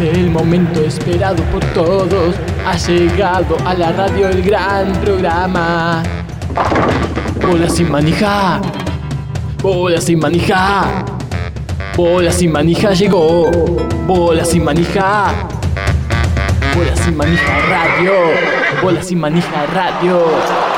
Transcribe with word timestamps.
El 0.00 0.30
momento 0.30 0.80
esperado 0.80 1.42
por 1.52 1.62
todos. 1.74 2.34
Ha 2.66 2.74
llegado 2.78 3.54
a 3.66 3.74
la 3.74 3.92
radio 3.92 4.28
el 4.28 4.42
gran 4.42 4.92
programa. 4.92 6.02
Bola 7.46 7.68
sin 7.68 7.90
manija. 7.90 8.62
Bola 9.62 10.00
sin 10.00 10.18
manija. 10.18 11.04
Bola 11.94 12.32
sin 12.32 12.50
manija 12.50 12.92
llegó. 12.92 13.50
Bola 14.06 14.42
sin 14.42 14.64
manija. 14.64 15.34
Bola 16.74 16.96
sin 16.96 17.14
manija 17.14 17.58
radio. 17.68 18.12
Bola 18.82 19.02
sin 19.02 19.20
manija 19.20 19.66
radio. 19.66 20.69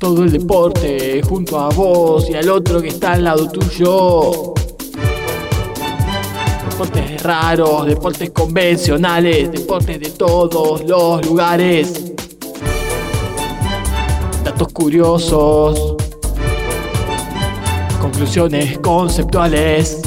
Todo 0.00 0.24
el 0.24 0.32
deporte 0.32 1.20
junto 1.28 1.60
a 1.60 1.68
vos 1.68 2.30
y 2.30 2.34
al 2.34 2.48
otro 2.48 2.80
que 2.80 2.88
está 2.88 3.12
al 3.12 3.24
lado 3.24 3.50
tuyo. 3.50 4.54
Deportes 6.70 7.22
raros, 7.22 7.84
deportes 7.84 8.30
convencionales, 8.30 9.52
deportes 9.52 10.00
de 10.00 10.08
todos 10.08 10.84
los 10.84 11.26
lugares. 11.26 12.14
Datos 14.42 14.72
curiosos. 14.72 15.96
Conclusiones 18.00 18.78
conceptuales. 18.78 20.00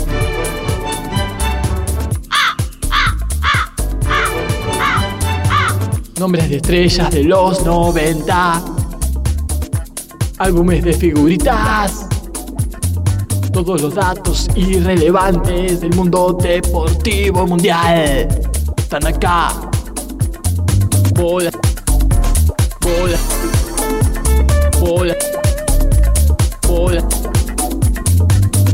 Nombres 6.17 6.49
de 6.49 6.55
estrellas 6.55 7.11
de 7.11 7.25
los 7.25 7.63
90 7.63 8.82
álbumes 10.43 10.83
de 10.83 10.91
figuritas, 10.91 12.05
todos 13.53 13.81
los 13.81 13.95
datos 13.95 14.49
irrelevantes 14.55 15.79
del 15.79 15.95
mundo 15.95 16.37
deportivo 16.37 17.47
mundial. 17.47 18.27
Están 18.75 19.07
acá. 19.07 19.53
Bola, 21.15 21.49
bola, 22.81 23.17
bola, 24.81 25.15
bola, 26.67 27.07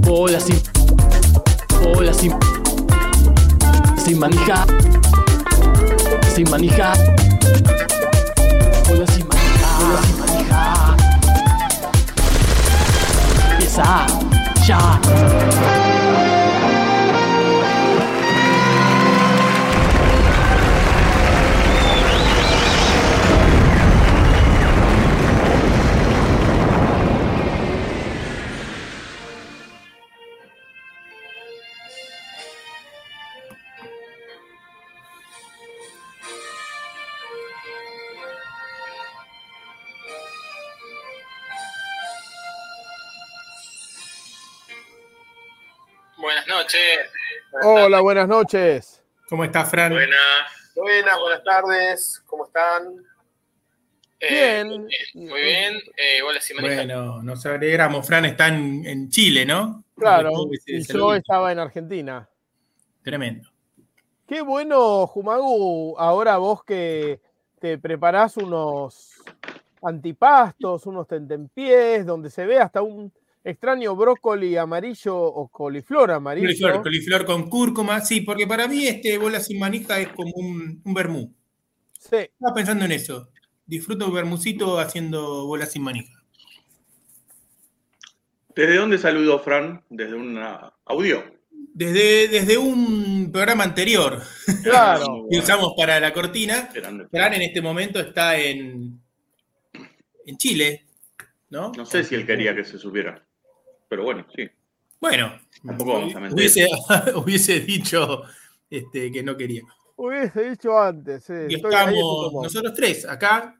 bola 0.01 0.39
sin, 0.39 0.59
bola 1.83 2.13
sin, 2.15 2.33
sin 4.03 4.17
manija, 4.17 4.65
sin 6.33 6.49
manija, 6.49 6.93
empieza 13.79 14.99
Buenas. 46.71 47.65
Hola, 47.65 48.01
buenas 48.01 48.27
noches. 48.27 49.03
¿Cómo 49.27 49.43
estás, 49.43 49.71
Fran? 49.71 49.91
Buenas. 49.91 50.19
Buenas, 50.75 51.19
buenas 51.19 51.43
tardes, 51.43 52.23
¿cómo 52.27 52.45
están? 52.45 52.83
Eh, 54.19 54.63
Bien. 54.63 54.87
Muy 55.15 55.41
bien. 55.41 55.75
Eh, 55.97 56.21
bola 56.21 56.39
sin 56.39 56.57
manija. 56.57 56.75
Bueno, 56.75 57.23
nos 57.23 57.43
alegramos. 57.45 58.05
Fran 58.05 58.25
está 58.25 58.49
en, 58.49 58.85
en 58.85 59.09
Chile, 59.09 59.45
¿no? 59.45 59.83
Claro, 59.95 60.31
y 60.67 60.83
yo 60.83 61.15
estaba 61.15 61.51
en 61.51 61.59
Argentina. 61.59 62.29
Tremendo. 63.01 63.49
Qué 64.27 64.41
bueno, 64.41 65.07
Jumagu, 65.07 65.95
ahora 65.97 66.37
vos 66.37 66.63
que 66.63 67.19
te 67.59 67.79
preparás 67.79 68.37
unos 68.37 69.23
antipastos, 69.81 70.85
unos 70.85 71.07
tentempiés, 71.07 72.05
donde 72.05 72.29
se 72.29 72.45
ve 72.45 72.59
hasta 72.59 72.83
un 72.83 73.11
extraño 73.43 73.95
brócoli 73.95 74.57
amarillo 74.57 75.15
o 75.17 75.47
coliflor 75.47 76.11
amarillo. 76.11 76.47
Coliflor, 76.47 76.81
coliflor 76.81 77.25
con 77.25 77.49
cúrcuma, 77.49 78.01
sí, 78.01 78.21
porque 78.21 78.47
para 78.47 78.67
mí 78.67 78.87
este 78.87 79.17
bola 79.17 79.39
sin 79.39 79.59
manija 79.59 79.99
es 79.99 80.09
como 80.09 80.31
un, 80.35 80.81
un 80.83 80.93
vermú. 80.93 81.33
Sí, 81.99 82.15
Estaba 82.15 82.53
pensando 82.53 82.85
en 82.85 82.93
eso. 82.93 83.29
Disfruto 83.65 84.07
un 84.07 84.13
vermucito 84.13 84.79
haciendo 84.79 85.45
bola 85.45 85.65
sin 85.65 85.83
manija. 85.83 86.19
¿Desde 88.55 88.75
dónde 88.75 88.97
saludó 88.97 89.39
Fran? 89.39 89.83
Desde 89.89 90.15
una 90.15 90.73
audio. 90.85 91.23
Desde, 91.73 92.27
desde 92.27 92.57
un 92.57 93.31
programa 93.31 93.63
anterior 93.63 94.21
claro. 94.63 95.27
que 95.31 95.37
usamos 95.37 95.73
para 95.77 95.99
la 95.99 96.11
cortina, 96.11 96.69
Grande. 96.73 97.07
Fran 97.09 97.33
en 97.35 97.43
este 97.43 97.61
momento 97.61 97.99
está 97.99 98.37
en, 98.37 98.99
en 100.25 100.37
Chile, 100.37 100.87
¿no? 101.49 101.71
No 101.77 101.85
sé 101.85 102.03
si 102.03 102.15
él 102.15 102.25
quería 102.25 102.55
que 102.55 102.65
se 102.65 102.77
supiera. 102.77 103.25
Pero 103.89 104.03
bueno, 104.03 104.25
sí. 104.35 104.47
Bueno, 105.01 105.33
Tampoco 105.65 105.93
vamos 105.93 106.15
a 106.15 106.19
mentir. 106.19 106.37
hubiese, 106.37 106.67
hubiese 107.15 107.59
dicho 107.61 108.21
este, 108.69 109.11
que 109.11 109.23
no 109.23 109.35
quería. 109.35 109.63
Hubiese 109.95 110.51
dicho 110.51 110.79
antes. 110.79 111.23
sí, 111.25 111.33
Y 111.49 111.55
estamos 111.55 112.33
nosotros 112.43 112.73
tres 112.73 113.05
acá 113.05 113.59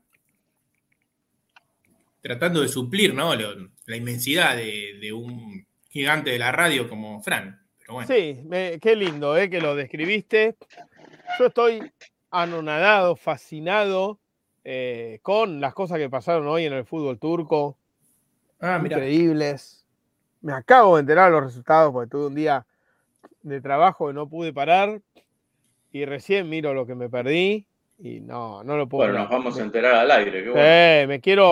tratando 2.22 2.62
de 2.62 2.68
suplir 2.68 3.14
¿no? 3.14 3.36
Lo- 3.36 3.70
la 3.86 3.96
inmensidad 3.96 4.56
de, 4.56 4.98
de 5.02 5.12
un 5.14 5.66
gigante 5.90 6.30
de 6.30 6.40
la 6.40 6.52
radio 6.52 6.88
como 6.88 7.22
Fran. 7.24 7.60
Pero 7.80 7.94
bueno, 7.96 8.08
Sí, 8.08 8.42
me- 8.46 8.80
qué 8.80 8.96
lindo 8.96 9.36
eh, 9.38 9.50
que 9.50 9.60
lo 9.62 9.76
describiste. 9.76 10.56
Yo 11.40 11.48
estoy 11.48 11.92
anonadado, 12.30 13.16
fascinado 13.16 14.20
eh, 14.64 15.20
con 15.24 15.60
las 15.60 15.74
cosas 15.74 15.98
que 15.98 16.10
pasaron 16.10 16.48
hoy 16.48 16.66
en 16.66 16.74
el 16.74 16.86
fútbol 16.86 17.18
turco. 17.18 17.78
ah, 18.60 18.80
increíbles. 18.84 19.79
Me 20.42 20.54
acabo 20.54 20.96
de 20.96 21.02
enterar 21.02 21.32
los 21.32 21.44
resultados 21.44 21.92
porque 21.92 22.10
tuve 22.10 22.28
un 22.28 22.36
día 22.36 22.66
de 23.42 23.62
trabajo 23.62 24.10
y 24.10 24.14
no 24.14 24.28
pude 24.30 24.54
parar. 24.54 25.02
Y 25.92 26.06
recién 26.06 26.48
miro 26.50 26.74
lo 26.74 26.86
que 26.86 26.96
me 26.96 27.10
perdí 27.10 27.66
y 27.98 28.22
no, 28.22 28.64
no 28.64 28.78
lo 28.78 28.88
puedo 28.88 29.10
Bueno, 29.10 29.24
nos 29.24 29.30
vamos 29.32 29.60
a 29.60 29.64
enterar 29.64 29.96
al 29.96 30.12
aire. 30.12 30.44
Qué 30.44 30.50
bueno. 30.50 30.64
Eh, 30.66 31.06
me 31.08 31.20
quiero. 31.20 31.52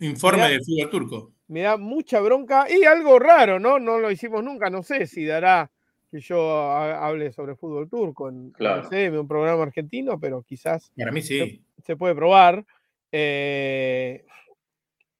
Informe 0.00 0.48
del 0.50 0.64
fútbol 0.64 0.90
turco. 0.90 1.32
Me 1.48 1.60
da 1.60 1.76
mucha 1.76 2.20
bronca 2.20 2.66
y 2.70 2.84
algo 2.84 3.18
raro, 3.18 3.58
¿no? 3.60 3.78
No 3.78 3.98
lo 3.98 4.10
hicimos 4.10 4.42
nunca. 4.42 4.70
No 4.70 4.82
sé 4.82 5.06
si 5.06 5.24
dará 5.24 5.70
que 6.10 6.20
yo 6.20 6.50
ha- 6.70 7.06
hable 7.06 7.32
sobre 7.32 7.54
fútbol 7.54 7.88
turco 7.88 8.28
en 8.28 8.50
Claro. 8.52 8.82
no 8.82 8.88
sé, 8.88 9.04
en 9.06 9.18
un 9.18 9.28
programa 9.28 9.62
argentino, 9.62 10.18
pero 10.18 10.42
quizás 10.42 10.90
Para 10.96 11.12
mí 11.12 11.22
sí. 11.22 11.62
se 11.82 11.96
puede 11.96 12.14
probar. 12.14 12.64
Eh, 13.12 14.24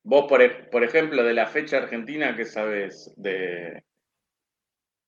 Vos, 0.07 0.27
por, 0.29 0.43
e- 0.43 0.51
por 0.71 0.85
ejemplo, 0.85 1.25
de 1.25 1.33
la 1.35 1.47
fecha 1.47 1.79
argentina, 1.79 2.37
¿qué 2.37 2.45
sabes 2.45 3.13
de 3.17 3.83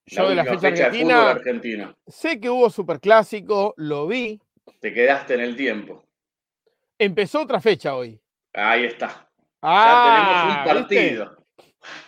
Yo 0.06 0.28
de 0.30 0.34
la 0.34 0.44
fecha 0.44 0.70
de 0.70 0.82
argentina- 0.82 1.14
fútbol 1.18 1.28
argentino? 1.36 1.96
sé 2.06 2.40
que 2.40 2.48
hubo 2.48 2.70
superclásico, 2.70 3.74
lo 3.76 4.06
vi. 4.06 4.40
Te 4.80 4.92
quedaste 4.94 5.34
en 5.34 5.40
el 5.40 5.54
tiempo. 5.56 6.04
Empezó 6.98 7.42
otra 7.42 7.60
fecha 7.60 7.94
hoy. 7.94 8.18
Ahí 8.54 8.84
está. 8.86 9.28
Ah, 9.60 9.84
ya 9.84 10.02
tenemos 10.02 10.58
un 10.58 10.64
partido. 10.82 11.36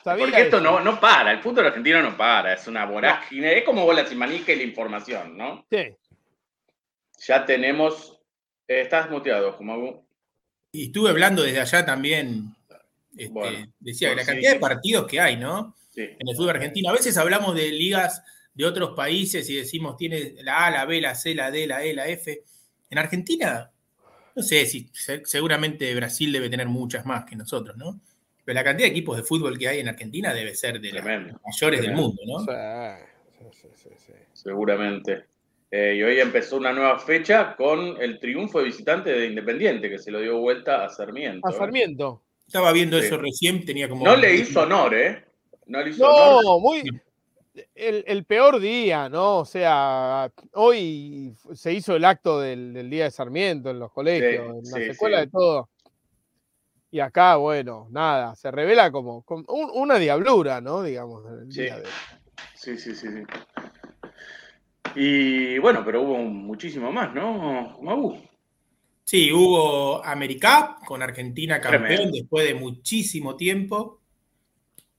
Sabía 0.02 0.24
Porque 0.24 0.40
esto 0.42 0.60
no, 0.60 0.80
no 0.80 0.98
para, 0.98 1.30
el 1.32 1.40
fútbol 1.40 1.66
argentino 1.66 2.02
no 2.02 2.16
para, 2.16 2.54
es 2.54 2.66
una 2.66 2.84
vorágine, 2.86 3.58
es 3.58 3.64
como 3.64 3.84
bola 3.84 4.04
sin 4.06 4.18
manija 4.18 4.52
y 4.52 4.56
la 4.56 4.62
información, 4.62 5.36
¿no? 5.36 5.66
Sí. 5.70 5.94
Ya 7.26 7.44
tenemos. 7.44 8.18
eh, 8.66 8.80
estás 8.80 9.10
muteado, 9.10 9.52
Jumagu. 9.52 10.04
Y 10.72 10.86
estuve 10.86 11.10
hablando 11.10 11.42
desde 11.42 11.60
allá 11.60 11.84
también. 11.84 12.54
Este, 13.16 13.32
Bueno, 13.32 13.72
decía, 13.80 14.08
pues 14.08 14.16
la 14.16 14.22
sí. 14.22 14.26
cantidad 14.30 14.52
de 14.52 14.58
partidos 14.60 15.06
que 15.06 15.20
hay, 15.20 15.36
¿no? 15.36 15.74
Sí. 15.90 16.02
en 16.02 16.28
el 16.28 16.36
fútbol 16.36 16.50
argentino. 16.50 16.90
A 16.90 16.92
veces 16.92 17.16
hablamos 17.16 17.56
de 17.56 17.72
ligas 17.72 18.22
de 18.54 18.64
otros 18.66 18.90
países 18.94 19.48
y 19.50 19.56
decimos 19.56 19.96
tiene 19.96 20.34
la 20.42 20.66
A, 20.66 20.70
la 20.70 20.84
B, 20.84 21.00
la 21.00 21.14
C, 21.14 21.34
la 21.34 21.50
D, 21.50 21.66
la 21.66 21.82
E, 21.84 21.92
la 21.94 22.06
F. 22.08 22.42
En 22.90 22.98
Argentina, 22.98 23.70
no 24.36 24.42
sé 24.42 24.64
si 24.66 24.88
se- 24.92 25.24
seguramente 25.26 25.92
Brasil 25.96 26.32
debe 26.32 26.48
tener 26.50 26.68
muchas 26.68 27.04
más 27.04 27.24
que 27.24 27.34
nosotros, 27.34 27.76
¿no? 27.76 28.00
Pero 28.44 28.54
la 28.54 28.64
cantidad 28.64 28.86
de 28.86 28.92
equipos 28.92 29.16
de 29.16 29.24
fútbol 29.24 29.58
que 29.58 29.68
hay 29.68 29.80
en 29.80 29.88
Argentina 29.88 30.32
debe 30.32 30.54
ser 30.54 30.80
de 30.80 30.92
las 30.92 31.02
Tremendo. 31.04 31.40
mayores 31.44 31.80
del 31.82 31.92
mundo, 31.92 32.22
¿no? 32.26 32.38
Sí, 32.40 33.50
sí, 33.60 33.68
sí, 33.74 33.88
sí. 34.06 34.12
Seguramente. 34.32 35.24
Eh, 35.70 35.96
y 35.98 36.02
hoy 36.02 36.18
empezó 36.20 36.56
una 36.56 36.72
nueva 36.72 36.98
fecha 36.98 37.54
con 37.56 38.00
el 38.00 38.18
triunfo 38.20 38.60
de 38.60 38.64
visitante 38.66 39.10
de 39.10 39.26
Independiente, 39.26 39.90
que 39.90 39.98
se 39.98 40.10
lo 40.10 40.20
dio 40.20 40.38
vuelta 40.38 40.84
a 40.84 40.88
Sarmiento. 40.88 41.46
A 41.46 41.50
¿eh? 41.50 41.54
Sarmiento. 41.58 42.22
Estaba 42.48 42.72
viendo 42.72 42.98
Sí. 42.98 43.06
eso 43.06 43.18
recién, 43.18 43.64
tenía 43.64 43.88
como. 43.88 44.04
No 44.04 44.16
le 44.16 44.34
hizo 44.34 44.62
honor, 44.62 44.94
¿eh? 44.94 45.24
No 45.66 45.82
le 45.82 45.90
hizo 45.90 46.04
honor. 46.08 46.42
No, 46.44 46.58
muy. 46.58 46.82
el, 47.74 48.04
el 48.06 48.24
peor 48.24 48.58
día, 48.58 49.08
¿no? 49.10 49.38
O 49.40 49.44
sea, 49.44 50.32
hoy 50.54 51.34
se 51.52 51.72
hizo 51.74 51.94
el 51.94 52.04
acto 52.06 52.40
del, 52.40 52.72
del 52.72 52.88
Día 52.88 53.04
de 53.04 53.10
Sarmiento 53.10 53.68
en 53.70 53.78
los 53.78 53.92
colegios, 53.92 54.46
en 54.48 54.56
las 54.62 54.68
sí, 54.72 54.82
escuelas 54.90 55.20
sí. 55.20 55.26
de 55.26 55.30
todo. 55.32 55.68
Y 56.90 57.00
acá, 57.00 57.36
bueno, 57.36 57.86
nada, 57.90 58.34
se 58.34 58.50
revela 58.50 58.90
como, 58.90 59.22
como 59.22 59.44
un- 59.48 59.70
una 59.74 59.98
diablura, 59.98 60.60
¿no? 60.62 60.82
Digamos, 60.82 61.22
el 61.30 61.52
Sí. 61.52 61.62
día 61.62 61.76
de 61.80 61.84
Sí, 62.54 62.78
sí, 62.78 62.94
sí, 62.94 63.08
sí. 63.08 63.22
Y 64.94 65.58
bueno, 65.58 65.82
pero 65.84 66.00
hubo 66.02 66.16
muchísimo 66.16 66.90
más, 66.90 67.14
¿no? 67.14 67.78
Magu. 67.82 68.16
Sí, 69.08 69.32
hubo 69.32 70.04
Americap 70.04 70.84
con 70.84 71.02
Argentina 71.02 71.58
campeón 71.62 71.86
Tremendo. 71.96 72.12
después 72.18 72.44
de 72.46 72.52
muchísimo 72.52 73.36
tiempo. 73.36 74.02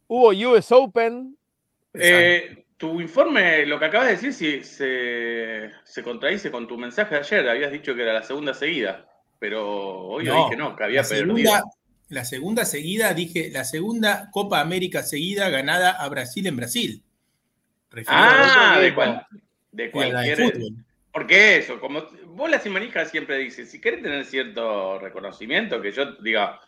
Hubo 0.07 0.29
US 0.29 0.71
Open, 0.71 1.37
Eh, 1.93 2.65
tu 2.75 2.99
informe, 3.01 3.67
lo 3.67 3.77
que 3.77 3.85
acabas 3.85 4.07
de 4.07 4.13
decir, 4.13 4.33
sí, 4.33 4.63
se, 4.63 5.69
se 5.83 6.01
contradice 6.01 6.49
con 6.49 6.67
tu 6.67 6.75
mensaje 6.75 7.13
de 7.13 7.21
ayer. 7.21 7.49
Habías 7.49 7.71
dicho 7.71 7.93
que 7.93 8.01
era 8.01 8.13
la 8.13 8.23
segunda 8.23 8.55
seguida, 8.55 9.07
pero 9.37 9.69
hoy 10.07 10.25
No, 10.25 10.49
que 10.49 10.55
no, 10.57 10.75
que 10.75 10.85
había 10.85 11.03
la 11.03 11.07
perdido. 11.07 11.27
segunda, 11.35 11.63
la 12.07 12.25
segunda 12.25 12.65
seguida, 12.65 13.13
dije, 13.13 13.51
la 13.51 13.63
segunda 13.63 14.29
Copa 14.31 14.59
América 14.59 15.03
seguida 15.03 15.49
ganada 15.49 15.91
a 15.91 16.09
Brasil 16.09 16.47
en 16.47 16.55
Brasil. 16.55 17.03
Refirió 17.91 18.19
Ah, 18.23 18.69
otro 18.71 18.81
de, 18.81 18.95
cual- 18.95 19.27
de 19.71 19.83
a 19.83 19.85
la 19.85 19.91
de 19.91 19.91
cualquier. 19.91 20.37
fútbol. 20.51 20.85
Porque 21.11 21.57
eso, 21.57 21.79
como 21.79 22.03
vos 22.29 22.49
las 22.49 22.65
manijas 22.67 23.09
siempre 23.11 23.37
dices, 23.37 23.69
si 23.71 23.79
querés 23.81 24.01
tener 24.01 24.25
cierto 24.25 24.99
reconocimiento, 24.99 25.81
que 25.81 25.91
yo 25.91 26.13
diga, 26.21 26.59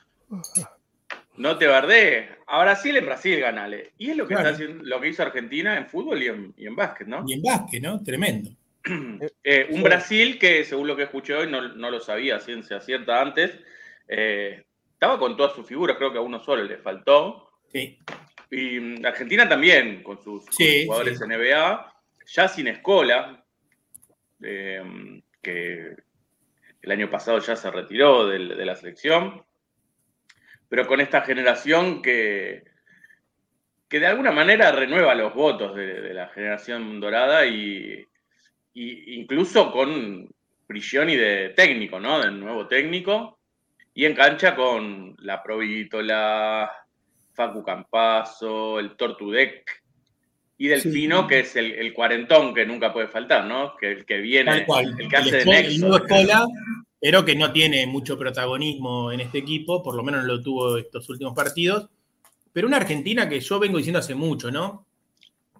no 1.38 1.58
te 1.58 1.68
bardé, 1.68 2.30
a 2.48 2.62
Brasil 2.62 2.96
en 2.98 3.06
Brasil 3.06 3.40
ganale. 3.40 3.94
Y 3.98 4.12
es 4.12 4.18
lo 4.18 4.28
que, 4.28 4.36
Claro. 4.36 4.50
está 4.50 4.56
haciendo, 4.64 4.84
lo 4.84 5.00
que 5.02 5.08
hizo 5.10 5.24
Argentina 5.24 5.78
en 5.78 5.88
fútbol 5.88 6.22
y 6.22 6.28
en, 6.28 6.54
y 6.58 6.68
en 6.68 6.76
básquet, 6.76 7.08
¿no? 7.08 7.24
Y 7.28 7.34
en 7.34 7.42
básquet, 7.42 7.82
¿no? 7.82 8.02
Tremendo. 8.04 8.50
Eh, 9.44 9.68
un 9.70 9.78
Sí. 9.78 9.84
Brasil 9.84 10.40
que, 10.40 10.64
según 10.66 10.88
lo 10.88 10.96
que 10.96 11.04
escuché 11.04 11.36
hoy, 11.36 11.48
no, 11.50 11.62
no 11.76 11.92
lo 11.92 12.00
sabía 12.00 12.38
a 12.38 12.40
ciencia 12.40 12.80
cierta 12.82 13.22
antes, 13.22 13.52
eh, 14.08 14.64
estaba 14.94 15.20
con 15.20 15.38
todas 15.38 15.54
sus 15.54 15.68
figuras, 15.68 15.98
creo 15.98 16.12
que 16.12 16.18
a 16.18 16.22
uno 16.22 16.40
solo 16.40 16.64
le 16.64 16.78
faltó. 16.78 17.52
Sí. 17.72 18.00
Y 18.50 18.80
mm, 18.80 19.06
Argentina 19.06 19.48
también, 19.48 20.02
con 20.04 20.18
sus, 20.18 20.46
con 20.46 20.54
Sí, 20.54 20.80
sus 20.80 20.86
jugadores 20.86 21.20
sí. 21.20 21.26
NBA, 21.26 21.94
ya 22.26 22.48
sin 22.48 22.68
escola, 22.68 23.44
eh, 24.42 25.22
que 25.42 25.96
el 26.82 26.92
año 26.92 27.10
pasado 27.10 27.40
ya 27.40 27.56
se 27.56 27.70
retiró 27.72 28.28
de, 28.28 28.40
la 28.40 28.76
selección, 28.76 29.44
pero 30.68 30.88
con 30.88 31.02
esta 31.02 31.22
generación 31.22 32.02
que, 32.02 32.64
que 33.88 34.00
de 34.00 34.08
alguna 34.08 34.32
manera 34.32 34.72
renueva 34.72 35.16
los 35.16 35.34
votos 35.34 35.76
de, 35.76 36.02
de 36.02 36.14
la 36.14 36.30
generación 36.30 37.00
dorada 37.00 37.46
y, 37.46 38.08
incluso 38.74 39.72
con 39.72 40.30
Prigioni 40.66 41.18
de 41.18 41.50
técnico, 41.50 42.00
¿no? 42.00 42.22
Del 42.22 42.40
nuevo 42.40 42.66
técnico, 42.66 43.40
y 43.94 44.06
en 44.06 44.16
cancha 44.16 44.56
con 44.56 45.18
la 45.20 45.44
Provítola, 45.44 46.72
Facu 47.34 47.64
Campazo, 47.64 48.80
el 48.80 48.96
Tortudec 48.96 49.81
y 50.64 50.68
Delfino, 50.68 51.22
Sí. 51.24 51.28
que 51.28 51.40
es 51.40 51.56
el, 51.56 51.72
el 51.72 51.92
cuarentón 51.92 52.54
que 52.54 52.68
nunca 52.68 52.94
puede 52.94 53.08
faltar, 53.08 53.46
¿no? 53.46 53.76
Que 53.78 53.92
el 53.94 54.06
que 54.06 54.18
viene, 54.18 54.52
Tal 54.52 54.66
cual. 54.68 54.96
el 55.00 55.10
que 55.10 55.18
hace 55.18 55.38
de 55.38 55.46
nexo. 55.46 55.88
nuevo 55.88 55.98
Escola, 56.06 56.46
pero 57.00 57.26
que 57.26 57.36
no 57.36 57.52
tiene 57.52 57.88
mucho 57.88 58.16
protagonismo 58.16 59.12
en 59.12 59.22
este 59.22 59.40
equipo, 59.40 59.82
por 59.82 59.96
lo 59.96 60.04
menos 60.04 60.24
lo 60.24 60.40
tuvo 60.40 60.78
estos 60.78 61.10
últimos 61.10 61.34
partidos. 61.34 61.90
Pero 62.54 62.68
una 62.68 62.78
Argentina 62.78 63.28
que 63.28 63.40
yo 63.40 63.58
vengo 63.60 63.78
diciendo 63.78 63.98
hace 63.98 64.14
mucho, 64.14 64.52
¿no? 64.52 64.86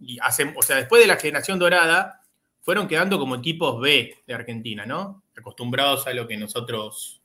Y 0.02 0.20
hace, 0.22 0.54
o 0.56 0.62
sea, 0.62 0.76
después 0.76 1.02
de 1.02 1.08
la 1.08 1.16
generación 1.16 1.58
dorada, 1.58 2.22
fueron 2.62 2.88
quedando 2.88 3.18
como 3.18 3.34
equipos 3.36 3.82
B 3.82 4.18
de 4.28 4.34
Argentina, 4.36 4.86
¿no? 4.86 5.24
Acostumbrados 5.36 6.06
a 6.06 6.14
lo 6.14 6.28
que 6.28 6.38
nosotros 6.38 7.24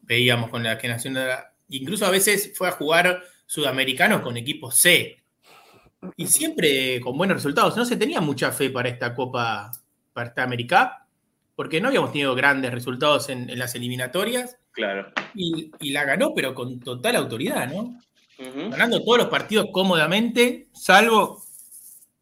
veíamos 0.00 0.48
con 0.48 0.62
la 0.62 0.76
generación 0.76 1.12
dorada. 1.12 1.52
Incluso 1.68 2.06
a 2.06 2.10
veces 2.10 2.52
fue 2.56 2.68
a 2.68 2.72
jugar 2.72 3.22
sudamericanos 3.44 4.22
con 4.22 4.38
equipos 4.38 4.76
C. 4.76 5.19
Y 6.16 6.26
siempre 6.26 7.00
con 7.00 7.16
buenos 7.16 7.36
resultados. 7.36 7.76
No 7.76 7.84
se 7.84 7.96
tenía 7.96 8.20
mucha 8.20 8.52
fe 8.52 8.70
para 8.70 8.88
esta 8.88 9.14
Copa, 9.14 9.70
para 10.12 10.28
esta 10.28 10.42
América, 10.42 11.06
porque 11.54 11.80
no 11.80 11.88
habíamos 11.88 12.12
tenido 12.12 12.34
grandes 12.34 12.72
resultados 12.72 13.28
en, 13.28 13.50
en 13.50 13.58
las 13.58 13.74
eliminatorias. 13.74 14.56
Claro. 14.72 15.12
Y, 15.34 15.70
y 15.80 15.90
la 15.90 16.04
ganó, 16.04 16.32
pero 16.34 16.54
con 16.54 16.80
total 16.80 17.16
autoridad, 17.16 17.68
¿no? 17.68 17.98
Ganando 18.70 19.04
todos 19.04 19.18
los 19.18 19.28
partidos 19.28 19.66
cómodamente, 19.70 20.68
salvo 20.72 21.42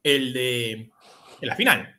el 0.03 0.33
de, 0.33 0.91
de 1.41 1.47
la 1.47 1.55
final. 1.55 1.95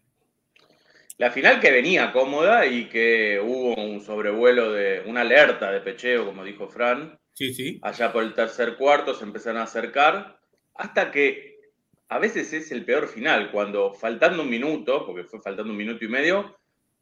La 1.17 1.31
final 1.31 1.61
que 1.61 1.71
venía 1.71 2.11
cómoda 2.11 2.65
y 2.65 2.89
que 2.89 3.39
hubo 3.41 3.75
un 3.75 4.01
sobrevuelo 4.01 4.73
de 4.73 5.03
una 5.05 5.21
alerta 5.21 5.71
de 5.71 5.79
pecheo, 5.79 6.25
como 6.25 6.43
dijo 6.43 6.67
Fran, 6.67 7.17
Sí, 7.33 7.53
sí. 7.53 7.79
allá 7.81 8.11
por 8.11 8.23
el 8.23 8.33
tercer 8.33 8.75
cuarto 8.75 9.13
se 9.13 9.23
empezaron 9.23 9.61
a 9.61 9.63
acercar, 9.63 10.39
hasta 10.75 11.11
que 11.11 11.58
a 12.09 12.19
veces 12.19 12.51
es 12.53 12.71
el 12.71 12.83
peor 12.85 13.07
final, 13.07 13.51
cuando 13.51 13.93
faltando 13.93 14.41
un 14.43 14.49
minuto, 14.49 15.05
porque 15.05 15.23
fue 15.23 15.41
faltando 15.41 15.71
un 15.71 15.77
minuto 15.77 16.03
y 16.03 16.07
medio, 16.07 16.55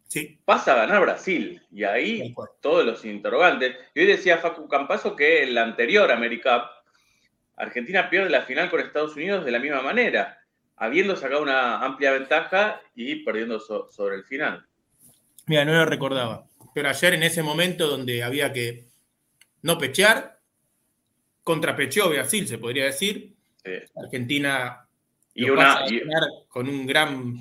Sí, 0.09 0.39
pasa 0.45 0.71
a 0.71 0.77
ganar 0.77 1.01
Brasil. 1.01 1.62
Y 1.69 1.83
ahí 1.83 2.33
todos 2.62 2.86
los 2.86 3.04
interrogantes. 3.04 3.75
Y 3.94 4.00
hoy 4.00 4.06
decía 4.06 4.38
Facu 4.38 4.65
Campazo 4.69 5.18
que 5.18 5.44
en 5.44 5.54
la 5.54 5.63
anterior 5.63 6.09
AmeriCup, 6.09 6.62
Argentina 7.57 8.09
pierde 8.09 8.30
la 8.30 8.44
final 8.44 8.69
con 8.69 8.80
Estados 8.80 9.18
Unidos 9.18 9.44
de 9.44 9.51
la 9.51 9.59
misma 9.59 9.81
manera, 9.81 10.38
habiendo 10.77 11.18
sacado 11.18 11.42
una 11.42 11.83
amplia 11.83 12.13
ventaja 12.13 12.81
y 12.95 13.15
perdiendo 13.25 13.59
so- 13.59 13.89
sobre 13.92 14.15
el 14.15 14.24
final. 14.24 14.65
Mira, 15.45 15.65
no 15.65 15.74
lo 15.74 15.86
recordaba. 15.86 16.45
Pero 16.74 16.88
ayer 16.88 17.13
en 17.15 17.24
ese 17.24 17.44
momento 17.44 17.88
donde 17.88 18.24
había 18.24 18.54
que 18.54 18.86
no 19.63 19.77
pechear, 19.77 20.39
contrapecheó 21.44 22.09
Brasil, 22.09 22.48
se 22.48 22.57
podría 22.57 22.86
decir. 22.86 23.33
Sí. 23.62 23.71
Argentina 23.95 24.87
Y 25.38 25.50
una, 25.50 25.86
y- 25.88 26.01
con 26.48 26.68
un 26.68 26.86
gran 26.88 27.36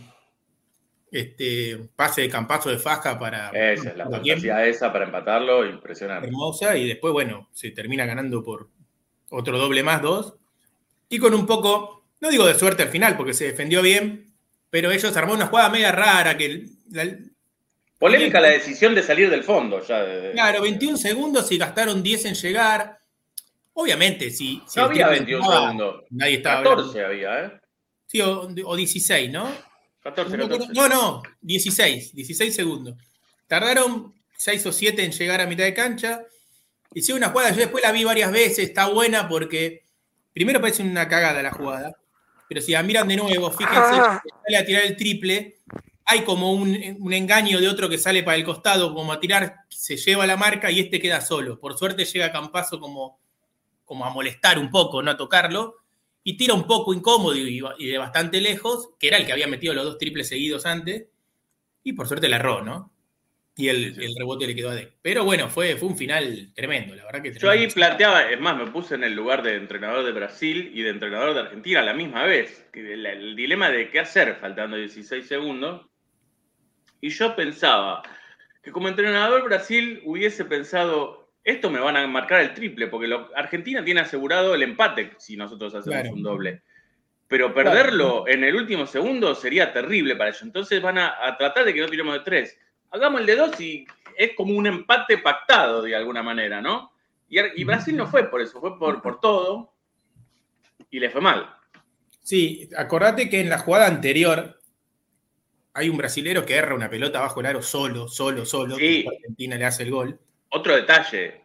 este, 1.10 1.88
pase 1.96 2.22
de 2.22 2.28
campazo 2.28 2.68
de 2.70 2.78
faja 2.78 3.18
para 3.18 3.48
esa 3.50 3.90
es 3.90 3.96
la 3.96 4.08
fantasía 4.10 4.66
esa 4.66 4.92
para 4.92 5.04
empatarlo, 5.06 5.64
impresionante. 5.64 6.26
hermosa 6.26 6.76
y 6.76 6.86
después, 6.88 7.12
bueno, 7.12 7.48
se 7.52 7.70
termina 7.70 8.04
ganando 8.04 8.42
por 8.42 8.68
otro 9.30 9.58
doble 9.58 9.82
más, 9.82 10.02
dos. 10.02 10.34
Y 11.08 11.18
con 11.18 11.32
un 11.34 11.46
poco, 11.46 12.04
no 12.20 12.28
digo 12.30 12.46
de 12.46 12.54
suerte 12.54 12.82
al 12.82 12.88
final, 12.90 13.16
porque 13.16 13.32
se 13.34 13.44
defendió 13.46 13.80
bien, 13.82 14.32
pero 14.68 14.90
ellos 14.90 15.16
armaron 15.16 15.36
una 15.38 15.46
jugada 15.46 15.70
media 15.70 15.92
rara 15.92 16.36
que 16.36 16.66
la- 16.90 17.16
Polémica 17.98 18.40
la 18.40 18.48
decisión 18.48 18.94
de 18.94 19.02
salir 19.02 19.30
del 19.30 19.42
fondo 19.42 19.80
ya. 19.86 20.02
de- 20.02 20.32
Claro, 20.32 20.60
21 20.62 20.98
segundos 20.98 21.50
y 21.50 21.56
gastaron 21.56 22.02
10 22.02 22.26
en 22.26 22.34
llegar. 22.34 22.98
Obviamente, 23.72 24.30
si, 24.30 24.62
si 24.66 24.78
No 24.78 24.86
había 24.86 25.06
triple 25.06 25.18
21 25.20 25.44
entraba, 25.44 25.60
segundos. 25.70 26.04
Nadie 26.10 26.34
estaba 26.34 26.62
14 26.62 27.02
hablando. 27.04 27.28
había, 27.30 27.44
¿eh? 27.46 27.60
Sí, 28.16 28.20
o, 28.22 28.48
o 28.64 28.76
16, 28.76 29.30
¿no? 29.30 29.50
14, 30.02 30.36
No, 30.36 30.44
no, 30.44 30.58
14. 30.58 30.72
no, 30.72 30.88
no, 30.88 31.22
16, 31.42 32.14
16 32.14 32.54
segundos. 32.54 32.96
Tardaron 33.46 34.14
6 34.36 34.66
o 34.66 34.72
7 34.72 35.04
en 35.04 35.12
llegar 35.12 35.40
a 35.40 35.46
mitad 35.46 35.64
de 35.64 35.74
cancha. 35.74 36.22
Hicieron 36.94 37.22
una 37.22 37.30
jugada, 37.30 37.50
yo 37.50 37.58
después 37.58 37.82
la 37.82 37.92
vi 37.92 38.04
varias 38.04 38.30
veces, 38.32 38.60
está 38.60 38.88
buena 38.88 39.28
porque 39.28 39.84
primero 40.32 40.60
parece 40.60 40.82
una 40.82 41.08
cagada 41.08 41.42
la 41.42 41.50
jugada, 41.50 41.92
pero 42.48 42.60
si 42.62 42.72
la 42.72 42.82
miran 42.82 43.08
de 43.08 43.16
nuevo, 43.16 43.50
fíjense, 43.50 43.90
que 44.22 44.30
sale 44.44 44.56
a 44.56 44.64
tirar 44.64 44.84
el 44.84 44.96
triple, 44.96 45.58
hay 46.06 46.22
como 46.22 46.52
un, 46.52 46.96
un 47.00 47.12
engaño 47.12 47.60
de 47.60 47.68
otro 47.68 47.88
que 47.88 47.98
sale 47.98 48.22
para 48.22 48.36
el 48.36 48.44
costado, 48.44 48.94
como 48.94 49.12
a 49.12 49.20
tirar, 49.20 49.56
se 49.68 49.96
lleva 49.96 50.26
la 50.26 50.36
marca 50.36 50.70
y 50.70 50.80
este 50.80 51.00
queda 51.00 51.20
solo. 51.20 51.58
Por 51.58 51.76
suerte 51.76 52.04
llega 52.04 52.32
Campazo 52.32 52.78
como, 52.80 53.18
como 53.84 54.06
a 54.06 54.10
molestar 54.10 54.58
un 54.58 54.70
poco, 54.70 55.02
no 55.02 55.10
a 55.10 55.16
tocarlo, 55.16 55.74
y 56.28 56.36
tira 56.36 56.54
un 56.54 56.66
poco 56.66 56.92
incómodo 56.92 57.36
y, 57.36 57.62
y 57.78 57.86
de 57.86 57.98
bastante 57.98 58.40
lejos, 58.40 58.90
que 58.98 59.06
era 59.06 59.16
el 59.16 59.26
que 59.26 59.32
había 59.32 59.46
metido 59.46 59.74
los 59.74 59.84
dos 59.84 59.96
triples 59.96 60.26
seguidos 60.28 60.66
antes, 60.66 61.06
y 61.84 61.92
por 61.92 62.08
suerte 62.08 62.28
la 62.28 62.34
erró, 62.36 62.62
¿no? 62.62 62.92
Y 63.54 63.68
el, 63.68 64.02
el 64.02 64.12
rebote 64.18 64.44
le 64.48 64.56
quedó 64.56 64.70
a 64.70 64.74
Deck. 64.74 64.96
Pero 65.02 65.24
bueno, 65.24 65.48
fue, 65.48 65.76
fue 65.76 65.88
un 65.88 65.96
final 65.96 66.52
tremendo, 66.52 66.96
la 66.96 67.04
verdad 67.04 67.22
que 67.22 67.32
Yo 67.38 67.48
ahí 67.48 67.68
tremendo. 67.68 67.74
planteaba, 67.74 68.28
es 68.28 68.40
más, 68.40 68.56
me 68.56 68.66
puse 68.72 68.96
en 68.96 69.04
el 69.04 69.14
lugar 69.14 69.44
de 69.44 69.54
entrenador 69.54 70.04
de 70.04 70.10
Brasil 70.10 70.72
y 70.74 70.82
de 70.82 70.90
entrenador 70.90 71.32
de 71.34 71.40
Argentina 71.42 71.78
a 71.78 71.84
la 71.84 71.94
misma 71.94 72.24
vez. 72.24 72.68
que 72.72 72.94
El, 72.94 73.06
el 73.06 73.36
dilema 73.36 73.70
de 73.70 73.88
qué 73.90 74.00
hacer 74.00 74.36
faltando 74.40 74.76
16 74.76 75.24
segundos. 75.28 75.86
Y 77.00 77.10
yo 77.10 77.36
pensaba 77.36 78.02
que 78.64 78.72
como 78.72 78.88
entrenador 78.88 79.44
Brasil 79.44 80.02
hubiese 80.04 80.44
pensado, 80.44 81.25
esto 81.46 81.70
me 81.70 81.78
van 81.78 81.96
a 81.96 82.06
marcar 82.08 82.40
el 82.40 82.52
triple, 82.54 82.88
porque 82.88 83.06
lo- 83.06 83.30
Argentina 83.36 83.84
tiene 83.84 84.00
asegurado 84.00 84.52
el 84.54 84.64
empate 84.64 85.12
si 85.16 85.36
nosotros 85.36 85.72
hacemos 85.76 86.00
Claro. 86.00 86.12
un 86.12 86.22
doble. 86.24 86.62
Pero 87.28 87.54
perderlo 87.54 88.26
en 88.26 88.42
el 88.42 88.56
último 88.56 88.84
segundo 88.86 89.32
sería 89.34 89.72
terrible 89.72 90.16
para 90.16 90.30
ellos. 90.30 90.42
Entonces 90.42 90.82
van 90.82 90.98
a, 90.98 91.14
a 91.24 91.36
tratar 91.38 91.64
de 91.64 91.72
que 91.72 91.80
no 91.80 91.88
tiremos 91.88 92.14
de 92.14 92.20
tres. 92.20 92.58
Hagamos 92.90 93.20
el 93.20 93.26
de 93.26 93.36
dos 93.36 93.60
y 93.60 93.86
es 94.18 94.34
como 94.34 94.54
un 94.56 94.66
empate 94.66 95.18
pactado 95.18 95.82
de 95.82 95.94
alguna 95.94 96.22
manera, 96.22 96.60
¿no? 96.60 96.90
Y, 97.28 97.62
Brasil 97.64 97.96
no 97.96 98.08
fue 98.08 98.28
por 98.28 98.40
eso, 98.40 98.60
fue 98.60 98.76
por, 98.78 99.00
por 99.00 99.20
todo 99.20 99.72
y 100.90 100.98
le 100.98 101.10
fue 101.10 101.20
mal. 101.20 101.48
Sí, 102.22 102.68
acordate 102.76 103.28
que 103.28 103.40
en 103.40 103.48
la 103.50 103.58
jugada 103.58 103.86
anterior 103.86 104.60
hay 105.74 105.88
un 105.88 105.96
brasilero 105.96 106.44
que 106.44 106.54
erra 106.56 106.74
una 106.74 106.90
pelota 106.90 107.20
bajo 107.20 107.38
el 107.40 107.46
aro 107.46 107.62
solo, 107.62 108.08
solo, 108.08 108.44
solo. 108.46 108.76
Sí. 108.76 109.04
Argentina 109.06 109.56
le 109.56 109.64
hace 109.64 109.84
el 109.84 109.90
gol. 109.92 110.18
Otro 110.56 110.74
detalle, 110.74 111.42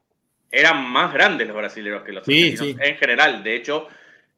eran 0.49 0.83
más 0.89 1.13
grandes 1.13 1.47
los 1.47 1.55
brasileños 1.57 2.03
que 2.03 2.11
los 2.13 2.25
Sí, 2.25 2.43
argentinos 2.53 2.67
sí. 2.83 2.89
en 2.91 2.97
general. 2.97 3.43
De 3.43 3.55
hecho, 3.55 3.87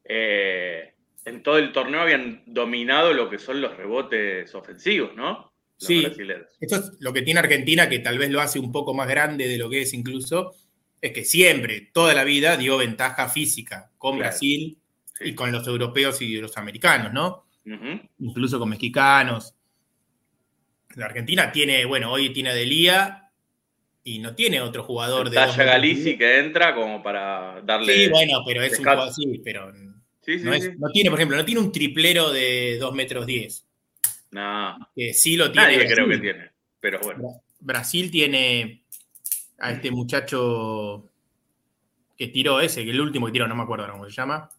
eh, 0.04 0.92
en 1.24 1.42
todo 1.42 1.58
el 1.58 1.72
torneo 1.72 2.00
habían 2.00 2.42
dominado 2.46 3.12
lo 3.12 3.30
que 3.30 3.38
son 3.38 3.60
los 3.60 3.76
rebotes 3.76 4.54
ofensivos, 4.54 5.14
¿no? 5.14 5.52
Los 5.80 5.86
Sí. 5.88 6.02
brasileros. 6.04 6.48
Esto 6.60 6.76
es 6.76 6.92
lo 7.00 7.12
que 7.12 7.22
tiene 7.22 7.40
Argentina, 7.40 7.88
que 7.88 7.98
tal 8.00 8.18
vez 8.18 8.30
lo 8.30 8.40
hace 8.40 8.58
un 8.58 8.72
poco 8.72 8.94
más 8.94 9.08
grande 9.08 9.48
de 9.48 9.58
lo 9.58 9.70
que 9.70 9.82
es 9.82 9.92
incluso, 9.94 10.54
es 11.00 11.12
que 11.12 11.24
siempre, 11.24 11.90
toda 11.92 12.14
la 12.14 12.24
vida, 12.24 12.56
dio 12.56 12.78
ventaja 12.78 13.28
física 13.28 13.90
con 13.98 14.16
Claro. 14.16 14.30
Brasil 14.30 14.78
Sí. 15.18 15.24
y 15.28 15.34
con 15.34 15.52
los 15.52 15.66
europeos 15.68 16.20
y 16.22 16.36
los 16.40 16.56
americanos, 16.56 17.12
¿no? 17.12 17.46
Incluso 18.18 18.58
con 18.58 18.68
mexicanos. 18.70 19.54
La 20.96 21.06
Argentina 21.06 21.50
tiene, 21.52 21.84
bueno, 21.84 22.10
hoy 22.12 22.30
tiene 22.32 22.50
a 22.50 22.54
Delía 22.54 23.23
y 24.04 24.18
no 24.18 24.34
tiene 24.34 24.60
otro 24.60 24.84
jugador 24.84 25.30
de. 25.30 25.36
Talla 25.36 25.64
Galici 25.64 26.16
que 26.18 26.38
entra 26.38 26.74
como 26.74 27.02
para 27.02 27.60
darle. 27.62 28.04
Sí, 28.04 28.10
bueno, 28.10 28.42
pero 28.46 28.62
es 28.62 28.72
un 28.78 28.84
jugador 28.84 29.08
así, 29.08 29.40
pero 29.42 29.72
Sí, 30.22 30.38
sí, 30.38 30.44
no, 30.44 30.52
es- 30.54 30.64
sí. 30.64 30.70
no 30.78 30.88
tiene, 30.90 31.10
por 31.10 31.18
ejemplo, 31.18 31.36
no 31.36 31.44
tiene 31.44 31.60
un 31.60 31.72
triplero 31.72 32.30
de 32.32 32.76
2 32.78 32.94
metros 32.94 33.26
10. 33.26 33.66
No, 34.30 34.76
Que 34.94 35.12
sí 35.14 35.36
lo 35.36 35.50
tiene. 35.50 35.66
nadie 35.66 35.78
Brasil. 35.78 35.94
creo 35.94 36.08
que 36.08 36.18
tiene. 36.18 36.50
Pero 36.80 37.00
bueno. 37.00 37.22
Bra- 37.22 37.40
Brasil 37.60 38.10
tiene 38.10 38.84
a 39.58 39.70
este 39.72 39.90
muchacho 39.90 41.10
que 42.16 42.28
tiró 42.28 42.60
ese, 42.60 42.84
que 42.84 42.90
el 42.90 43.00
último 43.00 43.26
que 43.26 43.32
tiró, 43.32 43.46
no 43.48 43.54
me 43.54 43.62
acuerdo 43.62 43.90
cómo 43.90 44.04
se 44.04 44.12
llama, 44.12 44.50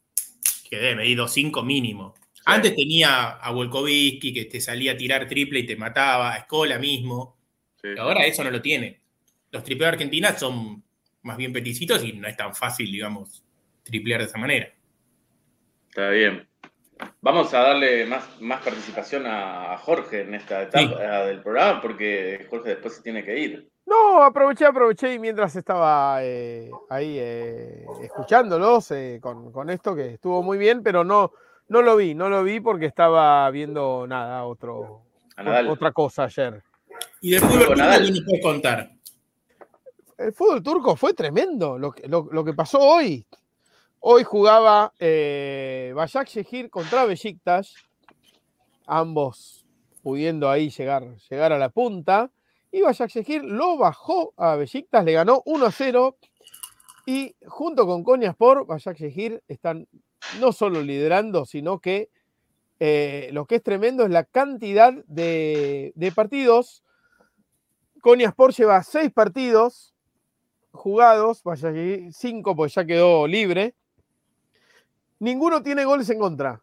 que 0.70 0.78
debe 0.78 0.96
medir 0.96 1.18
2.5 1.18 1.64
mínimo. 1.64 2.16
Antes 2.46 2.76
tenía 2.76 3.32
a 3.32 3.52
Volkovitsky 3.52 4.34
que 4.34 4.46
te 4.46 4.62
salía 4.62 4.94
a 4.94 4.98
tirar 4.98 5.28
triple 5.28 5.60
y 5.60 5.66
te 5.66 5.76
mataba, 5.76 6.34
a 6.34 6.38
Escola 6.38 6.78
mismo. 6.80 7.38
sí. 7.82 7.90
Ahora 7.98 8.26
eso 8.26 8.44
no 8.44 8.50
lo 8.52 8.62
tiene. 8.62 9.02
Los 9.56 9.64
tripleos 9.64 9.92
de 9.92 9.96
Argentina 9.96 10.38
son 10.38 10.84
más 11.22 11.38
bien 11.38 11.54
peticitos 11.54 12.04
y 12.04 12.12
no 12.12 12.28
es 12.28 12.36
tan 12.36 12.54
fácil, 12.54 12.92
digamos, 12.92 13.42
triplear 13.84 14.20
de 14.20 14.26
esa 14.26 14.38
manera. 14.38 14.68
Está 15.88 16.10
bien. 16.10 16.46
Vamos 17.22 17.54
a 17.54 17.60
darle 17.60 18.06
más, 18.06 18.42
más 18.42 18.62
participación 18.62 19.24
a 19.26 19.78
Jorge 19.78 20.24
en 20.24 20.36
esta 20.36 20.64
etapa 20.64 21.24
del 21.24 21.42
programa 21.42 21.82
porque 21.82 22.46
Jorge 22.50 22.72
después 22.72 22.98
se 22.98 23.02
tiene 23.02 23.24
que 23.24 23.40
ir. 23.40 23.70
No, 23.86 24.22
aproveché, 24.24 24.66
aproveché 24.66 25.14
y 25.14 25.20
mientras 25.20 25.56
estaba 25.56 26.22
eh, 26.22 26.70
ahí 26.90 27.16
eh, 27.18 27.86
escuchándolos 28.04 28.92
eh, 28.92 29.20
con, 29.22 29.54
con 29.54 29.70
esto 29.70 29.96
que 29.96 30.16
estuvo 30.16 30.44
muy 30.44 30.58
bien, 30.58 30.84
pero 30.84 31.06
no, 31.06 31.32
no 31.70 31.82
lo 31.82 31.96
vi, 31.96 32.14
no 32.14 32.28
lo 32.28 32.44
vi 32.44 32.60
porque 32.60 32.88
estaba 32.88 33.50
viendo 33.52 34.06
nada, 34.06 34.44
otro, 34.44 35.04
otra 35.70 35.94
cosa 35.94 36.26
ayer. 36.26 36.62
Y 37.22 37.32
del 37.32 37.40
fútbol. 37.40 37.76
¿qué 37.78 38.12
nos 38.12 38.22
puedes 38.26 38.42
contar? 38.44 38.95
El 40.18 40.32
fútbol 40.32 40.64
turco 40.64 40.96
fue 40.96 41.14
tremendo 41.14 41.78
lo 41.78 41.92
que, 41.92 42.54
pasó 42.54 42.80
hoy. 42.80 43.26
Hoy 44.00 44.24
jugaba 44.24 44.94
eh, 44.98 45.92
Başakşehir 45.94 46.70
contra 46.70 47.06
Besiktas, 47.06 47.74
ambos 48.86 49.66
pudiendo 50.02 50.50
ahí 50.50 50.70
llegar, 50.70 51.18
llegar 51.30 51.52
a 51.52 51.60
la 51.60 51.68
punta. 51.68 52.32
Y 52.72 52.82
Başakşehir 52.82 53.44
lo 53.44 53.78
bajó 53.78 54.34
a 54.38 54.56
Besiktas, 54.56 55.04
le 55.04 55.12
ganó 55.12 55.44
1-0. 55.44 56.16
Y 57.06 57.36
junto 57.46 57.86
con 57.86 58.04
Konyaspor, 58.06 58.68
Başakşehir 58.68 59.44
están 59.50 59.86
no 60.40 60.54
solo 60.54 60.82
liderando, 60.82 61.46
sino 61.46 61.80
que 61.80 62.10
eh, 62.80 63.30
lo 63.34 63.46
que 63.48 63.56
es 63.56 63.64
tremendo 63.64 64.06
es 64.06 64.12
la 64.12 64.24
cantidad 64.24 64.94
de, 65.08 65.92
de 65.96 66.12
partidos. 66.14 66.84
Konyaspor 68.02 68.54
lleva 68.54 68.82
seis 68.82 69.12
partidos 69.12 69.95
jugados, 70.76 71.42
vaya 71.44 71.72
cinco 72.12 72.56
pues 72.56 72.74
ya 72.76 72.86
quedó 72.86 73.28
libre. 73.28 73.76
Ninguno 75.20 75.62
tiene 75.64 75.86
goles 75.86 76.10
en 76.10 76.20
contra. 76.20 76.62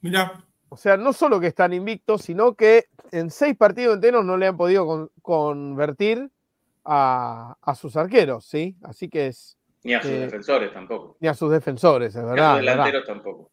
Mira, 0.00 0.44
O 0.70 0.76
sea, 0.76 0.96
no 0.98 1.12
solo 1.14 1.40
que 1.40 1.46
están 1.48 1.72
invictos, 1.72 2.22
sino 2.22 2.54
que 2.54 2.86
en 3.10 3.30
seis 3.30 3.56
partidos 3.56 3.94
enteros 3.94 4.22
no 4.24 4.36
le 4.36 4.46
han 4.46 4.56
podido 4.56 4.84
con- 4.86 5.10
convertir 5.22 6.30
a, 6.84 7.56
a 7.62 7.74
sus 7.74 7.96
arqueros, 7.96 8.44
¿sí? 8.44 8.76
Así 8.82 9.08
que 9.08 9.28
es. 9.28 9.56
Ni 9.82 9.94
a 9.94 10.02
sus 10.02 10.10
Eh, 10.10 10.18
defensores 10.20 10.72
tampoco. 10.72 11.16
Ni 11.20 11.28
a 11.28 11.34
sus 11.34 11.50
defensores, 11.50 12.14
es 12.14 12.22
Ni 12.22 12.28
a 12.28 12.32
verdad. 12.32 12.50
sus 12.56 12.60
verdad. 12.66 12.72
delanteros 12.84 13.06
tampoco. 13.06 13.50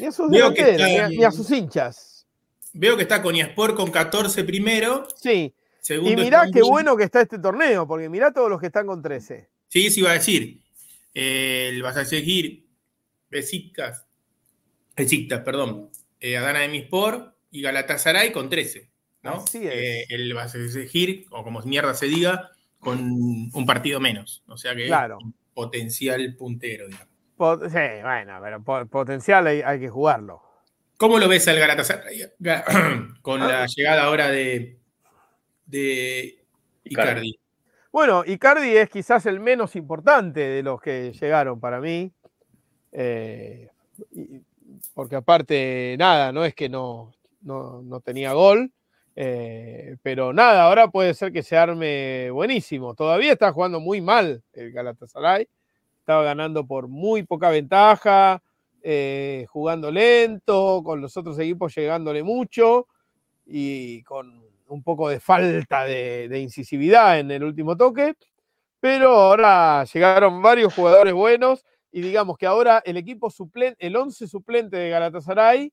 Ni 0.00 0.06
a 0.06 0.12
sus 0.12 0.30
Veo 0.30 0.50
delanteros, 0.50 0.88
ni 0.88 0.96
a, 0.98 1.08
ni 1.08 1.24
a 1.24 1.30
sus 1.30 1.50
hinchas. 1.50 2.26
veo 2.72 2.96
que 2.96 3.02
está 3.02 3.22
Coniaspor 3.22 3.76
con 3.76 3.90
14 3.92 4.42
primero, 4.44 5.06
Sí. 5.14 5.54
Y 5.88 6.16
mirá 6.16 6.44
qué 6.52 6.62
bueno 6.62 6.96
que 6.96 7.04
está 7.04 7.20
este 7.20 7.38
torneo, 7.38 7.86
porque 7.86 8.08
mirá 8.08 8.32
todos 8.32 8.48
los 8.48 8.60
que 8.60 8.66
están 8.68 8.86
con 8.86 9.02
13. 9.02 9.50
Sí, 9.68 9.90
sí 9.90 10.00
iba 10.00 10.10
a 10.10 10.14
decir. 10.14 10.60
Eh, 11.12 11.70
el 11.72 11.82
vas 11.82 11.96
a 11.96 12.04
seguir 12.04 12.66
Besiktas, 13.30 14.06
Besiktas, 14.96 15.40
perdón, 15.40 15.90
eh, 16.20 16.36
Adana 16.36 16.60
de 16.60 16.68
Mispor 16.68 17.34
y 17.50 17.62
Galatasaray 17.62 18.32
con 18.32 18.48
13. 18.48 18.88
¿no? 19.22 19.32
Así 19.36 19.66
es. 19.66 19.72
Eh, 19.74 20.06
el 20.10 20.32
vas 20.34 20.54
a 20.54 20.68
seguir, 20.68 21.26
o 21.30 21.42
como 21.42 21.60
mierda 21.62 21.94
se 21.94 22.06
diga, 22.06 22.50
con 22.78 22.98
un 23.00 23.66
partido 23.66 23.98
menos. 24.00 24.42
O 24.48 24.56
sea 24.58 24.74
que 24.76 24.86
Claro. 24.86 25.18
un 25.22 25.34
potencial 25.54 26.34
puntero, 26.36 26.86
digamos. 26.86 27.08
Sí, 27.72 27.78
bueno, 28.02 28.38
pero 28.42 28.62
po- 28.62 28.86
potencial 28.86 29.46
hay, 29.46 29.60
hay 29.62 29.80
que 29.80 29.88
jugarlo. 29.88 30.42
¿Cómo 30.96 31.18
lo 31.18 31.26
ves 31.28 31.48
al 31.48 31.58
Galatasaray 31.58 32.22
Ga- 32.38 33.18
con 33.22 33.42
Ah. 33.42 33.48
la 33.48 33.66
llegada 33.66 34.04
ahora 34.04 34.30
de, 34.30 34.78
de 35.66 36.44
Icardi. 36.84 37.38
Bueno, 37.92 38.24
Icardi 38.26 38.76
es 38.76 38.88
quizás 38.90 39.26
el 39.26 39.40
menos 39.40 39.76
importante 39.76 40.40
de 40.40 40.62
los 40.62 40.80
que 40.80 41.12
llegaron 41.12 41.60
para 41.60 41.80
mí. 41.80 42.12
Eh, 42.92 43.68
porque 44.94 45.16
aparte, 45.16 45.96
nada, 45.98 46.32
no 46.32 46.44
es 46.44 46.54
que 46.54 46.68
no, 46.68 47.12
no, 47.42 47.82
no 47.82 48.00
tenía 48.00 48.32
gol. 48.32 48.72
eh, 49.16 49.96
pero 50.02 50.32
nada, 50.32 50.64
ahora 50.64 50.88
puede 50.88 51.14
ser 51.14 51.32
que 51.32 51.42
se 51.42 51.56
arme 51.56 52.30
buenísimo. 52.30 52.94
Todavía 52.94 53.32
está 53.32 53.52
jugando 53.52 53.80
muy 53.80 54.00
mal 54.00 54.42
el 54.52 54.72
Galatasaray. 54.72 55.48
Estaba 56.00 56.24
ganando 56.24 56.66
por 56.66 56.88
muy 56.88 57.22
poca 57.22 57.48
ventaja, 57.50 58.42
eh, 58.82 59.46
jugando 59.48 59.90
lento, 59.90 60.82
con 60.84 61.00
los 61.00 61.16
otros 61.16 61.38
equipos 61.38 61.74
llegándole 61.74 62.22
mucho 62.22 62.88
y 63.46 64.02
con 64.02 64.43
un 64.66 64.82
poco 64.82 65.08
de 65.08 65.20
falta 65.20 65.84
de, 65.84 66.28
de 66.28 66.40
incisividad 66.40 67.18
en 67.18 67.30
el 67.30 67.44
último 67.44 67.76
toque. 67.76 68.14
Pero 68.80 69.10
ahora 69.10 69.84
llegaron 69.84 70.42
varios 70.42 70.74
jugadores 70.74 71.14
buenos 71.14 71.64
y 71.90 72.00
digamos 72.00 72.36
que 72.36 72.46
ahora 72.46 72.82
el 72.84 72.96
equipo 72.96 73.30
suplente, 73.30 73.86
el 73.86 73.96
11 73.96 74.26
suplente 74.26 74.76
de 74.76 74.90
Galatasaray 74.90 75.72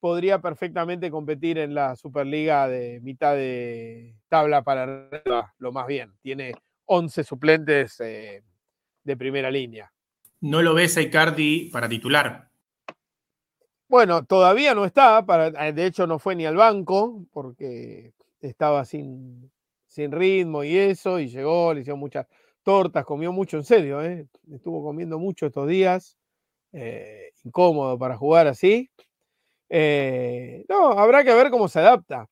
podría 0.00 0.40
perfectamente 0.40 1.10
competir 1.10 1.58
en 1.58 1.74
la 1.74 1.94
Superliga 1.94 2.66
de 2.66 3.00
mitad 3.02 3.34
de 3.34 4.16
tabla 4.28 4.62
para 4.62 4.82
arriba, 4.82 5.54
lo 5.58 5.72
más 5.72 5.86
bien. 5.86 6.12
Tiene 6.22 6.54
11 6.86 7.22
suplentes 7.22 8.00
eh, 8.00 8.42
de 9.04 9.16
primera 9.16 9.50
línea. 9.50 9.92
¿No 10.40 10.62
lo 10.62 10.74
ves 10.74 10.96
a 10.96 11.02
Icardi 11.02 11.70
para 11.70 11.88
titular? 11.88 12.50
Bueno, 13.88 14.24
todavía 14.24 14.74
no 14.74 14.84
está, 14.84 15.24
para, 15.26 15.68
eh, 15.68 15.72
de 15.72 15.86
hecho 15.86 16.06
no 16.06 16.18
fue 16.18 16.34
ni 16.34 16.46
al 16.46 16.56
banco 16.56 17.24
porque 17.32 18.12
estaba 18.40 18.84
sin, 18.84 19.50
sin 19.86 20.12
ritmo 20.12 20.64
y 20.64 20.76
eso, 20.76 21.18
y 21.18 21.28
llegó, 21.28 21.74
le 21.74 21.80
hicieron 21.80 22.00
muchas 22.00 22.26
tortas, 22.62 23.04
comió 23.04 23.32
mucho 23.32 23.56
en 23.56 23.64
serio, 23.64 24.02
¿eh? 24.02 24.26
estuvo 24.52 24.82
comiendo 24.82 25.18
mucho 25.18 25.46
estos 25.46 25.68
días, 25.68 26.16
eh, 26.72 27.32
incómodo 27.44 27.98
para 27.98 28.16
jugar 28.16 28.46
así. 28.46 28.90
Eh, 29.68 30.64
no, 30.68 30.92
habrá 30.92 31.24
que 31.24 31.34
ver 31.34 31.50
cómo 31.50 31.68
se 31.68 31.80
adapta. 31.80 32.28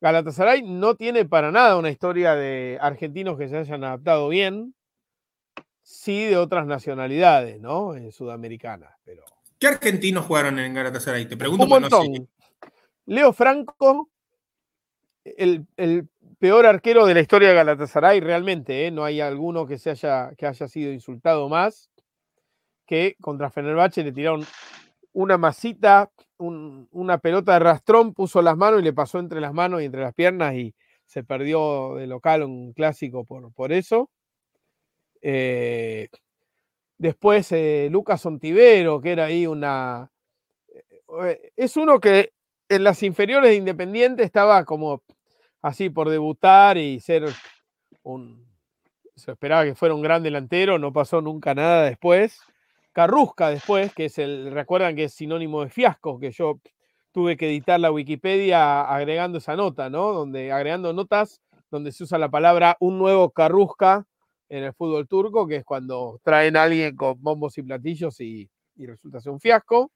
Galatasaray 0.00 0.62
no 0.62 0.94
tiene 0.94 1.26
para 1.26 1.50
nada 1.50 1.76
una 1.76 1.90
historia 1.90 2.34
de 2.34 2.78
argentinos 2.80 3.36
que 3.36 3.48
se 3.48 3.58
hayan 3.58 3.84
adaptado 3.84 4.28
bien, 4.28 4.74
sí 5.82 6.24
de 6.24 6.36
otras 6.36 6.66
nacionalidades, 6.66 7.60
¿no? 7.60 7.94
En 7.94 8.10
sudamericanas, 8.12 8.94
pero 9.04 9.22
¿Qué 9.60 9.66
argentinos 9.66 10.24
jugaron 10.24 10.58
en 10.58 10.72
Galatasaray? 10.72 11.26
Te 11.26 11.36
pregunto 11.36 11.64
un 11.64 11.68
porque 11.68 11.90
no 11.90 11.90
sé. 11.90 12.08
montón. 12.08 12.28
Leo 13.04 13.32
Franco, 13.34 14.08
el, 15.24 15.66
peor 16.38 16.66
arquero 16.66 17.06
de 17.06 17.14
la 17.14 17.20
historia 17.20 17.48
de 17.50 17.54
Galatasaray, 17.54 18.20
realmente, 18.20 18.86
¿eh? 18.86 18.90
no 18.90 19.04
hay 19.04 19.20
alguno 19.20 19.66
que, 19.66 19.78
se 19.78 19.90
haya, 19.90 20.32
que 20.36 20.46
haya 20.46 20.68
sido 20.68 20.92
insultado 20.92 21.48
más, 21.48 21.90
que 22.86 23.16
contra 23.20 23.50
Fenerbahce 23.50 24.02
le 24.02 24.12
tiraron 24.12 24.44
una 25.12 25.38
masita, 25.38 26.10
un- 26.38 26.88
una 26.92 27.18
pelota 27.18 27.52
de 27.54 27.58
rastrón, 27.60 28.14
puso 28.14 28.42
las 28.42 28.56
manos 28.56 28.80
y 28.80 28.84
le 28.84 28.92
pasó 28.92 29.18
entre 29.18 29.40
las 29.40 29.52
manos 29.52 29.82
y 29.82 29.84
entre 29.84 30.00
las 30.02 30.14
piernas 30.14 30.54
y 30.54 30.74
se 31.06 31.24
perdió 31.24 31.96
de 31.96 32.06
local 32.06 32.42
un 32.42 32.72
clásico 32.72 33.24
por, 33.24 33.52
por 33.52 33.72
eso. 33.72 34.08
Eh, 35.22 36.08
después 36.98 37.50
eh, 37.52 37.88
Lucas 37.90 38.24
Ontivero, 38.24 39.00
que 39.00 39.12
era 39.12 39.24
ahí 39.26 39.46
una, 39.46 40.10
es 41.56 41.76
uno 41.76 42.00
que 42.00 42.32
en 42.70 42.84
las 42.84 43.02
inferiores 43.02 43.50
de 43.50 43.56
Independiente 43.56 44.22
estaba 44.22 44.64
como 44.64 45.02
así 45.60 45.90
por 45.90 46.08
debutar 46.08 46.78
y 46.78 47.00
ser 47.00 47.24
un. 48.02 48.48
Se 49.16 49.32
esperaba 49.32 49.64
que 49.64 49.74
fuera 49.74 49.94
un 49.94 50.02
gran 50.02 50.22
delantero, 50.22 50.78
no 50.78 50.92
pasó 50.92 51.20
nunca 51.20 51.54
nada 51.54 51.82
después. 51.82 52.40
Carrusca 52.92 53.50
después, 53.50 53.92
que 53.92 54.06
es 54.06 54.18
el, 54.18 54.52
recuerdan 54.52 54.96
que 54.96 55.04
es 55.04 55.14
sinónimo 55.14 55.62
de 55.62 55.70
fiasco, 55.70 56.18
que 56.18 56.30
yo 56.30 56.60
tuve 57.12 57.36
que 57.36 57.48
editar 57.48 57.78
la 57.78 57.92
Wikipedia 57.92 58.82
agregando 58.82 59.38
esa 59.38 59.56
nota, 59.56 59.90
¿no? 59.90 60.12
Donde 60.12 60.52
agregando 60.52 60.92
notas 60.92 61.40
donde 61.70 61.92
se 61.92 62.04
usa 62.04 62.18
la 62.18 62.30
palabra 62.30 62.76
un 62.80 62.98
nuevo 62.98 63.30
Carrusca 63.30 64.06
en 64.48 64.64
el 64.64 64.74
fútbol 64.74 65.06
turco, 65.06 65.46
que 65.46 65.56
es 65.56 65.64
cuando 65.64 66.20
traen 66.24 66.56
a 66.56 66.64
alguien 66.64 66.96
con 66.96 67.20
bombos 67.20 67.58
y 67.58 67.62
platillos 67.62 68.20
y, 68.20 68.48
y 68.76 68.86
resulta 68.86 69.20
ser 69.20 69.32
un 69.32 69.40
fiasco. 69.40 69.90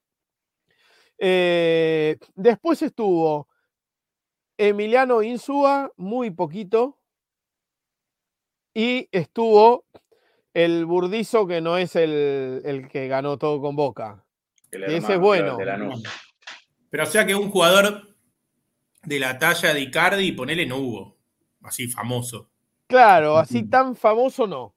Eh, 1.19 2.19
después 2.35 2.83
estuvo 2.83 3.49
Emiliano 4.57 5.23
Insúa, 5.23 5.93
muy 5.97 6.31
poquito, 6.31 6.99
y 8.73 9.09
estuvo 9.13 9.85
el 10.53 10.85
Burdizo, 10.87 11.47
que 11.47 11.61
no 11.61 11.77
es 11.79 11.97
el, 11.97 12.63
el 12.65 12.89
que 12.89 13.09
ganó 13.09 13.39
todo 13.39 13.61
con 13.61 13.77
Boca. 13.77 14.25
El 14.71 14.85
Ese 14.85 15.15
es 15.15 15.19
bueno. 15.19 15.57
Pero 16.91 17.03
o 17.03 17.07
sea 17.07 17.27
que 17.27 17.35
un 17.35 17.51
jugador 17.51 18.15
de 19.03 19.19
la 19.19 19.39
talla 19.39 19.75
de 19.75 19.81
Icardi, 19.81 20.33
ponele, 20.33 20.67
no 20.67 20.77
hubo. 20.77 21.17
Así 21.63 21.89
famoso. 21.89 22.51
Claro, 22.87 23.39
así 23.39 23.65
tan 23.65 23.97
famoso 23.97 24.47
no. 24.47 24.75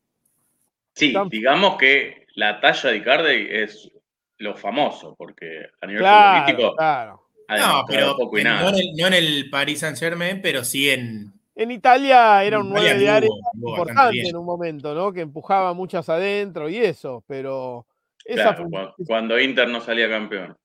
Sí, 0.93 1.13
Tan- 1.13 1.29
digamos 1.29 1.77
que 1.77 2.25
la 2.35 2.59
talla 2.59 2.89
de 2.89 2.97
Icardi 2.97 3.47
es 3.49 3.91
lo 4.39 4.55
famoso, 4.55 5.15
porque 5.17 5.65
a 5.81 5.85
nivel 5.87 6.01
Claro, 6.01 6.39
futbolístico 6.39 6.75
claro. 6.75 7.23
No, 7.49 7.83
pero 7.87 8.15
poco 8.17 8.37
y 8.39 8.43
no, 8.43 8.49
nada. 8.49 8.69
en 8.69 8.75
el, 8.75 8.91
no 8.97 9.07
en 9.07 9.13
el 9.13 9.49
Paris 9.49 9.79
Saint 9.79 9.97
Germain, 9.97 10.41
pero 10.41 10.63
sí 10.63 10.89
en. 10.89 11.33
En 11.55 11.71
Italia 11.71 12.43
era 12.43 12.59
un 12.59 12.67
en 12.67 12.73
9 12.73 12.93
de 12.99 13.09
área 13.09 13.29
importante 13.53 14.29
en 14.29 14.35
un 14.35 14.45
momento, 14.45 14.93
¿no? 14.93 15.11
Que 15.11 15.21
empujaba 15.21 15.73
muchas 15.73 16.07
adentro 16.09 16.69
y 16.69 16.77
eso, 16.77 17.23
pero 17.25 17.87
esa 18.23 18.53
Claro, 18.55 18.93
cuando 19.07 19.39
Inter 19.39 19.67
no 19.69 19.81
salía 19.81 20.07
campeón. 20.09 20.55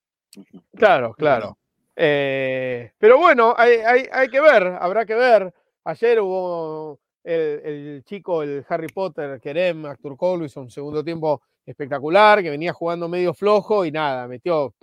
Claro, 0.77 1.15
claro. 1.15 1.57
Eh, 1.97 2.93
pero 2.99 3.19
bueno, 3.19 3.55
hay, 3.57 3.77
hay- 3.77 4.09
hay 4.13 4.29
que 4.29 4.41
ver, 4.41 4.67
habrá 4.81 5.07
que 5.07 5.15
ver. 5.15 5.53
Ayer 5.85 6.21
hubo 6.21 6.99
el, 7.25 7.61
el 7.65 8.03
chico, 8.05 8.43
el 8.43 8.65
Harry 8.69 8.89
Potter, 8.89 9.41
Kerem 9.41 9.87
Akturkoglu, 9.87 10.45
hizo 10.47 10.61
un 10.61 10.71
segundo 10.71 11.03
tiempo 11.05 11.43
espectacular, 11.67 12.43
que 12.43 12.51
venía 12.51 12.73
jugando 12.73 13.09
medio 13.09 13.35
flojo 13.35 13.85
y 13.85 13.93
nada, 13.93 14.27
metió 14.29 14.75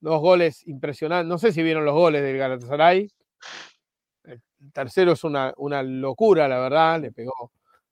dos 0.00 0.20
goles 0.20 0.66
impresionantes. 0.66 1.28
No 1.28 1.38
sé 1.38 1.52
si 1.52 1.62
vieron 1.62 1.84
los 1.84 1.94
goles 1.94 2.22
del 2.22 2.38
Galatasaray. 2.38 3.10
El 4.24 4.40
tercero 4.72 5.12
es 5.12 5.24
una, 5.24 5.54
una 5.56 5.82
locura, 5.82 6.48
la 6.48 6.58
verdad, 6.58 7.00
le 7.00 7.12
pegó 7.12 7.50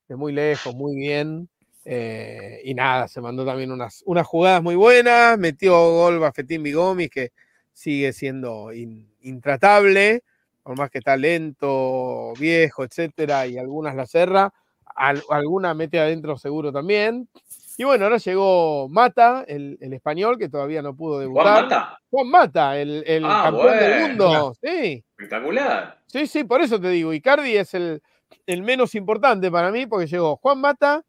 de 0.08 0.16
muy 0.16 0.32
lejos, 0.32 0.74
muy 0.74 0.94
bien. 0.96 1.48
eh, 1.84 2.60
y 2.64 2.74
nada, 2.74 3.06
se 3.08 3.20
mandó 3.20 3.44
también 3.44 3.70
unas, 3.70 4.02
unas 4.06 4.26
jugadas 4.26 4.60
muy 4.62 4.74
buenas, 4.74 5.38
metió 5.38 5.72
gol 5.92 6.18
Bafetín 6.18 6.62
Bigomis, 6.64 7.10
que 7.10 7.30
sigue 7.72 8.12
siendo 8.12 8.72
in- 8.72 9.08
intratable, 9.22 10.22
por 10.64 10.76
más 10.76 10.90
que 10.90 10.98
está 10.98 11.16
lento, 11.16 12.32
viejo, 12.40 12.82
etcétera, 12.84 13.46
y 13.46 13.56
algunas 13.56 13.94
la 13.94 14.04
cerra, 14.06 14.52
al- 14.96 15.22
alguna 15.30 15.74
mete 15.74 16.00
adentro 16.00 16.36
seguro 16.36 16.72
también. 16.72 17.28
Y 17.78 17.84
bueno, 17.84 18.04
ahora 18.04 18.16
llegó 18.16 18.88
Mata, 18.88 19.44
el, 19.46 19.76
el 19.80 19.92
español, 19.92 20.38
que 20.38 20.48
todavía 20.48 20.80
no 20.80 20.96
pudo 20.96 21.18
debutar. 21.18 21.44
Juan 21.44 21.62
Mata, 21.64 21.98
Juan 22.10 22.28
Mata, 22.28 22.78
el, 22.78 23.04
el 23.06 23.24
Ah, 23.26 23.42
campeón 23.44 23.78
del 23.78 24.00
mundo. 24.08 24.52
Sí, 24.62 25.04
espectacular. 25.10 26.00
sí, 26.06 26.26
sí, 26.26 26.44
por 26.44 26.60
eso 26.62 26.80
te 26.80 26.88
digo, 26.88 27.12
Icardi 27.12 27.56
es 27.56 27.74
el, 27.74 28.02
el 28.46 28.62
menos 28.62 28.94
importante 28.94 29.50
para 29.50 29.70
mí, 29.70 29.86
porque 29.86 30.06
llegó 30.06 30.36
Juan 30.36 30.60
Mata, 30.60 31.02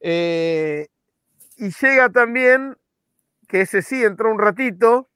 eh, 0.00 0.88
y 1.58 1.70
llega 1.70 2.08
también, 2.08 2.76
que 3.46 3.60
ese 3.62 3.82
sí 3.82 4.02
entró 4.02 4.30
un 4.32 4.38
ratito, 4.38 5.10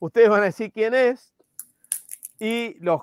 ustedes 0.00 0.28
van 0.28 0.42
a 0.42 0.46
decir 0.46 0.70
quién 0.72 0.92
es, 0.94 1.32
y 2.38 2.76
los 2.80 3.00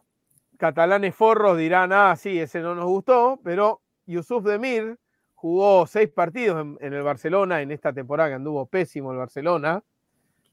catalanes 0.59 1.15
forros 1.15 1.57
dirán, 1.57 1.91
ah, 1.91 2.15
sí, 2.15 2.39
ese 2.39 2.59
no 2.59 2.75
nos 2.75 2.85
gustó, 2.85 3.39
pero 3.43 3.81
Yusuf 4.05 4.43
Demir 4.43 4.97
jugó 5.35 5.85
seis 5.85 6.09
partidos 6.09 6.61
en, 6.61 6.77
en 6.81 6.93
el 6.93 7.03
Barcelona 7.03 7.61
en 7.61 7.71
esta 7.71 7.93
temporada 7.93 8.29
que 8.29 8.35
anduvo 8.35 8.65
pésimo 8.65 9.11
el 9.11 9.17
Barcelona. 9.17 9.83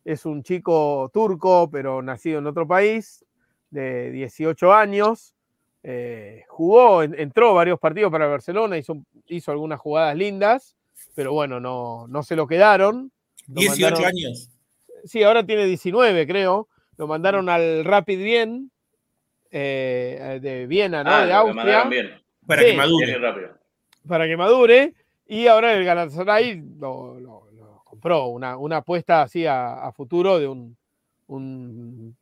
Es 0.04 0.26
un 0.26 0.42
chico 0.42 1.10
turco, 1.14 1.70
pero 1.70 2.02
nacido 2.02 2.40
en 2.40 2.46
otro 2.46 2.66
país, 2.66 3.24
de 3.70 4.10
18 4.10 4.72
años. 4.72 5.34
Eh, 5.84 6.44
jugó, 6.48 7.02
en- 7.02 7.18
entró 7.18 7.54
varios 7.54 7.78
partidos 7.80 8.10
para 8.12 8.26
el 8.26 8.30
Barcelona, 8.32 8.76
hizo, 8.78 9.02
hizo 9.26 9.50
algunas 9.50 9.80
jugadas 9.80 10.16
lindas, 10.16 10.76
pero 11.14 11.32
bueno, 11.32 11.58
no, 11.58 12.06
no 12.08 12.22
se 12.22 12.36
lo 12.36 12.46
quedaron. 12.46 13.10
Lo 13.48 13.54
18 13.60 13.80
mandaron- 13.96 14.04
años. 14.06 14.50
Sí, 15.04 15.22
ahora 15.24 15.44
tiene 15.44 15.64
19, 15.64 16.26
creo. 16.26 16.68
Lo 16.96 17.06
mandaron 17.08 17.48
al 17.48 17.84
Rapid 17.84 18.18
Wien, 18.20 18.70
eh, 19.50 20.38
de 20.40 20.66
Viena, 20.66 21.02
¿no? 21.02 21.10
Ah, 21.10 21.20
de 21.22 21.26
lo 21.28 21.34
Austria 21.34 21.54
mandaron 21.64 21.90
bien. 21.90 22.10
Para 22.46 22.62
Sí. 22.62 22.68
que 22.70 22.76
madure. 22.76 23.06
Bien 23.06 23.22
rápido. 23.22 23.48
Para 24.06 24.26
que 24.26 24.36
madure. 24.36 24.94
Y 25.26 25.46
ahora 25.46 25.72
el 25.74 25.84
Galatasaray 25.84 26.62
lo, 26.78 27.18
lo- 27.20 27.48
lo 27.52 27.82
compró, 27.84 28.26
una, 28.26 28.56
una 28.56 28.78
apuesta 28.78 29.22
así 29.22 29.46
a, 29.46 29.84
a 29.84 29.92
futuro 29.92 30.38
de 30.38 30.48
un, 30.48 30.76
un 31.28 32.16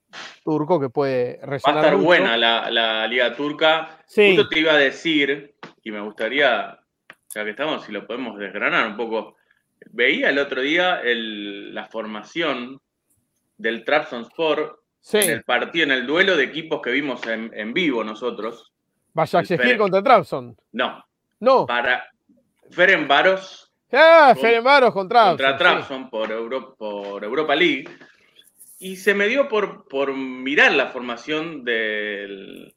turco 0.44 0.78
que 0.80 0.88
puede 0.90 1.38
Va 1.38 1.42
a 1.44 1.46
resonar 1.46 1.78
estar 1.84 1.96
mucho. 1.96 2.06
buena 2.06 2.36
la, 2.36 2.70
la 2.70 3.06
Liga 3.06 3.34
Turca. 3.34 3.98
Sí, 4.06 4.34
Justo 4.36 4.48
te 4.48 4.60
iba 4.60 4.72
a 4.72 4.76
decir, 4.76 5.54
y 5.82 5.90
me 5.90 6.00
gustaría, 6.00 6.78
ya 7.34 7.44
que 7.44 7.50
estamos, 7.50 7.84
si 7.84 7.92
lo 7.92 8.06
podemos 8.06 8.38
desgranar 8.38 8.86
un 8.86 8.96
poco. 8.96 9.36
Veía 9.92 10.28
el 10.28 10.38
otro 10.38 10.60
día 10.60 11.00
el- 11.00 11.74
la 11.74 11.86
formación 11.86 12.80
del 13.56 13.84
Trabzonspor 13.84 14.82
sí. 15.00 15.18
en 15.18 15.30
el 15.30 15.42
partido, 15.44 15.84
en 15.84 15.90
el 15.92 16.06
duelo 16.06 16.36
de 16.36 16.44
equipos 16.44 16.80
que 16.82 16.90
vimos 16.90 17.26
en, 17.26 17.50
en 17.54 17.72
vivo 17.72 18.04
nosotros. 18.04 18.72
Başakşehir 19.14 19.58
Ferenc. 19.60 19.78
contra 19.80 20.02
Trabzon. 20.02 20.56
No, 20.72 21.02
No. 21.40 21.66
para 21.66 22.10
Ferencváros 22.70 23.66
Ah, 23.92 24.36
Ferencváros 24.40 24.92
contra 24.92 25.34
Trabzon. 25.36 25.36
contra 25.36 25.52
sí. 25.52 25.58
Trabzon 25.58 26.10
por, 26.10 26.30
Euro- 26.30 26.76
por 26.76 27.24
Europa 27.24 27.56
League. 27.56 27.88
Y 28.78 28.96
se 28.96 29.14
me 29.14 29.26
dio 29.26 29.48
por, 29.48 29.88
por 29.88 30.14
mirar 30.16 30.72
la 30.72 30.86
formación 30.88 31.64
del, 31.64 32.72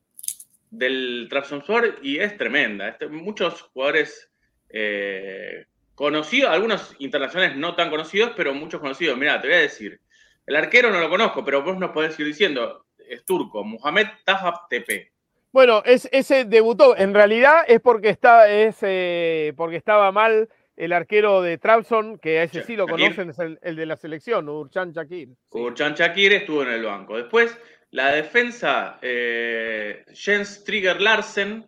del 0.71 1.28
Trabzonspor 1.30 1.99
y 2.02 2.17
es 2.17 2.36
tremenda. 2.36 2.88
Este- 2.89 3.08
muchos 3.08 3.62
jugadores 3.62 4.32
eh, 4.69 5.67
conocidos, 5.93 6.52
algunos 6.52 6.95
internacionales 6.97 7.56
no 7.58 7.76
tan 7.76 7.91
conocidos, 7.91 8.32
pero 8.36 8.54
muchos 8.56 8.82
conocidos. 8.82 9.15
Mira, 9.17 9.39
te 9.39 9.47
voy 9.47 9.58
a 9.58 9.60
decir, 9.60 9.99
el 10.47 10.56
arquero 10.56 10.89
no 10.89 10.99
lo 10.99 11.10
conozco, 11.10 11.45
pero 11.45 11.62
vos 11.62 11.78
nos 11.78 11.91
podés 11.91 12.19
ir 12.19 12.26
diciendo, 12.26 12.88
es 13.08 13.23
turco, 13.23 13.63
Mohamed 13.63 14.08
Tahap 14.26 14.67
Tepe. 14.67 15.12
Bueno, 15.53 15.83
es, 15.85 16.09
ese 16.11 16.45
debutó. 16.45 16.97
En 16.97 17.13
realidad 17.13 17.63
es 17.67 17.79
porque, 17.79 18.09
está, 18.09 18.49
es, 18.49 18.77
eh, 18.81 19.53
porque 19.55 19.77
estaba 19.77 20.11
mal 20.11 20.49
el 20.75 20.91
arquero 20.91 21.41
de 21.43 21.59
Trabzon, 21.59 22.17
que 22.17 22.39
a 22.39 22.43
ese 22.43 22.63
sí 22.63 22.75
lo 22.75 22.87
conocen, 22.87 23.29
es 23.29 23.37
el, 23.39 23.59
el 23.61 23.75
de 23.75 23.85
la 23.85 23.95
selección, 23.95 24.49
Urchan 24.49 24.91
Shakir. 24.91 25.27
Sí. 25.29 25.35
Urchan 25.51 25.93
Shakir 25.93 26.33
estuvo 26.33 26.63
en 26.63 26.69
el 26.69 26.83
banco. 26.83 27.15
Después, 27.15 27.55
la 27.91 28.07
defensa, 28.11 28.97
eh, 29.03 30.03
Jens 30.11 30.63
Trigger 30.63 30.99
Larsen, 30.99 31.65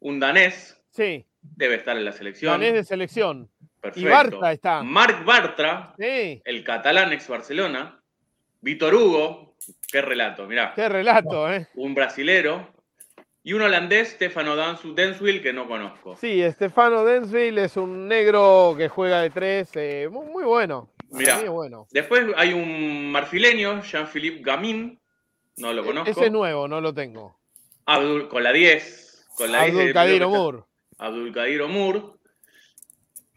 un 0.00 0.18
danés, 0.18 0.80
Sí, 0.90 1.26
debe 1.42 1.74
estar 1.74 1.96
en 1.98 2.04
la 2.06 2.12
selección. 2.12 2.52
danés 2.52 2.72
de 2.72 2.84
selección. 2.84 3.50
Perfecto. 3.82 4.08
Y 4.08 4.10
Bartra 4.10 4.52
está. 4.52 4.82
Marc 4.82 5.24
Bartra, 5.26 5.94
Sí, 5.98 6.40
el 6.42 6.64
catalán 6.64 7.12
ex 7.12 7.28
Barcelona. 7.28 8.00
Víctor 8.62 8.94
Hugo, 8.94 9.56
qué 9.92 10.00
relato, 10.00 10.46
mirá. 10.46 10.72
qué 10.74 10.88
relato, 10.88 11.52
¿eh? 11.52 11.68
Un 11.74 11.94
brasilero. 11.94 12.72
Y 13.46 13.52
un 13.52 13.60
holandés, 13.60 14.08
Stefano 14.12 14.56
Denswil, 14.56 15.42
que 15.42 15.52
no 15.52 15.68
conozco. 15.68 16.16
Sí, 16.16 16.42
Estefano 16.42 17.04
Densville 17.04 17.64
es 17.64 17.76
un 17.76 18.08
negro 18.08 18.74
que 18.76 18.88
juega 18.88 19.20
de 19.20 19.28
tres, 19.28 19.70
eh, 19.74 20.08
muy, 20.10 20.26
muy 20.26 20.44
bueno. 20.44 20.90
Mirá. 21.10 21.40
es 21.42 21.48
bueno. 21.50 21.86
Después 21.92 22.24
hay 22.36 22.54
un 22.54 23.12
marfileño, 23.12 23.82
Jean-Philippe 23.82 24.42
Gamin, 24.42 24.98
no 25.58 25.72
lo 25.74 25.84
conozco. 25.84 26.08
E-, 26.08 26.12
Ese 26.12 26.24
es 26.26 26.32
nuevo, 26.32 26.66
no 26.66 26.80
lo 26.80 26.94
tengo. 26.94 27.38
Abdul- 27.86 28.28
con 28.28 28.42
la 28.42 28.50
10. 28.50 29.26
Con 29.36 29.52
la 29.52 29.64
10 29.64 29.74
de- 29.74 29.80
Abdulkadir 29.82 30.24
Omur. 30.24 30.66
Abdulkadir 30.98 31.60
Omur. 31.62 32.18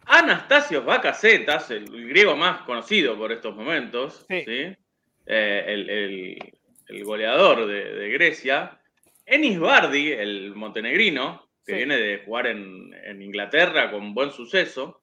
Anastasios 0.05 0.85
Bacacetas, 0.85 1.69
el, 1.71 1.93
el 1.93 2.07
griego 2.07 2.35
más 2.37 2.61
conocido 2.61 3.17
por 3.17 3.31
estos 3.33 3.53
momentos, 3.55 4.25
Sí. 4.29 4.43
¿sí? 4.45 4.75
Eh, 5.25 5.63
el, 5.67 5.89
el- 5.89 6.53
el 6.87 7.03
goleador 7.03 7.67
de, 7.67 7.93
de 7.93 8.09
Grecia. 8.09 8.76
Enis 9.27 9.59
Bardi, 9.59 10.11
el 10.11 10.55
montenegrino, 10.55 11.47
que 11.65 11.73
Sí. 11.73 11.77
viene 11.77 11.97
de 11.97 12.19
jugar 12.19 12.47
en, 12.47 12.93
en 13.03 13.21
Inglaterra 13.21 13.91
con 13.91 14.13
buen 14.13 14.31
suceso. 14.31 15.01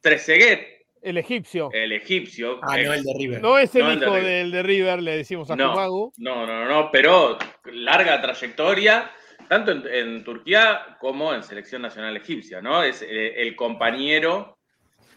Trezeguet, 0.00 0.86
El 1.02 1.18
egipcio. 1.18 1.70
el 1.72 1.92
egipcio. 1.92 2.60
Ah, 2.62 2.78
ex- 2.78 2.86
no, 2.88 2.94
el 2.94 3.04
de 3.04 3.14
River. 3.18 3.40
No 3.42 3.58
es 3.58 3.74
el 3.74 3.82
no 3.84 3.90
el 3.92 4.00
de 4.00 4.06
hijo 4.06 4.14
del 4.16 4.50
de 4.50 4.62
River, 4.62 5.02
le 5.02 5.16
decimos 5.18 5.50
a 5.50 5.56
No. 5.56 5.70
Jumagu. 5.72 6.12
No, 6.18 6.46
no, 6.46 6.64
no, 6.64 6.68
no, 6.68 6.90
pero 6.90 7.38
larga 7.72 8.20
trayectoria, 8.20 9.10
tanto 9.48 9.70
en, 9.72 9.86
en 9.86 10.24
Turquía 10.24 10.96
como 11.00 11.32
en 11.34 11.42
selección 11.42 11.82
nacional 11.82 12.16
egipcia, 12.16 12.60
¿no? 12.60 12.82
Es 12.82 13.02
eh, 13.02 13.34
el 13.42 13.54
compañero 13.56 14.58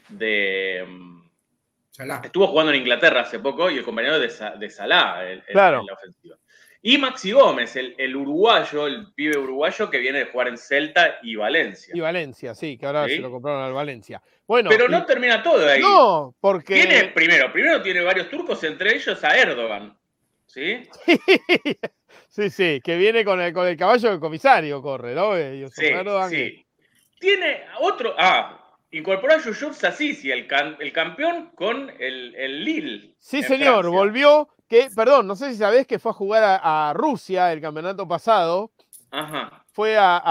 de. 0.10 0.86
mm, 0.88 1.17
Salah. 1.91 2.21
Estuvo 2.23 2.45
jugando 2.47 2.71
en 2.71 2.80
Inglaterra 2.80 3.21
hace 3.21 3.39
poco 3.39 3.71
y 3.71 3.78
el 3.80 3.84
compañero 3.84 4.19
de, 4.19 4.30
Sa- 4.30 4.52
de 4.52 4.69
Salah 4.69 5.32
en- 5.32 5.41
Claro. 5.52 5.80
en 5.80 5.86
la 5.88 5.93
ofensiva. 5.93 6.36
Y 6.89 6.97
Maxi 6.97 7.34
Gómez, 7.34 7.76
el, 7.76 7.95
el 7.97 8.15
uruguayo, 8.15 8.88
el 8.88 9.12
pibe 9.13 9.38
uruguayo 9.38 9.89
que 9.89 9.97
viene 9.97 10.19
de 10.19 10.26
jugar 10.28 10.47
en 10.47 10.58
Celta 10.58 11.17
y 11.21 11.36
Valencia. 11.36 11.93
Y 11.93 12.00
Valencia, 12.00 12.56
sí, 12.56 12.78
que 12.78 12.86
ahora 12.86 13.06
Sí. 13.10 13.15
se 13.15 13.19
lo 13.19 13.30
compraron 13.30 13.62
al 13.62 13.73
Valencia. 13.73 14.21
Bueno, 14.47 14.69
Pero 14.69 14.86
y- 14.86 14.91
no 14.91 15.06
termina 15.06 15.43
todo 15.43 15.67
ahí. 15.67 15.82
no, 15.82 16.34
porque 16.39 16.76
Tiene, 16.76 17.10
primero, 17.10 17.52
primero 17.52 17.82
tiene 17.82 18.00
varios 18.02 18.30
turcos, 18.30 18.63
entre 18.63 18.95
ellos 18.95 19.21
a 19.21 19.38
Erdogan. 19.38 19.97
¿Sí? 20.45 20.88
sí, 22.30 22.50
sí, 22.50 22.82
que 22.82 22.95
viene 22.97 23.26
con 23.26 23.41
el, 23.41 23.52
con 23.52 23.67
el 23.67 23.76
caballo 23.76 24.10
del 24.12 24.19
comisario, 24.21 24.82
corre, 24.82 25.13
¿no? 25.13 25.36
Sí, 25.36 25.86
Erdogan, 25.88 26.30
que- 26.30 26.36
sí. 26.38 26.65
Tiene 27.19 27.63
otro. 27.80 28.15
Ah, 28.17 28.63
incorporó 28.91 29.34
a 29.34 29.39
Yusuf 29.43 29.76
Sasisi, 29.76 30.32
el, 30.32 30.47
can- 30.47 30.78
el 30.80 30.93
campeón 30.93 31.52
con 31.56 31.89
el, 32.00 32.34
el 32.36 32.63
Lille. 32.63 33.15
Sí, 33.19 33.41
señor, 33.43 33.82
Francia. 33.82 33.89
volvió, 33.89 34.50
que, 34.67 34.89
perdón, 34.95 35.27
no 35.27 35.36
sé 35.36 35.51
si 35.51 35.58
sabés 35.58 35.88
que 35.88 35.99
fue 35.99 36.12
a 36.12 36.15
jugar 36.15 36.43
a, 36.43 36.89
a 36.89 36.93
Rusia 36.93 37.51
el 37.53 37.62
campeonato 37.62 38.08
pasado, 38.08 38.71
Ajá. 39.12 39.63
fue 39.67 39.97
a, 39.97 40.21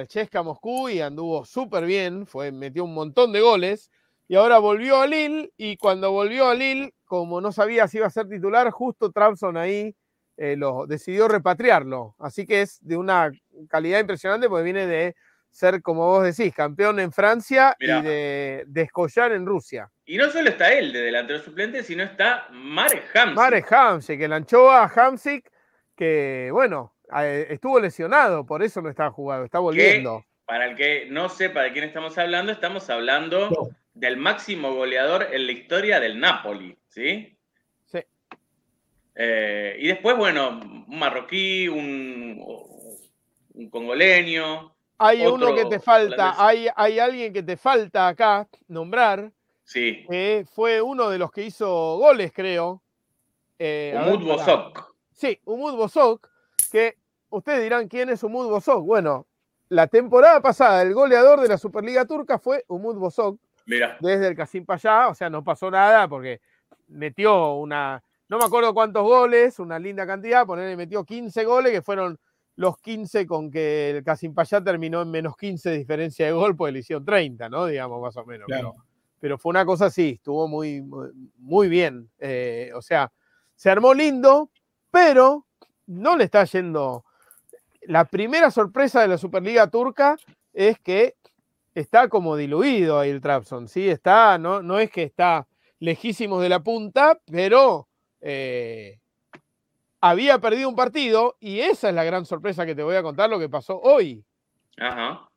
a 0.00 0.06
Chesca 0.06 0.42
Moscú 0.42 0.88
y 0.88 1.00
anduvo 1.00 1.44
súper 1.44 1.84
bien, 1.84 2.26
fue, 2.26 2.52
metió 2.52 2.84
un 2.84 2.94
montón 2.94 3.32
de 3.32 3.40
goles, 3.40 3.90
y 4.28 4.36
ahora 4.36 4.58
volvió 4.58 5.00
a 5.00 5.06
Lille, 5.06 5.52
y 5.56 5.76
cuando 5.76 6.12
volvió 6.12 6.48
a 6.48 6.54
Lille, 6.54 6.94
como 7.04 7.40
no 7.40 7.52
sabía 7.52 7.88
si 7.88 7.98
iba 7.98 8.06
a 8.06 8.10
ser 8.10 8.28
titular, 8.28 8.70
justo 8.70 9.10
Trabzon 9.10 9.56
ahí 9.56 9.94
eh, 10.36 10.56
lo, 10.56 10.86
decidió 10.86 11.28
repatriarlo, 11.28 12.14
así 12.18 12.46
que 12.46 12.62
es 12.62 12.78
de 12.80 12.96
una 12.96 13.30
calidad 13.68 14.00
impresionante 14.00 14.48
porque 14.48 14.64
viene 14.64 14.86
de 14.86 15.14
ser, 15.50 15.82
como 15.82 16.06
vos 16.06 16.24
decís, 16.24 16.54
campeón 16.54 17.00
en 17.00 17.12
Francia 17.12 17.76
Mirá. 17.80 17.98
y 17.98 18.02
de 18.02 18.64
descollar 18.68 19.32
en 19.32 19.44
Rusia. 19.46 19.90
Y 20.04 20.16
no 20.16 20.28
solo 20.30 20.48
está 20.50 20.72
él 20.72 20.92
de 20.92 21.00
delantero 21.02 21.40
suplente, 21.40 21.82
sino 21.82 22.02
está 22.02 22.48
Marek 22.52 23.14
Hamsik. 23.14 23.36
Marek 23.36 23.72
Hamsik, 23.72 24.20
el 24.20 24.32
anchoa 24.32 24.90
Hamsik, 24.94 25.50
que 25.96 26.48
bueno, 26.52 26.94
estuvo 27.48 27.78
lesionado, 27.80 28.46
por 28.46 28.62
eso 28.62 28.80
no 28.80 28.88
está 28.90 29.10
jugando, 29.10 29.44
está 29.44 29.58
volviendo. 29.58 30.24
Para 30.46 30.66
el 30.66 30.76
que 30.76 31.06
no 31.10 31.28
sepa 31.28 31.62
de 31.62 31.72
quién 31.72 31.84
estamos 31.84 32.16
hablando, 32.18 32.50
estamos 32.52 32.88
hablando 32.90 33.50
No. 33.50 33.68
del 33.94 34.16
máximo 34.16 34.74
goleador 34.74 35.28
en 35.32 35.46
la 35.46 35.52
historia 35.52 36.00
del 36.00 36.18
Napoli, 36.18 36.76
¿sí? 36.88 37.36
Sí. 37.86 38.00
Eh, 39.14 39.76
y 39.78 39.88
después, 39.88 40.16
bueno, 40.16 40.58
un 40.60 40.98
marroquí, 40.98 41.68
un, 41.68 42.40
un 43.54 43.70
congoleño, 43.70 44.74
Hay 45.02 45.24
otro 45.24 45.34
uno 45.48 45.54
que 45.54 45.64
te 45.64 45.80
falta, 45.80 46.34
hay, 46.36 46.68
hay 46.76 46.98
alguien 46.98 47.32
que 47.32 47.42
te 47.42 47.56
falta 47.56 48.06
acá 48.06 48.46
nombrar, 48.68 49.32
sí, 49.64 50.04
que 50.10 50.44
fue 50.52 50.82
uno 50.82 51.08
de 51.08 51.16
los 51.16 51.32
que 51.32 51.42
hizo 51.42 51.96
goles, 51.96 52.32
creo. 52.34 52.82
Eh, 53.58 53.92
pará. 53.94 54.14
Bosok. 54.14 54.94
Sí, 55.14 55.40
Umut 55.46 55.74
Bosok, 55.74 56.28
que 56.70 56.98
ustedes 57.30 57.62
dirán 57.62 57.88
quién 57.88 58.10
es 58.10 58.22
Umut 58.22 58.50
Bosok. 58.50 58.84
Bueno, 58.84 59.26
la 59.70 59.86
temporada 59.86 60.42
pasada 60.42 60.82
el 60.82 60.92
goleador 60.92 61.40
de 61.40 61.48
la 61.48 61.56
Superliga 61.56 62.04
Turca 62.04 62.38
fue 62.38 62.64
Umut 62.68 62.96
Bosok 62.96 63.40
Mira, 63.64 63.96
desde 64.00 64.28
el 64.28 64.36
Casim 64.36 64.66
Payá, 64.66 65.08
o 65.08 65.14
sea, 65.14 65.30
no 65.30 65.42
pasó 65.42 65.70
nada 65.70 66.08
porque 66.08 66.42
metió 66.88 67.54
una, 67.54 68.02
no 68.28 68.36
me 68.36 68.44
acuerdo 68.44 68.74
cuántos 68.74 69.02
goles, 69.02 69.58
una 69.60 69.78
linda 69.78 70.06
cantidad, 70.06 70.44
ponerle 70.44 70.76
metió 70.76 71.04
15 71.04 71.42
goles, 71.46 71.72
que 71.72 71.80
fueron 71.80 72.18
los 72.60 72.76
15 72.76 73.26
con 73.26 73.50
que 73.50 73.88
el 73.88 74.04
Casim 74.04 74.34
Payá 74.34 74.62
terminó 74.62 75.00
en 75.00 75.10
menos 75.10 75.34
15 75.34 75.70
de 75.70 75.78
diferencia 75.78 76.26
de 76.26 76.32
gol, 76.32 76.54
pues 76.54 76.74
le 76.74 76.80
hicieron 76.80 77.06
30, 77.06 77.48
¿no? 77.48 77.64
Digamos, 77.64 78.02
más 78.02 78.14
o 78.18 78.26
menos. 78.26 78.46
Claro. 78.46 78.74
Pero, 78.76 78.84
pero 79.18 79.38
fue 79.38 79.48
una 79.48 79.64
cosa 79.64 79.86
así, 79.86 80.10
estuvo 80.16 80.46
muy, 80.46 80.82
muy, 80.82 81.08
muy 81.38 81.68
bien. 81.70 82.10
Eh, 82.18 82.70
o 82.74 82.82
sea, 82.82 83.10
se 83.56 83.70
armó 83.70 83.94
lindo, 83.94 84.50
pero 84.90 85.46
no 85.86 86.18
le 86.18 86.24
está 86.24 86.44
yendo. 86.44 87.06
La 87.80 88.04
primera 88.04 88.50
sorpresa 88.50 89.00
de 89.00 89.08
la 89.08 89.16
Superliga 89.16 89.70
Turca 89.70 90.18
es 90.52 90.78
que 90.80 91.16
está 91.74 92.10
como 92.10 92.36
diluido 92.36 92.98
ahí 92.98 93.08
el 93.08 93.22
Trabzon, 93.22 93.68
¿sí? 93.68 93.88
Está, 93.88 94.36
no, 94.36 94.60
no 94.60 94.78
es 94.78 94.90
que 94.90 95.04
está 95.04 95.48
lejísimos 95.78 96.42
de 96.42 96.50
la 96.50 96.62
punta, 96.62 97.18
pero 97.24 97.88
eh, 98.20 98.98
había 100.00 100.38
perdido 100.38 100.68
un 100.68 100.76
partido 100.76 101.36
y 101.40 101.60
esa 101.60 101.88
es 101.88 101.94
la 101.94 102.04
gran 102.04 102.24
sorpresa 102.24 102.64
que 102.66 102.74
te 102.74 102.82
voy 102.82 102.96
a 102.96 103.02
contar 103.02 103.28
lo 103.30 103.38
que 103.38 103.48
pasó 103.48 103.78
hoy. 103.80 104.24
ajá. 104.78 105.28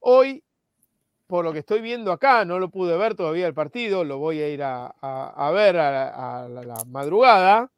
Hoy, 0.00 0.42
por 1.26 1.44
lo 1.44 1.52
que 1.52 1.58
estoy 1.58 1.80
viendo 1.80 2.12
acá, 2.12 2.44
no 2.44 2.58
lo 2.60 2.68
pude 2.70 2.96
ver 2.96 3.14
todavía 3.16 3.46
el 3.48 3.54
partido, 3.54 4.04
lo 4.04 4.18
voy 4.18 4.40
a 4.40 4.48
ir 4.48 4.62
a, 4.62 4.94
a- 5.00 5.34
a 5.48 5.50
ver 5.50 5.76
a, 5.78 5.90
la- 5.90 6.44
a 6.44 6.48
la, 6.48 6.62
la 6.62 6.84
madrugada. 6.86 7.70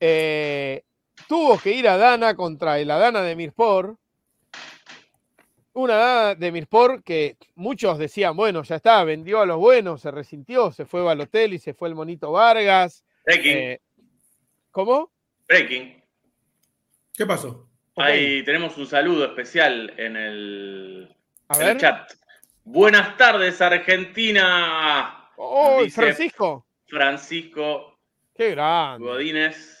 Eh, 0.00 0.84
tuvo 1.26 1.58
que 1.58 1.72
ir 1.72 1.88
a 1.88 1.96
Dana 1.96 2.36
contra 2.36 2.78
el 2.78 2.90
Adana 2.90 3.22
de 3.22 3.34
Mirspor. 3.34 3.96
Una 5.72 5.94
Dana 5.96 6.34
de 6.36 6.52
Mirspor 6.52 7.02
que 7.02 7.36
muchos 7.56 7.98
decían, 7.98 8.36
bueno, 8.36 8.62
ya 8.62 8.76
está, 8.76 9.02
vendió 9.04 9.40
a 9.40 9.46
los 9.46 9.58
buenos, 9.58 10.00
se 10.00 10.10
resintió, 10.12 10.70
se 10.72 10.84
fue 10.86 11.02
Balotelli, 11.02 11.58
se 11.58 11.74
fue 11.74 11.88
el 11.88 11.94
Monito 11.96 12.30
Vargas. 12.32 13.04
Eh, 13.56 13.80
¿Cómo? 14.70 15.10
Breaking. 15.48 16.02
¿Qué 17.16 17.26
pasó? 17.26 17.68
Ahí 17.96 18.44
tenemos 18.44 18.76
un 18.76 18.86
saludo 18.86 19.24
especial 19.24 19.92
en 19.96 20.16
el, 20.16 21.16
a 21.48 21.56
en 21.56 21.60
el 21.62 21.66
ver. 21.68 21.76
chat. 21.78 22.12
Buenas 22.64 23.16
tardes, 23.16 23.60
Argentina. 23.60 25.30
¡Oh, 25.36 25.82
Francisco! 25.90 26.66
Francisco 26.86 27.98
¡Qué 28.34 28.50
grande! 28.52 29.04
Godínez, 29.06 29.78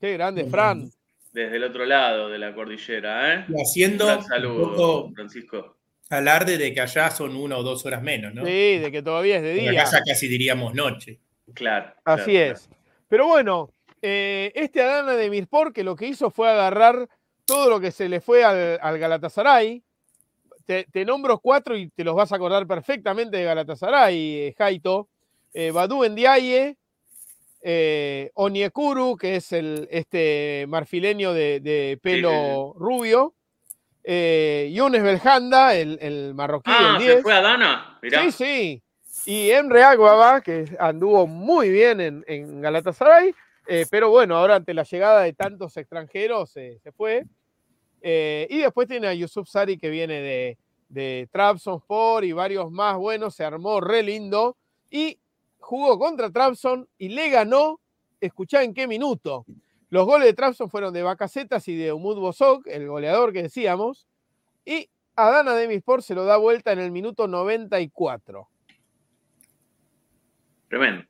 ¡Qué 0.00 0.12
grande, 0.12 0.44
Fran! 0.46 0.88
desde 1.32 1.56
el 1.56 1.64
otro 1.64 1.84
lado 1.84 2.28
de 2.28 2.38
la 2.38 2.54
cordillera, 2.54 3.34
¿eh? 3.34 3.44
Y 3.48 3.60
haciendo 3.60 4.06
Un 4.06 4.18
un 4.18 4.24
saludo, 4.24 4.70
poco 4.76 5.12
Francisco. 5.14 5.76
alarde 6.08 6.56
de 6.56 6.72
que 6.72 6.80
allá 6.80 7.10
son 7.10 7.34
una 7.36 7.56
o 7.58 7.62
dos 7.62 7.84
horas 7.84 8.02
menos, 8.02 8.32
¿no? 8.32 8.44
Sí, 8.44 8.78
de 8.78 8.90
que 8.92 9.02
todavía 9.02 9.36
es 9.36 9.42
de 9.42 9.54
día. 9.54 9.70
acá 9.82 9.90
ya 9.90 10.02
casi 10.06 10.28
diríamos 10.28 10.72
noche. 10.74 11.20
Claro. 11.54 11.92
Así 12.04 12.32
claro, 12.32 12.52
es. 12.52 12.68
Pero 13.08 13.26
bueno, 13.26 13.70
eh, 14.08 14.52
este 14.54 14.82
Adana 14.82 15.14
de 15.14 15.28
Mirspor 15.30 15.72
que 15.72 15.82
lo 15.82 15.96
que 15.96 16.06
hizo 16.06 16.30
fue 16.30 16.48
agarrar 16.48 17.08
todo 17.44 17.68
lo 17.70 17.80
que 17.80 17.90
se 17.90 18.08
le 18.08 18.20
fue 18.20 18.44
al, 18.44 18.78
al 18.80 18.98
Galatasaray. 18.98 19.82
Te, 20.64 20.84
te 20.92 21.04
nombro 21.04 21.38
cuatro 21.38 21.76
y 21.76 21.88
te 21.90 22.04
los 22.04 22.14
vas 22.14 22.30
a 22.32 22.36
acordar 22.36 22.66
perfectamente 22.66 23.36
de 23.36 23.44
Galatasaray, 23.44 24.16
eh, 24.48 24.54
Jaito. 24.56 25.08
Eh, 25.54 25.70
Badu 25.70 26.04
Ndiaye, 26.06 26.76
eh, 27.62 28.30
Onyekuru, 28.34 29.16
que 29.16 29.36
es 29.36 29.52
el, 29.52 29.88
este 29.90 30.66
marfileño 30.68 31.32
de, 31.32 31.60
de 31.60 31.98
pelo 32.02 32.72
Sí, 32.74 32.78
rubio. 32.78 33.34
Eh, 34.04 34.70
Younes 34.72 35.02
Beljanda, 35.02 35.74
el, 35.74 35.98
el 36.00 36.34
marroquí, 36.34 36.70
Ah, 36.72 36.96
el 36.98 37.02
¿se 37.02 37.10
10. 37.12 37.22
fue 37.22 37.32
a 37.34 37.40
Dana? 37.40 37.98
Mirá. 38.02 38.22
Sí, 38.22 38.32
sí. 38.32 38.82
Y 39.24 39.50
Emre 39.50 39.82
Aguaba, 39.82 40.40
que 40.42 40.66
anduvo 40.78 41.26
muy 41.26 41.70
bien 41.70 42.00
en, 42.00 42.24
en 42.28 42.60
Galatasaray, 42.60 43.34
eh, 43.68 43.86
pero 43.90 44.10
bueno, 44.10 44.36
ahora 44.36 44.56
ante 44.56 44.74
la 44.74 44.84
llegada 44.84 45.22
de 45.22 45.32
tantos 45.32 45.76
extranjeros 45.76 46.56
eh, 46.56 46.78
se 46.82 46.92
fue. 46.92 47.24
Eh, 48.02 48.46
y 48.50 48.58
después 48.58 48.86
tiene 48.86 49.08
a 49.08 49.14
Yusuf 49.14 49.48
Sari, 49.48 49.78
que 49.78 49.90
viene 49.90 50.20
de, 50.20 50.58
de 50.88 51.28
Trabzonspor 51.32 52.24
y 52.24 52.32
varios 52.32 52.70
más 52.70 52.96
buenos, 52.96 53.34
se 53.34 53.44
armó 53.44 53.80
re 53.80 54.02
lindo 54.02 54.56
y 54.90 55.18
jugó 55.58 55.98
contra 55.98 56.30
Trabzon 56.30 56.88
y 56.98 57.08
le 57.08 57.30
ganó, 57.30 57.80
escuchá 58.20 58.62
en 58.62 58.74
qué 58.74 58.86
minuto. 58.86 59.44
Los 59.90 60.06
goles 60.06 60.26
de 60.26 60.34
Trabzon 60.34 60.70
fueron 60.70 60.92
de 60.92 61.02
Bacacetas 61.02 61.66
y 61.68 61.76
de 61.76 61.92
Umud 61.92 62.18
Bosok, 62.18 62.66
el 62.66 62.86
goleador 62.86 63.32
que 63.32 63.42
decíamos, 63.42 64.06
y 64.64 64.88
Adana 65.16 65.54
Demispor 65.54 66.02
se 66.02 66.14
lo 66.14 66.24
da 66.24 66.36
vuelta 66.36 66.72
en 66.72 66.78
el 66.78 66.90
minuto 66.90 67.26
94. 67.26 68.48
Tremendo. 70.68 71.04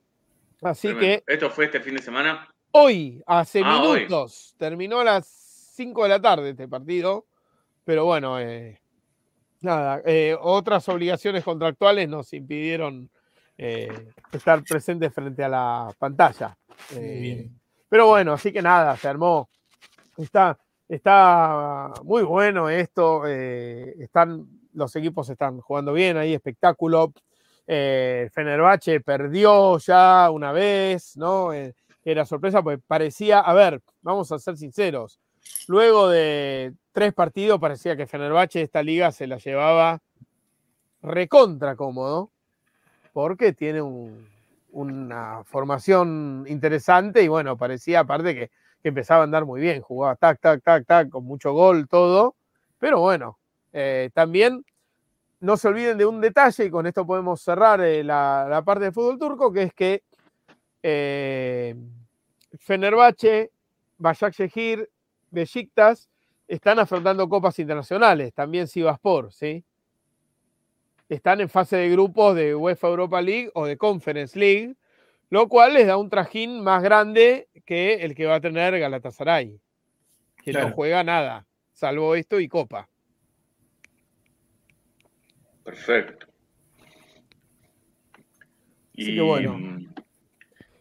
Así 0.71 0.89
tremendo. 0.89 1.25
que 1.27 1.33
¿Esto 1.35 1.51
fue 1.51 1.67
este 1.67 1.81
fin 1.81 1.95
de 1.95 2.03
semana? 2.03 2.49
hoy, 2.73 3.23
hace 3.27 3.63
Ah, 3.65 3.83
hoy. 3.83 4.01
minutos, 4.01 4.55
terminó 4.59 5.01
a 5.01 5.05
las 5.05 5.27
5 5.27 6.03
de 6.03 6.09
la 6.11 6.21
tarde 6.21 6.51
este 6.51 6.69
partido, 6.69 7.25
pero 7.85 8.05
bueno, 8.05 8.39
eh, 8.41 8.81
nada, 9.61 10.03
eh, 10.05 10.37
otras 10.41 10.87
obligaciones 10.89 11.43
contractuales 11.45 12.09
nos 12.09 12.33
impidieron 12.33 13.09
eh, 13.59 14.09
estar 14.33 14.63
presentes 14.63 15.15
frente 15.15 15.43
a 15.43 15.49
la 15.49 15.95
pantalla. 15.99 16.57
Eh, 16.95 17.19
bien. 17.21 17.61
Pero 17.89 18.09
bueno, 18.09 18.35
así 18.35 18.53
que 18.53 18.61
nada, 18.61 18.95
se 18.97 19.09
armó. 19.09 19.49
Está, 20.19 20.59
está 20.89 21.93
muy 22.05 22.23
bueno 22.25 22.69
esto. 22.69 23.23
eh, 23.27 23.95
están, 24.01 24.47
los 24.75 24.95
equipos 24.97 25.31
están 25.31 25.61
jugando 25.61 25.93
bien, 25.95 26.17
hay 26.19 26.35
espectáculo. 26.35 27.13
Eh, 27.67 28.29
Fenerbahce 28.33 29.01
perdió 29.01 29.79
ya 29.79 30.31
una 30.31 30.53
vez, 30.53 31.17
¿no? 31.17 31.53
Eh, 31.53 31.75
era 32.05 32.25
sorpresa, 32.25 32.63
pues 32.63 32.79
parecía, 32.87 33.41
a 33.41 33.53
ver, 33.53 33.81
vamos 34.03 34.31
a 34.31 34.39
ser 34.39 34.57
sinceros, 34.57 35.19
luego 35.67 36.09
de 36.09 36.73
tres 36.93 37.13
partidos 37.13 37.59
parecía 37.59 37.97
que 37.97 38.07
Fenerbahce 38.07 38.63
esta 38.63 38.83
liga 38.83 39.11
se 39.11 39.27
la 39.27 39.39
llevaba 39.39 40.01
recontra 41.03 41.75
cómodo, 41.75 42.31
porque 43.13 43.53
tiene 43.53 43.83
un, 43.83 44.29
una 44.71 45.43
formación 45.45 46.45
interesante 46.49 47.23
y 47.23 47.29
bueno, 47.29 47.57
parecía 47.57 48.01
aparte 48.01 48.35
que, 48.35 48.51
que, 48.83 48.89
empezaba 48.89 49.23
a 49.23 49.25
andar 49.25 49.45
muy 49.45 49.61
bien, 49.61 49.83
jugaba 49.83 50.15
tac, 50.15 50.41
tac, 50.41 50.63
tac, 50.63 50.87
tac, 50.87 51.09
con 51.09 51.25
mucho 51.25 51.53
gol, 51.53 51.89
todo, 51.89 52.37
pero 52.79 53.01
bueno, 53.01 53.39
eh, 53.73 54.11
también 54.15 54.65
no 55.41 55.57
se 55.57 55.69
olviden 55.69 55.99
de 55.99 56.07
un 56.07 56.21
detalle, 56.21 56.65
y 56.65 56.71
con 56.71 56.87
esto 56.87 57.07
podemos 57.07 57.41
cerrar 57.41 57.81
eh, 57.81 58.03
la, 58.03 58.47
la, 58.49 58.63
parte 58.63 58.87
de 58.87 58.93
fútbol 58.93 59.19
turco, 59.19 59.53
que 59.53 59.63
es 59.65 59.75
que 59.75 60.03
eh, 60.83 61.75
Fenerbahce, 62.59 63.51
Başakşehir, 63.99 64.89
Besiktas 65.31 66.09
están 66.49 66.79
afrontando 66.79 67.29
copas 67.29 67.59
internacionales, 67.59 68.33
también 68.33 68.69
Sivaspor, 68.69 69.33
¿sí? 69.33 69.65
Están 71.09 71.41
en 71.41 71.49
fase 71.49 71.77
de 71.77 71.91
grupos 71.91 72.35
de 72.35 72.55
UEFA 72.55 72.89
Europa 72.89 73.21
League 73.21 73.51
o 73.55 73.67
de 73.67 73.77
Conference 73.77 74.39
League, 74.39 74.75
lo 75.31 75.49
cual 75.49 75.75
les 75.75 75.87
da 75.87 75.97
un 75.97 76.09
trajín 76.09 76.63
más 76.63 76.83
grande 76.83 77.49
que 77.65 77.95
el 77.95 78.15
que 78.15 78.27
va 78.27 78.37
a 78.37 78.41
tener 78.41 78.79
Galatasaray, 78.79 79.61
que 80.43 80.53
claro. 80.53 80.69
no 80.69 80.75
juega 80.75 81.03
nada, 81.05 81.47
salvo 81.73 82.15
esto 82.15 82.41
y 82.41 82.49
Copa. 82.49 82.89
Perfecto. 85.67 86.27
Y 88.95 89.17
que 89.17 89.21
bueno. 89.21 89.81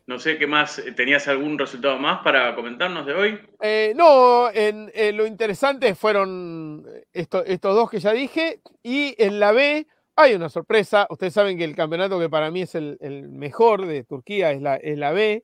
No 0.08 0.20
sé 0.20 0.38
qué 0.38 0.46
más, 0.46 0.82
¿tenías 0.96 1.28
algún 1.28 1.58
resultado 1.58 1.98
más 1.98 2.24
para 2.24 2.54
comentarnos 2.54 3.08
de 3.08 3.14
hoy? 3.16 3.40
Eh, 3.60 3.94
no, 3.96 4.52
en, 4.52 4.92
en, 4.94 5.18
lo 5.18 5.26
interesante 5.26 5.96
fueron 5.96 6.86
esto, 7.12 7.44
estos 7.44 7.76
dos 7.76 7.90
que 7.90 8.00
ya 8.00 8.14
dije, 8.14 8.62
y 8.84 9.16
en 9.18 9.40
la 9.40 9.52
B 9.52 9.88
hay 10.16 10.36
una 10.36 10.50
sorpresa. 10.50 11.08
Ustedes 11.10 11.34
saben 11.34 11.58
que 11.58 11.64
el 11.64 11.76
campeonato 11.76 12.20
que 12.20 12.30
para 12.30 12.52
mí 12.52 12.62
es 12.62 12.76
el, 12.76 13.00
el 13.02 13.30
mejor 13.30 13.88
de 13.88 14.04
Turquía 14.04 14.52
es 14.52 14.62
la, 14.62 14.76
es 14.76 14.96
la 14.96 15.12
B, 15.12 15.44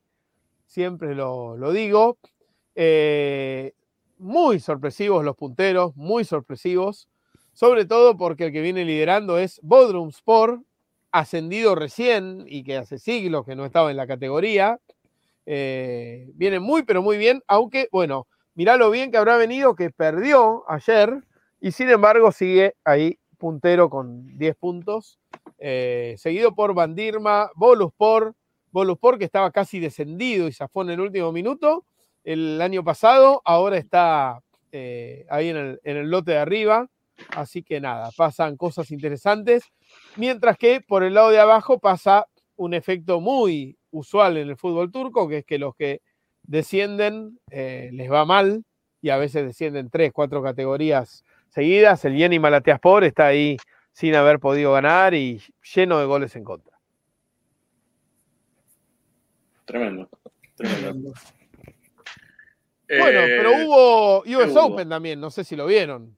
siempre 0.68 1.16
lo, 1.16 1.58
lo 1.58 1.72
digo. 1.72 2.20
Eh, 2.76 3.74
muy 4.20 4.60
sorpresivos 4.60 5.26
los 5.26 5.36
punteros, 5.36 5.96
muy 5.96 6.24
sorpresivos, 6.24 7.10
sobre 7.54 7.86
todo 7.86 8.18
porque 8.18 8.46
el 8.46 8.52
que 8.52 8.62
viene 8.62 8.86
liderando 8.86 9.38
es 9.38 9.60
Bodrum 9.64 10.10
Sport, 10.10 10.62
ascendido 11.12 11.76
recién 11.76 12.46
y 12.48 12.64
que 12.64 12.78
hace 12.78 12.98
siglos 12.98 13.46
que 13.46 13.56
no 13.56 13.66
estaba 13.66 13.92
en 13.92 13.98
la 13.98 14.08
categoría. 14.08 14.80
Eh, 15.46 16.30
viene 16.36 16.60
muy, 16.60 16.84
pero 16.84 17.02
muy 17.02 17.18
bien, 17.18 17.42
aunque, 17.48 17.90
bueno, 17.92 18.28
mirá 18.56 18.78
lo 18.78 18.90
bien 18.92 19.12
que 19.12 19.18
habrá 19.18 19.38
venido, 19.38 19.76
que 19.76 19.90
perdió 19.90 20.64
ayer 20.70 21.24
y 21.60 21.72
sin 21.72 21.90
embargo 21.90 22.32
sigue 22.32 22.76
ahí 22.86 23.18
puntero 23.38 23.90
con 23.90 24.38
10 24.38 24.56
puntos, 24.56 25.20
eh, 25.58 26.16
seguido 26.18 26.54
por 26.54 26.74
Bandirma, 26.74 27.50
Boluspor, 27.56 28.36
Boluspor 28.72 29.18
que 29.18 29.26
estaba 29.26 29.52
casi 29.52 29.80
descendido 29.80 30.48
y 30.48 30.54
zafó 30.54 30.84
en 30.84 30.92
el 30.92 31.02
último 31.02 31.32
minuto 31.32 31.86
el 32.24 32.62
año 32.62 32.84
pasado, 32.84 33.42
ahora 33.46 33.78
está 33.78 34.42
eh, 34.72 35.26
ahí 35.30 35.50
en 35.50 35.58
el, 35.58 35.82
en 35.84 35.98
el 35.98 36.10
lote 36.10 36.32
de 36.32 36.38
arriba, 36.38 36.88
así 37.30 37.64
que 37.64 37.80
nada, 37.80 38.10
pasan 38.16 38.58
cosas 38.58 38.92
interesantes. 38.92 39.64
Mientras 40.16 40.58
que 40.58 40.82
por 40.82 41.04
el 41.04 41.14
lado 41.14 41.30
de 41.30 41.40
abajo 41.40 41.80
pasa 41.80 42.28
un 42.56 42.74
efecto 42.74 43.20
muy 43.20 43.78
usual 43.92 44.38
en 44.38 44.50
el 44.50 44.58
fútbol 44.58 44.92
turco, 44.92 45.28
que 45.28 45.40
es 45.40 45.46
que 45.46 45.58
los 45.58 45.76
que 45.76 46.02
descienden 46.44 47.40
eh, 47.50 47.90
les 47.94 48.12
va 48.12 48.26
mal 48.26 48.64
y 49.02 49.10
a 49.10 49.18
veces 49.18 49.46
descienden 49.46 49.90
tres, 49.90 50.12
cuatro 50.14 50.44
categorías 50.44 51.24
seguidas. 51.50 52.06
El 52.06 52.16
Yeni 52.16 52.40
Malateaspor 52.40 53.04
está 53.04 53.28
ahí 53.28 53.58
sin 53.94 54.16
haber 54.16 54.40
podido 54.40 54.74
ganar 54.74 55.14
y 55.14 55.42
lleno 55.76 56.00
de 56.00 56.06
goles 56.06 56.36
en 56.36 56.44
contra. 56.44 56.78
Tremendo, 59.66 60.10
tremendo. 60.56 61.14
Bueno, 63.00 63.20
eh, 63.20 63.38
pero 63.38 63.52
hubo 63.52 64.20
US 64.20 64.52
hubo? 64.52 64.66
Open 64.66 64.90
también, 64.90 65.20
no 65.20 65.32
sé 65.32 65.44
si 65.44 65.56
lo 65.56 65.66
vieron. 65.66 66.18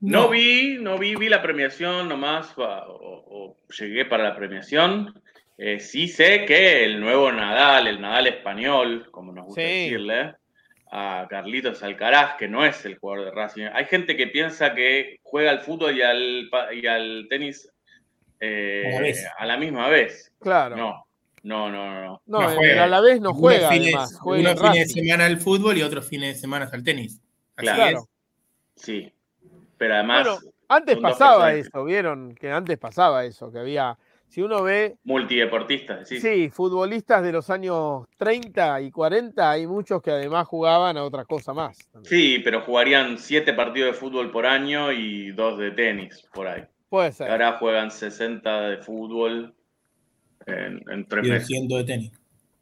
No, 0.00 0.22
no, 0.22 0.28
vi, 0.28 0.78
no 0.78 0.98
vi, 0.98 1.16
vi 1.16 1.28
la 1.28 1.42
premiación 1.42 2.08
nomás, 2.08 2.52
o, 2.58 2.64
o 2.64 3.56
llegué 3.72 4.04
para 4.04 4.24
la 4.24 4.36
premiación. 4.36 5.14
Eh, 5.58 5.80
sí 5.80 6.08
sé 6.08 6.44
que 6.44 6.84
el 6.84 7.00
nuevo 7.00 7.32
Nadal, 7.32 7.86
el 7.86 8.00
Nadal 8.00 8.26
español, 8.26 9.08
como 9.10 9.32
nos 9.32 9.46
gusta 9.46 9.62
sí. 9.62 9.66
decirle, 9.66 10.34
a 10.90 11.26
Carlitos 11.30 11.82
Alcaraz, 11.82 12.36
que 12.36 12.46
no 12.46 12.64
es 12.64 12.84
el 12.84 12.98
jugador 12.98 13.24
de 13.26 13.30
Racing. 13.32 13.66
Hay 13.72 13.86
gente 13.86 14.16
que 14.16 14.26
piensa 14.26 14.74
que 14.74 15.18
juega 15.22 15.50
al 15.50 15.60
fútbol 15.60 15.96
y 15.96 16.02
al, 16.02 16.50
y 16.72 16.86
al 16.86 17.26
tenis 17.30 17.70
eh, 18.40 19.14
a, 19.38 19.46
la 19.46 19.56
misma 19.56 19.88
vez. 19.88 20.30
Claro. 20.40 20.76
No. 20.76 21.06
No, 21.42 21.70
no, 21.70 22.04
no. 22.04 22.22
No, 22.26 22.40
no 22.40 22.50
juega. 22.50 22.84
a 22.84 22.86
la 22.88 23.00
vez 23.00 23.20
no 23.20 23.32
juega. 23.32 23.68
Unos 23.68 23.70
fines, 23.70 23.94
además, 23.94 24.18
juega 24.18 24.50
unos 24.50 24.60
fines 24.60 24.88
de 24.88 25.00
semana 25.00 25.26
al 25.26 25.38
fútbol 25.38 25.78
y 25.78 25.82
otros 25.82 26.08
fines 26.08 26.34
de 26.34 26.40
semana 26.40 26.68
al 26.70 26.82
tenis. 26.82 27.22
Así 27.56 27.66
claro. 27.68 28.08
Es. 28.74 28.82
Sí. 28.82 29.12
Pero 29.78 29.94
además. 29.94 30.24
Bueno, 30.24 30.40
antes 30.68 30.98
pasaba 30.98 31.52
eso, 31.52 31.84
¿vieron? 31.84 32.34
Que 32.34 32.50
antes 32.50 32.78
pasaba 32.78 33.24
eso, 33.24 33.50
que 33.50 33.58
había. 33.58 33.96
Si 34.28 34.42
uno 34.42 34.62
ve. 34.64 34.96
Multideportistas, 35.04 36.08
sí. 36.08 36.20
Sí, 36.20 36.50
futbolistas 36.50 37.22
de 37.22 37.30
los 37.30 37.48
años 37.48 38.04
30 38.16 38.80
y 38.80 38.90
40, 38.90 39.50
hay 39.50 39.66
muchos 39.68 40.02
que 40.02 40.10
además 40.10 40.48
jugaban 40.48 40.96
a 40.96 41.04
otra 41.04 41.24
cosa 41.24 41.54
más. 41.54 41.78
También. 41.92 42.10
Sí, 42.10 42.40
pero 42.42 42.62
jugarían 42.62 43.18
siete 43.18 43.52
partidos 43.52 43.92
de 43.92 43.98
fútbol 43.98 44.32
por 44.32 44.44
año 44.44 44.90
y 44.90 45.30
dos 45.30 45.58
de 45.58 45.70
tenis 45.70 46.26
por 46.34 46.48
ahí. 46.48 46.64
Puede 46.88 47.12
ser. 47.12 47.30
Ahora 47.30 47.52
juegan 47.58 47.90
60 47.90 48.60
de 48.62 48.76
fútbol 48.78 49.54
en, 50.46 50.82
en 50.90 51.06
tres 51.06 51.26
y 51.26 51.30
meses. 51.30 51.48
200 51.48 51.78
de 51.78 51.84
tenis. 51.84 52.12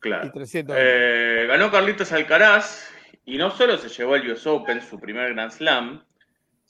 Claro. 0.00 0.26
Y 0.26 0.30
300 0.32 0.76
Eh, 0.78 1.46
ganó 1.48 1.70
Carlitos 1.70 2.12
Alcaraz 2.12 2.90
y 3.24 3.38
no 3.38 3.50
solo 3.50 3.78
se 3.78 3.88
llevó 3.88 4.16
el 4.16 4.30
US 4.30 4.46
Open, 4.46 4.82
su 4.82 5.00
primer 5.00 5.32
Grand 5.32 5.50
Slam, 5.50 6.04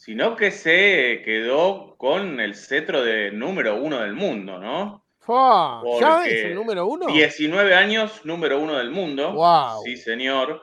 sino 0.04 0.36
que 0.36 0.50
se 0.50 1.22
quedó 1.24 1.96
con 1.96 2.38
el 2.38 2.54
cetro 2.54 3.02
de 3.02 3.30
número 3.30 3.76
uno 3.76 4.00
del 4.00 4.12
mundo, 4.12 4.58
¿no? 4.58 5.02
Fua, 5.18 5.82
¿Ya 5.98 6.26
el 6.26 6.54
número 6.54 6.86
uno? 6.86 7.06
19 7.06 7.74
años, 7.74 8.20
número 8.22 8.60
uno 8.60 8.76
del 8.76 8.90
mundo. 8.90 9.32
Wow. 9.32 9.82
Sí, 9.82 9.96
señor. 9.96 10.60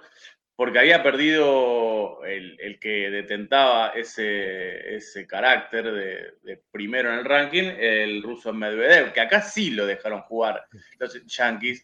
Porque 0.56 0.78
había 0.78 1.02
perdido 1.02 2.24
el, 2.24 2.56
el 2.60 2.78
que 2.80 3.10
detentaba 3.10 3.88
ese, 3.96 4.96
ese 4.96 5.26
carácter 5.26 5.92
de, 5.92 6.34
de, 6.44 6.62
primero 6.70 7.12
en 7.12 7.18
el 7.18 7.26
ranking, 7.26 7.64
el 7.64 8.22
ruso 8.22 8.54
Medvedev, 8.54 9.12
que 9.12 9.22
acá 9.22 9.42
sí 9.42 9.72
lo 9.72 9.88
dejaron 9.88 10.22
jugar 10.22 10.66
los 11.00 11.26
Yankees. 11.26 11.84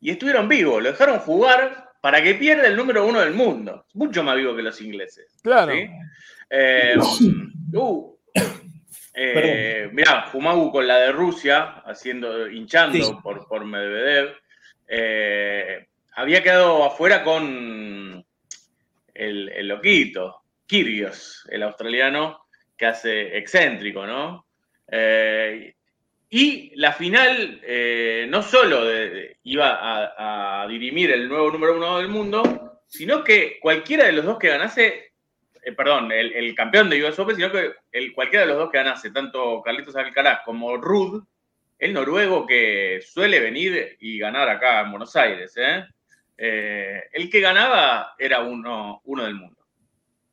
Y 0.00 0.10
estuvieron 0.10 0.48
vivos, 0.48 0.82
lo 0.82 0.90
dejaron 0.90 1.20
jugar 1.20 1.92
para 2.00 2.20
que 2.20 2.34
pierda 2.34 2.66
el 2.66 2.74
número 2.74 3.06
uno 3.06 3.20
del 3.20 3.34
mundo. 3.34 3.86
Mucho 3.94 4.24
más 4.24 4.34
vivo 4.34 4.56
que 4.56 4.62
los 4.62 4.80
ingleses. 4.80 5.38
Claro. 5.44 5.72
¿sí? 5.72 5.88
Eh, 6.50 6.96
uh, 7.72 8.18
eh, 9.14 9.88
mirá, 9.92 10.30
con 10.32 10.86
la 10.86 10.98
de 10.98 11.12
Rusia, 11.12 11.82
haciendo, 11.84 12.48
hinchando 12.48 13.04
sí. 13.04 13.12
por, 13.22 13.46
por 13.46 13.64
Medvedev. 13.64 14.34
Eh, 14.88 15.86
había 16.14 16.42
quedado 16.42 16.84
afuera 16.84 17.22
con 17.22 18.24
el, 19.14 19.48
el, 19.50 19.68
loquito, 19.68 20.42
Kyrgios, 20.66 21.46
el 21.50 21.62
australiano, 21.62 22.46
que 22.76 22.86
hace 22.86 23.36
excéntrico, 23.36 24.06
¿no? 24.06 24.46
Eh, 24.90 25.74
y 26.30 26.72
la 26.76 26.92
final 26.92 27.60
eh, 27.62 28.26
no 28.28 28.42
solo 28.42 28.84
de, 28.84 29.10
de, 29.10 29.36
iba 29.42 29.68
a, 29.68 30.62
a, 30.62 30.68
dirimir 30.68 31.10
el 31.10 31.28
nuevo 31.28 31.50
número 31.50 31.76
uno 31.76 31.98
del 31.98 32.08
mundo, 32.08 32.80
sino 32.86 33.22
que 33.22 33.58
cualquiera 33.60 34.06
de 34.06 34.12
los 34.12 34.24
dos 34.24 34.38
que 34.38 34.48
ganase 34.48 35.09
eh, 35.62 35.72
perdón, 35.72 36.12
el, 36.12 36.32
el, 36.32 36.54
campeón 36.54 36.88
de 36.88 37.04
US 37.04 37.18
Open, 37.18 37.36
sino 37.36 37.50
que 37.50 37.72
el, 37.92 38.12
cualquiera 38.12 38.44
de 38.44 38.52
los 38.52 38.58
dos 38.58 38.70
que 38.70 38.78
ganase, 38.78 39.10
tanto 39.10 39.62
Carlitos 39.62 39.96
Alcaraz 39.96 40.40
como 40.44 40.76
Rud, 40.76 41.22
el 41.78 41.92
noruego 41.92 42.46
que 42.46 43.00
suele 43.02 43.40
venir 43.40 43.96
y 44.00 44.18
ganar 44.18 44.48
acá 44.48 44.80
en 44.82 44.90
Buenos 44.90 45.16
Aires, 45.16 45.52
¿eh? 45.56 45.84
Eh, 46.36 47.02
el 47.12 47.28
que 47.28 47.40
ganaba 47.40 48.14
era 48.18 48.40
uno, 48.40 49.02
uno 49.04 49.24
del 49.24 49.34
mundo. 49.34 49.60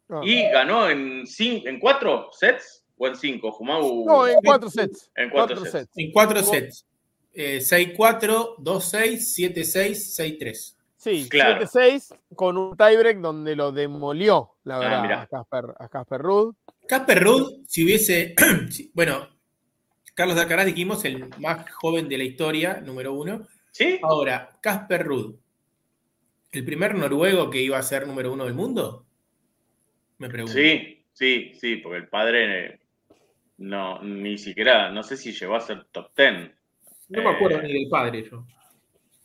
Oh. 0.09 0.23
Y 0.23 0.43
ganó 0.49 0.89
en, 0.89 1.27
cinco, 1.27 1.67
en 1.67 1.79
cuatro 1.79 2.29
sets 2.31 2.85
o 2.97 3.07
en 3.07 3.15
cinco, 3.15 3.51
Jumau. 3.51 4.05
No, 4.05 4.27
en 4.27 4.39
cuatro 4.41 4.69
sets. 4.69 5.11
En 5.15 5.29
cuatro, 5.29 5.57
cuatro 5.57 5.71
sets. 5.71 5.89
sets. 5.89 5.97
En 5.97 6.11
cuatro 6.11 6.41
sets. 6.41 6.85
Eh, 7.39 7.59
6-4, 7.59 8.57
2-6, 8.57 9.53
7-6, 9.53 10.39
6-3. 10.39 10.76
Sí, 10.97 11.29
claro. 11.29 11.63
7-6 11.63 12.17
con 12.35 12.57
un 12.57 12.75
tiebreak 12.75 13.19
donde 13.19 13.55
lo 13.55 13.71
demolió, 13.71 14.55
la 14.63 14.79
verdad, 14.79 15.11
ah, 15.11 15.21
a 15.21 15.27
Casper, 15.27 15.65
a 15.79 15.87
Casper 15.87 16.21
Ruud. 16.21 16.55
Casper 16.87 17.23
Ruud, 17.23 17.65
si 17.67 17.83
hubiese, 17.83 18.33
bueno, 18.93 19.27
Carlos 20.15 20.37
Alcaraz 20.37 20.65
dijimos 20.65 21.05
el 21.05 21.29
más 21.39 21.71
joven 21.71 22.09
de 22.09 22.17
la 22.17 22.23
historia, 22.23 22.81
número 22.83 23.13
uno. 23.13 23.47
¿Sí? 23.71 23.99
Ahora, 24.01 24.49
Casper 24.59 25.05
Ruud, 25.05 25.35
¿el 26.51 26.65
primer 26.65 26.95
noruego 26.95 27.51
que 27.51 27.61
iba 27.61 27.77
a 27.77 27.83
ser 27.83 28.07
número 28.07 28.33
uno 28.33 28.45
del 28.45 28.55
mundo? 28.55 29.05
Me 30.17 30.29
pregunto. 30.29 30.57
Sí, 30.57 31.05
sí, 31.13 31.53
sí, 31.53 31.75
porque 31.75 31.97
el 31.97 32.07
padre 32.07 32.65
eh, 32.65 32.79
no, 33.57 34.01
ni 34.01 34.39
siquiera, 34.39 34.89
no 34.89 35.03
sé 35.03 35.15
si 35.15 35.31
llegó 35.31 35.55
a 35.55 35.61
ser 35.61 35.85
top 35.91 36.11
ten. 36.15 36.55
No 37.09 37.21
me 37.21 37.29
acuerdo 37.29 37.59
Eh, 37.59 37.67
ni 37.67 37.73
del 37.73 37.89
padre 37.89 38.27
yo. 38.27 38.45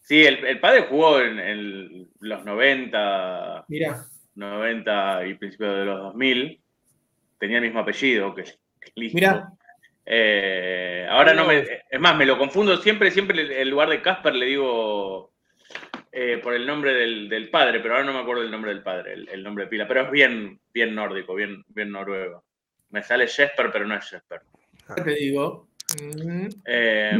Sí, 0.02 0.24
el, 0.24 0.44
el 0.44 0.60
padre 0.60 0.86
jugó 0.88 1.20
en, 1.20 1.38
en 1.38 2.08
los 2.20 2.44
90, 2.44 3.64
Mirá, 3.68 4.04
90 4.34 5.26
y 5.26 5.34
principios 5.34 5.76
de 5.76 5.84
los 5.84 6.00
2000. 6.00 6.60
Tenía 7.38 7.58
el 7.58 7.64
mismo 7.64 7.80
apellido 7.80 8.34
que, 8.34 8.42
que 8.44 8.92
Listo. 8.96 9.16
Mirá. 9.16 9.48
Eh, 10.04 11.06
ahora 11.08 11.32
no 11.32 11.46
me. 11.46 11.64
Es 11.88 12.00
más, 12.00 12.16
me 12.16 12.26
lo 12.26 12.36
confundo 12.36 12.76
siempre, 12.78 13.10
siempre 13.12 13.60
en 13.60 13.70
lugar 13.70 13.88
de 13.88 14.02
Casper 14.02 14.34
le 14.34 14.46
digo 14.46 15.32
eh, 16.10 16.40
por 16.42 16.54
el 16.54 16.66
nombre 16.66 16.92
del, 16.92 17.28
del 17.28 17.50
padre, 17.50 17.78
pero 17.78 17.94
ahora 17.94 18.06
no 18.06 18.12
me 18.12 18.18
acuerdo 18.18 18.42
el 18.42 18.50
nombre 18.50 18.74
del 18.74 18.82
padre, 18.82 19.12
el, 19.12 19.28
el 19.28 19.42
nombre 19.44 19.64
de 19.64 19.70
pila. 19.70 19.86
Pero 19.86 20.02
es 20.02 20.10
bien, 20.10 20.58
bien 20.74 20.94
nórdico, 20.94 21.34
bien, 21.34 21.64
bien 21.68 21.92
noruego. 21.92 22.44
Me 22.90 23.02
sale 23.02 23.28
Jesper, 23.28 23.70
pero 23.72 23.86
no 23.86 23.94
es 23.94 24.10
Jesper. 24.10 24.40
ya 24.88 24.94
te 24.96 25.14
digo. 25.14 25.68
Eh. 26.66 27.18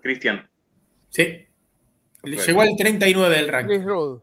Cristian. 0.00 0.47
Sí. 1.08 1.46
Llegó 2.22 2.62
al 2.62 2.76
39 2.76 3.36
del 3.36 3.48
ranking. 3.48 3.74
Chris 3.76 3.86
Rudd. 3.86 4.20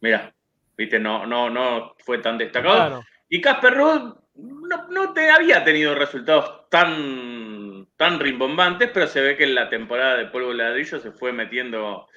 Mira, 0.00 0.34
viste, 0.76 0.98
no, 0.98 1.26
no, 1.26 1.50
no 1.50 1.94
fue 1.98 2.18
tan 2.18 2.38
destacado. 2.38 2.76
Claro. 2.76 3.04
Y 3.28 3.40
Casper 3.40 3.74
Ruud 3.74 4.14
no, 4.34 4.88
no 4.88 5.12
te 5.12 5.30
había 5.30 5.64
tenido 5.64 5.94
resultados 5.94 6.68
tan, 6.70 7.88
tan 7.96 8.20
rimbombantes, 8.20 8.90
pero 8.92 9.06
se 9.06 9.20
ve 9.20 9.36
que 9.36 9.44
en 9.44 9.54
la 9.54 9.68
temporada 9.68 10.16
de 10.16 10.26
polvo 10.26 10.50
de 10.50 10.56
ladrillo 10.56 11.00
se 11.00 11.12
fue 11.12 11.32
metiendo, 11.32 12.08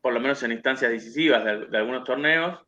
por 0.00 0.12
lo 0.12 0.20
menos 0.20 0.42
en 0.42 0.52
instancias 0.52 0.90
decisivas 0.90 1.44
de, 1.44 1.66
de 1.66 1.76
algunos 1.76 2.04
torneos, 2.04 2.60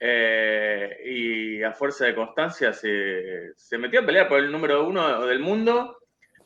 eh, 0.00 0.96
y 1.04 1.62
a 1.62 1.72
fuerza 1.72 2.06
de 2.06 2.14
constancia 2.14 2.72
se, 2.72 3.52
se 3.56 3.78
metió 3.78 4.00
a 4.00 4.06
pelear 4.06 4.28
por 4.28 4.38
el 4.38 4.52
número 4.52 4.86
uno 4.86 5.26
del 5.26 5.40
mundo, 5.40 5.97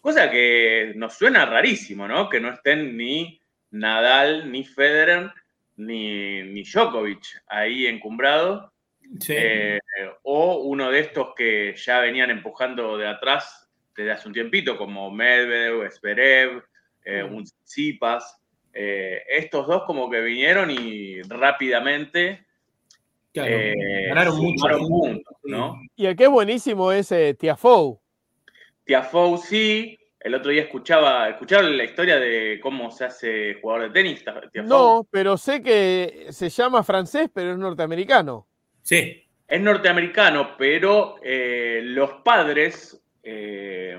cosa 0.02 0.30
que 0.30 0.92
nos 0.96 1.14
suena 1.14 1.46
rarísimo, 1.46 2.06
¿no? 2.06 2.28
Que 2.28 2.38
no 2.40 2.50
estén 2.52 2.94
ni 2.98 3.40
Nadal, 3.70 4.52
ni 4.52 4.64
Federer, 4.64 5.30
ni, 5.76 6.42
ni 6.42 6.62
Djokovic 6.64 7.42
ahí 7.46 7.86
encumbrados. 7.86 8.70
Sí. 9.20 9.34
Eh, 9.36 9.78
o 10.24 10.56
uno 10.64 10.90
de 10.90 11.00
estos 11.00 11.34
que 11.34 11.74
ya 11.76 12.00
venían 12.00 12.28
empujando 12.30 12.98
de 12.98 13.08
atrás 13.08 13.68
desde 13.96 14.10
hace 14.12 14.28
un 14.28 14.34
tiempito, 14.34 14.76
como 14.76 15.10
Medvedev, 15.10 15.90
Zverev, 15.90 16.62
eh, 17.04 17.22
Mm. 17.24 17.34
un 17.34 17.44
Tsipas. 17.44 18.38
Eh, 18.74 19.22
estos 19.28 19.66
dos 19.66 19.84
como 19.84 20.10
que 20.10 20.20
vinieron 20.20 20.70
y 20.70 21.20
rápidamente 21.22 22.44
Claro, 23.34 23.50
eh, 23.50 24.06
ganaron 24.08 24.36
mucho. 24.38 24.66
puntos, 24.78 25.34
¿no? 25.44 25.80
Y 25.96 26.06
el 26.06 26.16
que 26.16 26.24
es 26.24 26.30
buenísimo 26.30 26.90
es 26.92 27.10
eh, 27.12 27.34
Tiafoe. 27.34 27.98
Tiafoe 28.84 29.38
sí, 29.38 29.98
el 30.20 30.34
otro 30.34 30.50
día 30.50 30.62
escuchaba, 30.62 31.28
escucharon 31.28 31.76
la 31.76 31.84
historia 31.84 32.18
de 32.18 32.58
cómo 32.62 32.90
se 32.90 33.04
hace 33.04 33.54
jugador 33.60 33.88
de 33.88 33.90
tenis, 33.90 34.24
Tiafoe. 34.24 34.62
No, 34.68 35.06
pero 35.10 35.36
sé 35.36 35.62
que 35.62 36.26
se 36.30 36.48
llama 36.48 36.82
francés, 36.82 37.28
pero 37.32 37.52
es 37.52 37.58
norteamericano. 37.58 38.46
Sí. 38.82 39.18
Es 39.46 39.60
norteamericano, 39.60 40.56
pero 40.56 41.16
eh, 41.22 41.80
los 41.84 42.10
padres 42.24 43.04
eh, 43.22 43.98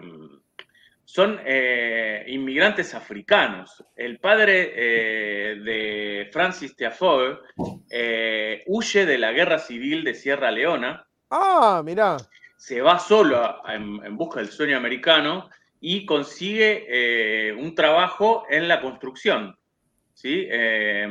son 1.05 1.39
eh, 1.45 2.23
inmigrantes 2.27 2.95
africanos. 2.95 3.83
El 3.95 4.19
padre 4.19 4.71
eh, 4.75 5.55
de 5.59 6.29
Francis 6.31 6.75
Tiafoe 6.75 7.37
eh, 7.91 8.63
huye 8.65 9.05
de 9.05 9.17
la 9.19 9.31
guerra 9.31 9.59
civil 9.59 10.03
de 10.03 10.15
Sierra 10.15 10.49
Leona, 10.49 11.05
Ah, 11.35 11.81
mirá. 11.83 12.17
Se 12.63 12.79
va 12.79 12.97
solo 12.97 13.61
en, 13.67 14.15
busca 14.15 14.39
del 14.39 14.47
sueño 14.47 14.77
americano 14.77 15.49
y 15.81 16.05
consigue 16.05 16.85
eh, 16.87 17.51
un 17.51 17.75
trabajo 17.75 18.45
en 18.49 18.69
la 18.69 18.79
construcción. 18.79 19.53
¿sí? 20.13 20.47
Eh, 20.49 21.05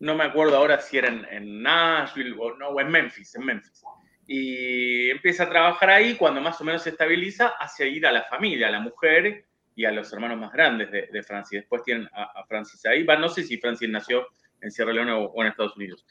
no 0.00 0.14
me 0.16 0.24
acuerdo 0.24 0.56
ahora 0.56 0.80
si 0.80 0.98
era 0.98 1.06
en, 1.06 1.62
Nashville 1.62 2.34
o, 2.36 2.56
no, 2.56 2.70
o 2.70 2.80
en 2.80 2.90
Memphis, 2.90 3.36
en 3.36 3.44
Memphis. 3.44 3.84
Y 4.26 5.08
empieza 5.10 5.44
a 5.44 5.50
trabajar 5.50 5.88
ahí, 5.88 6.16
cuando 6.16 6.40
más 6.40 6.60
o 6.60 6.64
menos 6.64 6.82
se 6.82 6.90
estabiliza, 6.90 7.54
hacia 7.60 7.86
ir 7.86 8.04
a 8.04 8.10
la 8.10 8.24
familia, 8.24 8.66
a 8.66 8.72
la 8.72 8.80
mujer 8.80 9.44
y 9.76 9.84
a 9.84 9.92
los 9.92 10.12
hermanos 10.12 10.36
más 10.36 10.52
grandes 10.52 10.90
de, 10.90 11.02
de. 11.12 11.24
Después 11.52 11.84
tienen 11.84 12.08
a, 12.12 12.24
a 12.24 12.44
Francis 12.46 12.84
ahí. 12.86 13.04
No 13.04 13.28
sé 13.28 13.44
si 13.44 13.56
Francis 13.58 13.88
nació 13.88 14.26
en 14.60 14.72
Sierra 14.72 14.92
Leona 14.92 15.16
o, 15.16 15.42
en 15.42 15.48
Estados 15.48 15.76
Unidos. 15.76 16.04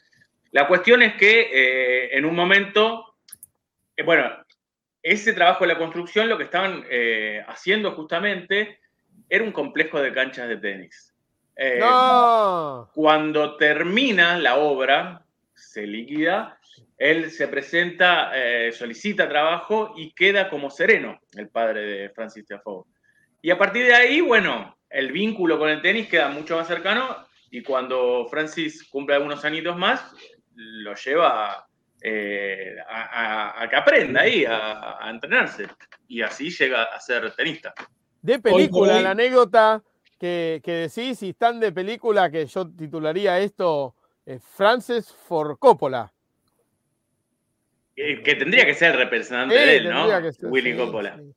La 0.50 0.66
cuestión 0.66 1.02
es 1.02 1.12
que 1.16 1.40
eh, 1.52 2.16
en 2.16 2.24
un 2.24 2.34
momento, 2.34 3.09
bueno, 4.04 4.30
ese 5.02 5.32
trabajo 5.32 5.64
de 5.64 5.72
la 5.72 5.78
construcción 5.78 6.28
lo 6.28 6.36
que 6.36 6.44
estaban 6.44 6.84
eh, 6.90 7.44
haciendo 7.48 7.92
justamente 7.92 8.80
era 9.28 9.44
un 9.44 9.52
complejo 9.52 10.00
de 10.00 10.12
canchas 10.12 10.48
de 10.48 10.56
tenis. 10.56 11.14
Eh, 11.56 11.78
No. 11.80 12.90
Cuando 12.94 13.56
termina 13.56 14.38
la 14.38 14.56
obra, 14.56 15.24
se 15.54 15.86
liquida, 15.86 16.58
él 16.98 17.30
se 17.30 17.48
presenta, 17.48 18.32
eh, 18.34 18.72
solicita 18.72 19.28
trabajo 19.28 19.94
y 19.96 20.12
queda 20.12 20.50
como 20.50 20.70
sereno, 20.70 21.20
el 21.34 21.48
padre 21.48 21.82
de 21.82 22.10
Francis 22.10 22.46
Tiafoe. 22.46 22.84
Y 23.42 23.50
a 23.50 23.58
partir 23.58 23.86
de 23.86 23.94
ahí, 23.94 24.20
bueno, 24.20 24.76
el 24.90 25.12
vínculo 25.12 25.58
con 25.58 25.70
el 25.70 25.80
tenis 25.80 26.08
queda 26.08 26.28
mucho 26.28 26.56
más 26.56 26.66
cercano 26.66 27.26
y 27.50 27.62
cuando 27.62 28.26
Francis 28.30 28.86
cumple 28.90 29.14
algunos 29.14 29.44
añitos 29.44 29.76
más, 29.76 30.12
lo 30.54 30.94
lleva 30.94 31.66
eh, 32.02 32.76
a, 32.88 33.02
a- 33.58 33.62
a 33.62 33.68
que 33.68 33.76
aprenda 33.76 34.22
ahí, 34.22 34.44
a, 34.44 35.04
a 35.04 35.10
entrenarse. 35.10 35.66
Y 36.08 36.22
así 36.22 36.50
llega 36.50 36.84
a 36.84 37.00
ser 37.00 37.30
tenista. 37.34 37.74
De 38.22 38.38
película, 38.38 38.96
hoy- 38.96 39.02
la 39.02 39.10
anécdota 39.10 39.82
que, 40.18 40.60
que 40.64 40.72
decís, 40.88 41.22
y 41.22 41.30
están 41.30 41.60
de 41.60 41.72
película, 41.72 42.30
que 42.30 42.46
yo 42.46 42.68
titularía 42.70 43.38
esto 43.38 43.94
eh, 44.26 44.38
Francis 44.38 45.12
for 45.12 45.58
Coppola. 45.58 46.12
Que 47.94 48.34
tendría 48.34 48.64
que 48.64 48.74
ser 48.74 48.92
el 48.92 48.98
representante 48.98 49.58
Sí, 49.58 49.60
de 49.66 49.76
él, 49.76 49.90
¿no? 49.90 50.06
ser, 50.32 50.46
Willy 50.50 50.72
sí, 50.72 50.78
Coppola. 50.78 51.16
sí. 51.18 51.34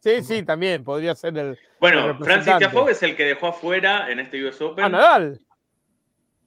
Sí, 0.00 0.22
sí, 0.22 0.42
también 0.44 0.84
podría 0.84 1.14
ser 1.16 1.36
el. 1.36 1.48
el 1.48 1.58
Bueno, 1.80 2.06
representante. 2.06 2.24
Francis 2.44 2.58
Tiafoe 2.58 2.92
es 2.92 3.02
el 3.02 3.16
que 3.16 3.24
dejó 3.24 3.48
afuera 3.48 4.08
en 4.10 4.20
este 4.20 4.44
US 4.46 4.60
Open 4.62 4.84
Ah, 4.84 4.88
Nadal. 4.88 5.40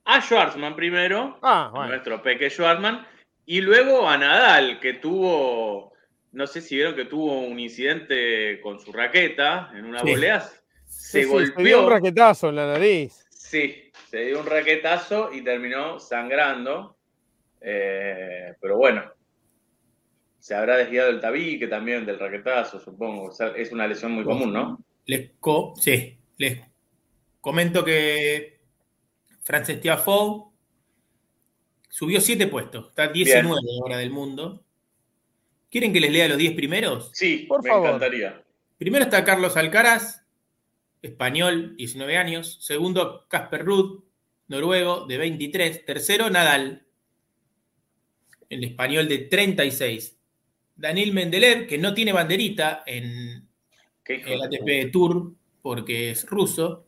a 0.06 0.22
Schwarzman 0.22 0.74
primero, 0.76 1.38
Ah, 1.42 1.70
bueno. 1.74 1.90
nuestro 1.90 2.22
peque 2.24 2.50
Schwarzman, 2.50 3.06
y 3.52 3.60
luego 3.60 4.08
a 4.08 4.18
Nadal, 4.18 4.80
que 4.80 4.94
tuvo, 4.94 5.92
no 6.32 6.48
sé 6.48 6.62
si 6.62 6.76
vieron 6.76 6.96
que 6.96 7.04
tuvo 7.04 7.42
un 7.42 7.60
incidente 7.60 8.62
con 8.62 8.80
su 8.80 8.94
raqueta 8.94 9.72
en 9.76 9.84
una 9.86 10.00
Sí. 10.04 10.08
volea, 10.10 10.40
Sí, 10.42 10.54
se 10.86 11.24
sí, 11.24 11.28
dio 11.28 11.30
golpeó, 11.32 11.84
un 11.86 11.90
raquetazo 11.92 12.48
en 12.50 12.56
la 12.56 12.68
nariz. 12.68 13.26
sí, 13.30 13.92
se 14.10 14.20
dio 14.26 14.40
un 14.40 14.46
raquetazo 14.46 15.34
y 15.34 15.42
terminó 15.44 16.00
sangrando, 16.00 16.98
eh, 17.60 18.54
pero 18.62 18.78
bueno, 18.78 19.12
se 20.40 20.56
habrá 20.56 20.78
desviado 20.78 21.10
el 21.10 21.20
tabique 21.20 21.68
también 21.68 22.06
del 22.06 22.20
raquetazo, 22.20 22.80
supongo, 22.80 23.24
o 23.26 23.32
sea, 23.34 23.48
es 23.50 23.72
una 23.74 23.86
lesión 23.86 24.14
muy 24.14 24.24
común, 24.24 24.54
¿no? 24.54 24.80
Les, 25.06 25.32
co- 25.42 25.74
sí, 25.76 26.18
les 26.38 26.62
comento 27.42 27.84
que 27.84 28.62
Frances 29.42 29.82
Tiafoe 29.82 30.51
subió 31.92 32.22
7 32.22 32.48
puestos, 32.48 32.88
está 32.90 33.10
19 33.10 33.60
ahora 33.82 33.98
del 33.98 34.10
mundo. 34.10 34.64
¿Quieren 35.70 35.94
que 35.94 36.00
les 36.02 36.12
lea 36.12 36.28
los 36.28 36.38
10 36.38 36.56
primeros? 36.56 37.12
Sí, 37.14 37.46
Por 37.48 37.62
me 37.62 37.70
favor. 37.70 37.90
encantaría. 37.90 38.44
Primero 38.78 39.06
está 39.06 39.24
Carlos 39.24 39.56
Alcaraz, 39.58 40.24
español, 41.02 41.76
19 41.78 42.18
años. 42.18 42.58
Segundo, 42.62 43.26
Casper 43.28 43.64
Ruud, 43.64 44.04
noruego, 44.48 45.06
de 45.06 45.18
23. 45.18 45.86
Tercero, 45.86 46.30
Nadal, 46.30 46.86
el 48.50 48.64
español 48.64 49.08
de 49.08 49.20
36. 49.20 50.18
Daniel 50.76 51.14
Mendeleev, 51.14 51.68
que 51.68 51.78
no 51.78 51.94
tiene 51.94 52.12
banderita 52.12 52.84
en 52.86 53.48
el 54.06 54.42
ATP 54.42 54.92
Tour 54.92 55.34
porque 55.62 56.12
es 56.12 56.26
ruso. 56.26 56.88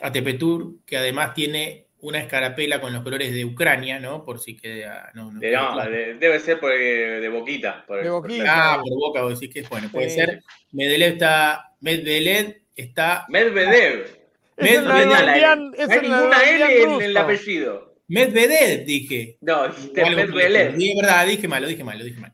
ATP 0.00 0.38
Tour, 0.38 0.76
que 0.86 0.96
además 0.96 1.34
tiene 1.34 1.89
una 2.02 2.18
escarapela 2.20 2.80
con 2.80 2.92
los 2.92 3.02
colores 3.02 3.32
de 3.32 3.44
Ucrania, 3.44 3.98
¿no? 4.00 4.24
Por 4.24 4.38
si 4.40 4.56
queda. 4.56 5.10
No, 5.14 5.30
no 5.30 5.38
De- 5.40 5.48
queda 5.48 5.62
no, 5.62 5.72
claro. 5.74 5.90
de- 5.90 6.14
debe 6.14 6.38
ser 6.40 6.58
por, 6.58 6.72
eh, 6.72 7.20
de 7.20 7.28
boquita. 7.28 7.84
por- 7.86 8.02
De 8.02 8.10
por- 8.10 8.22
boquita. 8.22 8.74
Ah, 8.74 8.80
por 8.82 8.90
boca 8.94 9.22
vos 9.22 9.38
decís 9.38 9.52
que 9.54 9.60
es 9.60 9.68
bueno. 9.68 9.88
Puede 9.90 10.08
Sí. 10.10 10.16
ser. 10.16 10.42
Medvedev 10.72 11.12
está. 11.12 11.74
Medvedev 11.80 12.56
está. 12.74 13.26
Medvedev. 13.28 14.18
Medvedev. 14.56 15.08
No 15.08 15.92
hay 15.92 16.00
ninguna 16.00 16.42
L 16.50 16.82
en 16.82 17.02
el 17.02 17.16
apellido. 17.16 17.94
Medvedev, 18.08 18.84
dije. 18.84 19.38
No, 19.40 19.68
dijiste 19.68 20.02
Medvedev. 20.04 20.76
que- 20.76 20.88
Es 20.90 20.96
verdad, 20.96 21.26
dije 21.26 21.48
mal, 21.48 21.62
lo 21.62 21.68
dije 21.68 21.84
mal, 21.84 21.98
lo 21.98 22.04
dije 22.04 22.20
mal. 22.20 22.32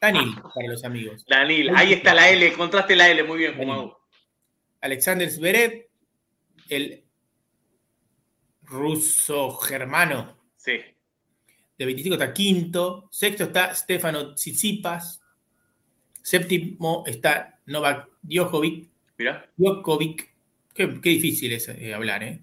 Danil, 0.00 0.34
para 0.54 0.68
los 0.68 0.84
amigos. 0.84 1.24
Danil, 1.26 1.70
ahí 1.74 1.94
está 1.94 2.12
la 2.12 2.28
L, 2.28 2.46
encontraste 2.46 2.94
la 2.94 3.08
L, 3.08 3.22
muy 3.24 3.38
bien, 3.38 3.54
Jumagu. 3.56 3.96
Alexander 4.82 5.30
Zverev, 5.30 5.86
el 6.68 7.03
ruso 8.74 9.50
germano 9.58 10.36
Sí. 10.56 10.80
de 11.78 11.84
25 11.86 12.14
está 12.14 12.32
quinto, 12.32 13.08
sexto 13.10 13.44
está 13.44 13.74
Stefano 13.74 14.34
Tsitsipas, 14.34 15.22
séptimo 16.22 17.04
está 17.06 17.58
Novak 17.66 18.08
Djokovic, 18.22 18.88
Mirá. 19.18 19.48
Djokovic, 19.56 20.34
qué, 20.74 21.00
qué 21.00 21.08
difícil 21.10 21.52
es 21.52 21.68
eh, 21.68 21.94
hablar, 21.94 22.22
¿eh? 22.24 22.40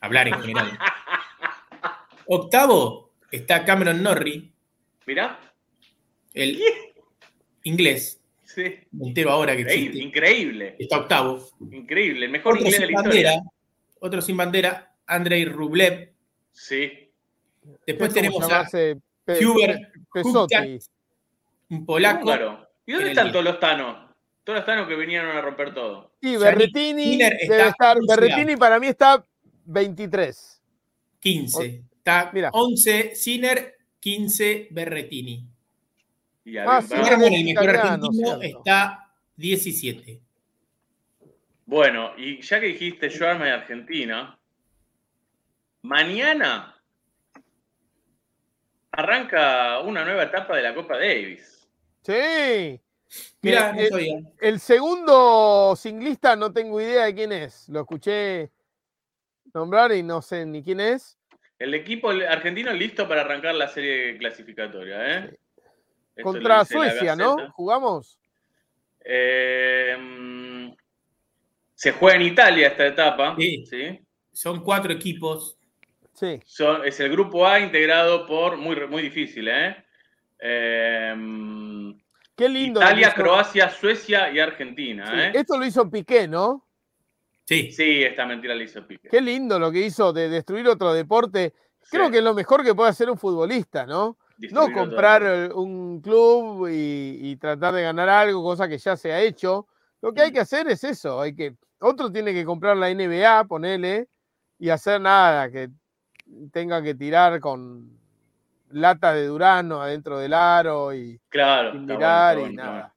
Hablar 0.00 0.28
en 0.28 0.40
general. 0.40 0.78
Octavo 2.26 3.10
está 3.30 3.64
Cameron 3.64 4.02
Norrie, 4.02 4.50
Mirá. 5.06 5.38
el 6.32 6.60
inglés, 7.64 8.20
Sí. 8.44 8.62
entero 9.00 9.30
ahora 9.30 9.54
que 9.56 9.62
Increíble, 9.62 9.86
existe. 9.88 10.04
increíble. 10.06 10.76
Está 10.78 10.98
octavo. 10.98 11.48
Increíble. 11.72 12.26
El 12.26 12.30
mejor 12.32 12.54
Otro 12.54 12.66
inglés 12.66 12.80
de 12.80 12.86
sin 12.86 12.94
la 12.94 13.02
bandera, 13.02 13.30
historia. 13.32 13.50
otro 14.00 14.22
sin 14.22 14.36
bandera, 14.36 14.93
Andrei 15.06 15.44
Rublev. 15.44 16.12
Sí. 16.52 17.10
Después 17.86 18.10
¿Cómo 18.10 18.14
tenemos 18.14 18.50
a. 18.50 18.68
Hubert, 19.26 19.80
un 21.70 21.86
polaco. 21.86 22.24
Húngaro. 22.24 22.68
¿Y 22.86 22.92
dónde 22.92 23.10
están 23.10 23.32
todos 23.32 23.44
los 23.44 23.58
tanos? 23.58 24.10
Todos 24.44 24.58
los 24.58 24.66
tanos 24.66 24.86
que 24.86 24.94
vinieron 24.94 25.34
a 25.34 25.40
romper 25.40 25.72
todo. 25.72 26.12
Sí, 26.20 26.36
Berretini 26.36 27.16
debe 27.16 27.68
estar. 27.68 27.96
Berretini 28.06 28.56
para 28.56 28.78
mí 28.78 28.88
está 28.88 29.24
23. 29.64 30.62
15. 31.20 31.84
Está 31.96 32.30
Mira. 32.34 32.50
11 32.52 33.14
Sinner, 33.14 33.76
15 33.98 34.68
Berretini. 34.70 35.48
Y 36.44 36.58
Ah, 36.58 36.82
sí, 36.82 36.92
el 36.94 37.44
mejor 37.44 37.70
argentino, 37.70 38.42
está 38.42 39.10
17. 39.36 40.20
Bueno, 41.64 42.12
y 42.18 42.42
ya 42.42 42.60
que 42.60 42.66
dijiste 42.66 43.08
Schwarma 43.08 43.48
y 43.48 43.50
Argentina, 43.50 44.38
mañana 45.84 46.74
arranca 48.90 49.80
una 49.80 50.04
nueva 50.04 50.24
etapa 50.24 50.56
de 50.56 50.62
la 50.62 50.74
Copa 50.74 50.96
Davis. 50.96 51.68
Sí. 52.02 52.80
Mira, 53.42 53.74
sabía. 53.88 54.20
El 54.40 54.60
segundo 54.60 55.76
singlista 55.76 56.36
no 56.36 56.52
tengo 56.52 56.80
idea 56.80 57.04
de 57.04 57.14
quién 57.14 57.32
es. 57.32 57.68
Lo 57.68 57.80
escuché 57.80 58.50
nombrar 59.52 59.92
y 59.92 60.02
no 60.02 60.22
sé 60.22 60.46
ni 60.46 60.62
quién 60.62 60.80
es. 60.80 61.18
El 61.58 61.74
equipo 61.74 62.10
argentino 62.10 62.72
listo 62.72 63.06
para 63.06 63.20
arrancar 63.20 63.54
la 63.54 63.68
serie 63.68 64.16
clasificatoria, 64.16 65.18
¿eh? 65.18 65.38
Contra 66.22 66.64
Suecia, 66.64 67.14
¿no? 67.14 67.52
¿Jugamos? 67.52 68.18
Eh, 69.04 69.96
mm, 70.00 70.72
se 71.74 71.92
juega 71.92 72.16
en 72.16 72.22
Italia 72.22 72.68
esta 72.68 72.86
etapa. 72.86 73.36
Sí. 73.38 73.66
¿sí? 73.66 74.00
Son 74.32 74.62
cuatro 74.62 74.92
equipos. 74.92 75.58
Sí. 76.14 76.40
Son- 76.46 76.84
es 76.84 76.98
el 77.00 77.10
grupo 77.10 77.46
A 77.46 77.60
integrado 77.60 78.26
por, 78.26 78.56
muy, 78.56 78.76
muy 78.88 79.02
difícil, 79.02 79.48
¿eh? 79.48 79.76
Eh, 80.38 81.14
mm, 81.16 81.92
Qué 82.36 82.48
lindo. 82.48 82.80
Italia, 82.80 83.12
Croacia, 83.14 83.70
Suecia 83.70 84.30
y 84.32 84.38
Argentina, 84.40 85.06
Sí, 85.06 85.12
¿eh? 85.16 85.32
Esto 85.34 85.58
lo 85.58 85.64
hizo 85.64 85.88
Piqué, 85.90 86.26
¿no? 86.28 86.66
Sí. 87.44 87.70
Sí, 87.72 88.02
esta 88.02 88.26
mentira 88.26 88.54
la 88.54 88.62
hizo 88.62 88.86
Piqué. 88.86 89.08
Qué 89.08 89.20
lindo 89.20 89.58
lo 89.58 89.70
que 89.70 89.80
hizo 89.80 90.12
de 90.12 90.28
destruir 90.28 90.66
otro 90.68 90.92
deporte. 90.92 91.52
Creo 91.90 92.06
Sí, 92.06 92.12
que 92.12 92.18
es 92.18 92.24
lo 92.24 92.34
mejor 92.34 92.64
que 92.64 92.74
puede 92.74 92.90
hacer 92.90 93.10
un 93.10 93.18
futbolista, 93.18 93.84
¿no? 93.86 94.16
No 94.50 94.72
comprar 94.72 95.22
todo. 95.50 95.60
un 95.60 96.00
club 96.00 96.68
y, 96.68 97.18
y 97.22 97.36
tratar 97.36 97.74
de 97.74 97.82
ganar 97.82 98.08
algo, 98.08 98.42
cosa 98.42 98.66
que 98.68 98.78
ya 98.78 98.96
se 98.96 99.12
ha 99.12 99.20
hecho. 99.20 99.68
Lo 100.02 100.12
que 100.12 100.22
hay 100.22 100.32
que 100.32 100.40
hacer 100.40 100.68
es 100.68 100.82
eso. 100.82 101.20
Hay 101.20 101.34
que, 101.36 101.54
otro 101.80 102.10
tiene 102.10 102.32
que 102.32 102.44
comprar 102.44 102.76
la 102.76 102.88
NBA, 102.90 103.44
ponele, 103.44 104.08
y 104.58 104.70
hacer 104.70 105.00
nada, 105.00 105.50
que 105.50 105.68
tenga 106.52 106.82
que 106.82 106.94
tirar 106.94 107.40
con 107.40 107.98
lata 108.70 109.14
de 109.14 109.26
Durano 109.26 109.80
adentro 109.82 110.18
del 110.18 110.34
aro 110.34 110.92
y 110.94 111.20
Claro. 111.28 111.72
sin 111.72 111.86
mirar 111.86 112.36
bueno, 112.36 112.52
y 112.52 112.54
bueno, 112.56 112.72
nada. 112.72 112.94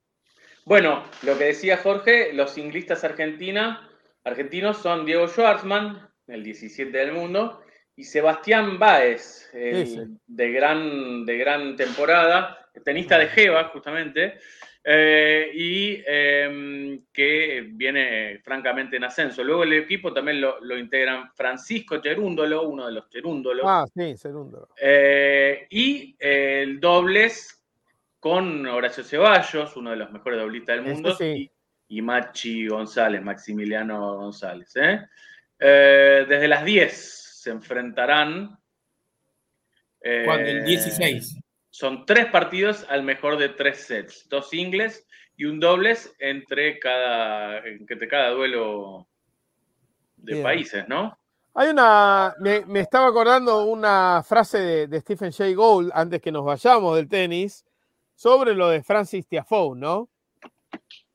bueno. 0.66 1.04
Lo 1.24 1.38
que 1.38 1.46
decía 1.46 1.78
Jorge, 1.78 2.34
los 2.34 2.52
ciclistas 2.54 3.04
argentina, 3.04 3.88
argentinos 4.24 4.78
son 4.78 5.06
Diego 5.06 5.28
Schwartzman, 5.28 6.08
el 6.28 6.44
17 6.44 6.98
del 6.98 7.14
mundo, 7.14 7.62
y 7.96 8.04
Sebastián 8.04 8.78
Báez, 8.78 9.50
el 9.54 10.18
de, 10.28 10.52
gran, 10.52 11.26
de 11.26 11.38
gran 11.38 11.76
temporada, 11.76 12.70
tenista 12.84 13.18
de 13.18 13.28
Jeva, 13.28 13.66
justamente, 13.66 14.40
eh, 14.90 15.52
y 15.54 16.02
eh, 16.08 17.00
que 17.12 17.68
viene 17.72 18.40
francamente 18.42 18.96
en 18.96 19.04
ascenso. 19.04 19.44
Luego 19.44 19.64
el 19.64 19.74
equipo 19.74 20.14
también 20.14 20.40
lo, 20.40 20.62
lo 20.64 20.78
integran 20.78 21.30
Francisco 21.36 22.02
Cherúndolo, 22.02 22.70
uno 22.70 22.86
de 22.88 22.94
los 22.94 23.10
Cherúndolos, 23.10 23.66
Ah, 23.68 23.86
sí, 23.94 24.16
segundo. 24.16 24.70
eh, 24.82 25.68
y 25.70 26.16
eh, 26.18 26.62
el 26.64 26.80
dobles 26.80 27.62
con 28.20 28.66
Horacio 28.66 29.04
Ceballos, 29.04 29.76
uno 29.76 29.92
de 29.92 29.98
los 29.98 30.12
mejores 30.12 30.40
doblistas 30.40 30.78
del 30.78 30.86
Ese 30.86 30.94
mundo, 30.94 31.16
sí. 31.16 31.52
y, 31.90 31.98
y 31.98 32.02
Machi 32.02 32.68
González, 32.68 33.22
Maximiliano 33.22 34.16
González. 34.16 34.74
¿eh? 34.78 35.02
Eh, 35.60 36.26
desde 36.30 36.48
las 36.48 36.64
10 36.64 36.94
se 37.42 37.50
enfrentarán. 37.50 38.58
eh, 40.02 40.22
Cuando 40.26 40.50
el 40.50 40.64
16. 40.64 41.40
Son 41.78 42.08
tres 42.08 42.26
partidos 42.32 42.88
al 42.90 43.04
mejor 43.04 43.38
de 43.38 43.50
tres 43.50 43.86
sets, 43.86 44.28
dos 44.30 44.50
singles 44.50 45.06
y 45.36 45.46
un 45.46 45.60
dobles 45.60 46.12
entre 46.18 46.80
cada, 46.80 47.60
entre 47.68 48.08
cada 48.08 48.32
duelo 48.32 49.08
de 50.16 50.32
Bien. 50.32 50.44
países, 50.44 50.88
¿no? 50.88 51.16
Hay 51.54 51.70
una, 51.70 52.34
me, 52.40 52.66
me 52.66 52.80
estaba 52.80 53.08
acordando 53.10 53.64
una 53.66 54.24
frase 54.28 54.58
de, 54.58 54.88
de 54.88 55.02
Stephen 55.02 55.32
Jay 55.32 55.54
Gould 55.54 55.92
antes 55.94 56.20
que 56.20 56.32
nos 56.32 56.44
vayamos 56.44 56.96
del 56.96 57.08
tenis 57.08 57.64
sobre 58.16 58.56
lo 58.56 58.70
de 58.70 58.82
Francis 58.82 59.28
Tiafoe, 59.28 59.78
¿no? 59.78 60.10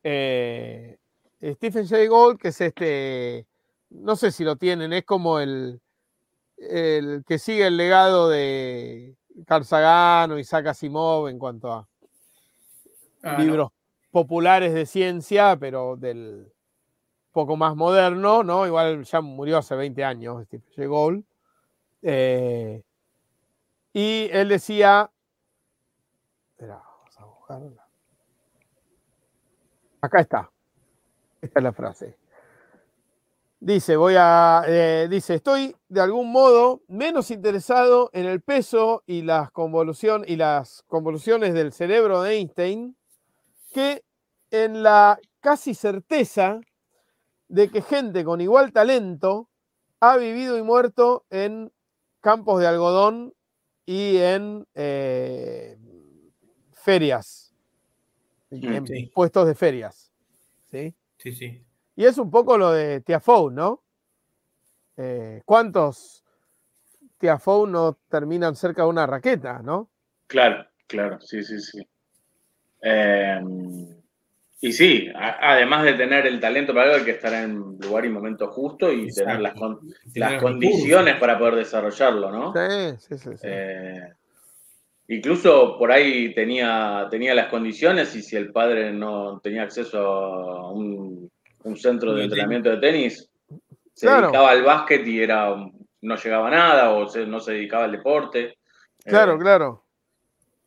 Eh, 0.04 0.96
Stephen 1.42 1.88
Jay 1.88 2.06
Gould, 2.06 2.38
que 2.38 2.48
es 2.48 2.60
este, 2.60 3.48
no 3.90 4.14
sé 4.14 4.30
si 4.30 4.44
lo 4.44 4.54
tienen, 4.54 4.92
es 4.92 5.04
como 5.04 5.40
el, 5.40 5.80
el 6.56 7.24
que 7.26 7.40
sigue 7.40 7.66
el 7.66 7.76
legado 7.76 8.30
de 8.30 9.16
Carl 9.46 9.64
Sagan 9.64 10.32
o 10.32 10.38
Isaac 10.38 10.66
Asimov 10.66 11.28
en 11.28 11.38
cuanto 11.38 11.72
a 11.72 11.88
Ah, 13.24 13.32
no. 13.38 13.44
libros 13.44 13.70
populares 14.10 14.74
de 14.74 14.84
ciencia, 14.84 15.56
pero 15.56 15.96
del 15.96 16.52
poco 17.30 17.56
más 17.56 17.76
moderno, 17.76 18.42
¿no? 18.42 18.66
Igual 18.66 19.04
ya 19.04 19.20
murió 19.20 19.58
hace 19.58 19.74
20 19.76 20.04
años, 20.04 20.44
Gould. 20.76 21.24
Eh, 22.02 22.82
y 23.92 24.28
él 24.32 24.48
decía. 24.48 25.10
Espera, 26.50 26.82
vamos 26.84 27.18
a 27.18 27.24
buscarla. 27.24 27.88
Acá 30.00 30.20
está. 30.20 30.50
Esta 31.40 31.60
es 31.60 31.62
la 31.62 31.72
frase. 31.72 32.18
Dice, 33.64 33.94
voy 33.94 34.14
a. 34.18 34.64
eh, 34.66 35.06
dice, 35.08 35.34
estoy 35.34 35.76
de 35.88 36.00
algún 36.00 36.32
modo 36.32 36.82
menos 36.88 37.30
interesado 37.30 38.10
en 38.12 38.26
el 38.26 38.40
peso 38.40 39.04
y 39.06 39.22
las, 39.22 39.52
convolución, 39.52 40.24
y 40.26 40.34
las 40.34 40.82
convoluciones 40.88 41.54
del 41.54 41.72
cerebro 41.72 42.22
de 42.22 42.32
Einstein 42.32 42.96
que 43.72 44.02
en 44.50 44.82
la 44.82 45.20
casi 45.38 45.74
certeza 45.74 46.60
de 47.46 47.68
que 47.68 47.82
gente 47.82 48.24
con 48.24 48.40
igual 48.40 48.72
talento 48.72 49.48
ha 50.00 50.16
vivido 50.16 50.58
y 50.58 50.62
muerto 50.62 51.24
en 51.30 51.70
campos 52.20 52.60
de 52.60 52.66
algodón 52.66 53.32
y 53.86 54.16
en 54.16 54.66
eh, 54.74 55.78
ferias, 56.72 57.54
en 58.50 58.88
sí. 58.88 59.12
puestos 59.14 59.46
de 59.46 59.54
ferias. 59.54 60.10
¿sí? 60.68 60.96
Sí, 61.18 61.30
sí. 61.30 61.64
Y 61.96 62.04
es 62.04 62.18
un 62.18 62.30
poco 62.30 62.56
lo 62.56 62.72
de 62.72 63.00
Tiafoe, 63.00 63.52
¿no? 63.52 63.82
Eh, 64.96 65.42
¿Cuántos 65.44 66.24
Tiafoe 67.18 67.68
no 67.68 67.98
terminan 68.08 68.56
cerca 68.56 68.82
de 68.82 68.88
una 68.88 69.06
raqueta, 69.06 69.60
no? 69.62 69.90
Claro, 70.26 70.66
claro, 70.86 71.20
sí, 71.20 71.42
sí, 71.42 71.60
sí. 71.60 71.86
Eh, 72.82 73.40
y 74.60 74.72
sí, 74.72 75.08
a- 75.14 75.52
además 75.54 75.84
de 75.84 75.94
tener 75.94 76.26
el 76.26 76.38
talento 76.40 76.72
para 76.72 76.86
algo, 76.86 76.96
hay 76.98 77.04
que 77.04 77.10
estar 77.12 77.32
en 77.34 77.78
lugar 77.78 78.04
y 78.04 78.10
momento 78.10 78.48
justo 78.48 78.92
y 78.92 79.04
Exacto. 79.08 79.24
tener 79.24 79.40
las, 79.42 79.54
con- 79.54 79.80
las 80.14 80.40
condiciones 80.40 81.14
recursos. 81.14 81.20
para 81.20 81.38
poder 81.38 81.54
desarrollarlo, 81.56 82.30
¿no? 82.30 82.52
Sí, 82.54 82.96
sí, 82.98 83.18
sí. 83.18 83.30
sí. 83.36 83.40
Eh, 83.42 84.12
incluso 85.08 85.76
por 85.78 85.90
ahí 85.90 86.32
tenía, 86.34 87.08
tenía 87.10 87.34
las 87.34 87.48
condiciones 87.48 88.14
y 88.14 88.22
si 88.22 88.36
el 88.36 88.52
padre 88.52 88.92
no 88.92 89.40
tenía 89.40 89.62
acceso 89.64 89.98
a 90.00 90.70
un, 90.70 91.30
un 91.64 91.76
centro 91.76 92.14
de 92.14 92.24
entrenamiento 92.24 92.70
de 92.70 92.76
tenis, 92.78 93.28
se 93.94 94.06
Claro. 94.06 94.22
dedicaba 94.28 94.50
al 94.50 94.62
básquet 94.62 95.06
y 95.06 95.20
era, 95.20 95.52
un- 95.52 95.86
no 96.00 96.16
llegaba 96.16 96.48
a 96.48 96.50
nada 96.50 96.90
o 96.92 97.08
se- 97.08 97.26
no 97.26 97.40
se 97.40 97.52
dedicaba 97.52 97.84
al 97.84 97.92
deporte. 97.92 98.58
Claro, 99.04 99.34
Eh, 99.34 99.38
claro. 99.38 99.84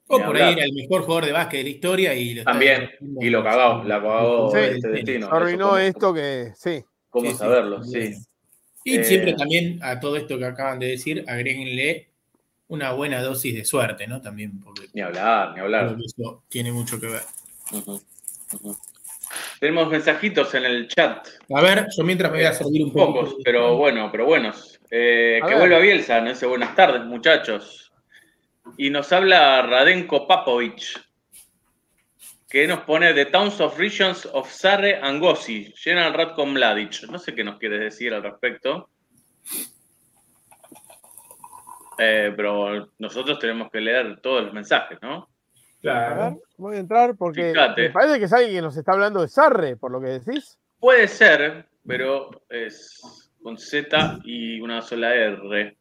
O 0.08 0.18
por 0.18 0.28
hablar. 0.28 0.44
ahí 0.50 0.54
era 0.54 0.66
el 0.66 0.74
mejor 0.74 1.02
jugador 1.02 1.26
de 1.26 1.32
básquet 1.32 1.58
de 1.60 1.64
la 1.64 1.70
historia 1.70 2.14
y 2.14 2.36
lo 2.36 2.44
También, 2.44 2.90
y 3.20 3.30
lo 3.30 3.44
cagó, 3.44 3.84
la 3.84 4.02
cagó 4.02 4.52
Sí. 4.52 4.58
este 4.60 4.88
destino. 4.90 5.28
Arruinó 5.32 5.78
esto 5.78 6.14
que, 6.14 6.52
sí. 6.56 6.84
¿Cómo 7.10 7.32
Sí, 7.32 7.36
saberlo? 7.38 7.84
Sí. 7.84 8.14
Y 8.84 8.98
Eh, 8.98 9.04
siempre 9.04 9.34
también 9.34 9.80
a 9.82 10.00
todo 10.00 10.16
esto 10.16 10.38
que 10.38 10.46
acaban 10.46 10.78
de 10.78 10.88
decir, 10.90 11.26
agréguenle 11.28 12.10
una 12.68 12.92
buena 12.94 13.22
dosis 13.22 13.56
de 13.56 13.66
suerte, 13.66 14.06
¿no? 14.06 14.22
También, 14.22 14.60
porque 14.60 14.88
Ni 14.94 15.02
hablar, 15.02 15.54
ni 15.56 15.62
hablar. 15.62 15.96
eso 16.06 16.44
tiene 16.50 16.72
mucho 16.72 17.00
que 17.00 17.08
ver. 17.08 17.22
Ujú, 17.72 18.00
ujú. 18.54 18.78
Tenemos 19.60 19.90
mensajitos 19.90 20.54
en 20.56 20.66
el 20.66 20.88
chat. 20.88 21.28
A 21.54 21.62
ver, 21.62 21.88
yo 21.96 22.04
mientras 22.04 22.32
me 22.32 22.40
voy 22.40 22.48
a 22.48 22.54
servir 22.54 22.84
un 22.84 22.92
poco. 22.92 23.22
Pocos, 23.22 23.36
pero 23.44 23.78
bueno, 23.78 24.10
pero 24.12 24.26
buenos. 24.26 24.80
Eh, 24.92 25.40
que 25.42 25.50
ver. 25.50 25.60
vuelva 25.60 25.80
Bielsa, 25.80 26.20
nos 26.22 26.34
dice 26.34 26.46
buenas 26.46 26.76
tardes, 26.76 27.04
muchachos. 27.04 27.94
Y 28.78 28.90
nos 28.90 29.12
habla 29.14 29.62
Radenko 29.62 30.28
Papovic, 30.28 31.02
que 32.50 32.68
nos 32.68 32.82
pone 32.82 33.14
The 33.14 33.26
Towns 33.26 33.62
of 33.62 33.78
Regions 33.78 34.28
of 34.34 34.52
Sarre 34.52 35.00
and 35.02 35.22
Gossi, 35.22 35.74
General 35.76 36.14
Ratko 36.14 36.46
Mladic. 36.46 37.04
No 37.10 37.20
sé 37.20 37.34
qué 37.34 37.44
nos 37.44 37.58
quieres 37.58 37.80
decir 37.80 38.14
al 38.14 38.24
respecto. 38.24 38.90
Eh, 41.98 42.34
pero 42.36 42.92
nosotros 42.98 43.40
tenemos 43.40 43.72
que 43.72 43.80
leer 43.80 44.20
todos 44.22 44.44
los 44.44 44.54
mensajes, 44.54 44.98
¿no? 45.02 45.30
A 45.88 46.14
ver, 46.30 46.34
voy 46.58 46.76
a 46.76 46.80
entrar 46.80 47.16
porque 47.16 47.52
Fíjate. 47.52 47.82
me 47.84 47.90
parece 47.92 48.20
que 48.20 48.26
es 48.26 48.34
alguien 48.34 48.54
que 48.56 48.62
nos 48.62 48.78
está 48.78 48.94
hablando 48.94 49.22
de 49.22 49.28
Sarre, 49.28 49.76
por 49.78 49.92
lo 49.92 50.02
que 50.02 50.20
decís. 50.20 50.58
Puede 50.80 51.08
ser, 51.08 51.68
pero 51.86 52.30
es 52.50 53.32
con 53.44 53.58
Z 53.58 54.20
y 54.24 54.60
una 54.62 54.82
sola 54.82 55.14
R. 55.14 55.78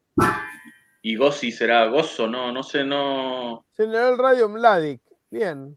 Y 1.03 1.17
Gossi 1.17 1.53
será 1.53 1.87
Gozo, 1.87 2.27
no, 2.27 2.51
no 2.53 2.63
sé, 2.63 2.85
no. 2.85 3.67
General 3.77 4.17
Radio 4.19 4.49
Mladic. 4.49 5.01
Bien. 5.31 5.77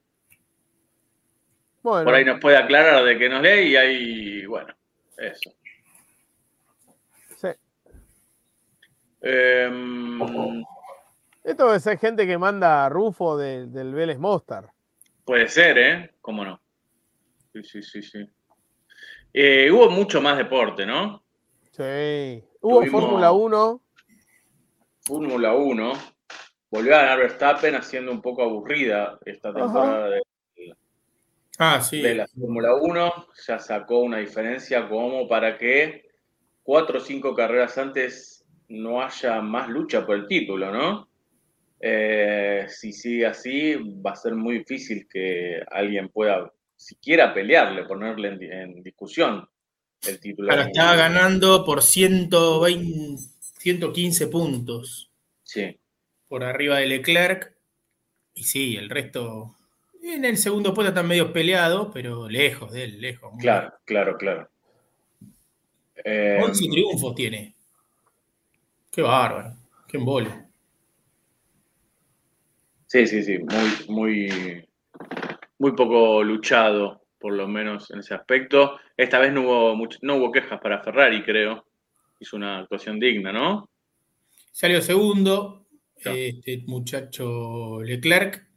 Bueno, 1.81 2.05
Por 2.05 2.13
ahí 2.15 2.25
nos 2.25 2.39
puede 2.39 2.57
aclarar 2.57 3.03
de 3.05 3.17
que 3.17 3.29
nos 3.29 3.41
lee 3.41 3.69
y 3.71 3.75
ahí, 3.77 4.45
bueno, 4.45 4.73
eso. 5.17 5.51
sí. 7.37 7.47
Em, 9.21 10.19
Esto 11.47 11.67
debe 11.67 11.79
ser 11.79 11.97
gente 11.97 12.27
que 12.27 12.37
manda 12.37 12.85
a 12.85 12.89
Rufo 12.89 13.37
de- 13.37 13.67
del 13.67 13.93
Vélez 13.93 14.19
Mostar. 14.19 14.69
puede 15.23 15.47
ser, 15.47 15.77
¿eh? 15.77 16.11
¿Cómo 16.21 16.43
no? 16.43 16.61
Sí, 17.53 17.63
sí, 17.63 17.81
sí, 17.83 18.01
sí. 18.01 18.19
Eh, 19.33 19.71
hubo 19.71 19.89
mucho 19.89 20.21
más 20.21 20.37
deporte, 20.37 20.85
¿no? 20.85 21.23
Sí. 21.71 22.43
Hubo 22.61 22.79
Tuvimos- 22.81 23.01
Fórmula 23.01 23.31
1. 23.31 23.81
Fórmula 25.05 25.53
1. 25.55 25.93
Volvió 26.69 26.95
a 26.95 26.99
ganar 26.99 27.19
Verstappen 27.19 27.75
haciendo 27.75 28.11
un 28.11 28.21
poco 28.21 28.43
aburrida 28.43 29.17
esta 29.25 29.53
temporada 29.53 30.09
de, 30.09 30.21
Ah, 31.59 31.79
sí. 31.81 32.01
de 32.01 32.15
la 32.15 32.27
Fórmula 32.27 32.75
1. 32.75 33.13
Ya 33.47 33.59
sacó 33.59 33.99
una 33.99 34.17
diferencia 34.17 34.87
como 34.89 35.27
para 35.29 35.57
que 35.57 36.09
cuatro 36.63 36.97
o 36.97 37.01
cinco 37.01 37.33
carreras 37.33 37.77
antes 37.77 38.45
no 38.67 39.01
haya 39.01 39.41
más 39.41 39.69
lucha 39.69 40.05
por 40.05 40.15
el 40.17 40.27
título, 40.27 40.71
¿no? 40.73 41.06
Eh, 41.79 42.65
si 42.69 42.91
sigue 42.91 43.25
así, 43.27 43.75
va 43.75 44.11
a 44.11 44.15
ser 44.15 44.33
muy 44.35 44.59
difícil 44.59 45.07
que 45.07 45.61
alguien 45.69 46.09
pueda 46.09 46.51
siquiera 46.75 47.33
pelearle, 47.33 47.83
ponerle 47.85 48.29
en, 48.29 48.39
di- 48.39 48.49
en 48.51 48.83
discusión 48.83 49.47
el 50.07 50.19
título. 50.19 50.51
Ahora 50.51 50.65
estaba 50.65 50.95
ganando 50.95 51.63
por 51.65 51.81
120, 51.83 53.21
115 53.59 54.27
puntos 54.27 55.11
Sí, 55.43 55.77
por 56.27 56.43
arriba 56.43 56.77
de 56.77 56.87
Leclerc. 56.87 57.55
Y 58.33 58.43
sí, 58.43 58.75
el 58.75 58.89
resto. 58.89 59.55
En 60.03 60.25
el 60.25 60.37
segundo 60.37 60.73
puesto 60.73 60.89
están 60.89 61.07
medio 61.07 61.31
peleado, 61.33 61.91
pero 61.91 62.29
lejos 62.29 62.71
de 62.71 62.83
él, 62.83 63.01
lejos. 63.01 63.33
claro, 63.39 63.73
claro, 63.85 64.17
claro. 64.17 64.49
Eh, 66.03 66.35
lejos. 66.35 66.49
11 66.49 66.69
triunfos 66.69 67.15
tiene. 67.15 67.53
Qué 68.91 69.01
bárbaro. 69.01 69.55
Qué 69.87 69.97
embole. 69.97 70.46
Sí, 72.87 73.05
sí, 73.05 73.21
sí, 73.23 73.37
muy, 73.39 73.85
muy, 73.89 74.69
muy 75.59 75.71
poco 75.73 76.23
luchado, 76.23 77.05
por 77.19 77.33
lo 77.33 77.47
menos 77.47 77.91
en 77.91 77.99
ese 77.99 78.13
aspecto. 78.13 78.79
Esta 78.95 79.19
vez 79.19 79.33
no 79.33 79.41
hubo, 79.41 79.75
much- 79.75 79.99
no 80.01 80.15
hubo 80.15 80.31
quejas 80.31 80.59
para 80.61 80.81
Ferrari, 80.81 81.21
creo. 81.23 81.65
Hizo 82.19 82.37
una 82.37 82.59
actuación 82.59 82.99
digna, 82.99 83.31
¿no? 83.31 83.69
Salió 84.51 84.81
segundo, 84.81 85.67
este 85.95 86.63
muchacho 86.65 87.81
Leclerc. 87.83 88.47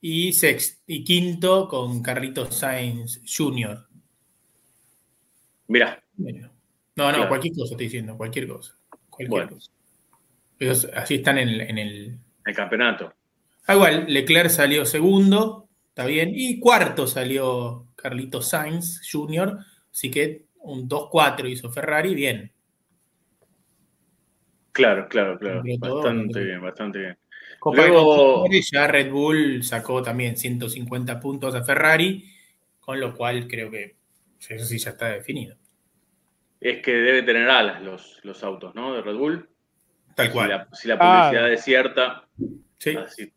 Y, 0.00 0.32
sext, 0.32 0.82
y 0.86 1.02
quinto 1.02 1.66
con 1.66 2.00
Carlitos 2.02 2.54
Sainz 2.54 3.20
Jr. 3.26 3.84
Mirá, 5.66 6.02
Bueno. 6.16 6.50
No, 6.94 7.06
no, 7.06 7.14
Claro. 7.14 7.28
cualquier 7.28 7.54
cosa 7.54 7.72
estoy 7.74 7.86
diciendo, 7.86 8.16
cualquier 8.16 8.46
cosa. 8.48 8.76
Cualquier 9.10 9.28
Bueno. 9.28 9.50
cosa. 9.50 9.72
Ellos 10.60 10.88
así 10.94 11.16
están 11.16 11.38
en 11.38 11.48
el, 11.48 11.60
en 11.62 11.78
el- 11.78 12.18
el 12.44 12.54
campeonato. 12.54 13.12
Ah, 13.68 13.74
igual, 13.74 14.06
Leclerc 14.08 14.48
salió 14.50 14.84
segundo, 14.86 15.68
está 15.90 16.06
bien. 16.06 16.32
Y 16.34 16.58
cuarto 16.58 17.06
salió 17.06 17.86
Carlitos 17.96 18.48
Sainz 18.48 19.02
Jr. 19.12 19.58
Así 19.92 20.10
que 20.10 20.46
un 20.60 20.88
2-4 20.88 21.48
hizo 21.50 21.70
Ferrari, 21.70 22.14
bien. 22.14 22.50
Claro, 24.72 25.08
claro, 25.08 25.38
claro. 25.38 25.62
Todo, 25.80 25.96
Bastante 25.96 26.40
bien, 26.44 26.62
bastante 26.62 26.98
bien. 26.98 27.18
Copa 27.58 27.76
Luego- 27.86 28.46
ya 28.72 28.86
Red 28.86 29.10
Bull 29.10 29.62
sacó 29.64 30.02
también 30.02 30.36
150 30.36 31.18
puntos 31.18 31.54
a 31.54 31.64
Ferrari, 31.64 32.24
con 32.80 33.00
lo 33.00 33.14
cual 33.14 33.48
creo 33.48 33.70
que 33.70 33.96
eso 34.48 34.64
sí 34.64 34.78
ya 34.78 34.90
está 34.90 35.08
definido. 35.10 35.56
Es 36.60 36.80
que 36.82 36.92
debe 36.92 37.22
tener 37.22 37.48
alas 37.50 37.82
los, 37.82 38.20
los 38.22 38.42
autos, 38.44 38.74
¿no? 38.74 38.94
De 38.94 39.02
Red 39.02 39.16
Bull. 39.16 39.48
Tal 40.14 40.26
Si 40.28 40.32
cual. 40.32 40.48
la, 40.48 40.68
si 40.72 40.88
la 40.88 40.98
publicidad 40.98 41.44
Ah. 41.46 41.52
es 41.52 41.64
cierta, 41.64 42.28
Sí. 42.78 42.96
así. 42.96 43.32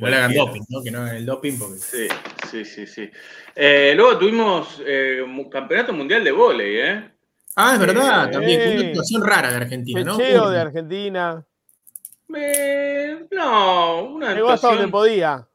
No 0.00 0.08
le 0.08 0.16
hagan 0.16 0.34
doping, 0.34 0.62
¿no? 0.68 0.82
Que 0.82 0.90
no 0.90 1.00
hagan 1.02 1.16
el 1.16 1.26
doping 1.26 1.58
porque. 1.58 1.76
Sí, 1.78 2.08
sí, 2.50 2.64
sí, 2.64 2.86
sí. 2.86 3.10
Eh, 3.54 3.92
luego 3.94 4.18
tuvimos 4.18 4.82
eh, 4.84 5.22
campeonato 5.50 5.92
mundial 5.92 6.24
de 6.24 6.32
vóley, 6.32 6.76
¿eh? 6.78 7.10
Ah, 7.56 7.74
es 7.74 7.80
verdad, 7.80 8.26
Sí. 8.26 8.32
también. 8.32 8.60
Fue 8.62 8.76
una 8.76 8.88
actuación 8.88 9.24
rara 9.24 9.50
de 9.50 9.56
Argentina, 9.56 10.04
¿no? 10.04 10.16
Pecheo 10.16 10.50
de. 10.50 10.58
Argentina. 10.58 11.44
Eh, 12.34 13.26
no, 13.32 14.02
una 14.04 14.34
Llegó 14.34 14.50
hasta 14.50 14.68
donde 14.68 14.88
podía. 14.88 15.46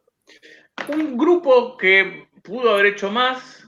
un 0.90 1.18
grupo 1.18 1.78
que 1.78 2.28
pudo 2.44 2.72
haber 2.72 2.88
hecho 2.88 3.10
más 3.10 3.68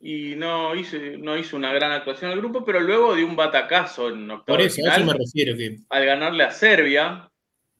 y 0.00 0.34
no 0.34 0.74
hizo, 0.74 0.96
no 1.18 1.36
hizo 1.36 1.56
una 1.56 1.72
gran 1.72 1.92
actuación 1.92 2.32
el 2.32 2.38
grupo, 2.38 2.64
pero 2.64 2.80
luego 2.80 3.14
dio 3.14 3.26
un 3.26 3.36
batacazo 3.36 4.08
en 4.08 4.30
octavo 4.30 4.56
Por 4.58 4.60
eso, 4.66 4.82
a 4.90 4.96
eso 4.96 5.04
me 5.04 5.12
refiero, 5.14 5.56
que 5.56 5.76
al 5.88 6.04
ganarle 6.06 6.42
a 6.44 6.50
Serbia, 6.50 7.30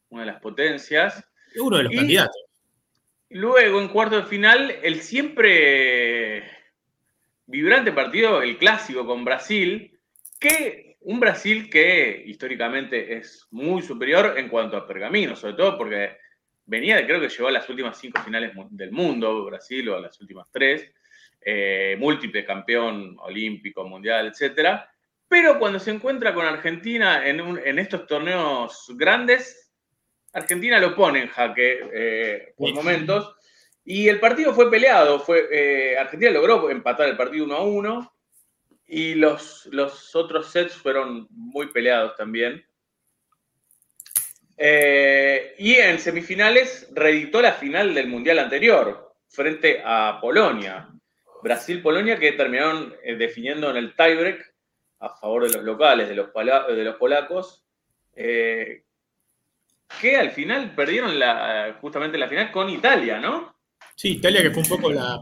una 0.09 0.21
de 0.21 0.31
las 0.31 0.39
potencias. 0.41 1.23
Uno 1.59 1.77
de 1.77 1.83
los 1.83 1.93
Y- 1.93 1.97
candidatos. 1.97 2.41
Luego, 3.29 3.79
en 3.79 3.87
cuarto 3.87 4.17
de 4.17 4.23
final, 4.27 4.75
el 4.83 5.01
siempre 5.01 6.43
vibrante 7.45 7.91
partido, 7.91 8.41
el 8.41 8.57
clásico 8.57 9.05
con 9.05 9.23
Brasil, 9.23 9.97
que 10.39 10.97
un 11.01 11.19
Brasil 11.19 11.69
que 11.69 12.23
históricamente 12.25 13.15
es 13.17 13.47
muy 13.51 13.81
superior 13.81 14.35
en 14.37 14.49
cuanto 14.49 14.77
a 14.77 14.85
pergamino, 14.87 15.35
sobre 15.35 15.53
todo 15.53 15.77
porque 15.77 16.17
venía, 16.65 17.05
creo 17.05 17.19
que 17.19 17.29
llegó 17.29 17.47
a 17.47 17.51
las 17.51 17.67
últimas 17.69 17.97
cinco 17.97 18.21
finales 18.21 18.51
del 18.71 18.91
mundo, 18.91 19.45
Brasil, 19.45 19.89
o 19.89 19.95
a 19.95 20.01
las 20.01 20.19
últimas 20.21 20.47
tres, 20.51 20.93
eh, 21.41 21.95
múltiple 21.99 22.45
campeón 22.45 23.15
olímpico, 23.19 23.83
mundial, 23.87 24.27
etcétera. 24.27 24.89
Pero 25.27 25.57
cuando 25.57 25.79
se 25.79 25.91
encuentra 25.91 26.33
con 26.33 26.45
Argentina 26.45 27.25
en, 27.27 27.41
un- 27.41 27.59
en 27.59 27.79
estos 27.79 28.05
torneos 28.05 28.87
grandes, 28.95 29.60
Argentina 30.33 30.79
lo 30.79 30.95
pone 30.95 31.21
en 31.23 31.27
jaque 31.27 31.79
eh, 31.93 32.53
por 32.57 32.69
Sí. 32.69 32.73
momentos. 32.73 33.35
Y 33.83 34.07
el 34.07 34.19
partido 34.19 34.53
fue 34.53 34.69
peleado. 34.69 35.19
Fue, 35.19 35.47
eh, 35.51 35.97
Argentina 35.97 36.31
logró 36.31 36.69
empatar 36.69 37.09
el 37.09 37.17
partido 37.17 37.45
1 37.45 37.55
a 37.55 37.63
1. 37.63 38.13
Y 38.87 39.15
los, 39.15 39.67
los 39.71 40.15
otros 40.15 40.51
sets 40.51 40.75
fueron 40.75 41.27
muy 41.31 41.67
peleados 41.67 42.15
también. 42.15 42.65
Eh, 44.57 45.55
y 45.57 45.75
en 45.75 45.97
semifinales 45.99 46.87
reeditó 46.93 47.41
la 47.41 47.53
final 47.53 47.93
del 47.95 48.07
Mundial 48.07 48.37
anterior, 48.39 49.13
frente 49.27 49.81
a 49.83 50.19
Polonia. 50.21 50.89
Brasil-Polonia 51.41 52.19
que 52.19 52.33
terminaron 52.33 52.93
definiendo 53.17 53.71
en 53.71 53.77
el 53.77 53.95
tiebreak 53.95 54.53
a 54.99 55.09
favor 55.09 55.47
de 55.49 55.57
los 55.57 55.63
locales, 55.63 56.07
de 56.07 56.15
los, 56.15 56.31
de 56.33 56.83
los 56.83 56.95
polacos, 56.97 57.65
eh, 58.15 58.83
que 59.99 60.17
al 60.17 60.31
final 60.31 60.73
perdieron 60.75 61.17
la, 61.19 61.77
justamente 61.81 62.17
la 62.17 62.27
final 62.29 62.51
con 62.51 62.69
Italia, 62.69 63.19
¿no? 63.19 63.55
Sí, 63.95 64.13
Italia 64.13 64.41
que 64.41 64.51
fue 64.51 64.63
un 64.63 64.69
poco 64.69 64.91
la, 64.91 65.19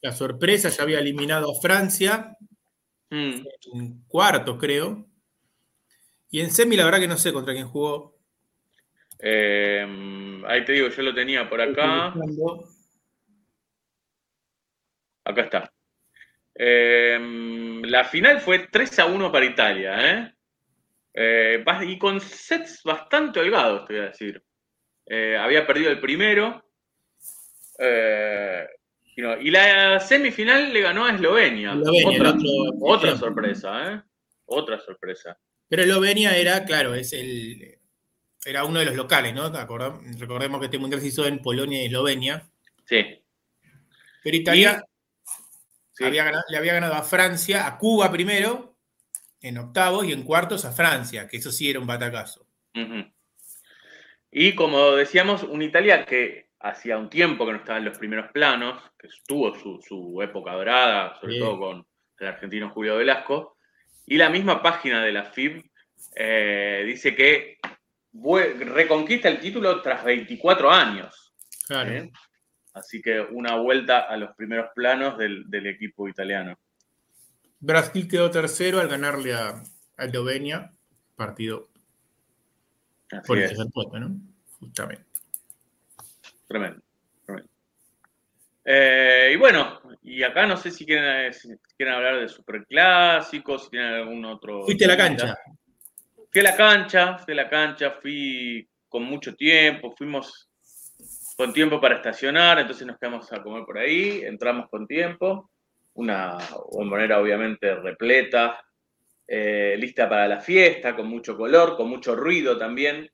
la 0.00 0.12
sorpresa, 0.12 0.68
ya 0.68 0.82
había 0.82 1.00
eliminado 1.00 1.50
a 1.50 1.60
Francia 1.60 2.36
Mm, 3.10 3.44
en 3.74 4.02
cuartos, 4.08 4.58
creo. 4.58 5.06
Y 6.30 6.40
en 6.40 6.50
semi, 6.50 6.76
la 6.76 6.84
verdad 6.84 7.00
que 7.00 7.08
no 7.08 7.16
sé 7.16 7.32
contra 7.32 7.54
quién 7.54 7.68
jugó. 7.68 8.18
Eh, 9.18 10.42
ahí 10.46 10.64
te 10.64 10.72
digo, 10.72 10.88
yo 10.88 11.02
lo 11.02 11.14
tenía 11.14 11.48
por 11.48 11.60
acá. 11.60 12.12
Acá 15.24 15.42
está. 15.42 15.72
Eh, 16.54 17.18
la 17.84 18.04
final 18.04 18.40
fue 18.40 18.68
3 18.70 18.98
a 18.98 19.06
1 19.06 19.32
para 19.32 19.44
Italia, 19.44 20.12
¿eh? 20.12 20.34
Eh, 21.18 21.64
y 21.86 21.98
con 21.98 22.20
sets 22.20 22.82
bastante 22.84 23.40
holgados, 23.40 23.86
te 23.86 23.94
voy 23.94 24.02
a 24.02 24.08
decir. 24.08 24.42
Eh, 25.06 25.36
había 25.38 25.66
perdido 25.66 25.90
el 25.90 25.98
primero. 26.00 26.62
eh, 27.78 28.66
y, 29.16 29.22
no, 29.22 29.36
y 29.40 29.50
la 29.50 29.98
semifinal 30.00 30.72
le 30.72 30.80
ganó 30.82 31.06
a 31.06 31.12
Eslovenia. 31.12 31.72
Eslovenia, 31.72 32.08
otra, 32.08 32.28
el 32.30 32.36
otro- 32.36 32.86
otra 32.86 33.16
sorpresa, 33.16 33.92
¿eh? 33.94 34.02
Otra 34.46 34.78
sorpresa. 34.80 35.38
Pero 35.68 35.82
Eslovenia 35.82 36.36
era, 36.36 36.64
claro, 36.64 36.94
es 36.94 37.12
el, 37.12 37.78
era 38.44 38.64
uno 38.64 38.78
de 38.78 38.84
los 38.86 38.94
locales, 38.94 39.34
¿no? 39.34 39.50
Recordemos 40.18 40.60
que 40.60 40.66
este 40.66 40.78
mundial 40.78 41.00
se 41.00 41.08
hizo 41.08 41.26
en 41.26 41.40
Polonia 41.40 41.82
y 41.82 41.86
Eslovenia. 41.86 42.46
Sí. 42.84 43.04
Pero 44.22 44.36
Italia 44.36 44.84
sí. 45.92 46.04
había 46.04 46.24
ganado- 46.24 46.44
le 46.50 46.56
había 46.58 46.74
ganado 46.74 46.94
a 46.94 47.02
Francia, 47.02 47.66
a 47.66 47.78
Cuba 47.78 48.10
primero, 48.12 48.75
en 49.46 49.58
octavos, 49.58 50.06
y 50.06 50.12
en 50.12 50.22
cuartos 50.22 50.64
a 50.64 50.72
Francia, 50.72 51.28
que 51.28 51.38
eso 51.38 51.50
sí 51.50 51.70
era 51.70 51.80
un 51.80 51.86
batacazo. 51.86 52.46
Y 54.30 54.54
como 54.54 54.92
decíamos, 54.92 55.42
una 55.42 55.64
Italia 55.64 56.04
que 56.04 56.50
hacía 56.60 56.98
un 56.98 57.08
tiempo 57.08 57.46
que 57.46 57.52
no 57.52 57.58
estaba 57.58 57.78
en 57.78 57.84
los 57.84 57.98
primeros 57.98 58.30
planos, 58.32 58.82
que 58.98 59.08
tuvo 59.26 59.54
su, 59.54 59.80
su 59.86 60.20
época 60.22 60.52
dorada, 60.52 61.18
sobre 61.20 61.38
todo 61.38 61.58
con 61.58 61.86
el 62.18 62.26
argentino 62.26 62.70
Julio 62.70 62.96
Velasco, 62.96 63.56
y 64.04 64.16
la 64.16 64.30
misma 64.30 64.62
página 64.62 65.02
de 65.02 65.12
la 65.12 65.24
FIB 65.24 65.64
eh, 66.14 66.84
dice 66.86 67.14
que 67.14 67.58
reconquista 68.12 69.28
el 69.28 69.40
título 69.40 69.82
tras 69.82 70.04
24 70.04 70.70
años. 70.70 71.34
Claro. 71.66 71.90
¿eh? 71.90 72.10
Así 72.74 73.00
que 73.02 73.20
una 73.20 73.56
vuelta 73.56 74.00
a 74.00 74.16
los 74.16 74.34
primeros 74.36 74.70
planos 74.74 75.18
del, 75.18 75.48
del 75.48 75.66
equipo 75.66 76.08
italiano. 76.08 76.58
Brasil 77.60 78.08
quedó 78.08 78.30
tercero 78.30 78.80
al 78.80 78.88
ganarle 78.88 79.34
a, 79.34 79.62
a 79.96 80.04
Eslovenia, 80.04 80.72
partido 81.14 81.68
Así 83.10 83.26
por 83.26 83.38
el 83.38 83.44
es, 83.44 83.50
tercer 83.50 83.66
puesto, 83.72 83.98
¿no? 83.98 84.16
Justamente. 84.60 85.04
tremendo. 86.48 86.82
tremendo. 87.24 87.50
Eh, 88.64 89.30
y 89.32 89.36
bueno, 89.36 89.80
y 90.02 90.22
acá 90.24 90.44
no 90.44 90.56
sé 90.56 90.72
si 90.72 90.84
quieren, 90.84 91.32
si 91.32 91.48
quieren 91.76 91.94
hablar 91.94 92.18
de 92.18 92.28
superclásicos, 92.28 93.64
si 93.64 93.70
tienen 93.70 93.92
algún 93.92 94.24
otro. 94.24 94.64
Fuiste 94.64 94.86
a 94.86 94.88
la 94.88 94.96
cancha. 94.96 95.38
Fui 96.32 96.40
a 96.40 96.44
la 96.44 96.56
cancha, 96.56 97.18
fui 97.18 97.32
a 97.32 97.36
la 97.36 97.48
cancha, 97.48 97.92
fui 98.02 98.68
con 98.88 99.04
mucho 99.04 99.34
tiempo, 99.34 99.94
fuimos 99.96 100.50
con 101.36 101.52
tiempo 101.52 101.80
para 101.80 101.96
estacionar, 101.96 102.58
entonces 102.58 102.86
nos 102.86 102.98
quedamos 102.98 103.32
a 103.32 103.42
comer 103.42 103.64
por 103.64 103.78
ahí, 103.78 104.22
entramos 104.24 104.68
con 104.68 104.86
tiempo, 104.86 105.50
una 105.96 106.38
bombonera 106.70 107.20
obviamente 107.20 107.74
repleta, 107.74 108.60
eh, 109.26 109.76
lista 109.78 110.08
para 110.08 110.28
la 110.28 110.40
fiesta, 110.40 110.94
con 110.94 111.08
mucho 111.08 111.36
color, 111.36 111.76
con 111.76 111.88
mucho 111.88 112.14
ruido 112.14 112.56
también. 112.56 113.10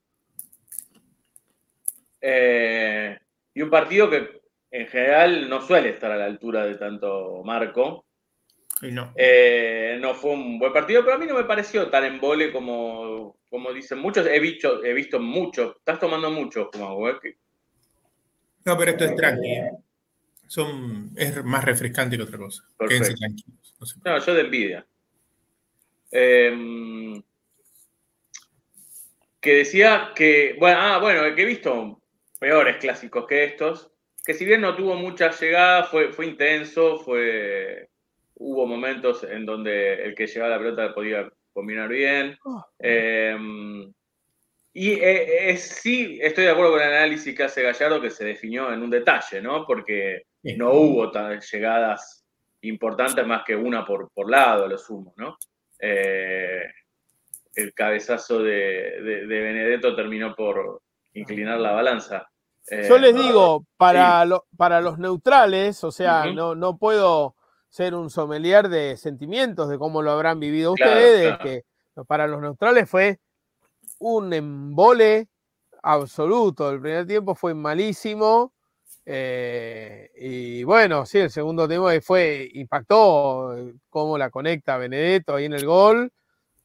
Eh, 2.21 3.17
y 3.53 3.61
un 3.61 3.69
partido 3.69 4.09
que 4.09 4.41
en 4.71 4.87
general 4.87 5.49
no 5.49 5.61
suele 5.61 5.89
estar 5.89 6.11
a 6.11 6.17
la 6.17 6.25
altura 6.25 6.65
de 6.65 6.75
tanto 6.75 7.41
marco. 7.43 8.05
No. 8.81 9.13
Eh, 9.15 9.97
no 10.01 10.13
fue 10.13 10.31
un 10.31 10.59
buen 10.59 10.73
partido, 10.73 11.03
pero 11.03 11.15
a 11.15 11.19
mí 11.19 11.25
no 11.25 11.35
me 11.35 11.45
pareció 11.45 11.89
tan 11.89 12.03
embole 12.03 12.51
como, 12.51 13.37
como 13.49 13.71
dicen 13.71 13.99
muchos. 13.99 14.27
He 14.27 14.39
visto, 14.39 14.83
he 14.83 14.93
visto 14.93 15.19
mucho. 15.19 15.75
Estás 15.77 15.99
tomando 15.99 16.29
mucho, 16.31 16.69
como 16.71 16.99
No, 18.65 18.77
pero 18.77 18.91
esto 18.91 19.05
es 19.05 19.15
tranqui. 19.15 19.61
Son, 20.47 21.11
es 21.15 21.43
más 21.43 21.63
refrescante 21.63 22.17
que 22.17 22.23
otra 22.23 22.37
cosa. 22.37 22.63
Perfecto. 22.77 23.03
Quédense 23.03 23.19
tranquilos. 23.19 23.75
No 23.79 23.85
se 23.85 23.99
No, 24.03 24.19
yo 24.19 24.33
de 24.33 24.41
envidia. 24.41 24.85
Eh, 26.11 27.21
que 29.43 29.55
decía 29.55 30.11
que, 30.15 30.55
bueno, 30.57 30.77
ah, 30.79 30.99
bueno, 30.99 31.35
que 31.35 31.41
he 31.41 31.45
visto 31.45 32.01
peores 32.39 32.77
clásicos 32.77 33.27
que 33.27 33.43
estos, 33.43 33.91
que 34.25 34.33
si 34.33 34.45
bien 34.45 34.61
no 34.61 34.75
tuvo 34.75 34.95
mucha 34.95 35.31
llegada, 35.31 35.83
fue, 35.83 36.13
fue 36.13 36.27
intenso, 36.27 36.97
fue, 36.99 37.89
hubo 38.35 38.65
momentos 38.65 39.23
en 39.23 39.45
donde 39.45 40.05
el 40.05 40.15
que 40.15 40.27
llevaba 40.27 40.55
la 40.55 40.59
pelota 40.59 40.93
podía 40.93 41.29
combinar 41.51 41.89
bien. 41.89 42.37
Eh, 42.79 43.37
y 44.75 44.91
eh, 44.93 45.51
eh, 45.51 45.57
sí, 45.57 46.17
estoy 46.21 46.45
de 46.45 46.49
acuerdo 46.49 46.71
con 46.71 46.81
el 46.81 46.87
análisis 46.87 47.35
que 47.35 47.43
hace 47.43 47.61
Gallardo, 47.61 48.01
que 48.01 48.09
se 48.09 48.25
definió 48.25 48.73
en 48.73 48.81
un 48.81 48.89
detalle, 48.89 49.41
¿no? 49.41 49.65
Porque 49.67 50.23
Sí. 50.43 50.53
no 50.57 50.73
hubo 50.73 51.09
tan 51.11 51.39
llegadas 51.39 52.23
importantes 52.61 53.25
más 53.25 53.43
que 53.45 53.55
una 53.55 53.85
por, 53.85 54.09
por 54.13 54.29
lado, 54.29 54.65
a 54.65 54.67
lo 54.67 54.77
sumo, 54.77 55.13
¿no? 55.17 55.37
Eh, 55.79 56.61
el 57.55 57.73
cabezazo 57.73 58.39
de, 58.39 59.01
de- 59.01 59.27
de 59.27 59.39
Benedetto 59.41 59.95
terminó 59.95 60.33
por 60.35 60.81
inclinar 61.13 61.59
la 61.59 61.71
balanza. 61.71 62.27
Eh, 62.69 62.85
Yo 62.87 62.97
les 62.97 63.13
digo, 63.15 63.65
para, 63.77 64.23
lo- 64.25 64.45
para 64.57 64.79
los 64.81 64.97
neutrales, 64.97 65.83
o 65.83 65.91
sea, 65.91 66.25
no, 66.33 66.55
no 66.55 66.77
puedo 66.77 67.35
ser 67.69 67.95
un 67.95 68.09
sommelier 68.09 68.69
de 68.69 68.95
sentimientos, 68.97 69.67
de 69.69 69.77
cómo 69.77 70.01
lo 70.01 70.11
habrán 70.11 70.39
vivido 70.39 70.73
Claro, 70.75 70.91
ustedes, 70.93 71.27
claro. 71.37 71.43
que 71.43 71.63
para 72.07 72.27
los 72.27 72.39
neutrales 72.41 72.89
fue 72.89 73.19
un 73.99 74.31
embole 74.33 75.27
absoluto. 75.83 76.69
El 76.71 76.79
primer 76.81 77.05
tiempo 77.05 77.35
fue 77.35 77.53
malísimo. 77.53 78.53
Eh, 79.05 80.11
y 80.15 80.63
bueno, 80.63 81.05
sí, 81.05 81.19
el 81.19 81.29
segundo 81.29 81.67
tiempo 81.67 81.89
fue, 82.01 82.49
impactó 82.53 83.57
eh, 83.57 83.73
cómo 83.89 84.17
la 84.17 84.29
conecta 84.29 84.77
Benedetto 84.77 85.35
ahí 85.35 85.45
en 85.45 85.53
el 85.53 85.65
gol, 85.65 86.11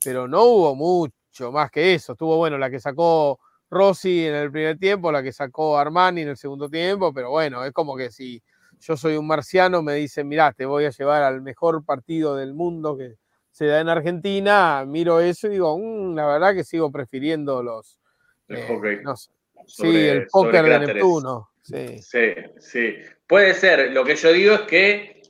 pero 0.04 0.28
no 0.28 0.44
hubo 0.44 0.74
mucho 0.74 1.50
más 1.50 1.70
que 1.70 1.94
eso. 1.94 2.12
Estuvo 2.12 2.36
bueno 2.36 2.56
la 2.58 2.70
que 2.70 2.78
sacó 2.78 3.40
Rossi 3.70 4.26
en 4.26 4.34
el 4.34 4.52
primer 4.52 4.78
tiempo, 4.78 5.10
la 5.10 5.22
que 5.22 5.32
sacó 5.32 5.78
Armani 5.78 6.22
en 6.22 6.28
el 6.28 6.36
segundo 6.36 6.68
tiempo, 6.68 7.12
pero 7.12 7.30
bueno, 7.30 7.64
es 7.64 7.72
como 7.72 7.96
que 7.96 8.10
si 8.10 8.42
yo 8.80 8.96
soy 8.96 9.16
un 9.16 9.26
marciano, 9.26 9.82
me 9.82 9.94
dicen, 9.94 10.28
mirá, 10.28 10.52
te 10.52 10.64
voy 10.64 10.84
a 10.84 10.90
llevar 10.90 11.24
al 11.24 11.42
mejor 11.42 11.84
partido 11.84 12.36
del 12.36 12.54
mundo 12.54 12.96
que 12.96 13.16
se 13.50 13.66
da 13.66 13.80
en 13.80 13.88
Argentina, 13.88 14.84
miro 14.86 15.18
eso 15.20 15.48
y 15.48 15.50
digo, 15.50 15.76
"Mm, 15.76 16.14
la 16.14 16.26
verdad 16.26 16.54
que 16.54 16.62
sigo 16.62 16.92
prefiriendo 16.92 17.60
los... 17.62 17.98
El 18.46 18.58
eh, 18.58 18.66
hockey. 18.68 19.02
no 19.02 19.16
sé, 19.16 19.30
sí, 19.66 19.96
el 19.96 20.26
póker 20.28 20.64
de. 20.64 20.78
Neptuno. 20.86 21.50
Sí. 21.68 21.98
Sí, 22.00 22.34
sí. 22.58 22.94
Puede 23.26 23.54
ser. 23.54 23.92
Lo 23.92 24.04
que 24.04 24.16
yo 24.16 24.32
digo 24.32 24.54
es 24.54 24.60
que 24.62 25.22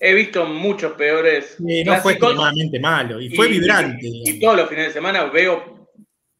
he 0.00 0.14
visto 0.14 0.44
muchos 0.44 0.92
peores. 0.92 1.56
Sí, 1.56 1.84
no 1.84 1.96
fue 1.96 2.12
extremadamente 2.12 2.78
malo. 2.78 3.20
Y 3.20 3.34
fue 3.34 3.48
vibrante. 3.48 4.00
Y, 4.02 4.38
todos 4.38 4.56
los 4.56 4.68
fines 4.68 4.88
de 4.88 4.92
semana 4.92 5.24
veo 5.24 5.88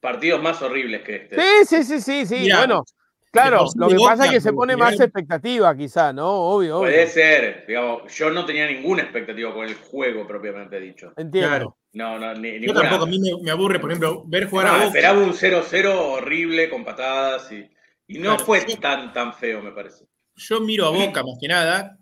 partidos 0.01 0.43
más 0.43 0.61
horribles 0.61 1.03
que 1.03 1.17
este. 1.17 1.37
Sí, 1.37 1.65
sí, 1.67 1.85
sí, 1.85 2.01
sí, 2.01 2.27
sí. 2.27 2.43
Mirá, 2.43 2.59
bueno, 2.59 2.85
claro, 3.33 3.65
lo 3.77 3.89
que 3.89 3.95
pasa 3.95 4.15
Boca, 4.15 4.25
es 4.27 4.31
que 4.33 4.41
se 4.41 4.53
pone 4.53 4.77
más 4.77 5.01
expectativa, 5.01 5.75
quizá, 5.75 6.13
¿no? 6.13 6.29
Obvio, 6.31 6.79
obvio. 6.79 6.91
Puede 6.91 7.07
ser. 7.07 7.65
Digamos, 7.67 8.15
yo 8.15 8.31
no 8.31 8.45
tenía 8.45 8.67
ninguna 8.67 9.03
expectativa 9.03 9.55
con 9.55 9.67
el 9.67 9.75
juego 9.75 10.27
propiamente 10.27 10.79
dicho. 10.79 11.13
Entiendo. 11.17 11.49
Claro. 11.49 11.77
No, 11.95 12.19
no, 12.19 12.35
ni, 12.35 12.53
Yo 12.53 12.61
ninguna. 12.61 12.83
tampoco, 12.83 13.05
a 13.05 13.07
mí 13.07 13.19
me, 13.19 13.43
me 13.43 13.51
aburre, 13.51 13.81
por 13.81 13.91
ejemplo, 13.91 14.23
ver 14.27 14.51
jugar 14.51 14.67
No, 14.67 14.73
a 14.73 14.75
Boca. 14.75 14.87
esperaba 14.89 15.19
un 15.19 15.33
0-0 15.33 15.87
horrible 15.95 16.69
con 16.69 16.85
patadas 16.85 17.51
y, 17.51 17.67
y 18.09 18.19
no 18.19 18.31
Claro, 18.31 18.45
fue 18.45 18.61
sí. 18.61 18.77
tan, 18.77 19.13
tan 19.13 19.35
feo, 19.35 19.63
me 19.63 19.73
parece. 19.73 20.05
Yo 20.35 20.61
miro 20.61 20.87
a 20.87 20.91
Boca 20.91 21.23
más 21.23 21.39
que 21.41 21.49
nada 21.49 21.99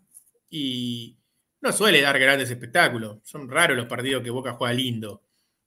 y 0.50 1.16
no 1.60 1.72
suele 1.72 2.00
dar 2.00 2.18
grandes 2.18 2.50
espectáculos. 2.50 3.18
Son 3.22 3.48
raros 3.48 3.76
los 3.76 3.86
partidos 3.86 4.22
que 4.22 4.30
Boca 4.30 4.52
juega 4.52 4.74
lindo. 4.74 5.22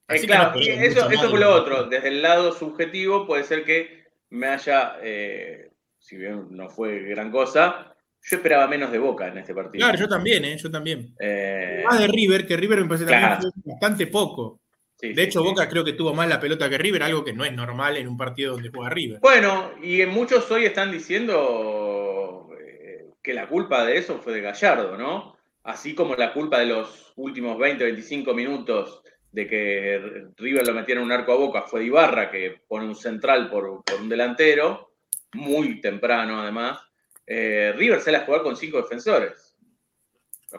Eh, 0.10 0.22
claro, 0.22 0.52
no 0.56 0.60
y 0.62 0.70
esperemos 0.70 0.98
eso, 0.98 1.10
eso 1.10 1.30
fue 1.30 1.40
lo 1.40 1.54
otro. 1.54 1.84
Desde 1.86 2.08
el 2.10 2.22
lado 2.22 2.52
subjetivo 2.54 3.26
puede 3.26 3.44
ser 3.44 3.64
que 3.66 4.06
me 4.30 4.48
haya, 4.48 4.98
eh, 5.02 5.72
si 6.00 6.18
bien 6.18 6.48
no 6.52 6.70
fue 6.70 7.00
gran 7.04 7.32
cosa, 7.32 7.94
yo 8.30 8.38
esperaba 8.38 8.68
menos 8.68 8.92
de 8.92 9.00
Boca 9.00 9.28
en 9.28 9.38
este 9.38 9.54
partido. 9.54 9.84
Claro, 9.86 9.98
yo 10.00 10.08
también, 10.08 10.44
¿eh? 10.46 10.58
Yo 10.58 10.70
también. 10.70 11.14
Eh, 11.20 11.84
Más 11.86 12.00
de 12.00 12.08
River, 12.08 12.46
que 12.46 12.58
River 12.58 12.82
me 12.82 12.88
parece 12.88 13.06
Claro. 13.06 13.36
también 13.42 13.52
bastante 13.66 14.08
poco. 14.08 14.60
Sí, 15.00 15.14
De 15.14 15.24
hecho, 15.24 15.41
sí. 15.41 15.45
Boca 15.48 15.68
creo 15.70 15.84
que 15.84 15.93
tuvo 15.93 16.14
más 16.14 16.28
la 16.28 16.39
pelota 16.39 16.70
que 16.70 16.78
River, 16.78 17.04
algo 17.04 17.24
que 17.24 17.34
no 17.34 17.45
es 17.45 17.54
normal 17.54 17.98
en 17.98 18.08
un 18.08 18.18
partido 18.18 18.54
donde 18.54 18.70
juega 18.70 18.89
River. 18.89 19.20
Bueno, 19.22 19.72
y 19.82 20.06
muchos 20.06 20.50
hoy 20.52 20.66
están 20.66 20.91
diciendo 20.91 22.50
eh, 22.60 23.10
que 23.24 23.34
la 23.34 23.48
culpa 23.48 23.86
de 23.86 23.98
eso 23.98 24.20
fue 24.20 24.34
de 24.34 24.41
Gallardo, 24.41 24.98
¿no? 24.98 25.38
Así 25.64 25.93
como 25.93 26.16
la 26.16 26.32
culpa 26.34 26.60
de 26.60 26.68
los 26.68 27.14
últimos 27.18 27.58
20, 27.58 27.84
25 27.84 28.34
minutos 28.34 29.02
de 29.32 29.48
que 29.48 30.26
River 30.38 30.66
lo 30.66 30.74
metiera 30.74 31.02
en 31.02 31.06
un 31.08 31.12
arco 31.12 31.34
a 31.34 31.36
boca 31.36 31.64
fue 31.64 31.82
de 31.82 31.88
Ibarra, 31.88 32.32
que 32.32 32.62
pone 32.68 32.86
un 32.86 32.95
central 32.95 33.50
por, 33.50 33.84
por 33.84 34.02
un 34.02 34.08
delantero, 34.10 34.93
muy 35.34 35.82
temprano 35.82 36.41
además. 36.41 36.80
Eh, 37.26 37.74
River 37.76 38.00
sale 38.00 38.18
a 38.18 38.26
jugar 38.26 38.41
con 38.41 38.56
cinco 38.56 38.78
defensores, 38.82 39.54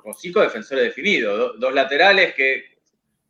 con 0.02 0.12
cinco 0.14 0.40
defensores 0.42 0.84
definidos, 0.84 1.38
do- 1.38 1.52
dos 1.54 1.74
laterales 1.74 2.34
que 2.34 2.77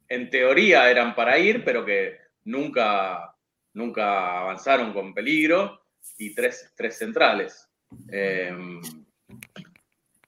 en 0.08 0.30
teoría 0.30 0.90
eran 0.90 1.14
para 1.14 1.38
ir, 1.38 1.64
pero 1.64 1.84
que 1.84 2.18
nunca, 2.44 3.34
nunca 3.74 4.40
avanzaron 4.40 4.92
con 4.92 5.14
peligro, 5.14 5.82
y 6.18 6.34
tres, 6.34 6.72
tres 6.76 6.98
centrales. 6.98 7.68
Eh, 8.10 8.52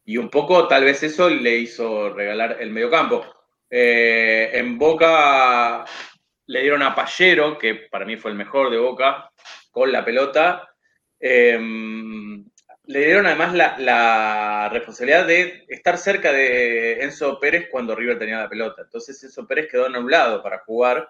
y 0.05 0.17
un 0.17 0.31
poco 0.31 0.67
tal 0.67 0.85
vez 0.85 1.03
eso 1.03 1.29
le 1.29 1.57
hizo 1.59 2.11
regalar 2.11 2.57
el 2.61 2.71
mediocampo. 2.71 3.25
Eh, 3.69 4.51
en 4.55 4.79
Boca 4.79 5.85
le 6.47 6.63
dieron 6.63 6.83
a 6.83 6.95
Pallero, 6.95 7.57
que 7.59 7.75
para 7.75 8.05
mí 8.05 8.17
fue 8.17 8.31
el 8.31 8.37
mejor 8.37 8.71
de 8.71 8.79
Boca, 8.79 9.31
con 9.71 9.93
la 9.93 10.05
pelota. 10.05 10.69
Eh, 11.19 11.59
le 12.91 13.05
dieron 13.05 13.27
además 13.27 13.55
la, 13.55 13.79
la, 13.79 14.69
responsabilidad 14.73 15.25
de 15.25 15.65
estar 15.69 15.97
cerca 15.97 16.33
de 16.33 17.05
Enzo 17.05 17.39
Pérez 17.39 17.69
cuando 17.71 17.95
River 17.95 18.19
tenía 18.19 18.41
la 18.41 18.49
pelota. 18.49 18.83
Entonces 18.83 19.23
Enzo 19.23 19.47
Pérez 19.47 19.69
quedó 19.71 19.87
en 19.87 19.95
un 19.95 20.11
lado 20.11 20.43
para 20.43 20.59
jugar 20.59 21.09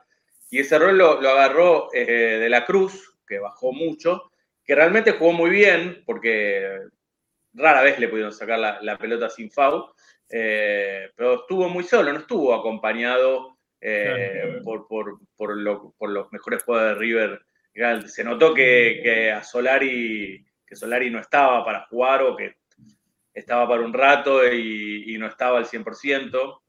y 0.51 0.59
ese 0.61 0.79
rol 0.79 0.99
lo, 0.99 1.23
lo 1.23 1.31
agarró 1.31 1.89
eh, 1.95 2.05
de 2.39 2.49
la 2.51 2.67
Cruz, 2.67 3.17
que 3.27 3.39
bajó 3.39 3.73
mucho, 3.73 4.31
que 4.63 4.75
realmente 4.75 5.13
jugó 5.13 5.33
muy 5.33 5.49
bien 5.49 6.03
porque 6.05 6.81
rara 7.55 7.83
vez 7.83 7.99
le 7.99 8.09
pudieron 8.09 8.35
sacar 8.35 8.59
la, 8.59 8.79
la 8.83 8.99
pelota 8.99 9.31
sin 9.31 9.51
foul, 9.51 9.87
eh, 10.29 11.09
pero 11.17 11.37
estuvo 11.37 11.67
muy 11.71 11.85
solo, 11.85 12.13
no 12.13 12.19
estuvo 12.19 12.55
acompañado 12.55 13.57
eh, 13.81 14.61
por, 14.63 14.87
por, 14.87 15.19
por, 15.35 15.57
lo, 15.57 15.95
por, 15.97 16.11
los 16.11 16.31
mejores 16.31 16.63
jugadores 16.63 16.95
de 16.95 17.01
River. 17.01 17.41
Se 18.07 18.23
notó 18.23 18.53
que, 18.53 19.01
que 19.03 19.33
a 19.33 19.43
Solari 19.43 20.45
que 20.71 20.77
Solari 20.77 21.11
no 21.11 21.19
estaba 21.19 21.65
para 21.65 21.85
jugar 21.87 22.23
o 22.23 22.37
que 22.37 22.55
estaba 23.35 23.69
para 23.69 23.83
un 23.83 23.93
rato 23.93 24.47
y, 24.47 25.13
y 25.13 25.19
no 25.19 25.27
estaba 25.27 25.59
al 25.59 25.67
100%. 25.67 26.61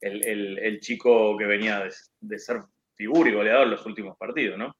El, 0.00 0.24
el, 0.24 0.58
el, 0.58 0.80
chico 0.80 1.36
que 1.36 1.46
venía 1.46 1.80
de, 1.80 1.92
de, 2.20 2.38
ser 2.38 2.60
figura 2.94 3.30
y 3.30 3.34
goleador 3.34 3.64
en 3.64 3.70
los 3.70 3.84
últimos 3.84 4.16
partidos, 4.16 4.58
¿no? 4.58 4.76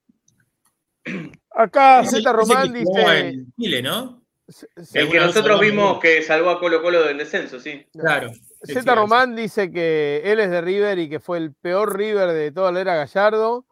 Acá 1.51 2.05
Z 2.05 2.31
Román 2.31 2.73
dice. 2.73 3.29
En 3.29 3.53
Chile, 3.59 3.83
¿no? 3.83 4.23
El 4.95 5.11
que 5.11 5.19
nosotros 5.19 5.61
vimos 5.61 5.99
que 5.99 6.23
salvó 6.23 6.51
a 6.51 6.61
Colo 6.61 6.81
Colo 6.83 7.03
del 7.03 7.19
descenso, 7.19 7.59
sí. 7.59 7.85
Claro. 7.93 8.31
Z 8.62 8.95
Román 8.95 9.35
dice 9.35 9.73
que 9.73 10.23
él 10.25 10.41
es 10.41 10.51
de 10.51 10.61
River 10.61 10.99
y 10.99 11.09
que 11.09 11.21
fue 11.21 11.39
el 11.39 11.53
peor 11.55 11.97
River 11.97 12.31
de 12.33 12.53
toda 12.53 12.71
la 12.71 12.81
era 12.81 12.95
Gallardo, 12.95 13.66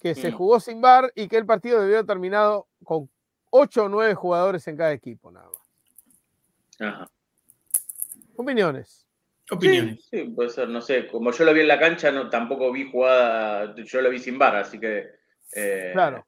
que 0.00 0.14
se 0.14 0.32
jugó 0.32 0.58
sin 0.58 0.80
bar 0.80 1.12
y 1.14 1.28
que 1.28 1.36
el 1.36 1.46
partido 1.46 1.80
debió 1.80 1.96
haber 1.98 2.06
terminado 2.06 2.66
con 2.82 3.08
8 3.54 3.84
o 3.84 3.88
9 3.88 4.14
jugadores 4.14 4.66
en 4.66 4.76
cada 4.76 4.92
equipo, 4.92 5.30
nada 5.30 5.46
más. 5.46 5.62
Ajá. 6.80 7.10
Opiniones. 8.36 9.06
Opiniones. 9.50 10.06
Sí, 10.10 10.20
sí, 10.20 10.24
puede 10.24 10.48
ser, 10.48 10.68
no 10.68 10.80
sé. 10.80 11.06
Como 11.06 11.32
yo 11.32 11.44
lo 11.44 11.52
vi 11.52 11.60
en 11.60 11.68
la 11.68 11.78
cancha, 11.78 12.10
no, 12.10 12.30
tampoco 12.30 12.72
vi 12.72 12.90
jugada, 12.90 13.74
yo 13.76 14.00
lo 14.00 14.08
vi 14.08 14.18
sin 14.18 14.38
bar, 14.38 14.56
así 14.56 14.80
que. 14.80 15.06
Eh, 15.54 15.90
claro. 15.92 16.26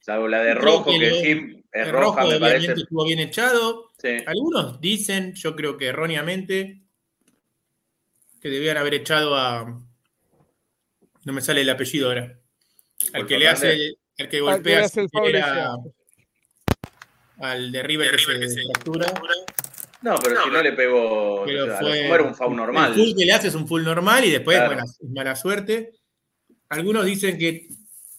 Salvo 0.00 0.26
la 0.26 0.42
de 0.42 0.54
rojo, 0.54 0.90
que, 0.90 0.98
que 0.98 1.10
sí, 1.12 1.64
es 1.70 1.90
roja, 1.92 2.22
rojo 2.22 2.32
me 2.32 2.40
parece. 2.40 2.72
estuvo 2.72 3.04
bien 3.04 3.20
echado. 3.20 3.92
Sí. 3.96 4.16
Algunos 4.26 4.80
dicen, 4.80 5.32
yo 5.34 5.54
creo 5.54 5.76
que 5.76 5.86
erróneamente, 5.86 6.82
que 8.40 8.48
debían 8.48 8.76
haber 8.76 8.94
echado 8.94 9.36
a. 9.36 9.80
No 11.24 11.32
me 11.32 11.40
sale 11.40 11.60
el 11.60 11.70
apellido 11.70 12.08
ahora. 12.08 12.36
Al 13.12 13.26
que 13.26 13.38
le 13.38 13.48
hace, 13.48 13.72
el, 13.74 13.98
al 14.18 14.28
que 14.28 14.40
golpea 14.40 14.84
hace 14.84 15.02
el 15.02 15.08
foul 15.08 15.28
era, 15.28 15.76
al 17.44 17.70
de 17.72 17.82
River 17.82 18.10
que 18.12 18.18
se, 18.18 18.48
se 18.48 18.62
fractura. 18.72 19.06
No, 20.02 20.16
pero 20.22 20.42
si 20.44 20.50
no 20.50 20.62
le 20.62 20.72
pegó. 20.72 21.44
Pero 21.46 21.64
o 21.64 21.66
sea, 21.68 21.78
fue- 21.78 22.06
era 22.06 22.22
un 22.22 22.34
foul 22.34 22.56
normal. 22.56 22.92
El 22.92 22.98
full 22.98 23.16
que 23.16 23.24
le 23.24 23.32
hace 23.32 23.48
es 23.48 23.54
un 23.54 23.66
full 23.66 23.82
normal 23.82 24.24
y 24.24 24.30
después, 24.30 24.58
Claro. 24.58 24.82
mala 25.14 25.34
suerte. 25.36 25.92
Algunos 26.68 27.04
dicen 27.06 27.38
que 27.38 27.68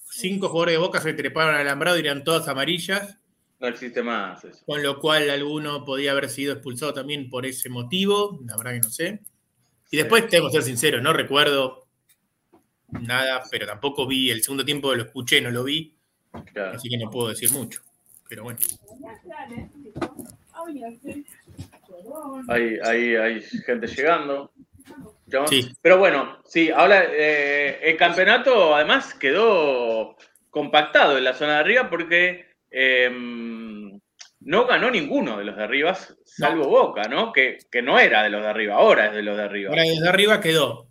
cinco 0.10 0.50
jugadores 0.50 0.74
de 0.74 0.78
Boca 0.80 1.02
se 1.02 1.14
treparon 1.14 1.54
al 1.56 1.62
alambrado 1.62 1.98
y 1.98 2.02
eran 2.02 2.24
todas 2.24 2.48
amarillas, 2.48 3.18
No 3.60 3.68
existe 3.68 4.02
más 4.02 4.44
eso. 4.46 4.64
con 4.66 4.82
lo 4.82 5.00
cual 5.00 5.30
alguno 5.30 5.84
podía 5.86 6.12
haber 6.12 6.30
sido 6.30 6.54
expulsado 6.54 6.94
también 6.94 7.30
por 7.30 7.46
ese 7.46 7.70
motivo, 7.70 8.40
la 8.46 8.56
verdad 8.58 8.72
que 8.74 8.80
no 8.80 8.90
sé. 8.90 9.20
Y 9.92 9.98
después, 9.98 10.28
tengo 10.30 10.48
que 10.48 10.54
ser 10.54 10.64
sincero, 10.64 11.02
no 11.02 11.14
recuerdo 11.14 11.86
nada, 13.02 13.44
pero 13.52 13.66
tampoco 13.68 14.08
vi 14.08 14.32
el 14.32 14.42
segundo 14.42 14.64
tiempo, 14.66 14.94
lo 14.96 15.04
escuché, 15.04 15.42
no 15.42 15.52
lo 15.52 15.64
vi, 15.64 15.94
Claro. 16.54 16.78
así 16.78 16.90
que 16.90 16.98
no 16.98 17.10
puedo 17.10 17.30
decir 17.30 17.52
mucho. 17.52 17.82
Pero 18.28 18.44
bueno, 18.44 18.60
Hay, 22.48 22.78
hay, 22.84 23.16
hay 23.16 23.42
gente 23.42 23.88
llegando. 23.88 24.52
Sí. 25.50 25.72
Pero 25.82 25.98
bueno, 25.98 26.38
sí, 26.46 26.70
ahora 26.70 27.04
eh, 27.12 27.80
el 27.82 27.98
campeonato 27.98 28.76
además 28.76 29.14
quedó 29.16 30.16
compactado 30.50 31.18
en 31.18 31.24
la 31.24 31.34
zona 31.34 31.56
de 31.56 31.60
arriba 31.60 31.90
porque 31.90 32.46
eh, 32.72 33.10
no 34.40 34.68
ganó 34.68 34.92
ninguno 34.92 35.38
de 35.38 35.46
los 35.46 35.58
de 35.58 35.64
arriba, 35.64 35.98
salvo 36.24 36.68
Boca, 36.68 37.04
¿no? 37.10 37.34
Que, 37.34 37.58
que 37.72 37.82
no 37.82 38.00
era 38.00 38.24
de 38.24 38.30
los 38.30 38.42
de 38.42 38.48
arriba, 38.48 38.76
ahora 38.76 39.08
es 39.08 39.14
de 39.14 39.24
los 39.24 39.36
de 39.36 39.44
arriba. 39.44 39.70
ahora 39.72 39.84
desde 39.84 40.08
arriba 40.08 40.40
quedó 40.40 40.88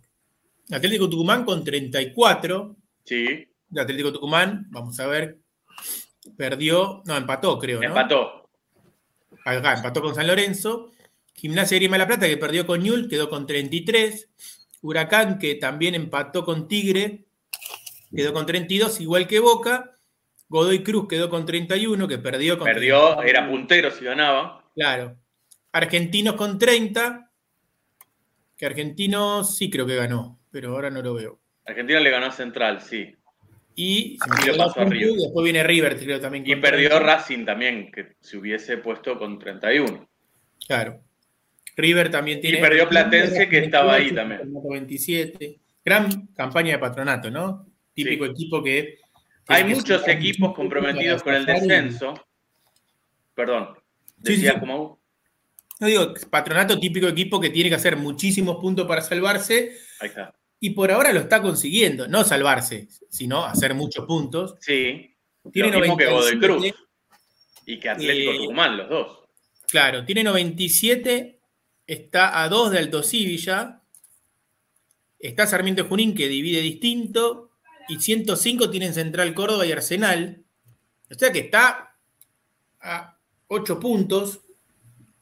Atlético 0.71 1.09
Tucumán 1.09 1.45
con 1.45 1.63
34, 1.63 2.75
Sí, 3.03 3.47
de 3.69 3.81
Atlético 3.81 4.11
Tucumán, 4.11 4.65
vamos 4.69 4.99
a 4.99 5.07
ver, 5.07 5.37
perdió, 6.37 7.03
no, 7.05 7.17
empató 7.17 7.59
creo, 7.59 7.79
¿no? 7.79 7.87
empató. 7.87 8.49
Acá, 9.45 9.73
empató 9.73 10.01
con 10.01 10.15
San 10.15 10.27
Lorenzo. 10.27 10.91
Gimnasia 11.33 11.75
de 11.75 11.79
Grima 11.79 11.97
de 11.97 12.03
la 12.03 12.07
Plata, 12.07 12.27
que 12.27 12.37
perdió 12.37 12.65
con 12.65 12.81
Ñul, 12.81 13.09
quedó 13.09 13.29
con 13.29 13.45
33. 13.45 14.29
Huracán, 14.81 15.39
que 15.39 15.55
también 15.55 15.95
empató 15.95 16.45
con 16.45 16.67
Tigre, 16.67 17.25
quedó 18.15 18.33
con 18.33 18.45
32, 18.45 19.01
igual 19.01 19.27
que 19.27 19.39
Boca. 19.39 19.91
Godoy 20.47 20.83
Cruz 20.83 21.07
quedó 21.07 21.29
con 21.29 21.45
31, 21.45 22.07
que 22.07 22.19
perdió 22.19 22.57
con 22.57 22.65
Perdió, 22.65 23.15
30. 23.15 23.25
era 23.25 23.49
puntero 23.49 23.91
si 23.91 24.05
ganaba. 24.05 24.63
Claro. 24.75 25.17
Argentinos 25.71 26.35
con 26.35 26.59
30, 26.59 27.31
que 28.55 28.65
Argentinos 28.65 29.57
sí 29.57 29.69
creo 29.69 29.85
que 29.85 29.95
ganó, 29.95 30.39
pero 30.51 30.73
ahora 30.73 30.89
no 30.89 31.01
lo 31.01 31.15
veo. 31.15 31.39
Argentina 31.65 31.99
le 31.99 32.11
ganó 32.11 32.27
a 32.27 32.31
Central, 32.31 32.81
sí. 32.81 33.15
Y, 33.75 34.17
se 34.43 34.51
Y 34.53 34.57
pasó 34.57 34.79
a 34.81 34.85
River. 34.85 35.09
y 35.09 35.15
después 35.23 35.43
viene 35.43 35.63
River, 35.63 35.97
creo 35.97 36.19
también. 36.19 36.43
Y 36.47 36.55
perdió 36.55 36.89
30. 36.89 37.05
Racing 37.05 37.45
también, 37.45 37.91
que 37.91 38.15
se 38.21 38.37
hubiese 38.37 38.77
puesto 38.77 39.17
con 39.19 39.37
31. 39.37 40.07
Claro. 40.67 41.01
River 41.75 42.09
también 42.09 42.39
tiene. 42.39 42.59
perdió 42.59 42.87
Platense, 42.87 43.49
que 43.49 43.57
estaba 43.59 43.95
ahí 43.95 44.05
28, 44.11 44.15
también. 44.21 44.39
Patronato 44.41 44.69
27. 44.69 45.59
Gran 45.83 46.27
campaña 46.27 46.71
de 46.73 46.79
patronato, 46.79 47.29
¿no? 47.29 47.67
Típico 47.93 48.25
Sí. 48.25 48.31
equipo 48.31 48.63
que. 48.63 48.97
Hay 49.47 49.63
que 49.65 49.75
muchos 49.75 50.07
equipos 50.07 50.53
comprometidos 50.55 51.21
con 51.21 51.33
el 51.35 51.43
y- 51.43 51.45
descenso. 51.45 52.13
Perdón. 53.33 53.69
Sí, 54.23 54.33
Decía 54.37 54.53
sí. 54.53 54.59
como. 54.59 54.99
No 55.79 55.87
digo, 55.87 56.13
patronato 56.29 56.79
típico 56.79 57.07
equipo 57.07 57.39
que 57.41 57.49
tiene 57.49 57.69
que 57.69 57.75
hacer 57.75 57.97
muchísimos 57.97 58.55
puntos 58.61 58.87
para 58.87 59.01
salvarse 59.01 59.73
Ahí 59.99 60.07
está. 60.07 60.33
Y 60.59 60.71
por 60.71 60.91
ahora 60.91 61.11
lo 61.13 61.19
está 61.19 61.41
consiguiendo. 61.41 62.07
No 62.07 62.23
salvarse, 62.23 62.87
sino 63.09 63.43
hacer 63.45 63.73
muchos 63.73 64.05
puntos. 64.05 64.55
Sí. 64.59 65.15
Tiene 65.51 65.71
lo 65.71 65.79
mismo 65.79 65.97
que 65.97 66.05
Godoy 66.05 66.35
97, 66.35 66.47
Cruz. 66.47 66.87
Y 67.65 67.79
que 67.79 67.89
Atlético 67.89 68.31
Eh, 68.31 68.37
Tucumán, 68.37 68.77
los 68.77 68.89
dos. 68.89 69.19
Claro, 69.67 70.05
tiene 70.05 70.23
97, 70.23 71.39
está 71.85 72.41
a 72.41 72.49
2 72.49 72.71
de 72.71 72.79
Alto 72.79 73.03
Civi 73.03 73.37
ya. 73.37 73.81
Está 75.19 75.47
Sarmiento 75.47 75.85
Junín 75.85 76.15
que 76.15 76.27
divide 76.27 76.61
distinto. 76.61 77.51
Y 77.87 77.99
105 77.99 78.69
tienen 78.69 78.93
Central 78.93 79.33
Córdoba 79.33 79.65
y 79.65 79.71
Arsenal. 79.71 80.43
O 81.11 81.13
sea 81.13 81.31
que 81.31 81.39
está 81.39 81.95
a 82.79 83.19
8 83.47 83.79
puntos. 83.79 84.41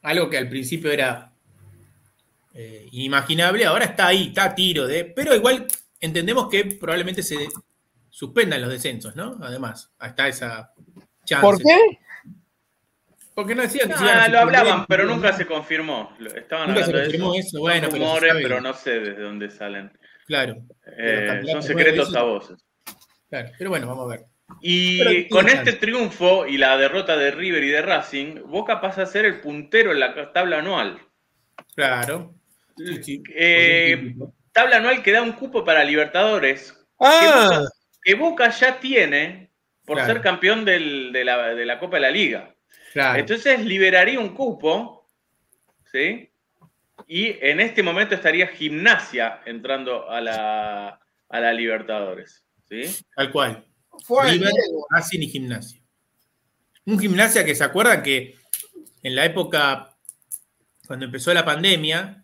Algo 0.02 0.30
que 0.30 0.38
al 0.38 0.48
principio 0.48 0.90
era 0.90 1.33
eh, 2.54 2.88
inimaginable. 2.92 3.64
Ahora 3.66 3.84
está 3.84 4.06
ahí, 4.06 4.28
está 4.28 4.44
a 4.44 4.54
tiro 4.54 4.86
de. 4.86 5.04
Pero 5.04 5.34
igual 5.34 5.66
entendemos 6.00 6.48
que 6.48 6.64
probablemente 6.80 7.22
se 7.22 7.48
suspendan 8.10 8.60
los 8.62 8.70
descensos, 8.70 9.14
¿no? 9.16 9.36
Además, 9.42 9.92
hasta 9.98 10.28
esa 10.28 10.72
chance. 11.24 11.42
¿Por 11.44 11.58
qué? 11.58 11.98
Porque 13.34 13.54
no 13.56 13.62
decían 13.62 13.88
que 13.90 13.96
se 13.96 14.04
iban 14.04 14.18
a 14.18 14.24
Ah, 14.24 14.28
lo 14.28 14.38
hablaban, 14.38 14.86
pero 14.86 15.04
nunca 15.06 15.32
se 15.32 15.44
confirmó. 15.44 16.16
Estaban 16.36 16.68
Nunca 16.68 16.84
se 16.84 16.90
hablando 16.90 16.98
de 16.98 17.04
confirmó 17.04 17.34
eso. 17.34 17.48
eso, 17.48 17.60
bueno, 17.60 17.88
pero 17.90 18.04
rumores, 18.04 18.32
pero 18.40 18.60
no 18.60 18.72
sé 18.74 19.00
desde 19.00 19.20
dónde 19.22 19.50
salen. 19.50 19.90
Claro, 20.26 20.56
Eh, 20.96 21.42
son 21.50 21.62
secretos 21.62 22.06
veces. 22.10 22.16
a 22.16 22.22
voces. 22.22 22.64
claro. 23.28 23.50
Pero 23.58 23.70
bueno, 23.70 23.88
vamos 23.88 24.04
a 24.06 24.16
ver. 24.16 24.26
Y 24.60 24.98
Pero 25.02 25.28
con 25.30 25.48
este 25.48 25.72
triunfo 25.72 26.46
y 26.46 26.58
la 26.58 26.76
derrota 26.76 27.16
de 27.16 27.32
River 27.32 27.64
y 27.64 27.70
de 27.70 27.82
Racing, 27.82 28.42
Boca 28.46 28.80
pasa 28.80 29.02
a 29.02 29.06
ser 29.06 29.24
el 29.24 29.40
puntero 29.40 29.90
en 29.90 29.98
la 30.00 30.32
tabla 30.32 30.60
anual. 30.60 31.00
Claro. 31.74 32.34
Eh, 32.78 34.14
tabla 34.52 34.76
anual 34.76 35.02
que 35.02 35.12
da 35.12 35.22
un 35.22 35.32
cupo 35.32 35.64
para 35.64 35.84
Libertadores, 35.84 36.74
Ah, 37.00 37.64
que 38.02 38.14
Boca 38.14 38.50
ya 38.50 38.78
tiene 38.80 39.50
por 39.84 39.96
Claro. 39.98 40.12
ser 40.14 40.22
campeón 40.22 40.64
del- 40.64 41.12
de, 41.12 41.24
la, 41.24 41.54
de 41.54 41.66
la 41.66 41.78
Copa 41.78 41.96
de 41.96 42.02
la 42.02 42.10
Liga. 42.10 42.54
Claro. 42.92 43.18
Entonces 43.18 43.64
liberaría 43.64 44.18
un 44.20 44.34
cupo, 44.34 45.08
¿sí? 45.90 46.30
Y 47.06 47.36
en 47.44 47.60
este 47.60 47.82
momento 47.82 48.14
estaría 48.14 48.46
Gimnasia 48.48 49.40
entrando 49.44 50.08
a 50.08 50.20
la, 50.20 51.00
a 51.28 51.40
la 51.40 51.52
Libertadores, 51.52 52.44
¿sí? 52.68 52.82
Tal 53.14 53.30
cual. 53.30 53.64
Fue 54.04 54.30
River. 54.30 54.50
Racing 54.90 55.20
y 55.20 55.28
Gimnasia. 55.28 55.80
Un 56.86 56.98
gimnasia 56.98 57.44
que 57.44 57.54
se 57.54 57.64
acuerdan 57.64 58.02
que 58.02 58.34
en 59.02 59.14
la 59.16 59.24
época, 59.24 59.96
cuando 60.86 61.06
empezó 61.06 61.32
la 61.34 61.44
pandemia, 61.44 62.23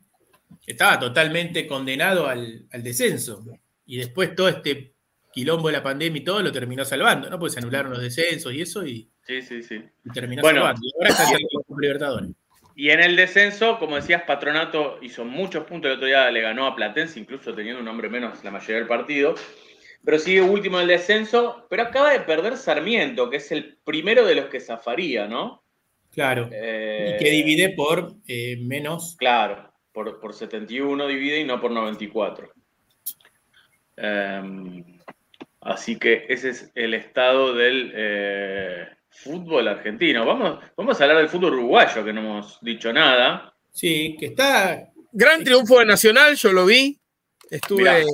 estaba 0.67 0.99
totalmente 0.99 1.67
condenado 1.67 2.27
al, 2.27 2.67
al 2.73 2.83
descenso. 2.83 3.45
Y 3.87 3.97
después 3.99 4.35
todo 4.35 4.49
este 4.49 4.93
quilombo 5.33 5.69
de 5.69 5.75
la 5.75 5.83
pandemia 5.83 6.21
y 6.21 6.25
todo 6.25 6.43
lo 6.43 6.53
terminó 6.53 6.85
salvando, 6.85 7.29
¿no? 7.31 7.39
Pues 7.39 7.53
se 7.55 7.61
anularon 7.61 7.93
los 7.93 8.01
descensos 8.03 8.53
y 8.53 8.61
eso 8.63 8.87
y, 8.87 9.09
Sí, 9.27 9.43
sí, 9.43 9.63
sí. 9.63 9.81
y 10.05 10.11
terminó 10.13 10.43
Bueno. 10.43 10.61
salvando. 10.63 10.81
Y 10.85 10.93
ahora 10.99 11.09
está 11.11 11.25
Copa 11.53 11.75
Libertadores. 11.81 12.31
Y 12.77 12.91
en 12.91 13.01
el 13.01 13.15
descenso, 13.17 13.79
como 13.79 13.97
decías, 13.97 14.23
Patronato 14.23 14.99
hizo 15.03 15.25
muchos 15.25 15.65
puntos. 15.65 15.91
El 15.91 15.97
otro 15.97 16.07
día 16.07 16.31
le 16.31 16.41
ganó 16.41 16.67
a 16.67 16.75
Platense, 16.75 17.21
incluso 17.21 17.55
teniendo 17.55 17.81
un 17.81 17.89
hombre 17.89 18.09
menos 18.09 18.43
la 18.43 18.51
mayoría 18.51 18.77
del 18.77 18.87
partido. 18.87 19.35
Pero 20.03 20.19
sigue 20.19 20.41
último 20.41 20.79
en 20.79 20.83
el 20.85 20.89
descenso. 20.89 21.67
Pero 21.69 21.83
acaba 21.83 22.11
de 22.13 22.21
perder 22.21 22.57
Sarmiento, 22.57 23.29
que 23.29 23.37
es 23.37 23.53
el 23.53 23.77
primero 23.85 24.25
de 24.25 24.35
los 24.37 24.47
que 24.47 24.61
zafaría, 24.61 25.27
¿no? 25.27 25.63
Claro. 26.11 26.49
Eh, 26.53 27.17
Y 27.21 27.23
que 27.25 27.31
divide 27.31 27.75
por 27.77 28.15
eh, 28.27 28.57
menos. 28.63 29.15
Claro, 29.19 29.70
por, 29.93 30.21
por 30.21 30.33
71 30.35 31.07
divide 31.07 31.41
y 31.41 31.45
no 31.45 31.61
por 31.61 31.71
94. 31.71 32.53
Em, 33.97 34.85
así 35.61 35.99
que 35.99 36.27
ese 36.29 36.51
es 36.51 36.71
el 36.75 36.95
estado 36.95 37.55
del 37.55 37.93
eh, 37.95 38.89
fútbol 39.11 39.69
argentino. 39.69 40.25
Vamos, 40.25 40.61
vamos 40.77 41.01
a 41.01 41.05
hablar 41.05 41.19
del 41.19 41.29
fútbol 41.29 41.55
uruguayo, 41.55 42.05
que 42.05 42.13
no 42.13 42.21
hemos 42.21 42.59
dicho 42.63 42.93
nada. 42.93 43.55
Sí, 43.73 44.17
que 44.19 44.27
está. 44.27 44.89
Gran 45.13 45.43
triunfo 45.45 45.79
de 45.81 45.87
Nacional, 45.87 46.37
yo 46.37 46.53
lo 46.53 46.67
vi. 46.67 46.99
Estuve. 47.51 47.83
Mirá. 47.83 48.05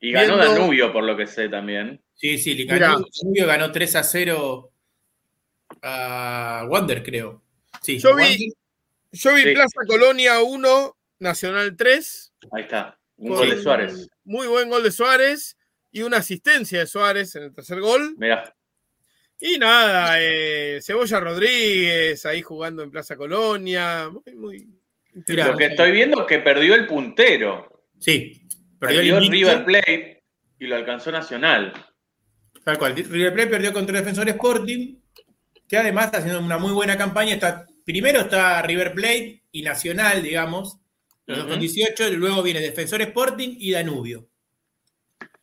Y 0.00 0.12
ganó 0.12 0.36
Viendo- 0.36 0.54
Danubio, 0.54 0.92
por 0.92 1.04
lo 1.04 1.16
que 1.16 1.26
sé 1.26 1.48
también. 1.48 2.02
Sí, 2.14 2.38
sí. 2.38 2.64
Danubio 2.66 3.46
ganó 3.46 3.70
3 3.72 3.96
a 3.96 4.02
0 4.02 4.70
a 5.82 6.66
Wander, 6.68 7.02
creo. 7.02 7.42
Sí, 7.82 7.98
Yo 7.98 8.14
vi- 8.16 8.22
Wander. 8.22 8.38
Vi 9.34 9.42
Sí. 9.42 9.54
Plaza 9.54 9.80
Colonia 9.86 10.40
1, 10.40 10.96
Nacional 11.20 11.76
3. 11.76 12.32
Ahí 12.52 12.62
está, 12.62 12.98
un 13.16 13.30
gol 13.30 13.50
de 13.50 13.62
Suárez. 13.62 14.08
Muy 14.24 14.46
buen 14.46 14.68
gol 14.68 14.82
de 14.82 14.90
Suárez 14.90 15.56
y 15.90 16.02
una 16.02 16.18
asistencia 16.18 16.80
de 16.80 16.86
Suárez 16.86 17.34
en 17.36 17.44
el 17.44 17.54
tercer 17.54 17.80
gol. 17.80 18.14
Mirá, 18.18 18.54
Y 19.40 19.58
nada, 19.58 20.16
eh, 20.20 20.80
Cebolla 20.82 21.20
Rodríguez 21.20 22.24
ahí 22.26 22.42
jugando 22.42 22.82
en 22.82 22.90
Plaza 22.90 23.16
Colonia. 23.16 24.10
Muy, 24.10 24.34
muy 24.34 24.68
lo 25.14 25.56
que 25.56 25.66
estoy 25.66 25.92
viendo 25.92 26.22
es 26.22 26.26
que 26.26 26.38
perdió 26.40 26.74
el 26.74 26.86
puntero. 26.86 27.84
Sí, 27.98 28.42
perdió 28.78 28.98
Perdió 28.98 29.18
el 29.18 29.24
invicto. 29.24 29.50
River 29.50 29.64
Plate 29.64 30.24
y 30.58 30.66
lo 30.66 30.76
alcanzó 30.76 31.12
Nacional. 31.12 31.72
Tal 32.64 32.78
cual. 32.78 32.96
River 32.96 33.32
Plate 33.32 33.50
perdió 33.50 33.72
contra 33.72 33.96
el 33.96 34.04
Defensor 34.04 34.28
Sporting, 34.28 34.96
que 35.68 35.76
además 35.76 36.06
está 36.06 36.18
haciendo 36.18 36.40
una 36.40 36.58
muy 36.58 36.72
buena 36.72 36.96
campaña. 36.96 37.34
Está, 37.34 37.66
primero 37.84 38.20
está 38.20 38.60
River 38.62 38.94
Plate 38.94 39.42
y 39.52 39.62
Nacional, 39.62 40.22
digamos, 40.22 40.78
los 41.26 41.38
dos 41.38 41.46
con 41.46 41.60
18, 41.60 42.08
y 42.08 42.16
luego 42.16 42.42
viene 42.42 42.60
Defensor 42.60 43.02
Sporting 43.02 43.56
y 43.58 43.70
Danubio. 43.72 44.28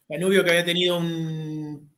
Danubio 0.08 0.44
que 0.44 0.52
había 0.52 0.66
tenido 0.66 0.98
un 0.98 1.92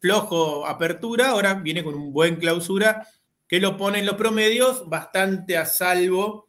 flojo 0.00 0.66
apertura, 0.66 1.30
ahora 1.30 1.54
viene 1.54 1.82
con 1.82 1.94
un 1.94 2.12
buen 2.12 2.36
clausura, 2.36 3.06
que 3.46 3.60
lo 3.60 3.76
pone 3.76 4.00
en 4.00 4.06
los 4.06 4.16
promedios 4.16 4.88
bastante 4.88 5.56
a 5.56 5.64
salvo 5.64 6.48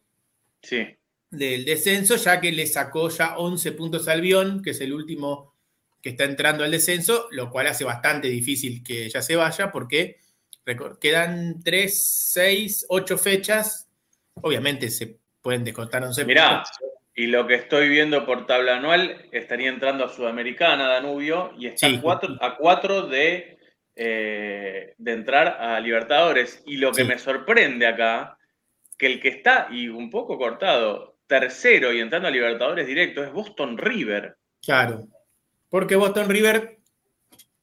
Sí. 0.61 0.85
del 1.31 1.63
descenso, 1.63 2.17
ya 2.17 2.41
que 2.41 2.51
le 2.51 2.67
sacó 2.67 3.09
ya 3.09 3.37
11 3.37 3.71
puntos 3.71 4.07
al 4.07 4.19
Bion, 4.21 4.61
que 4.61 4.71
es 4.71 4.81
el 4.81 4.93
último 4.93 5.53
que 6.01 6.09
está 6.09 6.25
entrando 6.25 6.63
al 6.63 6.71
descenso, 6.71 7.27
lo 7.31 7.49
cual 7.49 7.67
hace 7.67 7.83
bastante 7.85 8.27
difícil 8.27 8.83
que 8.83 9.09
ya 9.09 9.21
se 9.21 9.35
vaya, 9.35 9.71
porque 9.71 10.17
quedan 10.99 11.61
3, 11.63 12.29
6, 12.31 12.85
8 12.89 13.17
fechas. 13.17 13.87
Obviamente 14.35 14.89
se 14.89 15.17
pueden 15.41 15.63
descontar 15.63 16.03
11 16.03 16.25
Mirá, 16.25 16.63
y 17.15 17.27
lo 17.27 17.47
que 17.47 17.55
estoy 17.55 17.89
viendo 17.89 18.25
por 18.25 18.45
tabla 18.45 18.77
anual, 18.77 19.25
estaría 19.31 19.69
entrando 19.69 20.05
a 20.05 20.09
Sudamericana, 20.09 20.87
Danubio, 20.87 21.53
y 21.57 21.67
está 21.67 21.87
Sí. 21.89 21.95
a 21.97 22.01
cuatro, 22.01 22.37
a 22.39 22.55
cuatro 22.55 23.07
de, 23.07 23.57
eh, 23.95 24.93
de 24.97 25.11
entrar 25.11 25.47
a 25.59 25.79
Libertadores. 25.79 26.63
Y 26.65 26.77
lo 26.77 26.91
que 26.91 27.01
Sí. 27.03 27.07
me 27.07 27.19
sorprende 27.19 27.87
acá, 27.87 28.37
que 28.97 29.07
el 29.07 29.19
que 29.21 29.29
está, 29.29 29.67
y 29.71 29.87
un 29.89 30.09
poco 30.09 30.37
cortado, 30.37 31.17
tercero 31.27 31.93
y 31.93 31.99
entrando 31.99 32.27
a 32.27 32.31
Libertadores 32.31 32.87
directo, 32.87 33.23
es 33.23 33.31
Boston 33.31 33.77
River. 33.77 34.35
Claro. 34.61 35.07
Porque 35.69 35.95
Boston 35.95 36.29
River 36.29 36.79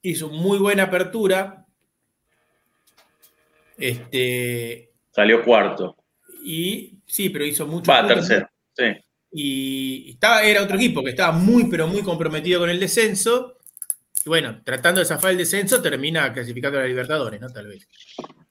hizo 0.02 0.28
muy 0.28 0.58
buena 0.58 0.84
apertura. 0.84 1.65
Este, 3.78 4.92
Salió 5.12 5.44
cuarto. 5.44 5.96
y 6.44 6.98
sí, 7.06 7.30
pero 7.30 7.44
hizo 7.44 7.66
mucho. 7.66 7.90
Va, 7.90 8.06
tercero. 8.06 8.48
Sí. 8.76 8.84
y 9.32 10.10
estaba, 10.10 10.42
era 10.42 10.62
otro 10.62 10.76
equipo 10.76 11.02
que 11.02 11.10
estaba 11.10 11.32
muy, 11.32 11.64
pero 11.68 11.86
muy 11.88 12.02
comprometido 12.02 12.60
con 12.60 12.70
el 12.70 12.78
descenso. 12.80 13.58
Y 14.24 14.28
bueno, 14.28 14.60
tratando 14.64 15.00
de 15.00 15.06
zafar 15.06 15.30
el 15.32 15.38
descenso, 15.38 15.80
termina 15.80 16.32
clasificando 16.32 16.78
a 16.78 16.82
la 16.82 16.88
Libertadores, 16.88 17.40
¿no? 17.40 17.48
Tal 17.50 17.66
vez. 17.68 17.88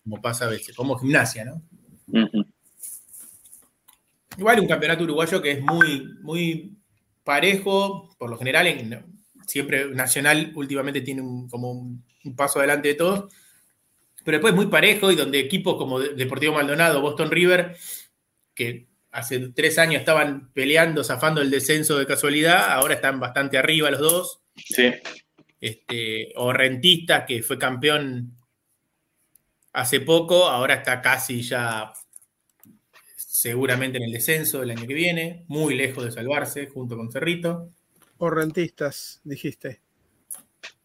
Como 0.04 0.22
pasa 0.22 0.46
a 0.46 0.50
veces, 0.50 0.76
como 0.76 0.98
gimnasia, 0.98 1.46
¿no? 1.46 1.62
Ujú. 2.08 2.46
Igual 4.38 4.60
un 4.60 4.68
campeonato 4.68 5.04
uruguayo 5.04 5.42
que 5.42 5.52
es 5.52 5.62
muy, 5.62 6.16
muy 6.22 6.78
parejo, 7.24 8.16
por 8.18 8.30
lo 8.30 8.38
general, 8.38 8.68
en, 8.68 9.06
siempre 9.48 9.90
Nacional 9.92 10.52
últimamente 10.56 11.02
tiene 11.02 11.22
un- 11.22 11.48
como 11.50 11.72
un, 11.72 12.04
un 12.24 12.36
paso 12.36 12.60
adelante 12.60 12.90
de 12.90 12.94
todos, 12.96 13.34
pero 14.26 14.38
después 14.38 14.56
muy 14.56 14.66
parejo 14.66 15.12
y 15.12 15.16
donde 15.16 15.40
equipos 15.40 15.76
como 15.76 16.00
Deportivo 16.00 16.56
Maldonado, 16.56 17.00
Boston 17.00 17.30
River, 17.30 17.78
que 18.56 18.88
hace 19.12 19.40
tres 19.50 19.78
años 19.78 20.00
estaban 20.00 20.52
peleando, 20.52 21.04
zafando 21.04 21.42
el 21.42 21.52
descenso 21.52 21.98
de 21.98 22.08
casualidad, 22.08 22.72
ahora 22.72 22.96
están 22.96 23.20
bastante 23.20 23.60
arriba 23.60 23.92
los 23.92 24.00
dos. 24.00 24.42
Sí. 24.56 24.92
Este, 25.62 26.34
o 26.36 26.52
Rentistas, 26.52 27.26
que 27.28 27.44
fue 27.44 27.60
campeón 27.60 28.36
hace 29.74 30.02
poco, 30.02 30.46
ahora 30.46 30.74
está 30.74 31.02
casi 31.02 31.44
ya 31.44 31.94
seguramente 33.16 33.98
en 34.00 34.06
el 34.06 34.12
descenso 34.12 34.64
el 34.64 34.72
año 34.72 34.88
que 34.88 34.94
viene, 34.96 35.46
muy 35.48 35.76
lejos 35.76 36.04
de 36.04 36.12
salvarse 36.12 36.68
junto 36.68 36.98
con 36.98 37.12
Cerrito. 37.12 37.70
O 38.18 38.30
rentistas, 38.32 39.22
dijiste. 39.24 39.85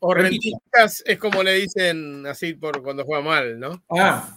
O 0.00 0.14
Rentistas. 0.14 1.02
es 1.06 1.18
como 1.18 1.42
le 1.42 1.54
dicen 1.54 2.26
así 2.26 2.54
por 2.54 2.82
cuando 2.82 3.04
juega 3.04 3.22
mal, 3.22 3.60
¿no? 3.60 3.84
Ah, 3.90 4.36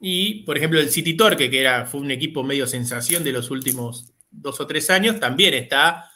y 0.00 0.44
por 0.44 0.56
ejemplo 0.56 0.80
el 0.80 0.90
City 0.90 1.16
Torque, 1.16 1.50
que 1.50 1.60
era, 1.60 1.86
fue 1.86 2.00
un 2.00 2.10
equipo 2.10 2.42
medio 2.42 2.66
sensación 2.66 3.22
de 3.24 3.32
los 3.32 3.50
últimos 3.50 4.12
dos 4.30 4.60
o 4.60 4.66
tres 4.66 4.90
años, 4.90 5.20
también 5.20 5.54
está 5.54 6.10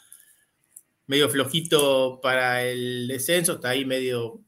medio 1.07 1.29
flojito 1.29 2.19
para 2.21 2.63
el 2.63 3.07
descenso, 3.07 3.53
está 3.53 3.69
ahí 3.69 3.85
medio 3.85 4.41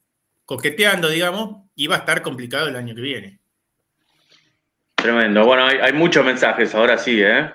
coqueteando, 0.46 1.10
digamos, 1.10 1.66
y 1.76 1.88
va 1.88 1.98
a 1.98 2.00
estar 2.00 2.22
complicado 2.22 2.68
el 2.68 2.76
año 2.76 2.96
que 2.96 3.02
viene. 3.02 3.40
Tremendo. 4.96 5.46
Bueno, 5.46 5.66
hay, 5.66 5.78
hay 5.78 5.94
muchos 5.94 6.26
mensajes, 6.26 6.74
ahora 6.74 6.98
sí, 6.98 7.22
¿eh? 7.22 7.52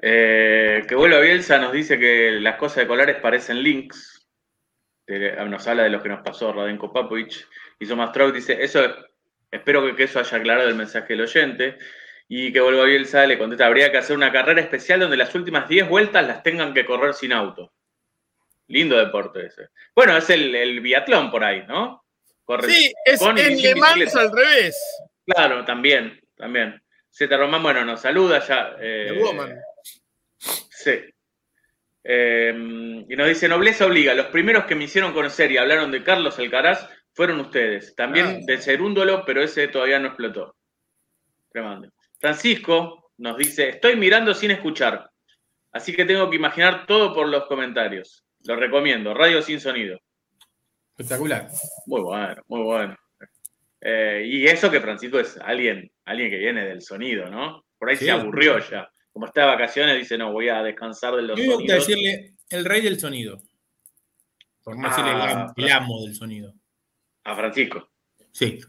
Eh, 0.00 0.84
que 0.88 0.94
vuelva 0.94 1.18
Bielsa 1.20 1.58
nos 1.58 1.72
dice 1.72 1.98
que 1.98 2.38
las 2.40 2.56
cosas 2.56 2.78
de 2.78 2.86
Colares 2.86 3.16
parecen 3.16 3.62
links. 3.62 4.17
Eh, 5.08 5.36
Nos 5.48 5.66
habla 5.66 5.84
de 5.84 5.90
lo 5.90 6.02
que 6.02 6.08
nos 6.10 6.22
pasó 6.22 6.52
Radenko 6.52 6.92
Papovich. 6.92 7.46
Y 7.80 7.86
Somastrov 7.86 8.32
dice, 8.32 8.62
eso, 8.62 8.80
espero 9.50 9.84
que, 9.86 9.96
que 9.96 10.04
eso 10.04 10.20
haya 10.20 10.36
aclarado 10.36 10.68
el 10.68 10.74
mensaje 10.74 11.14
del 11.14 11.22
oyente. 11.22 11.78
Y 12.28 12.52
que 12.52 12.60
vuelva 12.60 12.84
Bielsa 12.84 13.26
le 13.26 13.38
contesta, 13.38 13.64
habría 13.66 13.90
que 13.90 13.96
hacer 13.98 14.14
una 14.14 14.30
carrera 14.30 14.60
especial 14.60 15.00
donde 15.00 15.16
las 15.16 15.34
últimas 15.34 15.66
10 15.66 15.88
vueltas 15.88 16.26
las 16.26 16.42
tengan 16.42 16.74
que 16.74 16.84
correr 16.84 17.14
sin 17.14 17.32
auto. 17.32 17.72
Lindo 18.66 18.98
deporte 18.98 19.46
ese. 19.46 19.68
Bueno, 19.94 20.14
es 20.14 20.28
el, 20.28 20.54
el 20.54 20.80
biatlón 20.80 21.30
por 21.30 21.42
ahí, 21.42 21.64
¿no? 21.66 22.04
Corre 22.44 22.68
Sí, 22.70 22.92
es, 23.04 23.18
sin 23.20 23.34
Le 23.62 23.74
Mans 23.76 24.14
al 24.14 24.30
revés. 24.30 24.78
Claro, 25.24 25.64
también, 25.64 26.20
también. 26.36 26.82
Z 27.08 27.34
Román, 27.34 27.62
bueno, 27.62 27.82
nos 27.86 28.02
saluda 28.02 28.40
ya. 28.46 28.76
eh, 28.78 29.06
The 29.14 29.22
Woman. 29.22 29.58
Sí. 30.36 31.00
Eh, 32.10 32.54
y 33.06 33.16
nos 33.16 33.28
dice, 33.28 33.48
nobleza 33.48 33.84
obliga, 33.86 34.14
los 34.14 34.26
primeros 34.26 34.64
que 34.64 34.74
me 34.74 34.84
hicieron 34.84 35.12
conocer 35.12 35.52
y 35.52 35.58
hablaron 35.58 35.90
de 35.92 36.02
Carlos 36.02 36.38
Alcaraz 36.38 36.88
fueron 37.12 37.38
ustedes. 37.40 37.94
También 37.94 38.26
Ah. 38.26 38.38
de 38.46 38.56
Cerúndolo, 38.58 39.24
pero 39.26 39.42
ese 39.42 39.68
todavía 39.68 39.98
no 39.98 40.08
explotó. 40.08 40.56
Tremendo. 41.52 41.90
Francisco 42.18 43.12
nos 43.18 43.36
dice, 43.36 43.68
estoy 43.68 43.96
mirando 43.96 44.32
sin 44.32 44.50
escuchar, 44.52 45.10
así 45.72 45.92
que 45.94 46.06
tengo 46.06 46.30
que 46.30 46.36
imaginar 46.36 46.86
todo 46.86 47.12
por 47.12 47.28
los 47.28 47.44
comentarios. 47.44 48.24
Lo 48.46 48.56
recomiendo, 48.56 49.12
Radio 49.12 49.42
Sin 49.42 49.60
Sonido. 49.60 49.98
Espectacular. 50.96 51.48
Muy 51.86 52.00
bueno, 52.00 52.42
muy 52.48 52.62
bueno. 52.62 52.96
Eh, 53.80 54.22
y 54.26 54.46
eso 54.46 54.70
que 54.70 54.80
Francisco 54.80 55.20
es 55.20 55.36
alguien, 55.38 55.90
alguien 56.06 56.30
que 56.30 56.38
viene 56.38 56.64
del 56.66 56.80
sonido, 56.80 57.26
¿no? 57.30 57.64
Por 57.78 57.90
ahí 57.90 57.96
Sí. 57.96 58.06
se 58.06 58.10
aburrió 58.12 58.58
ya. 58.58 58.88
Como 59.18 59.26
está 59.26 59.40
de 59.40 59.46
vacaciones, 59.48 59.98
dice, 59.98 60.16
no, 60.16 60.30
voy 60.30 60.48
a 60.48 60.62
descansar 60.62 61.16
de 61.16 61.22
los 61.22 61.36
gusta 61.36 61.52
sonidos. 61.56 61.86
decirle 61.88 62.34
el 62.50 62.64
rey 62.64 62.80
del 62.82 63.00
sonido. 63.00 63.42
Por 64.62 64.78
no 64.78 64.88
decirle 64.88 65.10
el, 65.10 65.16
Ah, 65.20 65.30
am- 65.42 65.54
el 65.56 65.72
amo 65.72 66.04
del 66.04 66.14
sonido. 66.14 66.54
A 67.24 67.34
Francisco. 67.34 67.90
Sí. 68.30 68.60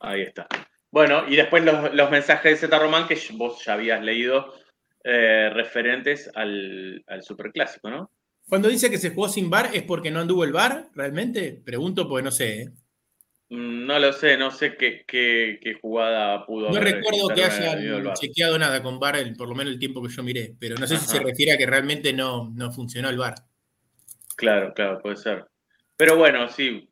Ahí 0.00 0.22
está. 0.22 0.48
Bueno, 0.90 1.22
y 1.28 1.36
después 1.36 1.64
los, 1.64 1.94
los 1.94 2.10
mensajes 2.10 2.50
de 2.60 2.66
Z 2.66 2.76
Román 2.80 3.06
que 3.06 3.16
vos 3.34 3.64
ya 3.64 3.74
habías 3.74 4.02
leído 4.02 4.52
eh, 5.04 5.50
referentes 5.50 6.28
al, 6.34 7.04
al 7.06 7.22
Superclásico, 7.22 7.88
¿no? 7.90 8.10
Cuando 8.48 8.68
dice 8.68 8.90
que 8.90 8.98
se 8.98 9.10
jugó 9.10 9.28
sin 9.28 9.48
bar, 9.50 9.70
¿es 9.72 9.84
porque 9.84 10.10
no 10.10 10.18
anduvo 10.18 10.42
el 10.42 10.52
bar? 10.52 10.88
¿Realmente? 10.96 11.52
Pregunto 11.64 12.08
porque 12.08 12.24
no 12.24 12.32
sé. 12.32 12.62
¿eh? 12.62 12.70
No 13.50 13.98
lo 13.98 14.12
sé, 14.12 14.36
no 14.36 14.50
sé 14.50 14.76
qué, 14.76 15.04
qué- 15.06 15.58
qué 15.62 15.74
jugada 15.80 16.44
pudo 16.44 16.68
No 16.70 16.76
haber 16.76 16.96
recuerdo 16.96 17.28
que 17.34 17.44
hayan 17.44 18.04
VAR. 18.04 18.14
chequeado 18.14 18.58
nada 18.58 18.82
con 18.82 18.98
el- 19.16 19.34
por 19.36 19.48
lo 19.48 19.54
menos 19.54 19.72
el 19.72 19.78
tiempo 19.78 20.02
que 20.02 20.10
yo 20.10 20.22
miré. 20.22 20.54
Pero 20.60 20.76
no 20.76 20.86
sé 20.86 20.98
si 20.98 21.06
se 21.06 21.18
refiere 21.20 21.52
a 21.52 21.56
que 21.58 21.64
realmente 21.66 22.12
no, 22.12 22.50
no 22.54 22.70
funcionó 22.70 23.08
el 23.08 23.16
bar. 23.16 23.36
Claro, 24.36 24.74
claro, 24.74 25.00
puede 25.00 25.16
ser. 25.16 25.46
Pero 25.96 26.16
bueno, 26.18 26.48
sí. 26.50 26.90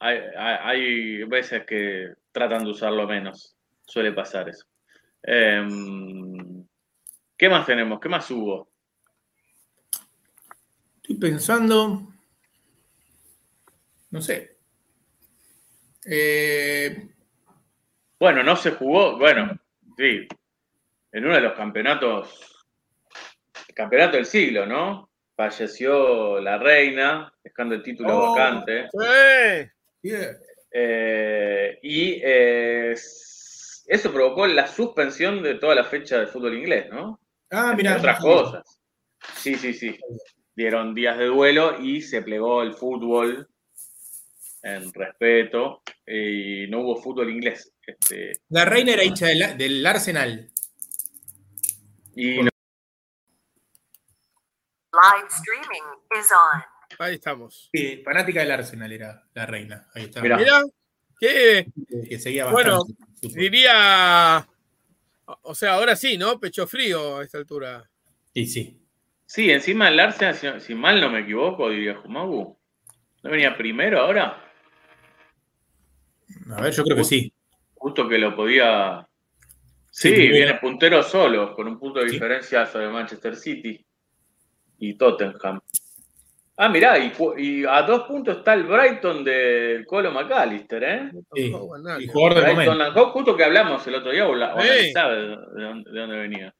Hay, 0.00 0.18
hay- 0.36 0.58
hay 0.62 1.24
veces 1.24 1.64
que 1.64 2.08
tratan 2.32 2.64
de 2.64 2.70
usarlo 2.70 3.06
menos. 3.06 3.56
Suele 3.86 4.12
pasar 4.12 4.48
eso. 4.48 4.66
Em, 5.22 6.66
¿Qué 7.38 7.48
más 7.48 7.66
tenemos? 7.66 8.00
¿Qué 8.00 8.08
más 8.08 8.28
hubo? 8.30 8.68
Estoy 10.96 11.16
pensando. 11.16 12.12
No 14.10 14.20
sé. 14.20 14.51
Eh, 16.04 17.08
Bueno, 18.18 18.42
no 18.42 18.56
se 18.56 18.72
jugó. 18.72 19.18
Bueno, 19.18 19.58
sí. 19.96 20.26
En 21.12 21.24
uno 21.24 21.34
de 21.34 21.40
los 21.40 21.54
campeonatos. 21.54 22.64
El 23.68 23.74
campeonato 23.74 24.16
del 24.16 24.26
siglo, 24.26 24.66
¿no? 24.66 25.10
Falleció 25.34 26.40
la 26.40 26.58
reina, 26.58 27.32
dejando 27.42 27.74
el 27.74 27.82
título 27.82 28.16
Oh. 28.16 28.30
vacante. 28.34 28.88
¡Eh! 29.04 29.70
bien. 30.02 30.28
Eh, 30.74 31.78
y 31.82 32.20
eh, 32.24 32.92
eso 32.92 34.12
provocó 34.12 34.46
la 34.46 34.66
suspensión 34.66 35.42
de 35.42 35.56
toda 35.56 35.74
la 35.74 35.84
fecha 35.84 36.18
de 36.20 36.26
fútbol 36.26 36.54
inglés, 36.56 36.88
¿no? 36.90 37.20
Ah, 37.50 37.74
mira. 37.76 37.96
otras 37.96 38.20
cosas. 38.20 38.80
Sí, 39.36 39.54
sí, 39.56 39.74
sí. 39.74 39.98
Dieron 40.54 40.94
días 40.94 41.18
de 41.18 41.26
duelo 41.26 41.78
y 41.80 42.00
se 42.02 42.22
plegó 42.22 42.62
el 42.62 42.74
fútbol 42.74 43.48
en 44.62 44.92
respeto 44.92 45.82
y 46.06 46.66
no 46.68 46.80
hubo 46.80 46.96
fútbol 47.02 47.30
inglés. 47.30 47.72
Este, 47.86 48.32
La 48.48 48.64
reina 48.64 48.92
era 48.92 49.04
hincha 49.04 49.26
del, 49.26 49.56
del 49.56 49.84
Arsenal. 49.86 50.50
y 52.14 52.42
no- 52.42 52.50
Live 54.92 55.28
streaming 55.30 55.82
is 56.20 56.30
on. 56.32 56.62
Ahí 56.98 57.14
estamos. 57.14 57.70
Sí, 57.72 58.02
fanática 58.04 58.40
del 58.40 58.50
Arsenal 58.50 58.92
era 58.92 59.22
la 59.34 59.46
reina. 59.46 59.88
Ahí 59.94 60.04
está. 60.04 60.20
Mirá. 60.20 60.36
Mirá, 60.36 60.62
que 61.18 61.66
Que 62.08 62.18
seguía 62.18 62.46
Bueno, 62.46 62.80
diría. 63.22 64.46
O 65.42 65.54
sea, 65.54 65.74
ahora 65.74 65.96
sí, 65.96 66.18
¿no? 66.18 66.38
Pecho 66.38 66.66
frío 66.66 67.18
a 67.18 67.24
esta 67.24 67.38
altura. 67.38 67.88
Sí, 68.34 68.46
sí. 68.46 68.86
sí, 69.24 69.50
encima 69.50 69.88
el 69.88 69.98
Arsenal, 70.00 70.34
si, 70.34 70.66
si 70.66 70.74
mal 70.74 71.00
no 71.00 71.08
me 71.10 71.20
equivoco, 71.20 71.70
diría 71.70 71.96
Jumagu. 71.96 72.58
¿No 73.22 73.30
venía 73.30 73.56
primero 73.56 74.00
ahora? 74.00 74.51
A 76.50 76.60
ver, 76.60 76.72
yo 76.72 76.82
creo 76.84 76.96
que 76.96 77.04
sí. 77.04 77.32
Justo 77.74 78.08
que 78.08 78.18
lo 78.18 78.34
podía. 78.34 79.06
Sí, 79.90 80.10
viene 80.10 80.54
puntero 80.54 81.02
solo, 81.02 81.54
con 81.54 81.68
un 81.68 81.78
punto 81.78 82.00
de 82.00 82.06
Sí. 82.08 82.14
diferencia 82.14 82.64
sobre 82.66 82.88
Manchester 82.88 83.36
City 83.36 83.84
y 84.78 84.94
Tottenham. 84.94 85.60
Ah, 86.56 86.68
mirá, 86.68 86.98
y, 86.98 87.12
y 87.38 87.64
a 87.66 87.82
dos 87.82 88.02
puntos 88.04 88.38
está 88.38 88.54
el 88.54 88.64
Brighton 88.64 89.24
del 89.24 89.84
Colo 89.86 90.10
McAllister, 90.12 90.82
¿eh? 90.84 91.10
Sí. 91.34 91.46
El 91.46 92.08
jugador 92.10 92.34
del 92.44 92.56
Brighton 92.56 93.10
justo 93.12 93.36
que 93.36 93.44
hablamos 93.44 93.86
el 93.86 93.94
otro 93.96 94.12
día, 94.12 94.26
o 94.28 94.34
la- 94.34 94.54
o 94.54 94.60
Sí. 94.60 94.68
analizaba 94.68 95.12
de, 95.14 95.26
de 95.28 95.62
dónde, 95.62 95.90
de 95.90 96.00
dónde 96.00 96.16
venía. 96.18 96.54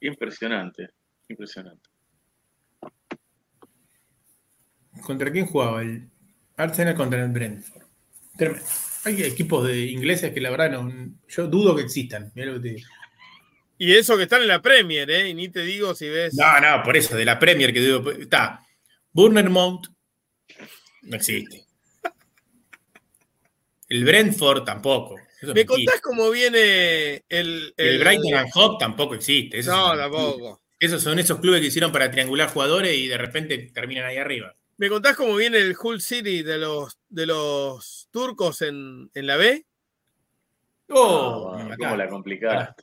Impresionante, 0.00 0.88
impresionante. 1.28 1.88
¿Contra 5.02 5.30
quién 5.30 5.46
jugaba? 5.46 5.82
El 5.82 6.10
Arsenal 6.56 6.94
contra 6.94 7.22
el 7.22 7.30
Brentford. 7.30 7.79
Tremendo. 8.40 8.64
Hay 9.04 9.22
equipos 9.22 9.66
de 9.68 9.86
ingleses 9.86 10.32
que 10.32 10.40
la 10.40 10.48
verdad 10.48 10.70
no. 10.70 10.90
Yo 11.28 11.46
dudo 11.46 11.76
que 11.76 11.82
existan. 11.82 12.32
Lo 12.34 12.54
que 12.54 12.60
te 12.60 12.74
digo. 12.74 12.88
Y 13.76 13.94
eso 13.94 14.16
que 14.16 14.22
están 14.22 14.40
en 14.40 14.48
la 14.48 14.62
Premier, 14.62 15.10
¿eh? 15.10 15.28
Y 15.28 15.34
ni 15.34 15.50
te 15.50 15.60
digo 15.60 15.94
si 15.94 16.08
ves. 16.08 16.34
No, 16.34 16.58
no, 16.58 16.82
por 16.82 16.96
eso, 16.96 17.16
de 17.16 17.26
la 17.26 17.38
Premier 17.38 17.70
que 17.72 17.80
digo. 17.80 18.10
Está. 18.10 18.66
Bournemouth. 19.12 19.88
No 21.02 21.16
existe. 21.16 21.66
El 23.90 24.04
Brentford 24.04 24.64
tampoco. 24.64 25.16
Eso 25.42 25.52
¿Me 25.52 25.66
contás 25.66 26.00
cómo 26.00 26.30
viene 26.30 27.22
el. 27.28 27.74
El 27.76 27.98
Brighton 27.98 28.34
and 28.34 28.50
Hove 28.54 28.76
tampoco 28.80 29.14
existe. 29.14 29.62
No, 29.64 29.94
tampoco. 29.96 30.62
Esos 30.78 31.02
son 31.02 31.18
esos 31.18 31.40
clubes 31.40 31.60
que 31.60 31.66
hicieron 31.66 31.92
para 31.92 32.10
triangular 32.10 32.48
jugadores 32.48 32.96
y 32.96 33.06
de 33.06 33.18
repente 33.18 33.70
terminan 33.74 34.06
ahí 34.06 34.16
arriba. 34.16 34.56
¿Me 34.80 34.88
contás 34.88 35.14
cómo 35.14 35.36
viene 35.36 35.58
el 35.58 35.76
Hull 35.78 36.00
City 36.00 36.42
de 36.42 36.56
los, 36.56 36.98
de 37.10 37.26
los 37.26 38.08
turcos 38.10 38.62
en, 38.62 39.10
en 39.12 39.26
la 39.26 39.36
B? 39.36 39.66
Oh, 40.88 41.54
Ah, 41.54 41.76
¿Cómo 41.78 41.96
la 41.96 42.08
complicaste? 42.08 42.82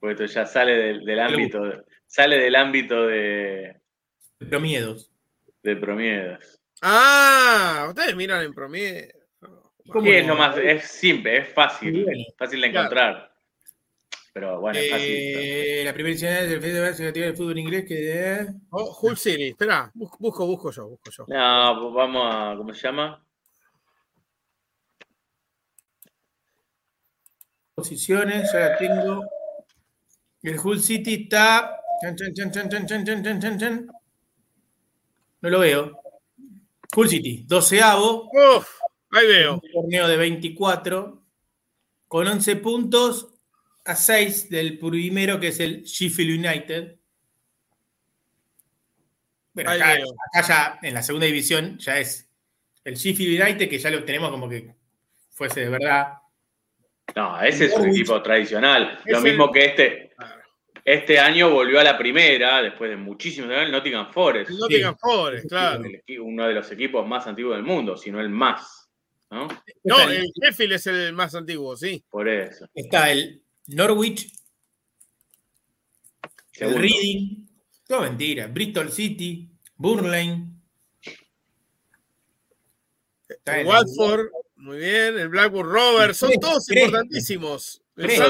Porque 0.00 0.24
esto 0.24 0.34
ya 0.40 0.46
sale 0.46 0.72
del, 0.76 1.04
del 1.04 1.20
ámbito, 1.20 1.62
de- 1.62 1.84
sale 2.08 2.38
del 2.38 2.56
ámbito 2.56 3.06
de, 3.06 3.80
Pero 4.38 4.58
miedos. 4.58 5.12
de 5.62 5.76
Promiedas. 5.76 6.60
Ah, 6.82 7.86
ustedes 7.88 8.16
miran 8.16 8.42
en 8.44 8.52
promedio. 8.52 9.06
¿Cómo 9.92 10.04
Sí, 10.04 10.12
es 10.14 10.26
lo 10.26 10.34
más, 10.34 10.56
es 10.58 10.88
simple, 10.88 11.36
es 11.38 11.48
fácil, 11.54 12.02
bueno. 12.02 12.24
fácil 12.36 12.60
de 12.62 12.70
Claro. 12.72 12.88
Pero 14.32 14.60
bueno, 14.60 14.78
es 14.78 14.90
fácil. 14.90 15.06
Eh, 15.08 15.82
la 15.84 15.92
primera 15.92 16.12
incidencia 16.12 16.46
del 16.46 16.60
Festival 16.60 16.88
Asociativo 16.88 17.26
del 17.26 17.36
Fútbol 17.36 17.58
Inglés 17.58 17.84
que 17.86 18.32
es. 18.32 18.48
Oh, 18.70 18.98
Hull 19.02 19.16
City, 19.16 19.48
espera, 19.48 19.90
busco, 19.94 20.46
busco 20.46 20.70
yo, 20.70 20.88
busco 20.88 21.10
yo. 21.10 21.24
No, 21.28 21.78
pues 21.82 21.94
vamos 21.94 22.34
a. 22.34 22.54
¿Cómo 22.56 22.72
se 22.72 22.82
llama? 22.82 23.22
Posiciones, 27.74 28.50
ya 28.52 28.58
la 28.60 28.76
tengo. 28.78 29.24
El 30.42 30.58
Hull 30.58 30.80
City 30.80 31.14
está. 31.24 31.78
No 35.40 35.50
lo 35.50 35.58
veo. 35.60 36.00
Hull 36.96 37.08
City, 37.08 37.44
doceavo. 37.46 38.30
Uf, 38.32 38.68
ahí 39.10 39.26
veo. 39.26 39.54
Un 39.54 39.72
torneo 39.72 40.08
de 40.08 40.16
24. 40.16 41.22
Con 42.08 42.26
11 42.26 42.56
puntos, 42.56 43.31
a 43.84 43.94
6 43.96 44.48
del 44.50 44.78
primero 44.78 45.40
que 45.40 45.48
es 45.48 45.60
el 45.60 45.82
Sheffield 45.82 46.44
United. 46.46 46.96
Bueno, 49.54 49.70
acá, 49.70 49.98
ya 50.46 50.78
en 50.82 50.94
la 50.94 51.02
segunda 51.02 51.26
división 51.26 51.78
ya 51.78 51.98
es 51.98 52.28
el 52.84 52.94
Sheffield 52.94 53.40
United, 53.42 53.68
que 53.68 53.78
ya 53.78 53.90
lo 53.90 54.02
tenemos 54.04 54.30
como 54.30 54.48
que 54.48 54.74
fuese 55.30 55.60
de 55.60 55.68
verdad. 55.68 56.14
No, 57.14 57.40
ese 57.42 57.66
es 57.66 57.74
un 57.74 57.88
equipo 57.90 58.22
tradicional. 58.22 58.98
Es 59.04 59.12
Lo 59.12 59.18
el- 59.18 59.24
mismo 59.24 59.50
que 59.52 59.64
este. 59.66 60.08
Este 60.84 61.16
año 61.16 61.48
volvió 61.50 61.78
a 61.78 61.84
la 61.84 61.96
primera, 61.96 62.60
después 62.60 62.90
de 62.90 62.96
muchísimos 62.96 63.48
años, 63.52 63.66
el 63.66 63.70
Nottingham 63.72 64.10
Forest. 64.12 64.50
El 64.50 64.58
Nottingham 64.58 64.96
Forest, 64.98 65.48
claro. 65.48 65.84
Uno 66.20 66.48
de 66.48 66.54
los 66.54 66.72
equipos 66.72 67.06
más 67.06 67.24
antiguos 67.28 67.54
del 67.54 67.62
mundo, 67.64 67.96
si 67.96 68.10
no 68.10 68.20
el 68.20 68.28
más. 68.30 68.88
¿no? 69.30 69.46
El 69.84 70.32
Sheffield 70.34 70.72
es 70.72 70.86
el 70.88 71.12
más 71.12 71.36
antiguo, 71.36 71.76
sí. 71.76 72.02
Por 72.10 72.28
eso. 72.28 72.66
Está 72.74 73.12
el 73.12 73.40
Norwich, 73.74 74.30
el. 76.54 76.74
Reading, 76.74 77.46
todo 77.86 78.02
mentira, 78.02 78.46
Bristol 78.48 78.90
City, 78.92 79.50
Burnley. 79.76 80.46
El 83.44 83.54
el- 83.60 83.66
Watford, 83.66 84.26
muy 84.56 84.78
bien. 84.78 85.18
El 85.18 85.28
Blackburn 85.28 85.68
Rovers, 85.70 86.16
son 86.16 86.32
todos 86.40 86.64
tres. 86.66 86.84
importantísimos. 86.84 87.82
El 87.96 88.06
Tres. 88.06 88.20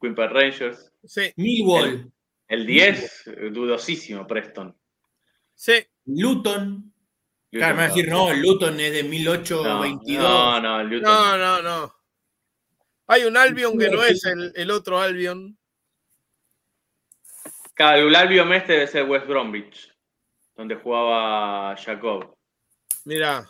Queen 0.00 0.14
Park 0.14 0.32
Rangers. 0.32 0.92
sí, 1.04 1.32
Millwall, 1.36 2.10
El 2.48 2.66
10, 2.66 3.26
eh, 3.26 3.50
dudosísimo, 3.50 4.26
Preston. 4.26 4.76
sí. 5.54 5.72
Luton. 6.06 6.92
Claro, 7.50 7.74
me 7.76 7.82
van 7.82 7.90
a 7.90 7.94
decir, 7.94 8.08
no, 8.10 8.30
el 8.30 8.40
Luton 8.42 8.78
es 8.80 8.92
de 8.92 9.04
1822. 9.04 10.22
No, 10.22 10.60
no, 10.60 10.80
el 10.80 10.88
Luton. 10.88 11.02
No, 11.12 11.38
no, 11.38 11.62
no. 11.62 11.94
Hay 13.06 13.24
un 13.24 13.36
Albion 13.36 13.78
que 13.78 13.90
no 13.90 14.02
es 14.02 14.24
el, 14.24 14.52
el 14.56 14.70
otro 14.70 14.98
Albion. 15.00 15.58
Claro, 17.74 18.08
el 18.08 18.14
Albion 18.14 18.52
este 18.52 18.72
debe 18.74 18.86
ser 18.86 19.04
West 19.04 19.26
Bromwich, 19.26 19.92
donde 20.54 20.76
jugaba 20.76 21.76
Jacob. 21.76 22.36
Mirá. 23.04 23.48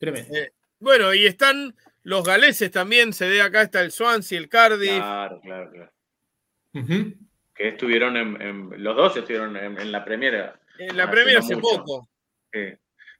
Eh, 0.00 0.50
bueno, 0.78 1.12
y 1.12 1.26
están 1.26 1.76
los 2.04 2.24
galeses 2.24 2.70
también. 2.70 3.12
Se 3.12 3.28
ve 3.28 3.42
acá 3.42 3.62
está 3.62 3.80
el 3.82 3.92
Swansea, 3.92 4.38
el 4.38 4.48
Cardiff. 4.48 4.96
Claro, 4.96 5.40
claro, 5.40 5.70
claro. 5.70 5.92
Que 7.54 7.68
estuvieron 7.68 8.16
en, 8.16 8.40
en- 8.40 8.82
los 8.82 8.96
dos 8.96 9.16
estuvieron 9.16 9.56
en, 9.56 9.78
en 9.78 9.90
la 9.92 10.04
primera 10.04 10.60
En 10.78 10.96
la 10.96 11.10
Premier 11.10 11.38
hace 11.38 11.56
mucho. 11.56 11.78
poco. 11.78 12.08
Eh, 12.52 12.78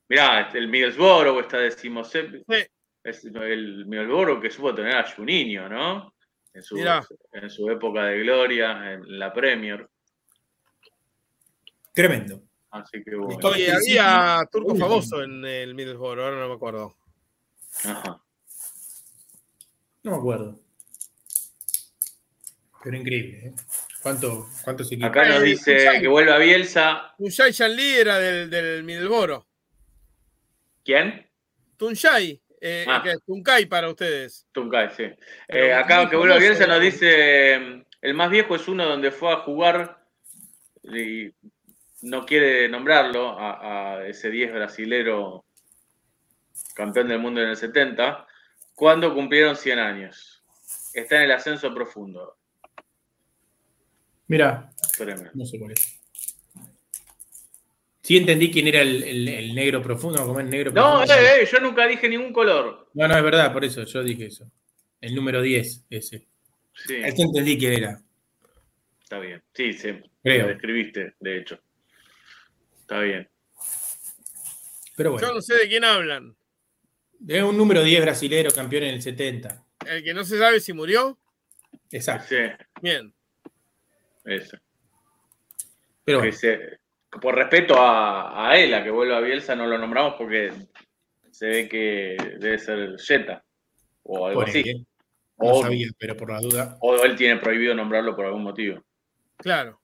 mirá, 0.08 0.42
este, 0.42 0.58
el 0.58 0.68
Middlesbrough 0.68 1.40
está 1.40 1.58
decimoséptimo. 1.58 2.44
Sí. 2.48 2.64
Es 3.08 3.24
el 3.24 3.86
Middlesbrough 3.86 4.40
que 4.42 4.50
supo 4.50 4.74
tener 4.74 4.96
a 4.96 5.10
Juninho, 5.10 5.68
¿no? 5.68 6.14
En 6.52 6.62
su, 6.62 6.74
Mirá. 6.76 7.06
en 7.32 7.48
su 7.50 7.68
época 7.70 8.04
de 8.04 8.18
gloria 8.20 8.92
en 8.92 9.18
la 9.18 9.32
Premier. 9.32 9.88
Tremendo. 11.94 12.42
Así 12.70 13.02
que 13.02 13.14
bueno. 13.16 13.56
Y 13.56 13.66
había 13.66 14.40
turco 14.52 14.74
famoso 14.76 15.22
en 15.22 15.44
el 15.44 15.74
Middlesbrough, 15.74 16.20
ahora 16.20 16.38
no 16.38 16.48
me 16.48 16.54
acuerdo. 16.54 16.96
Ajá. 17.84 18.22
No 20.02 20.10
me 20.12 20.16
acuerdo. 20.16 20.60
Pero 22.84 22.96
increíble, 22.96 23.46
¿eh? 23.48 23.54
¿Cuánto, 24.02 24.46
¿Cuántos 24.62 24.86
equipos? 24.92 25.10
Acá 25.10 25.28
nos 25.28 25.38
Eh, 25.42 25.46
dice 25.46 25.98
que 26.00 26.06
vuelva 26.08 26.38
Bielsa. 26.38 27.14
Tunjai 27.18 27.50
Shanli 27.52 27.94
era 27.94 28.18
del, 28.18 28.48
del 28.48 28.84
Middlesbrough. 28.84 29.44
¿Quién? 30.84 31.28
Tunjai, 31.76 32.40
eh, 32.60 32.84
Ah. 32.88 33.02
para 33.68 33.88
ustedes. 33.88 34.46
Tuncay, 34.52 34.90
sí. 34.96 35.04
Eh, 35.48 35.72
acá 35.72 36.08
que 36.08 36.16
vuelva 36.16 36.34
famoso, 36.34 36.40
Bielsa 36.40 36.66
nos 36.66 36.76
¿no? 36.78 36.82
dice, 36.82 37.54
el 38.00 38.14
más 38.14 38.30
viejo 38.30 38.56
es 38.56 38.68
uno 38.68 38.84
donde 38.84 39.10
fue 39.10 39.32
a 39.32 39.36
jugar 39.38 40.04
y 40.82 41.30
no 42.02 42.24
quiere 42.24 42.68
nombrarlo 42.68 43.38
a, 43.38 43.96
a 43.96 44.06
ese 44.06 44.30
10 44.30 44.52
brasilero 44.52 45.44
campeón 46.74 47.08
del 47.08 47.18
mundo 47.18 47.42
en 47.42 47.48
el 47.48 47.56
70, 47.56 48.26
cuando 48.74 49.12
cumplieron 49.12 49.56
100 49.56 49.78
años. 49.78 50.44
Está 50.94 51.16
en 51.16 51.22
el 51.22 51.32
ascenso 51.32 51.74
profundo. 51.74 52.36
Mira, 54.28 54.70
no 55.34 55.44
sé 55.44 55.58
cuál 55.58 55.72
es. 55.72 55.97
Sí 58.08 58.16
entendí 58.16 58.50
quién 58.50 58.66
era 58.68 58.80
el, 58.80 59.02
el- 59.02 59.28
el 59.28 59.54
negro 59.54 59.82
profundo, 59.82 60.24
como 60.24 60.40
el 60.40 60.48
negro 60.48 60.72
No, 60.72 61.00
profundo. 61.00 61.12
eh, 61.12 61.42
eh, 61.42 61.48
yo 61.52 61.60
nunca 61.60 61.86
dije 61.86 62.08
ningún 62.08 62.32
color. 62.32 62.88
No, 62.94 63.06
no, 63.06 63.14
es 63.14 63.22
verdad, 63.22 63.52
por 63.52 63.66
eso 63.66 63.82
yo 63.84 64.02
dije 64.02 64.24
eso. 64.24 64.50
El 64.98 65.14
número 65.14 65.42
10, 65.42 65.84
ese. 65.90 66.26
Sí, 66.86 66.96
Este 67.04 67.20
entendí 67.20 67.58
quién 67.58 67.74
era. 67.74 68.00
está 69.02 69.18
bien. 69.18 69.42
Sí, 69.52 69.74
sí. 69.74 69.90
Creo. 70.22 70.44
Lo 70.44 70.48
describiste, 70.48 71.16
de 71.20 71.36
hecho. 71.36 71.60
Está 72.80 73.00
bien. 73.00 73.28
Pero 74.96 75.10
Yo 75.10 75.12
bueno, 75.12 75.34
no 75.34 75.42
sé 75.42 75.56
de 75.56 75.68
quién 75.68 75.84
hablan. 75.84 76.34
es 77.28 77.42
un 77.42 77.58
número 77.58 77.82
10 77.82 78.00
brasilero, 78.00 78.50
campeón 78.52 78.84
en 78.84 78.94
el 78.94 79.02
70. 79.02 79.66
El 79.86 80.02
que 80.02 80.14
no 80.14 80.24
se 80.24 80.38
sabe 80.38 80.60
si 80.60 80.72
murió, 80.72 81.18
Exacto. 81.90 82.28
Sí, 82.30 82.36
bien. 82.80 83.12
eso. 84.24 84.56
Pero 86.06 86.20
bueno, 86.20 86.34
por 87.20 87.34
respeto 87.34 87.74
a, 87.80 88.50
a 88.50 88.58
él, 88.58 88.72
a 88.74 88.82
que 88.84 88.90
vuelva 88.90 89.16
a 89.16 89.20
Bielsa, 89.20 89.54
no 89.56 89.66
lo 89.66 89.78
nombramos 89.78 90.14
porque 90.18 90.52
se 91.30 91.46
ve 91.46 91.68
que 91.68 92.16
debe 92.38 92.58
ser 92.58 92.96
Jetta 92.98 93.44
o 94.02 94.26
algo 94.26 94.42
así. 94.42 94.64
No 95.40 95.46
O, 95.52 95.62
sabía, 95.62 95.88
pero 95.98 96.16
por 96.16 96.30
la 96.32 96.40
duda. 96.40 96.76
o 96.80 96.96
él 97.04 97.14
tiene 97.16 97.40
prohibido 97.40 97.74
nombrarlo 97.74 98.14
por 98.16 98.26
algún 98.26 98.42
motivo. 98.42 98.82
Claro. 99.36 99.80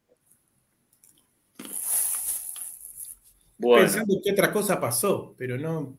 Bueno, 3.57 3.83
Pensando 3.85 4.17
que 4.23 4.33
otra 4.33 4.53
cosa 4.53 4.81
pasó, 4.81 5.35
pero 5.39 5.57
no. 5.57 5.97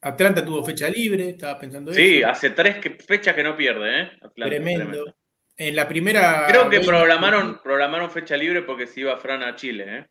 Atlanta 0.00 0.44
tuvo 0.44 0.64
fecha 0.64 0.88
libre, 0.88 1.30
estaba 1.30 1.58
pensando 1.58 1.92
sí, 1.92 2.18
eso. 2.18 2.28
hace 2.28 2.50
tres 2.50 2.78
que- 2.78 2.90
fechas 2.98 3.34
que 3.34 3.42
no 3.42 3.56
pierde, 3.56 4.00
¿eh? 4.02 4.10
Atlanta, 4.22 4.56
Tremendo. 4.56 5.14
En 5.60 5.74
la 5.74 5.88
primera. 5.88 6.46
Creo 6.46 6.70
que 6.70 6.80
programaron, 6.80 7.60
programaron 7.60 8.10
fecha 8.12 8.36
libre 8.36 8.62
porque 8.62 8.86
se 8.86 9.00
iba 9.00 9.16
Fran 9.16 9.42
a 9.42 9.56
Chile, 9.56 9.98
¿eh? 9.98 10.06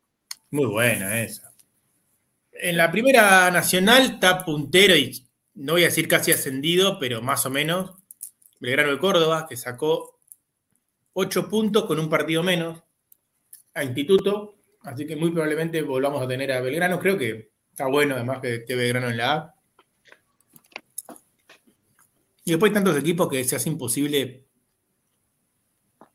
Muy 0.50 0.66
buena 0.66 1.22
esa. 1.22 1.54
En 2.52 2.76
la 2.76 2.90
primera 2.90 3.50
nacional 3.50 4.02
está 4.02 4.44
puntero 4.44 4.94
y 4.94 5.26
no 5.54 5.72
voy 5.72 5.82
a 5.82 5.86
decir 5.86 6.06
casi 6.06 6.32
ascendido, 6.32 6.98
pero 6.98 7.22
más 7.22 7.46
o 7.46 7.50
menos. 7.50 7.94
Belgrano 8.60 8.90
de 8.90 8.98
Córdoba, 8.98 9.46
que 9.48 9.56
sacó 9.56 10.20
8 11.14 11.48
puntos 11.48 11.86
con 11.86 11.98
un 11.98 12.10
partido 12.10 12.42
menos 12.42 12.82
a 13.72 13.84
Instituto. 13.84 14.56
Así 14.82 15.06
que 15.06 15.16
muy 15.16 15.30
probablemente 15.30 15.80
volvamos 15.80 16.22
a 16.22 16.28
tener 16.28 16.52
a 16.52 16.60
Belgrano. 16.60 16.98
Creo 16.98 17.16
que 17.16 17.52
está 17.70 17.86
bueno 17.86 18.16
además 18.16 18.40
que 18.40 18.56
esté 18.56 18.74
Belgrano 18.74 19.08
en 19.08 19.16
la 19.16 19.32
A. 19.32 19.54
Y 22.44 22.50
después 22.50 22.70
hay 22.70 22.74
tantos 22.74 22.98
equipos 22.98 23.28
que 23.28 23.44
se 23.44 23.56
hace 23.56 23.68
imposible 23.70 24.47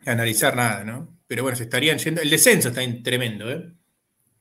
analizar 0.05 0.55
nada, 0.55 0.83
¿no? 0.83 1.17
Pero 1.27 1.43
bueno, 1.43 1.55
se 1.55 1.63
estarían 1.63 1.97
yendo. 1.97 2.21
El 2.21 2.29
descenso 2.29 2.69
está 2.69 2.83
en- 2.83 3.01
tremendo, 3.03 3.49
¿eh? 3.51 3.71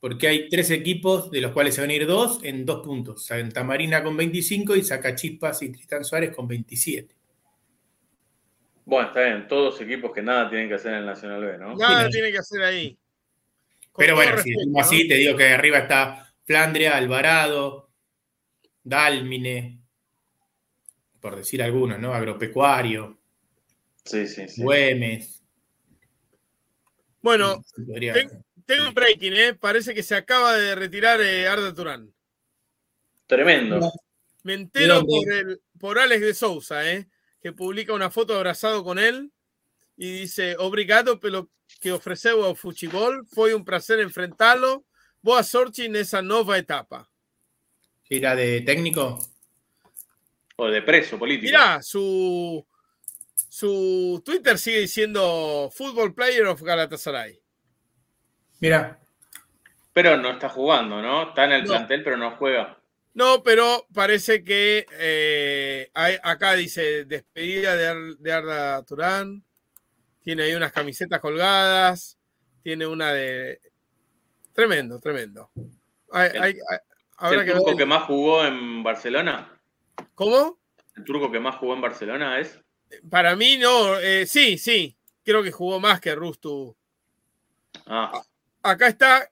Porque 0.00 0.26
hay 0.28 0.48
tres 0.48 0.70
equipos 0.70 1.30
de 1.30 1.40
los 1.40 1.52
cuales 1.52 1.74
se 1.74 1.80
van 1.80 1.90
a 1.90 1.94
ir 1.94 2.06
dos 2.06 2.40
en 2.42 2.66
dos 2.66 2.84
puntos. 2.84 3.24
Santa 3.24 3.62
Marina 3.62 4.02
con 4.02 4.16
25 4.16 4.74
y 4.76 4.82
Sacachispas 4.82 5.62
y 5.62 5.70
Tristán 5.70 6.04
Suárez 6.04 6.34
con 6.34 6.48
27. 6.48 7.14
Bueno, 8.84 9.08
está 9.08 9.22
bien, 9.24 9.46
todos 9.46 9.80
equipos 9.80 10.10
que 10.12 10.22
nada 10.22 10.50
tienen 10.50 10.68
que 10.68 10.74
hacer 10.74 10.92
en 10.92 10.98
el 11.00 11.06
Nacional 11.06 11.40
B, 11.44 11.56
¿no? 11.58 11.76
Nada 11.76 11.98
Sí, 12.00 12.04
no. 12.04 12.10
tiene 12.10 12.32
que 12.32 12.38
hacer 12.38 12.62
ahí. 12.62 12.98
Con 13.92 14.02
Pero 14.02 14.16
bueno, 14.16 14.32
si 14.38 14.50
respeto, 14.50 14.70
¿no? 14.72 14.80
así, 14.80 15.06
te 15.08 15.14
digo 15.14 15.36
que 15.36 15.48
arriba 15.50 15.78
está 15.78 16.34
Flandria, 16.44 16.96
Alvarado, 16.96 17.90
Dálmine, 18.82 19.78
por 21.20 21.36
decir 21.36 21.62
algunos, 21.62 22.00
¿no? 22.00 22.12
Agropecuario, 22.12 23.20
Sí, 24.04 24.26
sí, 24.26 24.48
sí. 24.48 24.60
Güemes. 24.64 25.41
Bueno, 27.22 27.64
ten- 28.12 28.44
tengo 28.66 28.88
un 28.88 28.94
breaking, 28.94 29.32
¿eh? 29.34 29.54
Parece 29.54 29.94
que 29.94 30.02
se 30.02 30.14
acaba 30.14 30.56
de 30.56 30.74
retirar 30.74 31.20
eh, 31.20 31.46
Arda 31.48 31.72
Turán. 31.72 32.12
Tremendo. 33.26 33.92
Me 34.42 34.54
entero 34.54 35.04
por, 35.06 35.32
el, 35.32 35.60
por 35.78 35.98
Alex 35.98 36.20
de 36.20 36.34
Sousa, 36.34 36.90
¿eh? 36.90 37.06
Que 37.40 37.52
publica 37.52 37.92
una 37.94 38.10
foto 38.10 38.34
abrazado 38.36 38.82
con 38.84 38.98
él 38.98 39.30
y 39.96 40.10
dice: 40.12 40.56
Obrigado 40.58 41.18
pelo 41.20 41.48
que 41.80 41.92
ofreceu 41.92 42.44
ao 42.44 42.54
futebol. 42.54 43.24
Foi 43.32 43.54
un 43.54 43.64
placer 43.64 44.00
enfrentá-lo. 44.00 44.84
Boa 45.22 45.42
sorte 45.44 45.88
nessa 45.88 46.20
nova 46.20 46.58
etapa. 46.58 47.08
¿Era 48.10 48.34
de 48.34 48.60
técnico? 48.62 49.18
O 50.56 50.66
de 50.68 50.82
preso 50.82 51.18
político. 51.18 51.46
Mirá, 51.46 51.80
su, 51.80 52.66
su 53.34 54.22
Twitter 54.24 54.58
sigue 54.58 54.80
diciendo 54.80 55.70
Football 55.72 56.14
Player 56.14 56.46
of 56.46 56.62
Galatasaray. 56.62 57.40
Mira, 58.60 58.98
Pero 59.92 60.16
no 60.16 60.30
está 60.30 60.48
jugando, 60.48 61.02
¿no? 61.02 61.28
Está 61.28 61.44
en 61.44 61.52
el 61.52 61.62
No. 61.64 61.68
plantel, 61.68 62.02
pero 62.02 62.16
no 62.16 62.30
juega. 62.36 62.78
No, 63.14 63.42
pero 63.42 63.86
parece 63.92 64.42
que 64.42 64.86
eh, 64.98 65.90
hay- 65.92 66.16
acá 66.22 66.54
dice 66.54 67.04
despedida 67.04 67.76
de, 67.76 67.86
Ar- 67.88 68.16
de 68.18 68.32
Arda 68.32 68.82
Turán. 68.86 69.44
Tiene 70.22 70.44
ahí 70.44 70.54
unas 70.54 70.72
camisetas 70.72 71.20
colgadas. 71.20 72.16
Tiene 72.62 72.86
una 72.86 73.12
de. 73.12 73.60
Tremendo, 74.54 74.98
tremendo. 74.98 75.50
Hay- 76.10 76.30
El- 76.32 76.42
hay- 76.42 76.52
hay- 76.70 76.76
¿Es 76.78 76.80
habrá 77.18 77.40
el 77.40 77.46
que 77.46 77.52
turco 77.52 77.66
ver- 77.66 77.76
que 77.76 77.86
más 77.86 78.02
jugó 78.04 78.44
en 78.46 78.82
Barcelona? 78.82 79.60
¿Cómo? 80.14 80.58
¿El 80.96 81.04
turco 81.04 81.30
que 81.30 81.40
más 81.40 81.56
jugó 81.56 81.74
en 81.74 81.80
Barcelona 81.82 82.38
es? 82.40 82.58
Para 83.10 83.36
mí 83.36 83.56
no. 83.58 83.98
eh, 83.98 84.26
sí, 84.26 84.58
sí. 84.58 84.96
Creo 85.24 85.42
que 85.42 85.50
jugó 85.52 85.78
más 85.80 86.00
que 86.00 86.14
Rustu. 86.14 86.76
Ah, 87.86 88.22
Acá 88.62 88.88
está. 88.88 89.30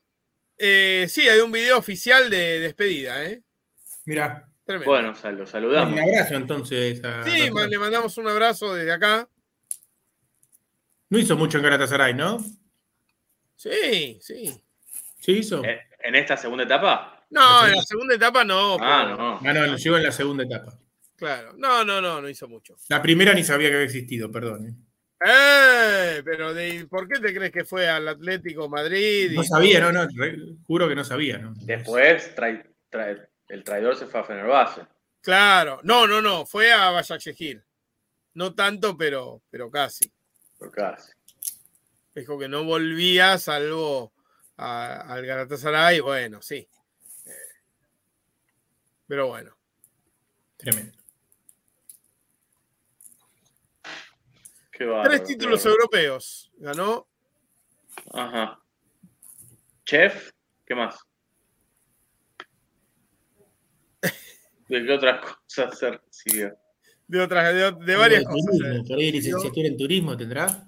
eh, 0.58 1.06
sí, 1.08 1.28
hay 1.28 1.40
un 1.40 1.52
video 1.52 1.78
oficial 1.78 2.28
de 2.30 2.60
despedida, 2.60 3.24
¿eh? 3.24 3.42
mira. 4.04 4.46
Tremendo. 4.64 4.90
bueno, 4.90 5.14
sal- 5.16 5.36
lo 5.36 5.46
saludamos. 5.46 5.92
Un 5.94 5.98
abrazo 5.98 6.34
entonces. 6.36 7.02
a 7.04 7.24
sí, 7.24 7.50
le 7.68 7.78
mandamos 7.78 8.16
un 8.18 8.28
abrazo 8.28 8.72
desde 8.74 8.92
acá. 8.92 9.28
No 11.08 11.18
hizo 11.18 11.36
mucho 11.36 11.58
en 11.58 11.64
Galatasaray, 11.64 12.14
¿no? 12.14 12.38
Sí, 13.56 14.18
sí. 14.22 14.62
¿Sí 15.18 15.32
hizo? 15.32 15.62
¿En 15.64 16.14
esta 16.14 16.36
segunda 16.36 16.62
etapa? 16.64 17.24
No, 17.30 17.66
en 17.66 17.74
la 17.74 17.82
segunda 17.82 18.14
etapa 18.14 18.44
no. 18.44 18.76
Ah, 18.80 19.02
pero- 19.04 19.16
no. 19.16 19.40
Ah, 19.44 19.52
no, 19.52 19.76
llegó 19.76 19.96
en 19.96 20.02
la 20.04 20.12
segunda 20.12 20.44
etapa. 20.44 20.78
Claro. 21.20 21.52
No, 21.58 21.84
no, 21.84 22.00
no, 22.00 22.20
no 22.22 22.28
hizo 22.30 22.48
mucho. 22.48 22.76
La 22.88 23.00
primera 23.02 23.34
ni 23.34 23.44
sabía 23.44 23.68
que 23.68 23.74
había 23.74 23.84
existido, 23.86 24.32
perdón. 24.32 24.66
¿eh? 24.66 24.74
¡Eh! 25.22 26.22
Pero 26.24 26.54
de, 26.54 26.86
¿por 26.86 27.06
qué 27.06 27.20
te 27.20 27.34
crees 27.34 27.52
que 27.52 27.64
fue 27.66 27.86
al 27.86 28.08
Atlético 28.08 28.70
Madrid? 28.70 29.30
y- 29.32 29.36
No 29.36 29.44
sabía, 29.44 29.80
no, 29.80 29.92
no, 29.92 30.08
re- 30.16 30.38
juro 30.66 30.88
que 30.88 30.94
no 30.94 31.04
sabía, 31.04 31.36
¿no? 31.36 31.52
Después 31.56 32.34
trai- 32.34 32.64
trai- 32.90 33.28
el 33.48 33.62
traidor 33.64 33.96
se 33.96 34.06
fue 34.06 34.20
a 34.20 34.24
Fenerbahce. 34.24 34.80
Claro. 35.20 35.80
No, 35.82 36.06
no, 36.06 36.22
no. 36.22 36.46
Fue 36.46 36.72
a 36.72 36.88
Başakşehir. 36.90 37.62
No 38.32 38.54
tanto, 38.54 38.96
pero, 38.96 39.42
pero 39.50 39.70
casi. 39.70 40.10
Por 40.58 40.70
casi. 40.72 41.12
Dijo 42.14 42.38
que 42.38 42.48
no 42.48 42.64
volvía 42.64 43.36
salvo 43.36 44.14
a- 44.56 45.02
al 45.12 45.26
Galatasaray. 45.26 46.00
Bueno, 46.00 46.40
sí. 46.40 46.66
Eh, 47.26 47.30
Pero 49.06 49.26
bueno. 49.28 49.54
Tremendo. 50.56 50.98
Qué 54.80 54.88
Tres 55.04 55.24
títulos 55.24 55.66
europeos. 55.66 56.50
Ganó 56.56 57.06
Ajá. 58.14 58.58
Chef, 59.84 60.30
¿qué 60.64 60.74
más? 60.74 60.98
¿De 64.68 64.86
qué 64.86 64.90
otras 64.90 65.36
cosas 65.44 65.78
se 65.78 65.90
recibe? 65.90 66.54
De 67.06 67.20
otras, 67.20 67.52
de, 67.52 67.72
de 67.84 67.96
varias 67.96 68.20
De 68.20 68.24
cosas. 68.24 68.46
turismo, 68.46 68.68
eh. 68.68 68.82
Por 68.88 68.98
ahí 68.98 69.12
licenciatura 69.12 69.68
en 69.68 69.76
turismo 69.76 70.16
tendrá. 70.16 70.66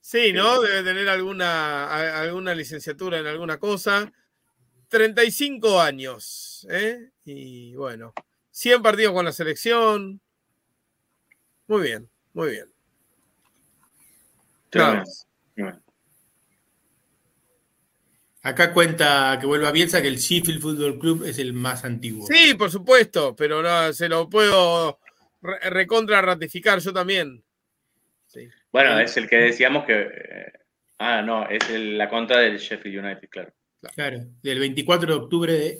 Sí, 0.00 0.32
¿no? 0.32 0.60
Debe 0.62 0.84
tener 0.84 1.08
alguna, 1.08 2.20
alguna 2.20 2.54
licenciatura 2.54 3.18
en 3.18 3.26
alguna 3.26 3.58
cosa. 3.58 4.12
35 4.86 5.80
años, 5.80 6.64
¿eh? 6.70 7.10
Y 7.24 7.74
bueno, 7.74 8.14
100 8.52 8.82
partidos 8.82 9.14
con 9.14 9.24
la 9.24 9.32
selección. 9.32 10.20
Muy 11.66 11.82
bien, 11.82 12.08
muy 12.32 12.50
bien. 12.50 12.66
Bueno. 15.56 15.80
Acá 18.42 18.74
cuenta 18.74 19.38
que 19.40 19.46
vuelva 19.46 19.68
a 19.68 19.72
Bielsa 19.72 20.02
que 20.02 20.08
el 20.08 20.16
Sheffield 20.18 20.60
Football 20.60 20.98
Club 20.98 21.24
es 21.24 21.38
el 21.38 21.54
más 21.54 21.84
antiguo. 21.84 22.26
Sí, 22.26 22.54
por 22.54 22.70
supuesto, 22.70 23.34
pero 23.34 23.62
no, 23.62 23.90
se 23.94 24.08
lo 24.08 24.28
puedo 24.28 24.98
re- 25.40 25.70
recontra 25.70 26.20
ratificar 26.20 26.78
yo 26.80 26.92
también. 26.92 27.42
Sí. 28.26 28.48
Bueno, 28.70 28.98
es 28.98 29.16
el 29.16 29.28
que 29.28 29.36
decíamos 29.36 29.86
que. 29.86 29.94
eh, 30.02 30.52
ah, 30.98 31.22
no, 31.22 31.48
es 31.48 31.70
el- 31.70 31.96
la 31.96 32.10
contra 32.10 32.40
del 32.40 32.58
Sheffield 32.58 33.02
United, 33.04 33.28
claro. 33.30 33.52
Claro, 33.94 34.18
del 34.42 34.58
24 34.58 35.08
de 35.08 35.14
octubre 35.22 35.52
de- 35.52 35.78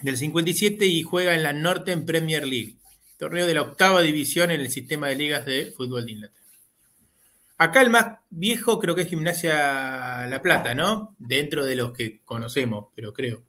del 0.00 0.16
57 0.16 0.86
y 0.86 1.02
juega 1.02 1.34
en 1.34 1.42
la 1.42 1.52
Northern 1.52 2.06
Premier 2.06 2.46
League, 2.46 2.76
torneo 3.18 3.46
de 3.46 3.54
la 3.54 3.62
octava 3.62 4.00
división 4.00 4.50
en 4.50 4.60
el 4.60 4.70
sistema 4.70 5.08
de 5.08 5.16
ligas 5.16 5.44
de 5.44 5.72
fútbol 5.76 6.06
de 6.06 6.12
Inglaterra. 6.12 6.38
Acá 7.58 7.82
el 7.82 7.90
más 7.90 8.18
viejo 8.30 8.78
creo 8.78 8.94
que 8.94 9.02
es 9.02 9.08
Gimnasia 9.08 10.26
La 10.28 10.40
Plata, 10.40 10.74
¿no? 10.74 11.16
Dentro 11.18 11.64
de 11.66 11.74
los 11.76 11.92
que 11.92 12.20
conocemos, 12.24 12.86
pero 12.94 13.12
creo. 13.12 13.42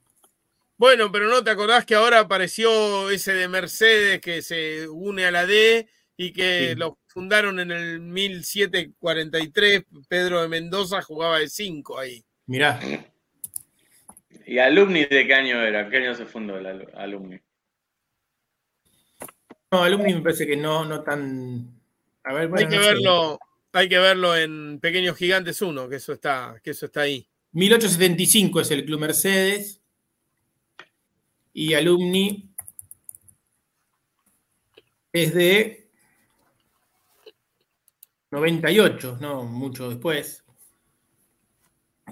Bueno, 0.76 1.12
pero 1.12 1.28
no 1.28 1.44
te 1.44 1.50
acordás 1.50 1.84
que 1.84 1.94
ahora 1.94 2.18
apareció 2.20 3.10
ese 3.10 3.34
de 3.34 3.46
Mercedes 3.48 4.20
que 4.20 4.42
se 4.42 4.88
une 4.88 5.26
a 5.26 5.30
la 5.30 5.46
D 5.46 5.88
y 6.16 6.32
que 6.32 6.70
Sí. 6.70 6.74
lo 6.76 6.98
fundaron 7.06 7.60
en 7.60 7.70
el 7.70 8.00
1743. 8.00 9.84
Pedro 10.08 10.42
de 10.42 10.48
Mendoza 10.48 11.02
jugaba 11.02 11.38
de 11.38 11.48
5 11.48 11.98
ahí. 11.98 12.24
Mirá, 12.46 12.80
¿Y 14.46 14.58
Alumni 14.58 15.04
de 15.04 15.26
qué 15.28 15.34
año 15.34 15.62
era? 15.62 15.88
¿Qué 15.88 15.98
año 15.98 16.14
se 16.16 16.26
fundó 16.26 16.58
el 16.58 16.66
alu- 16.66 16.90
Alumni? 16.96 17.38
No, 19.70 19.82
Alumni 19.82 20.14
me 20.14 20.22
parece 20.22 20.46
que 20.46 20.56
no, 20.56 20.84
no 20.84 21.02
tan. 21.02 21.80
A 22.24 22.32
ver, 22.32 22.48
bueno, 22.48 22.66
hay 22.66 22.70
que 22.70 22.76
no 22.76 22.82
sé. 22.82 22.88
verlo, 22.88 23.38
hay 23.72 23.88
que 23.88 23.98
verlo 23.98 24.36
en 24.36 24.80
Pequeños 24.80 25.16
Gigantes 25.16 25.62
1, 25.62 25.88
que 25.88 25.96
eso 25.96 26.12
está, 26.12 26.60
que 26.62 26.70
eso 26.70 26.86
está 26.86 27.02
ahí. 27.02 27.26
1875 27.52 28.60
es 28.60 28.70
el 28.70 28.84
Club 28.84 29.00
Mercedes. 29.00 29.80
Y 31.52 31.74
Alumni 31.74 32.48
es 35.12 35.34
de 35.34 35.90
98, 38.30 39.18
no 39.20 39.44
mucho 39.44 39.88
después. 39.88 40.44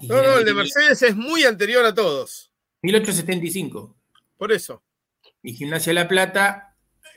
Y 0.00 0.08
No, 0.08 0.22
no, 0.22 0.38
el 0.38 0.44
de 0.44 0.54
Mercedes 0.54 1.02
es 1.02 1.16
muy 1.16 1.44
anterior 1.44 1.84
a 1.84 1.94
todos. 1.94 2.50
1875. 2.82 3.96
Por 4.36 4.52
eso. 4.52 4.82
Y 5.42 5.54
Gimnasia 5.54 5.92
La 5.92 6.08
Plata 6.08 6.67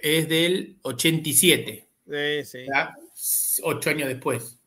es 0.02 0.28
del 0.30 0.78
87, 0.82 1.88
Sí, 2.10 2.44
sí. 2.46 2.66
ocho 3.64 3.90
años 3.90 4.08
después. 4.10 4.58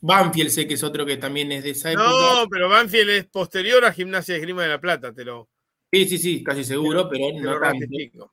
Banfield 0.00 0.50
sé 0.50 0.66
que 0.68 0.74
es 0.74 0.82
otro 0.82 1.06
que 1.06 1.16
también 1.16 1.50
es 1.52 1.64
de 1.64 1.70
esa 1.70 1.92
época. 1.92 2.08
No, 2.08 2.48
pero 2.48 2.68
Banfield 2.68 3.10
es 3.10 3.24
posterior 3.26 3.84
a 3.84 3.92
Gimnasia 3.92 4.34
de 4.34 4.40
Esgrima 4.40 4.62
de 4.62 4.68
la 4.68 4.80
Plata, 4.80 5.12
te 5.12 5.24
lo, 5.24 5.48
Sí, 5.92 6.08
sí, 6.08 6.18
sí, 6.18 6.42
casi 6.42 6.64
seguro, 6.64 7.08
pero 7.08 7.26
no 7.32 7.50
tanto. 7.52 7.58
ratifico. 7.58 8.32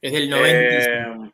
Es 0.00 0.12
del 0.12 0.28
95. 0.30 1.24
Eh, 1.24 1.30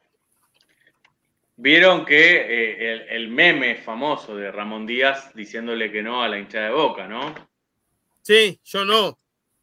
Vieron 1.57 2.05
que 2.05 2.37
eh, 2.37 2.93
el, 2.93 3.01
el 3.09 3.29
meme 3.29 3.77
famoso 3.77 4.35
de 4.37 4.51
Ramón 4.51 4.87
Díaz 4.87 5.33
diciéndole 5.35 5.93
que 5.93 6.03
no 6.03 6.23
a 6.23 6.29
la 6.29 6.39
hinchada 6.39 6.67
de 6.67 6.73
boca, 6.75 7.07
¿no? 7.07 7.35
Sí, 8.23 8.59
yo 8.65 8.85
no. 8.85 9.17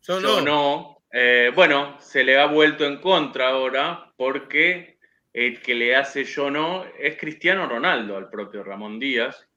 Yo, 0.04 0.20
Yo 0.20 0.42
no. 0.42 0.42
no. 0.42 0.99
Eh, 1.12 1.52
bueno, 1.56 1.98
se 2.00 2.24
le 2.24 2.40
ha 2.40 2.46
vuelto 2.46 2.86
en 2.86 2.98
contra 3.02 3.50
ahora 3.50 4.14
porque 4.16 5.00
el 5.34 5.62
que 5.62 5.76
le 5.76 5.96
hace 5.96 6.24
yo 6.24 6.52
no 6.52 6.86
es 6.98 7.18
Cristiano 7.18 7.68
Ronaldo 7.68 8.18
al 8.18 8.30
propio 8.30 8.64
Ramón 8.64 9.00
Díaz. 9.00 9.48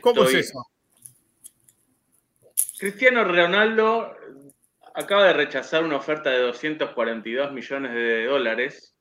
¿Cómo 0.00 0.24
es 0.24 0.34
eso? 0.34 0.66
Cristiano 2.78 3.24
Ronaldo 3.24 4.16
acaba 4.94 5.24
de 5.24 5.32
rechazar 5.32 5.84
una 5.84 5.96
oferta 5.96 6.30
de 6.30 6.38
242 6.38 7.52
millones 7.52 7.92
de 7.92 8.26
dólares 8.26 8.94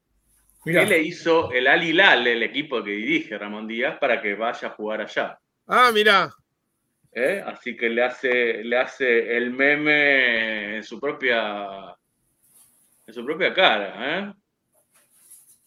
Mirá. 0.65 0.83
que 0.83 0.89
le 0.89 1.03
hizo 1.03 1.51
el 1.51 1.67
Al 1.67 1.83
Hilal, 1.83 2.27
el 2.27 2.43
equipo 2.43 2.83
que 2.83 2.91
dirige 2.91 3.37
Ramón 3.37 3.67
Díaz, 3.67 3.97
para 3.99 4.21
que 4.21 4.35
vaya 4.35 4.69
a 4.69 4.71
jugar 4.71 5.01
allá. 5.01 5.39
Ah, 5.67 5.91
mira. 5.93 6.33
¿Eh? 7.13 7.43
Así 7.45 7.75
que 7.75 7.89
le 7.89 8.03
hace, 8.03 8.63
le 8.63 8.77
hace 8.77 9.35
el 9.35 9.51
meme 9.51 10.77
en 10.77 10.83
su 10.83 10.99
propia, 10.99 11.95
en 13.05 13.13
su 13.13 13.25
propia 13.25 13.53
cara. 13.53 13.95
¿eh? 13.97 14.33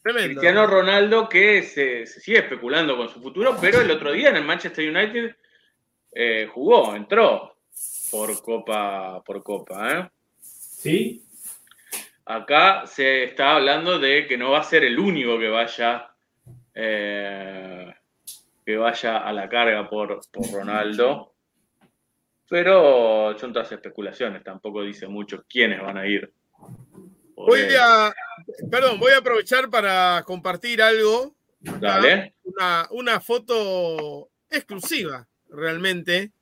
Tremendo. 0.02 0.28
Cristiano 0.28 0.66
Ronaldo 0.66 1.28
que 1.28 1.62
se, 1.62 2.06
se 2.06 2.20
sigue 2.20 2.39
especulando 2.39 2.97
con 2.97 3.09
su 3.09 3.20
futuro, 3.20 3.56
pero 3.60 3.81
el 3.81 3.90
otro 3.90 4.12
día 4.12 4.31
en 4.31 4.36
el 4.36 4.44
Manchester 4.44 4.89
United 4.89 5.35
eh, 6.12 6.48
jugó, 6.52 6.94
entró 6.94 7.56
por 8.10 8.40
Copa, 8.43 9.23
por 9.24 9.43
Copa. 9.43 9.93
¿eh? 9.93 10.10
¿Sí? 10.40 11.23
Acá 12.24 12.86
se 12.86 13.24
está 13.24 13.56
hablando 13.56 13.98
de 13.98 14.27
que 14.27 14.36
no 14.36 14.52
va 14.52 14.60
a 14.60 14.64
ser 14.64 14.85
el 14.85 14.98
único 14.98 15.39
que 15.39 15.48
vaya 15.48 16.10
eh, 16.74 17.94
que 18.64 18.77
vaya 18.77 19.18
a 19.18 19.32
la 19.32 19.48
carga 19.48 19.89
por, 19.89 20.20
por 20.32 20.51
Ronaldo. 20.52 21.35
Pero 22.48 23.36
son 23.39 23.52
todas 23.52 23.73
especulaciones, 23.73 24.44
tampoco 24.44 24.82
dice 24.82 25.09
mucho 25.09 25.44
quiénes 25.48 25.81
van 25.82 25.98
a 25.98 26.06
ir. 26.06 26.32
Voy 27.35 27.60
a, 27.78 28.14
perdón, 28.70 29.01
voy 29.01 29.12
a 29.12 29.18
aprovechar 29.18 29.68
para 29.68 30.23
compartir 30.24 30.81
algo. 30.81 31.35
Dale. 31.60 32.35
Una, 32.44 32.86
una 32.93 33.20
foto 33.20 34.31
exclusiva, 34.48 35.27
realmente. 35.48 36.32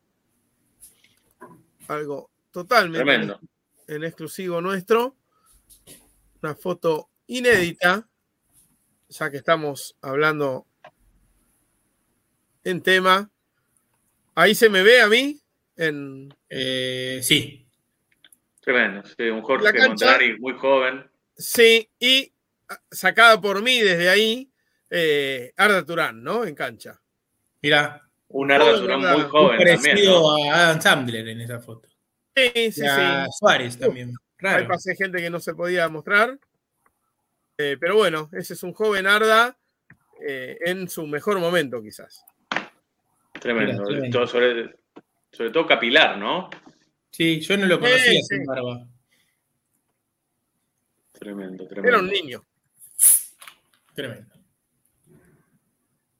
Algo 1.89 2.31
totalmente 2.51 3.05
Tremendo. 3.05 3.41
en 3.89 4.05
exclusivo 4.05 4.61
nuestro. 4.61 5.17
Una 6.43 6.55
foto 6.55 7.09
inédita, 7.27 8.07
ya 9.09 9.31
que 9.31 9.39
estamos 9.39 9.97
hablando 10.03 10.67
en 12.63 12.83
tema. 12.83 13.31
Ahí 14.35 14.55
se 14.55 14.69
me 14.69 14.83
ve 14.83 15.01
a 15.01 15.09
mí 15.09 15.44
en, 15.77 16.35
Eh, 16.49 17.21
sí. 17.23 17.67
Tremendo. 18.61 19.03
Sí, 19.17 19.25
un 19.25 19.43
Jorge 19.43 19.65
cancha. 19.73 19.89
Montanari 19.89 20.39
muy 20.39 20.55
joven. 20.55 21.05
Sí, 21.37 21.89
y 21.99 22.33
sacada 22.91 23.41
por 23.41 23.63
mí 23.63 23.81
desde 23.81 24.09
ahí, 24.09 24.51
eh, 24.91 25.53
Arda 25.57 25.85
Turán, 25.85 26.23
¿no? 26.23 26.45
En 26.45 26.55
cancha. 26.55 27.01
Mirá, 27.63 28.01
Un 28.29 28.51
Arda 28.51 28.75
Turán 28.77 29.01
muy 29.01 29.23
joven 29.29 29.59
también. 29.59 29.81
parecido 29.81 30.21
¿no? 30.39 30.53
a 30.53 30.57
Adam 30.65 30.81
Sandler 30.81 31.29
en 31.29 31.41
esa 31.43 31.61
foto. 31.61 31.89
Sí, 32.37 32.73
sí, 32.73 32.81
Y 32.83 32.87
a 32.87 33.25
sí. 33.27 33.31
Suárez 33.39 33.79
también. 33.79 34.09
Ahí 34.09 34.15
Raro. 34.39 34.69
pasé 34.69 34.95
gente 34.97 35.19
que 35.19 35.31
no 35.31 35.41
se 35.41 35.55
podía 35.55 35.89
mostrar. 35.89 36.39
Eh, 37.59 37.77
pero 37.79 37.97
bueno, 37.97 38.29
ese 38.33 38.55
es 38.55 38.63
un 38.63 38.73
joven 38.73 39.07
Arda 39.07 39.57
eh, 40.27 40.59
en 40.65 40.89
su 40.89 41.07
mejor 41.07 41.39
momento, 41.39 41.81
quizás. 41.83 42.25
Tremendo. 43.41 43.73
Mira, 43.75 43.85
tremendo. 43.85 44.19
Todo 44.19 44.27
sobre, 44.27 44.75
sobre 45.35 45.51
todo 45.51 45.67
capilar, 45.67 46.17
¿no? 46.19 46.49
Sí, 47.11 47.41
yo 47.41 47.57
no 47.57 47.67
lo 47.67 47.79
conocía 47.79 48.13
Sí, 48.13 48.23
sin 48.23 48.45
barba. 48.45 48.87
Tremendo, 51.13 51.67
tremendo. 51.67 51.89
Era 51.89 51.99
un 52.01 52.09
niño. 52.11 52.45
Tremendo. 53.95 54.35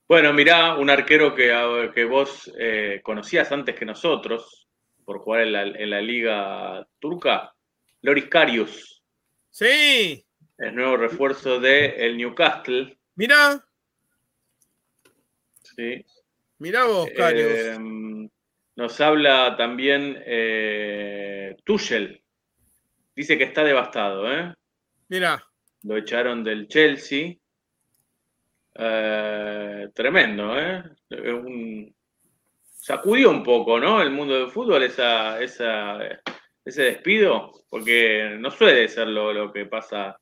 Bueno, 0.07 0.33
mirá, 0.33 0.77
un 0.77 0.91
arquero 0.91 1.35
que, 1.35 1.53
a- 1.53 1.91
que 1.93 2.05
vos 2.05 2.53
eh, 2.59 3.01
conocías 3.03 3.51
antes 3.53 3.75
que 3.75 3.85
nosotros, 3.85 4.69
por 5.05 5.19
jugar 5.21 5.43
en 5.43 5.53
la, 5.53 5.63
en 5.63 5.91
la 5.91 6.01
liga 6.01 6.87
turca, 6.99 7.55
Loris 8.03 8.27
Karius, 8.27 9.03
Sí, 9.51 10.25
el 10.59 10.75
nuevo 10.75 10.97
refuerzo 10.97 11.61
del 11.61 11.93
el 11.93 12.17
Newcastle. 12.17 12.99
mirá, 13.15 13.65
¿sí? 15.77 16.05
mirá 16.59 16.85
vos, 16.85 17.09
Carius. 17.17 17.51
Eh, 17.53 17.79
nos 18.77 19.01
habla 19.01 19.57
también 19.57 20.23
eh, 20.27 21.57
Tuchel. 21.65 22.21
Dice 23.15 23.39
que 23.39 23.45
está 23.45 23.63
devastado, 23.65 24.31
¿eh? 24.33 24.55
mirá. 25.09 25.43
Lo 25.83 25.97
echaron 25.97 26.43
del 26.43 26.67
Chelsea. 26.69 27.35
Eh, 28.77 29.89
tremendo, 29.95 30.59
¿eh? 30.59 30.83
un- 31.11 31.95
sacudió 32.77 33.31
un 33.31 33.43
poco, 33.45 33.79
¿no? 33.79 34.03
El 34.03 34.11
mundo 34.11 34.35
del 34.35 34.51
fútbol, 34.51 34.83
esa, 34.83 35.41
esa, 35.41 35.99
ese 36.65 36.83
despido, 36.83 37.53
porque 37.71 38.37
no 38.39 38.51
suele 38.51 38.89
ser 38.89 39.07
lo, 39.09 39.33
lo 39.33 39.53
que 39.53 39.67
pasa 39.67 40.19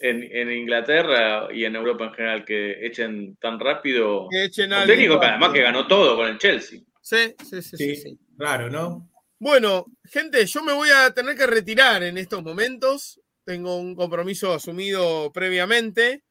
en, 0.00 0.22
en 0.34 0.50
Inglaterra 0.50 1.48
y 1.52 1.64
en 1.66 1.76
Europa 1.76 2.06
en 2.06 2.14
general, 2.14 2.44
que 2.44 2.84
echen 2.86 3.36
tan 3.36 3.60
rápido 3.60 4.26
Que 4.30 4.44
echen 4.44 4.72
un 4.72 4.86
técnico 4.86 5.20
que 5.20 5.26
además 5.26 5.52
que 5.52 5.62
ganó 5.62 5.86
todo 5.86 6.16
con 6.16 6.26
el 6.26 6.38
Chelsea. 6.38 6.80
Sí, 7.00 7.34
sí, 7.48 7.62
sí, 7.62 7.76
sí, 7.76 7.76
Sí, 7.76 7.96
sí. 7.96 8.18
raro, 8.36 8.70
¿no? 8.70 9.10
Bueno, 9.38 9.86
gente, 10.04 10.44
yo 10.46 10.62
me 10.62 10.72
voy 10.72 10.90
a 10.90 11.12
tener 11.14 11.36
que 11.36 11.46
retirar 11.46 12.02
en 12.02 12.18
estos 12.18 12.42
momentos. 12.42 13.20
Tengo 13.44 13.76
un 13.78 13.94
compromiso 13.94 14.52
asumido 14.52 15.32
previamente 15.32 16.24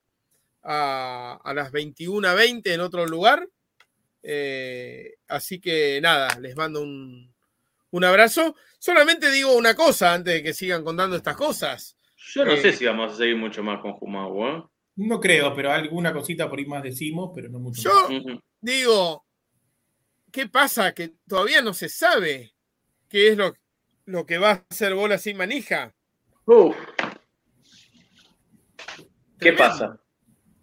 a, 0.63 1.39
a 1.43 1.53
las 1.53 1.71
21.20 1.71 2.71
en 2.73 2.81
otro 2.81 3.05
lugar. 3.07 3.47
Eh, 4.21 5.15
así 5.27 5.59
que 5.59 5.99
nada, 6.01 6.37
les 6.39 6.55
mando 6.55 6.81
un, 6.81 7.33
un 7.91 8.03
abrazo. 8.03 8.55
Solamente 8.77 9.31
digo 9.31 9.55
una 9.55 9.75
cosa 9.75 10.13
antes 10.13 10.35
de 10.35 10.43
que 10.43 10.53
sigan 10.53 10.83
contando 10.83 11.15
estas 11.15 11.35
cosas. 11.35 11.95
Yo 12.33 12.45
no 12.45 12.51
Eh. 12.53 12.61
sé 12.61 12.73
si 12.73 12.85
vamos 12.85 13.13
a 13.13 13.17
seguir 13.17 13.35
mucho 13.37 13.63
más 13.63 13.81
con 13.81 13.93
Jumagu, 13.93 14.45
¿eh? 14.47 14.63
No 14.97 15.19
creo, 15.19 15.55
pero 15.55 15.71
alguna 15.71 16.11
cosita 16.13 16.49
por 16.49 16.59
ahí 16.59 16.65
más 16.65 16.83
decimos, 16.83 17.31
pero 17.33 17.49
no 17.49 17.59
mucho. 17.59 17.81
Yo 17.81 18.09
más. 18.21 18.37
Digo, 18.61 19.25
¿qué 20.31 20.47
pasa? 20.47 20.93
Que 20.93 21.13
todavía 21.27 21.61
no 21.61 21.73
se 21.73 21.89
sabe 21.89 22.53
qué 23.09 23.29
es 23.29 23.37
lo, 23.37 23.53
lo 24.05 24.25
que 24.25 24.37
va 24.37 24.51
a 24.51 24.65
hacer 24.69 24.93
bola 24.93 25.17
sin 25.17 25.37
manija. 25.37 25.93
Uf, 26.45 26.75
¿Qué 29.39 29.53
Tremendo, 29.53 29.57
pasa? 29.63 30.01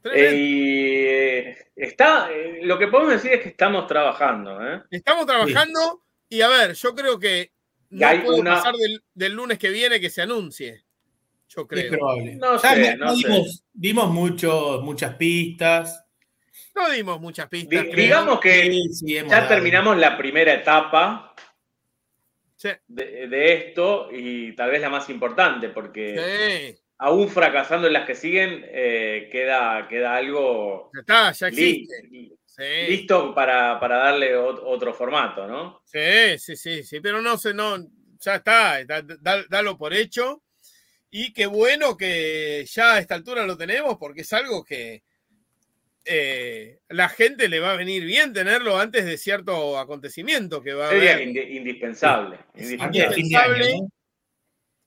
tremendo. 0.02 0.36
Eh, 0.38 1.56
está, 1.74 2.30
eh, 2.30 2.60
lo 2.62 2.78
que 2.78 2.88
podemos 2.88 3.12
decir 3.14 3.32
es 3.32 3.42
que 3.42 3.48
estamos 3.50 3.86
trabajando, 3.86 4.60
¿eh? 4.66 4.82
Estamos 4.90 5.26
trabajando 5.26 6.04
y 6.28 6.40
a 6.42 6.48
ver, 6.48 6.74
yo 6.74 6.94
creo 6.94 7.18
que 7.18 7.52
no 7.90 8.06
hay 8.06 8.18
puede 8.20 8.40
una- 8.40 8.56
pasar 8.56 8.74
del, 8.76 9.02
del 9.14 9.32
lunes 9.32 9.58
que 9.58 9.70
viene 9.70 10.00
que 10.00 10.10
se 10.10 10.22
anuncie. 10.22 10.84
Yo 11.48 11.62
Es 11.62 11.66
creo. 11.68 11.90
probable. 11.92 12.34
No 12.36 12.58
sé, 12.58 12.96
no- 12.96 13.04
no 13.06 13.10
no 13.12 13.16
sé. 13.16 13.28
dimos, 13.28 13.64
dimos 13.72 14.10
mucho, 14.10 14.80
muchas 14.82 15.14
pistas. 15.14 16.04
No 16.76 16.90
dimos 16.90 17.20
muchas 17.20 17.48
pistas. 17.48 17.86
digamos 17.96 18.38
que 18.40 18.70
Sí, 18.92 19.14
ya 19.14 19.24
dado. 19.28 19.48
terminamos 19.48 19.96
la 19.96 20.16
primera 20.16 20.52
etapa 20.54 21.34
Sí, 22.56 22.68
de, 22.88 23.28
de 23.28 23.52
esto 23.54 24.08
y 24.12 24.54
tal 24.54 24.70
vez 24.70 24.80
la 24.80 24.88
más 24.90 25.08
importante, 25.10 25.68
porque 25.70 26.16
sí, 26.16 26.78
aún 26.98 27.28
fracasando 27.28 27.86
en 27.86 27.92
las 27.92 28.06
que 28.06 28.14
siguen, 28.14 28.64
eh, 28.68 29.28
queda, 29.30 29.86
queda 29.88 30.16
algo 30.16 30.90
ya 30.94 31.00
está, 31.00 31.32
ya 31.32 31.46
li- 31.48 31.86
existe. 31.86 32.38
Sí, 32.46 32.62
listo 32.86 33.34
para, 33.34 33.78
para 33.78 33.96
darle 33.98 34.34
ot- 34.36 34.60
otro 34.64 34.94
formato, 34.94 35.46
¿no? 35.46 35.82
sí, 35.84 36.38
sí, 36.38 36.56
sí, 36.56 36.82
sí, 36.82 37.00
pero 37.00 37.20
no 37.20 37.36
sé, 37.38 37.54
no, 37.54 37.76
ya 38.20 38.36
está, 38.36 38.84
da- 38.84 39.02
da- 39.02 39.44
dalo 39.48 39.76
por 39.76 39.92
hecho. 39.94 40.42
Y 41.10 41.32
qué 41.32 41.46
bueno 41.46 41.96
que 41.96 42.64
ya 42.70 42.94
a 42.94 42.98
esta 42.98 43.14
altura 43.14 43.46
lo 43.46 43.56
tenemos, 43.56 43.96
porque 43.98 44.22
es 44.22 44.32
algo 44.32 44.64
que 44.64 45.04
eh, 46.06 46.78
la 46.88 47.08
gente 47.08 47.48
le 47.48 47.60
va 47.60 47.72
a 47.72 47.76
venir 47.76 48.04
bien 48.04 48.32
tenerlo 48.32 48.78
antes 48.78 49.04
de 49.04 49.18
cierto 49.18 49.78
acontecimiento 49.78 50.62
que 50.62 50.72
va 50.74 50.88
a 50.88 50.92
diría 50.94 51.14
haber. 51.14 51.28
indispensable. 51.50 52.38
Indispensable. 52.54 53.80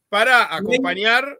para 0.10 0.56
acompañar 0.56 1.40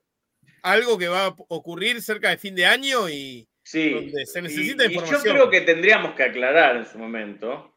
algo 0.62 0.98
que 0.98 1.08
va 1.08 1.26
a 1.28 1.36
ocurrir 1.48 2.02
cerca 2.02 2.30
de 2.30 2.38
fin 2.38 2.54
de 2.56 2.66
año 2.66 3.10
y 3.10 3.48
Sí. 3.64 3.92
donde 3.92 4.26
se 4.26 4.40
Y- 4.40 4.42
necesita 4.44 4.86
y, 4.86 4.88
yo 4.90 4.94
información. 5.02 5.34
creo 5.36 5.50
que 5.50 5.62
tendríamos 5.62 6.14
que 6.16 6.24
aclarar 6.24 6.76
en 6.78 6.86
su 6.86 6.98
momento 7.00 7.76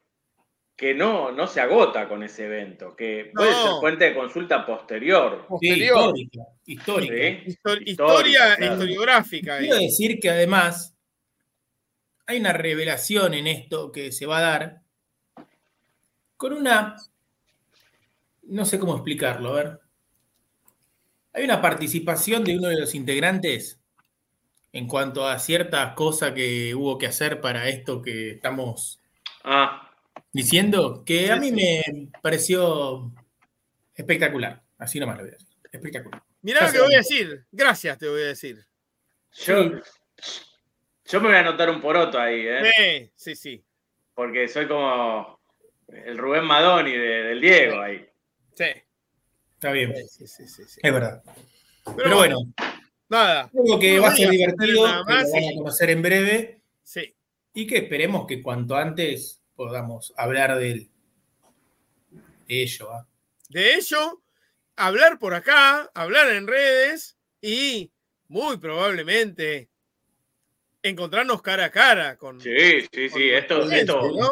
que 0.76 0.94
no, 0.94 1.30
no 1.32 1.46
se 1.46 1.60
agota 1.60 2.08
con 2.08 2.22
ese 2.22 2.46
evento, 2.46 2.96
que 2.96 3.30
puede 3.34 3.50
No. 3.52 3.62
ser 3.62 3.80
fuente 3.80 4.04
de 4.06 4.14
consulta 4.14 4.66
posterior. 4.66 5.46
Sí, 5.60 5.68
histórica. 5.82 6.40
histórica. 6.66 7.14
¿sí? 7.14 7.20
histo- 7.20 7.46
Histórica, 7.46 7.90
historia 7.90 8.56
claro. 8.56 8.72
historiográfica. 8.74 9.58
Quiero 9.60 9.76
decir 9.76 10.18
que 10.20 10.30
además 10.30 10.94
hay 12.26 12.38
una 12.40 12.52
revelación 12.52 13.34
en 13.34 13.46
esto 13.46 13.92
que 13.92 14.12
se 14.12 14.26
va 14.26 14.38
a 14.38 14.42
dar 14.42 14.82
con 16.36 16.52
una. 16.52 16.96
No 18.44 18.64
sé 18.64 18.78
cómo 18.78 18.94
explicarlo, 18.94 19.50
a 19.50 19.54
ver. 19.54 19.80
Hay 21.32 21.44
una 21.44 21.62
participación 21.62 22.44
de 22.44 22.58
uno 22.58 22.68
de 22.68 22.78
los 22.80 22.94
integrantes 22.94 23.80
en 24.72 24.86
cuanto 24.86 25.26
a 25.26 25.38
ciertas 25.38 25.94
cosas 25.94 26.32
que 26.32 26.74
hubo 26.74 26.98
que 26.98 27.06
hacer 27.06 27.40
para 27.40 27.68
esto 27.68 28.02
que 28.02 28.32
estamos 28.32 29.00
Ah, 29.44 29.90
diciendo, 30.32 31.04
que 31.04 31.30
a 31.32 31.36
mí 31.36 31.48
sí. 31.48 31.52
me 31.54 32.08
pareció 32.22 33.12
espectacular. 33.94 34.62
Así 34.78 35.00
nomás 35.00 35.16
lo 35.18 35.24
voy 35.24 35.30
a 35.30 35.34
decir. 35.34 35.48
Espectacular. 35.72 36.22
Mirá 36.42 36.66
lo 36.66 36.72
que 36.72 36.80
voy 36.80 36.94
a 36.94 36.98
decir. 36.98 37.46
Gracias, 37.50 37.98
te 37.98 38.08
voy 38.08 38.22
a 38.22 38.26
decir. 38.26 38.66
yo, 39.46 39.80
yo 41.12 41.20
me 41.20 41.28
voy 41.28 41.36
a 41.36 41.40
anotar 41.40 41.68
un 41.70 41.80
poroto 41.80 42.18
ahí, 42.18 42.46
¿eh? 42.46 43.10
Sí, 43.16 43.34
sí, 43.34 43.36
sí. 43.36 43.64
porque 44.14 44.48
soy 44.48 44.66
como 44.66 45.38
el 45.88 46.16
Rubén 46.18 46.44
Madoni 46.44 46.92
de- 46.92 47.22
del 47.24 47.40
Diego 47.40 47.80
ahí. 47.80 48.06
Sí, 48.54 48.64
Está 49.54 49.70
bien. 49.72 49.94
sí, 50.08 50.26
sí, 50.26 50.46
sí, 50.48 50.64
sí. 50.64 50.80
Es 50.82 50.92
verdad. 50.92 51.22
Pero, 51.84 51.96
Pero 51.96 52.16
bueno, 52.16 52.36
nada. 53.08 53.50
Algo 53.56 53.78
que 53.78 53.96
No 53.96 54.02
va 54.02 54.08
a 54.08 54.16
ser 54.16 54.30
divertido, 54.30 54.86
nada 54.86 55.04
que 55.06 55.12
más 55.12 55.24
lo 55.28 55.32
van 55.34 55.44
a 55.44 55.54
conocer 55.56 55.90
en 55.90 56.02
breve 56.02 56.60
Sí, 56.82 57.14
y 57.54 57.66
que 57.66 57.76
esperemos 57.78 58.26
que 58.26 58.42
cuanto 58.42 58.74
antes 58.76 59.42
podamos 59.54 60.12
hablar 60.16 60.58
del- 60.58 60.90
de 62.48 62.62
ello. 62.62 62.90
¿ah? 62.92 63.06
de 63.48 63.74
ello, 63.74 64.22
hablar 64.76 65.18
por 65.18 65.34
acá, 65.34 65.90
hablar 65.94 66.30
en 66.30 66.46
redes 66.46 67.18
y 67.42 67.92
muy 68.28 68.56
probablemente 68.56 69.68
encontrarnos 70.82 71.42
cara 71.42 71.66
a 71.66 71.70
cara 71.70 72.16
con, 72.16 72.40
Sí, 72.40 72.80
sí, 72.92 73.08
sí, 73.08 73.30
esto, 73.30 73.60
Con 73.60 73.72
esto, 73.72 74.10
¿no? 74.10 74.30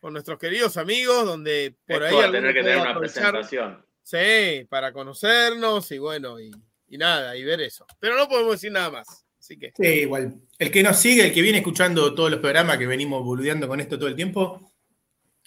con 0.00 0.12
nuestros 0.12 0.38
queridos 0.38 0.76
amigos, 0.76 1.24
donde 1.24 1.74
por 1.86 2.02
esto 2.04 2.16
ahí 2.16 2.22
va 2.22 2.28
a 2.28 2.32
tener 2.32 2.54
que 2.54 2.62
tener 2.62 2.78
una 2.78 2.98
presentación. 2.98 3.84
Sí, 4.02 4.64
para 4.68 4.92
conocernos 4.92 5.90
y 5.90 5.98
bueno, 5.98 6.38
y, 6.38 6.52
y 6.88 6.96
nada, 6.98 7.36
y 7.36 7.42
ver 7.42 7.60
eso. 7.60 7.86
Pero 7.98 8.16
no 8.16 8.28
podemos 8.28 8.52
decir 8.52 8.70
nada 8.70 8.90
más. 8.90 9.26
Así 9.38 9.58
que, 9.58 9.72
Sí, 9.76 9.86
igual. 9.86 10.34
El 10.58 10.70
que 10.70 10.82
nos 10.82 10.96
sigue, 10.98 11.26
el 11.26 11.32
que 11.34 11.42
viene 11.42 11.58
escuchando 11.58 12.14
todos 12.14 12.30
los 12.30 12.40
programas 12.40 12.78
que 12.78 12.86
venimos 12.86 13.24
boludeando 13.24 13.66
con 13.66 13.80
esto 13.80 13.98
todo 13.98 14.08
el 14.08 14.14
tiempo, 14.16 14.72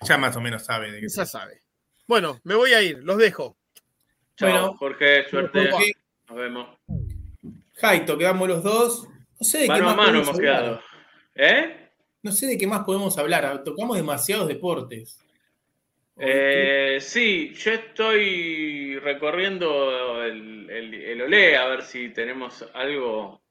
ya 0.02 0.18
más 0.18 0.36
o 0.36 0.41
menos 0.41 0.64
sabe 0.66 0.91
de 0.91 1.02
qué 1.02 1.08
ya 1.08 1.26
sabe. 1.26 1.62
Bueno, 2.06 2.40
me 2.44 2.56
voy 2.56 2.74
a 2.74 2.82
ir, 2.82 3.02
los 3.04 3.18
dejo. 3.18 3.58
Chao, 4.36 4.50
Bueno. 4.50 4.78
Jorge, 4.78 5.30
suerte. 5.30 5.70
Jorge. 5.72 5.94
Nos 6.28 6.38
vemos. 6.38 6.78
Jaito, 7.76 8.18
quedamos 8.18 8.48
los 8.48 8.64
dos. 8.64 9.08
No 9.40 9.45
sé 9.45 9.57
de 9.60 9.64
qué 9.66 9.70
Mano 9.70 9.84
a 9.90 9.95
más 9.95 9.98
mano 9.98 10.07
podemos 10.24 10.28
hemos 10.28 10.38
hablar. 10.40 10.61
quedado. 10.64 10.82
¿Eh? 11.36 11.90
No 12.24 12.32
sé 12.32 12.48
de 12.48 12.57
qué 12.57 12.68
más 12.68 12.84
podemos 12.84 13.18
hablar. 13.18 13.64
Tocamos 13.64 13.95
demasiados 13.98 14.48
deportes. 14.48 15.20
Eh, 16.18 16.98
sí, 16.99 17.53
yo 17.53 17.72
estoy 17.72 18.99
recorriendo 18.99 20.22
el, 20.26 20.70
el, 20.70 20.94
el 20.94 21.22
Olé 21.22 21.56
a 21.56 21.68
ver 21.68 21.82
si 21.84 22.10
tenemos 22.10 22.66
algo 22.74 23.41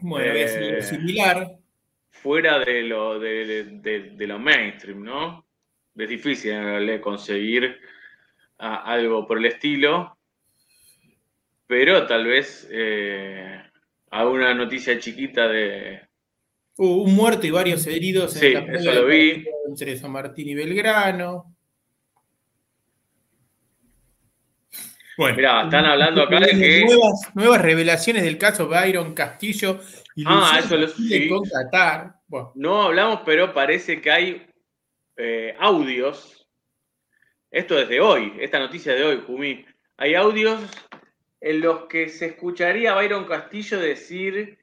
bueno, 0.00 0.32
a 0.32 0.36
eh, 0.36 0.82
similar. 0.82 1.56
fuera 2.10 2.58
de 2.58 2.82
lo, 2.82 3.18
de, 3.18 3.64
de- 3.80 4.10
de 4.10 4.26
lo 4.26 4.38
mainstream, 4.38 5.02
¿no? 5.02 5.46
Es 5.96 6.08
difícil 6.08 6.50
en 6.52 6.64
el 6.68 7.00
conseguir 7.00 7.80
ah, 8.58 8.82
algo 8.84 9.26
por 9.26 9.38
el 9.38 9.46
estilo, 9.46 10.18
pero 11.66 12.06
tal 12.06 12.26
vez 12.26 12.68
eh, 12.70 13.62
alguna 14.20 14.54
noticia 14.54 14.98
chiquita 14.98 15.48
de... 15.48 16.00
Hubo 16.76 17.02
un 17.04 17.14
muerto 17.14 17.46
y 17.46 17.50
varios 17.50 17.86
heridos 17.86 18.32
Sí, 18.32 18.46
en 18.46 18.66
la 18.66 18.78
eso 18.78 18.92
lo 18.92 19.06
vi. 19.06 19.44
entre 19.68 19.96
San 19.96 20.10
Martín 20.10 20.48
y 20.48 20.54
Belgrano. 20.54 21.54
Bueno, 25.16 25.36
Mirá, 25.36 25.62
están 25.64 25.84
hablando 25.84 26.22
acá 26.22 26.40
de 26.40 26.50
que... 26.50 26.84
nuevas, 26.84 27.30
nuevas 27.34 27.62
revelaciones 27.62 28.24
del 28.24 28.36
caso 28.36 28.66
Byron 28.68 29.14
Castillo 29.14 29.78
y 30.16 30.24
Ah, 30.26 30.58
Luciano 30.60 30.64
eso 30.64 30.76
lo- 30.76 30.88
sí. 30.88 31.28
con 31.28 31.42
Qatar. 31.48 32.14
Bueno, 32.26 32.52
No 32.56 32.82
hablamos, 32.82 33.20
pero 33.24 33.54
parece 33.54 34.00
que 34.00 34.10
hay 34.10 34.46
eh, 35.16 35.54
audios. 35.60 36.48
Esto 37.50 37.78
es 37.78 37.88
de 37.88 38.00
hoy, 38.00 38.32
esta 38.40 38.58
noticia 38.58 38.92
de 38.94 39.04
hoy, 39.04 39.22
Jumi. 39.24 39.64
Hay 39.96 40.16
audios 40.16 40.60
en 41.44 41.60
los 41.60 41.84
que 41.84 42.08
se 42.08 42.24
escucharía 42.24 42.92
a 42.92 42.94
Byron 42.94 43.26
Castillo 43.26 43.78
decir 43.78 44.58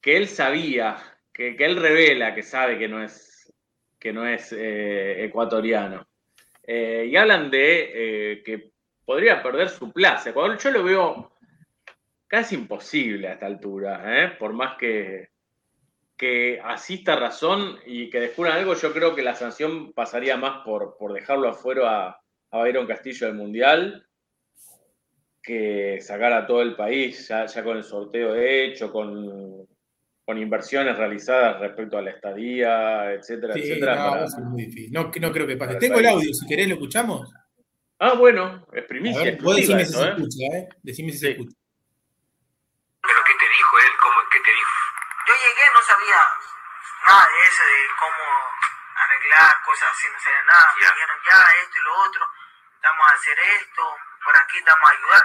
que 0.00 0.16
él 0.16 0.26
sabía, 0.26 0.96
que, 1.30 1.54
él 1.58 1.76
revela 1.76 2.34
que 2.34 2.42
sabe 2.42 2.78
que 2.78 2.88
no 2.88 3.04
es, 3.04 3.52
que 3.98 4.10
no 4.10 4.26
es 4.26 4.50
eh, 4.52 5.22
ecuatoriano. 5.22 6.08
Eh, 6.62 7.08
y 7.10 7.16
hablan 7.16 7.50
de 7.50 7.90
eh, 8.32 8.42
que 8.42 8.70
podría 9.04 9.42
perder 9.42 9.68
su 9.68 9.92
plaza. 9.92 10.30
Ecuador, 10.30 10.56
yo 10.56 10.70
lo 10.70 10.82
veo 10.82 11.32
casi 12.26 12.54
imposible 12.54 13.28
a 13.28 13.34
esta 13.34 13.44
altura, 13.44 14.36
por 14.38 14.54
más 14.54 14.78
que, 14.78 15.28
que 16.16 16.62
asista 16.64 17.14
razón 17.14 17.78
y 17.84 18.08
que 18.08 18.20
descubran 18.20 18.56
algo, 18.56 18.72
yo 18.72 18.90
creo 18.94 19.14
que 19.14 19.22
la 19.22 19.34
sanción 19.34 19.92
pasaría 19.92 20.38
más 20.38 20.64
por, 20.64 20.96
por 20.96 21.12
dejarlo 21.12 21.50
afuera 21.50 22.06
a, 22.06 22.22
a 22.52 22.58
Byron 22.62 22.86
Castillo 22.86 23.26
del 23.26 23.36
Mundial 23.36 24.07
que 25.48 25.98
sacar 26.02 26.32
a 26.32 26.46
todo 26.46 26.60
el 26.62 26.76
país 26.76 27.26
ya, 27.26 27.46
ya 27.46 27.64
con 27.64 27.76
el 27.78 27.84
sorteo 27.84 28.34
hecho, 28.36 28.92
con, 28.92 29.66
con 30.24 30.36
inversiones 30.38 30.96
realizadas 30.96 31.58
respecto 31.60 31.96
a 31.96 32.02
la 32.02 32.10
estadía, 32.10 33.12
etcétera, 33.14 33.54
Sí, 33.54 33.60
etcétera. 33.62 33.94
no, 33.96 34.10
para-. 34.10 34.26
No, 34.90 35.10
no 35.20 35.32
creo 35.32 35.46
que 35.46 35.56
pase. 35.56 35.72
el 35.72 35.78
Tengo 35.80 35.98
el 36.00 36.06
audio, 36.06 36.34
si 36.34 36.46
querés 36.46 36.68
lo 36.68 36.74
escuchamos. 36.74 37.32
Ah, 37.98 38.12
bueno, 38.12 38.66
es 38.72 38.84
primicia. 38.84 39.24
ver, 39.24 39.42
vos 39.42 39.56
exclusiva 39.58 39.78
decime 39.78 39.84
si 39.84 39.90
eso, 39.90 39.98
se 39.98 40.06
¿eh? 40.06 40.12
escucha, 40.14 40.44
¿eh? 40.54 40.68
Decime 40.84 41.10
si 41.12 41.18
se 41.18 41.30
escucha. 41.32 41.56
¿Pero 43.02 43.18
qué 43.26 43.34
te 43.40 43.48
dijo 43.48 43.72
él? 43.82 43.92
¿Cómo, 44.04 44.18
¿Qué 44.30 44.38
te 44.44 44.52
dijo? 44.52 44.74
Yo 45.26 45.34
llegué, 45.34 45.64
no 45.74 45.82
sabía 45.82 46.20
nada 47.08 47.24
de 47.26 47.38
eso, 47.48 47.62
de 47.64 47.78
cómo 47.98 48.22
arreglar 49.02 49.50
cosas 49.64 49.88
así, 49.96 50.06
no 50.12 50.18
sabía 50.20 50.44
nada. 50.46 50.66
Me 50.76 50.84
dijeron 50.84 51.18
ya 51.26 51.38
esto 51.64 51.74
y 51.74 51.84
lo 51.88 51.92
otro, 52.06 52.22
vamos 52.84 53.04
a 53.08 53.14
hacer 53.18 53.36
esto, 53.64 53.82
por 54.22 54.36
aquí 54.36 54.62
te 54.62 54.70
vamos 54.70 54.90
a 54.90 54.92
ayudar. 54.92 55.24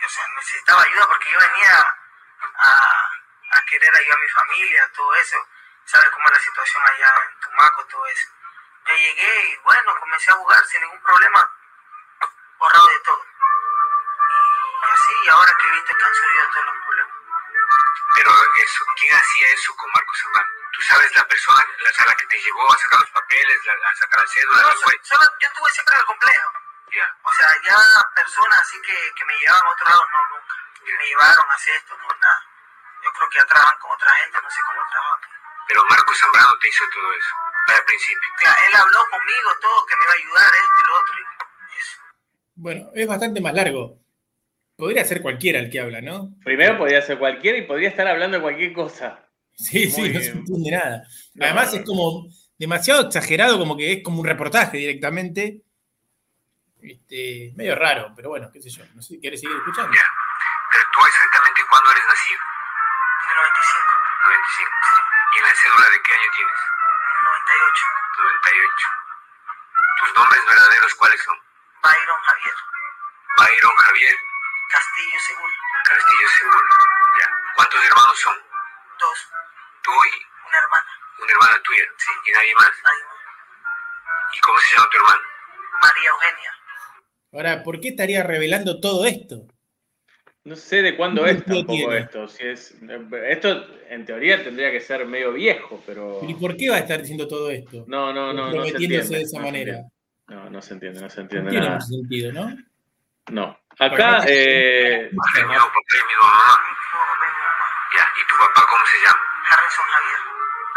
Y, 0.00 0.04
o 0.04 0.08
sea, 0.08 0.24
necesitaba 0.36 0.82
ayuda 0.82 1.06
porque 1.08 1.30
yo 1.30 1.38
venía 1.38 1.96
a, 2.56 3.10
a 3.52 3.62
querer 3.66 3.96
ayudar 3.96 4.18
a 4.18 4.20
mi 4.22 4.28
familia, 4.28 4.90
todo 4.94 5.14
eso. 5.16 5.36
¿Sabes 5.86 6.10
cómo 6.10 6.26
es 6.28 6.32
la 6.34 6.40
situación 6.40 6.82
allá 6.88 7.14
en 7.28 7.40
Tumaco, 7.40 7.84
todo 7.86 8.06
eso? 8.06 8.28
Yo 8.86 8.94
llegué 8.94 9.42
y 9.50 9.56
bueno, 9.58 9.98
comencé 10.00 10.30
a 10.32 10.34
jugar 10.36 10.64
sin 10.66 10.80
ningún 10.82 11.00
problema, 11.02 11.50
borrado 12.58 12.88
de 12.88 13.00
todo. 13.00 13.24
Y 14.86 14.90
así, 14.92 15.12
y 15.24 15.28
ahora 15.28 15.54
que 15.58 15.66
he 15.68 15.72
visto 15.72 15.96
que 15.96 16.04
han 16.04 16.14
subido 16.14 16.50
todos 16.50 16.64
los 16.66 16.84
problemas. 16.84 17.14
Pero 18.14 18.30
eso, 18.56 18.84
¿quién 18.98 19.14
hacía 19.16 19.48
eso 19.48 19.76
con 19.76 19.90
Marcos 19.92 20.18
Zambrano? 20.22 20.48
¿Tú 20.72 20.80
sabes 20.82 21.16
la 21.16 21.24
persona 21.28 21.66
la 21.78 21.92
sala 21.92 22.14
que 22.16 22.26
te 22.26 22.40
llevó 22.40 22.72
a 22.72 22.78
sacar 22.78 23.00
los 23.00 23.10
papeles, 23.10 23.64
la- 23.66 23.88
a 23.90 23.94
sacar 23.96 24.20
la 24.20 24.26
cédula? 24.26 24.62
No, 24.62 24.72
so- 24.72 24.90
solo, 25.02 25.30
yo 25.40 25.48
estuve 25.48 25.70
siempre 25.70 25.94
en 25.94 26.00
el 26.00 26.06
complejo. 26.06 26.52
O 27.22 27.32
sea, 27.32 27.48
ya 27.64 27.76
personas 28.14 28.60
así 28.60 28.76
que, 28.82 28.94
que 29.16 29.24
me 29.24 29.34
llevaban 29.38 29.66
a 29.66 29.70
otro 29.72 29.86
lado, 29.88 30.02
no, 30.10 30.20
nunca. 30.36 30.54
Me 30.84 31.06
llevaron 31.08 31.46
a 31.50 31.54
hacer 31.54 31.74
esto, 31.76 31.96
no, 31.96 32.08
nada. 32.08 32.38
Yo 33.02 33.10
creo 33.12 33.28
que 33.30 33.38
ya 33.40 33.46
trabajan 33.46 33.78
con 33.80 33.90
otra 33.92 34.10
gente, 34.22 34.38
no 34.42 34.50
sé 34.50 34.60
cómo 34.68 34.80
trabajan. 34.90 35.20
Pero 35.68 35.80
Marcos 35.88 36.18
Zambrano 36.18 36.52
te 36.60 36.68
hizo 36.68 36.84
todo 36.92 37.08
eso, 37.12 37.34
al 37.72 37.84
principio. 37.84 38.28
Claro, 38.38 38.58
él 38.68 38.74
habló 38.76 39.00
conmigo 39.10 39.48
todo, 39.60 39.78
que 39.86 39.94
me 39.96 40.02
iba 40.04 40.12
a 40.12 40.20
ayudar, 40.20 40.50
esto 40.54 40.76
y 40.76 40.86
lo 40.86 40.92
otro. 40.94 41.14
y 41.18 41.78
eso. 41.80 41.96
Bueno, 42.54 42.82
es 42.94 43.06
bastante 43.08 43.40
más 43.40 43.54
largo. 43.54 43.98
Podría 44.76 45.04
ser 45.04 45.22
cualquiera 45.22 45.58
el 45.60 45.70
que 45.70 45.80
habla, 45.80 46.00
¿no? 46.00 46.34
Primero 46.44 46.76
podría 46.76 47.00
ser 47.00 47.18
cualquiera 47.18 47.56
y 47.58 47.62
podría 47.62 47.88
estar 47.88 48.06
hablando 48.08 48.36
de 48.38 48.42
cualquier 48.42 48.72
cosa. 48.72 49.24
Sí, 49.56 49.90
sí, 49.90 50.00
Muy 50.00 50.10
no 50.10 50.20
se 50.20 50.26
bien. 50.32 50.38
entiende 50.38 50.70
nada. 50.72 51.02
No, 51.34 51.44
Además 51.46 51.72
no, 51.72 51.78
es 51.78 51.86
como 51.86 52.26
demasiado 52.58 53.02
exagerado, 53.06 53.58
como 53.58 53.76
que 53.76 53.92
es 53.92 54.02
como 54.02 54.20
un 54.20 54.26
reportaje 54.26 54.78
directamente. 54.78 55.62
Este, 56.84 57.48
medio 57.56 57.74
raro, 57.76 58.12
pero 58.14 58.28
bueno, 58.28 58.50
qué 58.52 58.60
sé 58.60 58.68
yo. 58.68 58.84
No 58.94 59.00
sé, 59.00 59.16
¿quieres 59.18 59.40
seguir 59.40 59.56
escuchando? 59.56 59.88
Ya. 59.94 60.04
Pero 60.70 60.84
tú 60.92 61.00
exactamente 61.06 61.64
cuándo 61.64 61.90
eres 61.92 62.04
nacido? 62.04 62.40
En 63.24 63.30
el 63.30 63.36
95, 63.36 63.92
95. 64.24 64.70
¿Y 65.34 65.38
en 65.38 65.44
la 65.44 65.54
cédula 65.54 65.88
de 65.88 66.02
qué 66.02 66.12
año 66.12 66.30
tienes? 66.36 66.60
98, 67.24 67.86
98. 68.20 68.88
¿Tus 70.00 70.14
nombres 70.14 70.46
verdaderos 70.46 70.94
cuáles 70.96 71.22
son? 71.24 71.36
Byron 71.82 72.20
Javier, 72.22 72.56
Byron 73.38 73.76
Javier 73.76 74.16
Castillo 74.70 75.20
Seguro, 75.20 75.54
Castillo 75.84 76.28
Seguro. 76.28 76.68
Ya. 77.20 77.28
¿Cuántos 77.56 77.84
hermanos 77.84 78.20
son? 78.20 78.36
dos, 78.98 79.18
Tú 79.82 79.92
y 79.92 80.26
una 80.48 80.58
hermana, 80.58 80.90
una 81.18 81.32
hermana 81.32 81.62
tuya. 81.62 81.84
Sí. 81.96 82.10
¿Y 82.26 82.32
nadie 82.32 82.54
más? 82.56 82.72
nadie 82.82 83.04
más. 83.04 83.16
¿Y 84.34 84.40
cómo 84.40 84.58
se 84.58 84.74
llama 84.74 84.90
tu 84.90 84.96
hermano? 84.98 85.22
María 85.82 86.10
Eugenia. 86.10 86.52
Ahora, 87.34 87.62
¿por 87.62 87.80
qué 87.80 87.88
estaría 87.88 88.22
revelando 88.22 88.80
todo 88.80 89.04
esto? 89.04 89.46
No 90.44 90.56
sé 90.56 90.82
de 90.82 90.96
cuándo 90.96 91.24
¿Qué 91.24 91.30
es 91.30 91.44
tampoco 91.44 91.72
tiene? 91.72 91.98
esto. 91.98 92.28
Si 92.28 92.46
es, 92.46 92.74
esto 93.28 93.66
en 93.88 94.04
teoría 94.04 94.44
tendría 94.44 94.70
que 94.70 94.80
ser 94.80 95.06
medio 95.06 95.32
viejo, 95.32 95.82
pero. 95.86 96.20
¿Y 96.28 96.34
por 96.34 96.56
qué 96.56 96.68
va 96.70 96.76
a 96.76 96.80
estar 96.80 97.00
diciendo 97.00 97.26
todo 97.26 97.50
esto? 97.50 97.84
No, 97.88 98.12
no, 98.12 98.32
no, 98.32 98.34
no 98.34 98.50
se 98.50 98.72
Comprometiéndose 98.72 98.84
entiende. 98.84 99.16
de 99.18 99.22
esa 99.24 99.38
no 99.38 99.44
se 99.44 99.50
manera. 99.50 99.72
entiende. 99.72 99.94
No, 100.28 100.50
no 100.50 100.62
se 100.62 100.74
entiende, 100.74 101.00
no 101.00 101.10
se 101.10 101.16
No 101.16 101.22
entiende 101.22 101.50
tiene 101.50 101.66
nada. 101.66 101.78
mucho 101.78 101.86
sentido, 101.86 102.32
¿no? 102.32 102.56
No. 103.30 103.58
Acá, 103.78 104.24
eh. 104.28 105.08
No, 105.12 105.22
mi 105.34 105.42
mamá. 105.42 106.60
Ya. 107.96 108.04
¿Y 108.04 108.22
tu 108.28 108.34
papá 108.38 108.66
cómo 108.68 108.84
se 108.86 108.98
llama? 108.98 109.20
Harrison 109.50 109.86
Javier. 109.94 110.20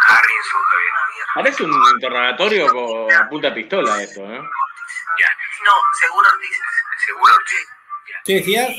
Harrison 0.08 0.62
Javier. 0.72 0.92
Javier. 0.96 1.26
parece 1.36 1.64
un 1.64 1.74
interrogatorio 1.94 2.68
con 2.68 3.12
a 3.14 3.30
punta 3.30 3.54
pistola 3.54 4.02
esto, 4.02 4.22
¿eh? 4.34 4.40
Ya. 5.20 5.28
No, 5.66 5.74
seguro 6.00 6.28
Ortiz. 6.30 6.60
Seguro 7.06 7.34
Ortiz. 7.34 7.68
¿Qué 8.26 8.34
decías? 8.36 8.70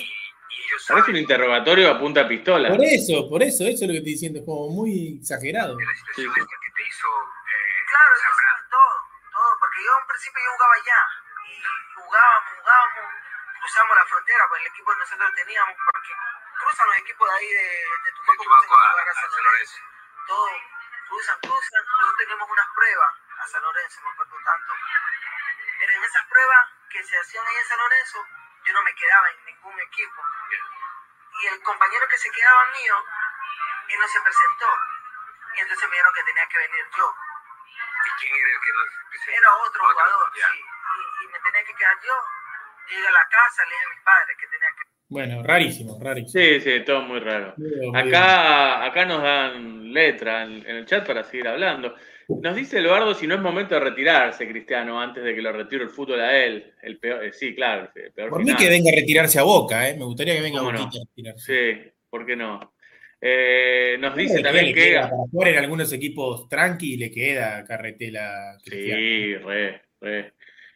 Parece 0.87 1.11
un 1.11 1.17
interrogatorio 1.17 1.91
a 1.91 1.99
punta 1.99 2.29
pistola. 2.29 2.69
Por 2.69 2.85
eso, 2.85 3.29
por 3.29 3.43
eso, 3.43 3.65
eso 3.65 3.83
es 3.85 3.89
lo 3.89 3.93
que 3.97 4.03
estoy 4.05 4.13
diciendo, 4.17 4.39
es 4.41 4.45
como 4.45 4.69
muy 4.69 5.19
exagerado. 5.21 5.77
de 5.77 5.85
la 5.85 5.95
situación 5.97 6.33
Sí. 6.35 6.41
esta 6.41 6.57
que 6.61 6.71
te 6.77 6.83
hizo 6.89 7.09
eh, 7.09 7.81
Claro, 7.89 8.11
eso 8.15 8.29
todo, 8.69 8.93
todo, 9.33 9.51
porque 9.59 9.79
yo 9.85 9.93
en 9.99 10.07
principio 10.09 10.39
yo 10.45 10.51
jugaba 10.53 10.75
allá 10.77 11.01
y 11.49 11.53
jugábamos, 11.97 12.51
jugábamos, 12.61 13.05
cruzamos 13.59 13.93
la 13.97 14.07
frontera 14.07 14.43
por 14.49 14.57
el 14.61 14.67
equipo 14.69 14.89
que 14.93 14.99
nosotros 14.99 15.29
teníamos, 15.35 15.75
porque 15.89 16.13
cruzan 16.61 16.87
los 16.89 16.99
equipos 16.99 17.25
de 17.29 17.35
ahí 17.39 17.49
de, 17.49 17.69
de 18.05 18.11
Tumaco, 18.13 18.75
a, 18.77 18.89
San 19.19 19.31
Lorenzo, 19.33 19.41
Lorenzo. 19.41 19.79
todo, 20.29 20.49
cruzan, 21.09 21.37
cruzan, 21.49 21.81
nosotros 21.85 22.17
teníamos 22.19 22.47
unas 22.49 22.69
pruebas 22.77 23.11
a 23.41 23.45
San 23.49 23.63
Lorenzo, 23.65 23.97
me 24.05 24.11
acuerdo 24.13 24.37
tanto, 24.45 24.71
pero 25.78 25.93
en 25.93 26.05
esas 26.05 26.24
pruebas 26.27 26.66
que 26.90 27.03
se 27.05 27.19
hacían 27.19 27.47
ahí 27.47 27.57
en 27.57 27.65
San 27.66 27.78
Lorenzo, 27.78 28.27
yo 28.65 28.73
no 28.74 28.82
me 28.82 28.95
quedaba 28.95 29.31
en 29.31 29.45
ningún 29.47 29.81
equipo, 29.81 30.23
y 31.40 31.47
el 31.47 31.62
compañero 31.62 32.09
que 32.09 32.19
se 32.19 32.31
quedaba 32.31 32.66
mío, 32.66 33.05
él 33.89 34.01
no 34.01 34.09
se 34.09 34.20
presentó, 34.20 34.69
y 35.55 35.61
entonces 35.61 35.89
me 35.89 35.93
dijeron 35.93 36.15
que 36.15 36.24
tenía 36.24 36.49
que 36.49 36.59
venir 36.59 36.85
yo, 36.97 37.15
¿Y 38.05 38.11
quién 38.20 38.35
era 38.35 38.49
el 38.51 38.61
que 38.61 38.73
nos 38.73 38.89
presentó? 39.11 39.39
era 39.39 39.55
otro 39.57 39.85
jugador, 39.89 40.32
ya. 40.35 40.49
sí. 40.49 40.65
Y, 41.20 41.24
y 41.24 41.28
me 41.28 41.40
tenía 41.40 41.65
que 41.65 41.74
quedar 41.74 42.01
yo. 42.01 42.24
Llegué 42.86 43.07
a 43.07 43.11
la 43.11 43.28
casa, 43.28 43.65
le 43.65 43.70
dije 43.74 43.85
a 43.85 43.89
mis 43.90 44.03
padres 44.03 44.36
que 44.39 44.47
tenía 44.49 44.69
que. 44.73 44.98
Bueno, 45.09 45.43
rarísimo, 45.43 45.99
rarísimo. 46.01 46.45
Sí, 46.45 46.61
sí, 46.61 46.85
todo 46.85 47.03
muy 47.03 47.21
raro. 47.21 47.55
Acá, 47.95 48.85
acá 48.85 49.05
nos 49.07 49.23
dan 49.23 49.93
letra 49.93 50.45
en, 50.45 50.67
en 50.67 50.77
el 50.77 50.87
chat 50.87 51.07
para 51.07 51.25
seguir 51.25 51.49
hablando. 51.49 51.95
Nos 52.29 52.55
dice 52.55 52.79
Eduardo 52.79 53.15
si 53.15 53.27
no 53.27 53.37
es 53.37 53.41
momento 53.41 53.75
de 53.75 53.81
retirarse, 53.81 54.47
Cristiano, 54.47 55.01
antes 55.01 55.25
de 55.25 55.35
que 55.35 55.41
lo 55.41 55.51
retire 55.51 55.85
el 55.85 55.89
fútbol 55.89 56.21
a 56.21 56.37
él. 56.37 56.75
El 56.83 56.99
peor, 56.99 57.25
eh, 57.25 57.33
sí, 57.33 57.55
claro, 57.55 57.91
el 57.95 58.13
peor 58.13 58.29
Por 58.29 58.45
mí 58.45 58.55
que 58.55 58.69
venga 58.69 58.91
a 58.91 58.95
retirarse 58.95 59.39
a 59.39 59.45
Boca, 59.45 59.89
¿eh? 59.89 59.97
Me 59.97 60.05
gustaría 60.05 60.35
que 60.37 60.43
venga 60.43 60.61
a. 60.61 60.65
Boquita 60.65 60.99
a 60.99 61.05
retirarse. 61.09 61.73
Sí, 61.73 61.91
¿por 62.11 62.27
qué 62.27 62.37
no? 62.37 62.75
Eh, 63.19 63.97
nos 63.99 64.15
dice 64.15 64.43
también 64.43 64.75
que. 64.75 64.97
Para 65.01 65.09
jugar 65.09 65.49
en 65.49 65.59
algunos 65.59 65.91
equipos 65.91 66.47
tranqui 66.51 66.99
le 66.99 67.11
queda 67.11 67.65
carretela 67.65 68.59
Cristiano. 68.63 69.01
Sí, 69.01 69.35
re, 69.37 69.83
re. 70.03 70.33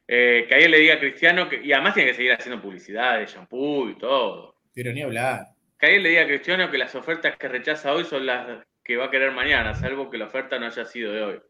Eh, 0.08 0.46
que 0.48 0.54
ayer 0.54 0.70
le 0.70 0.78
diga 0.78 0.94
a 0.94 1.00
Cristiano 1.00 1.48
que. 1.48 1.60
Y 1.62 1.72
además 1.72 1.94
tiene 1.94 2.10
que 2.10 2.16
seguir 2.16 2.32
haciendo 2.32 2.60
publicidad 2.60 3.18
de 3.18 3.26
shampoo 3.26 3.88
y 3.88 3.98
todo. 3.98 4.56
Pero 4.74 4.92
ni 4.92 5.02
hablar. 5.02 5.46
Que 5.78 5.86
ayer 5.86 6.00
le 6.00 6.08
diga 6.10 6.22
a 6.22 6.26
Cristiano 6.26 6.70
que 6.70 6.78
las 6.78 6.94
ofertas 6.94 7.36
que 7.36 7.48
rechaza 7.48 7.92
hoy 7.92 8.04
son 8.04 8.26
las 8.26 8.64
que 8.84 8.96
va 8.96 9.06
a 9.06 9.10
querer 9.10 9.30
mañana, 9.32 9.74
salvo 9.74 10.10
que 10.10 10.18
la 10.18 10.26
oferta 10.26 10.58
no 10.58 10.66
haya 10.66 10.84
sido 10.84 11.12
de 11.12 11.22
hoy. 11.22 11.40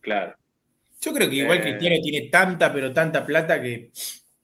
Claro. 0.00 0.36
Yo 1.00 1.12
creo 1.12 1.28
que 1.28 1.36
igual 1.36 1.58
Eh. 1.58 1.62
Cristiano 1.62 1.96
tiene 2.02 2.28
tanta, 2.28 2.72
pero 2.72 2.92
tanta 2.92 3.24
plata 3.24 3.60
que, 3.60 3.90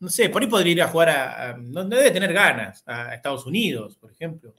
no 0.01 0.09
sé, 0.09 0.29
por 0.29 0.43
ahí 0.43 0.49
podría 0.49 0.73
ir 0.73 0.83
a 0.83 0.89
jugar 0.89 1.09
a, 1.11 1.57
no 1.59 1.85
debe 1.85 2.11
tener 2.11 2.33
ganas, 2.33 2.83
a 2.87 3.15
Estados 3.15 3.47
Unidos, 3.47 3.97
por 3.99 4.11
ejemplo. 4.11 4.55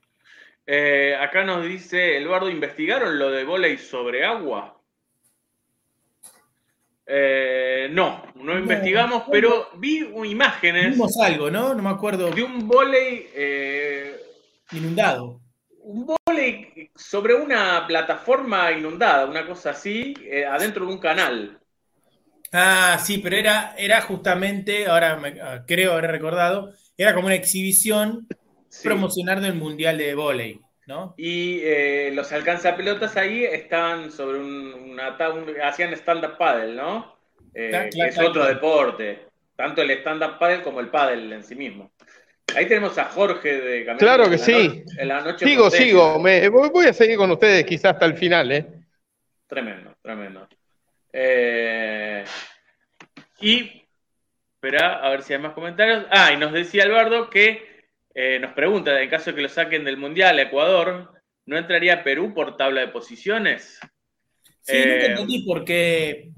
Eh, 0.65 1.15
acá 1.19 1.43
nos 1.43 1.65
dice 1.65 2.17
Eduardo, 2.17 2.49
¿investigaron 2.49 3.17
lo 3.17 3.31
de 3.31 3.43
volei 3.43 3.77
sobre 3.77 4.23
agua? 4.23 4.78
Eh, 7.11 7.89
no, 7.91 8.23
no 8.35 8.57
investigamos, 8.59 9.25
no. 9.25 9.31
pero 9.31 9.69
vi 9.77 9.97
imágenes 10.25 10.91
Vimos 10.91 11.17
algo, 11.19 11.49
¿no? 11.49 11.73
No 11.73 11.81
me 11.81 11.89
acuerdo. 11.89 12.29
de 12.29 12.43
un 12.43 12.67
volei, 12.67 13.27
eh, 13.33 14.15
Inundado. 14.73 15.41
un 15.81 16.05
volei 16.05 16.91
sobre 16.95 17.33
una 17.33 17.85
plataforma 17.87 18.71
inundada, 18.71 19.25
una 19.25 19.43
cosa 19.47 19.71
así, 19.71 20.13
eh, 20.23 20.45
adentro 20.45 20.85
de 20.85 20.91
un 20.93 20.99
canal. 20.99 21.59
Ah, 22.51 22.99
sí, 23.03 23.17
pero 23.17 23.35
era, 23.37 23.73
era 23.77 24.01
justamente, 24.01 24.85
ahora 24.87 25.15
me- 25.17 25.39
ah, 25.41 25.63
creo 25.67 25.93
haber 25.93 26.11
recordado, 26.11 26.73
era 26.97 27.13
como 27.15 27.25
una 27.27 27.35
exhibición 27.35 28.27
Sí. 28.69 28.83
promocionar 28.87 29.41
del 29.41 29.55
Mundial 29.55 29.97
de 29.97 30.13
Volei, 30.13 30.59
¿no? 30.89 31.13
Y 31.17 31.59
eh, 31.61 32.09
los 32.15 32.31
alcanzapelotas 32.31 33.15
ahí 33.15 33.45
estaban 33.45 34.11
sobre 34.11 34.39
un, 34.39 34.73
una 34.73 35.15
un- 35.31 35.55
hacían 35.63 35.93
stand-up 35.93 36.35
paddle, 36.35 36.73
¿no? 36.73 37.15
Eh, 37.53 37.69
que 37.83 37.89
claro, 37.91 38.09
es 38.09 38.17
otro 38.19 38.45
deporte, 38.45 39.19
tanto 39.55 39.83
el 39.83 39.91
stand-up 39.91 40.39
paddle 40.39 40.63
como 40.63 40.79
el 40.79 40.89
paddle 40.89 41.35
en 41.35 41.43
sí 41.43 41.53
mismo. 41.53 41.91
Ahí 42.55 42.67
tenemos 42.67 42.97
a 42.97 43.05
Jorge 43.05 43.61
de 43.61 43.85
Claro 43.99 44.23
que 44.25 44.33
en 44.33 44.39
sí. 44.39 44.83
no- 44.83 45.01
en 45.01 45.07
la 45.07 45.21
noche 45.21 45.45
Sigo, 45.45 45.69
sigo. 45.69 46.19
Me, 46.19 46.49
voy, 46.49 46.69
voy 46.69 46.87
a 46.87 46.93
seguir 46.93 47.17
con 47.17 47.29
ustedes 47.29 47.63
quizás 47.65 47.93
hasta 47.93 48.07
el 48.07 48.15
final, 48.15 48.51
¿eh? 48.51 48.65
Tremendo, 49.47 49.93
tremendo. 50.01 50.49
Eh, 51.13 52.25
y, 53.41 53.85
espera, 54.55 55.05
a 55.05 55.09
ver 55.11 55.21
si 55.21 55.33
hay 55.33 55.39
más 55.39 55.53
comentarios. 55.53 56.07
Ah, 56.09 56.31
y 56.33 56.37
nos 56.37 56.51
decía 56.51 56.83
Alberto 56.85 57.29
que 57.29 57.68
eh, 58.13 58.39
nos 58.39 58.53
pregunta, 58.53 58.99
en 59.01 59.09
caso 59.09 59.29
de 59.31 59.35
que 59.35 59.41
lo 59.43 59.49
saquen 59.49 59.83
del 59.85 59.97
Mundial 59.97 60.39
a 60.39 60.43
Ecuador, 60.43 61.13
¿no 61.45 61.57
entraría 61.57 62.03
Perú 62.03 62.33
por 62.33 62.57
tabla 62.57 62.81
de 62.81 62.87
posiciones? 62.89 63.79
Sí, 64.61 64.77
nunca 64.77 64.89
Eh, 64.89 65.05
entendí 65.11 65.43
por 65.45 65.63
qué 65.65 66.29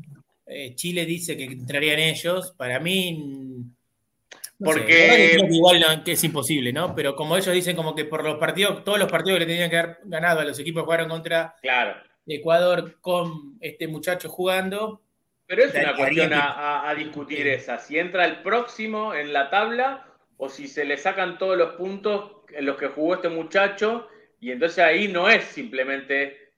eh, 0.46 0.76
Chile 0.76 1.06
dice 1.06 1.36
que 1.38 1.46
entrarían 1.46 2.00
ellos. 2.00 2.54
Para 2.58 2.80
mí. 2.80 3.64
no 4.60 4.66
Porque- 4.66 5.38
igual 5.50 5.80
no, 5.80 6.04
que 6.04 6.12
es 6.12 6.24
imposible, 6.24 6.72
¿no? 6.72 6.94
Pero 6.94 7.16
como 7.16 7.36
ellos 7.36 7.54
dicen, 7.54 7.76
como 7.76 7.96
que 7.96 8.06
por 8.06 8.24
los 8.24 8.38
partidos, 8.38 8.84
todos 8.84 9.00
los 9.00 9.10
partidos 9.12 9.40
que 9.40 9.46
le 9.46 9.52
tenían 9.52 9.70
que 9.72 9.78
haber 9.78 9.98
ganado 10.04 10.40
a 10.42 10.46
los 10.46 10.60
equipos 10.60 10.84
que 10.84 10.86
jugaron 10.86 11.10
contra 11.10 11.56
Claro. 11.64 11.96
Ecuador 12.28 12.98
con 13.02 13.58
este 13.60 13.88
muchacho 13.88 14.30
jugando. 14.30 15.02
Pero 15.48 15.64
es 15.64 15.74
una 15.74 15.96
cuestión 15.96 16.30
que- 16.30 16.36
a, 16.36 16.42
a- 16.52 16.90
a 16.92 16.96
discutir 16.96 17.48
esa, 17.48 17.80
si 17.80 17.98
entra 17.98 18.26
el 18.26 18.42
próximo 18.44 19.16
en 19.16 19.34
la 19.34 19.50
tabla 19.50 20.06
o 20.44 20.50
si 20.50 20.68
se 20.68 20.86
le 20.86 20.98
sacan 20.98 21.38
todos 21.38 21.56
los 21.56 21.74
puntos 21.76 22.38
en 22.50 22.66
los 22.66 22.76
que 22.76 22.88
jugó 22.88 23.14
este 23.14 23.30
muchacho 23.30 24.08
y 24.40 24.50
entonces 24.50 24.80
ahí 24.80 25.08
no 25.08 25.30
es 25.30 25.44
simplemente 25.44 26.54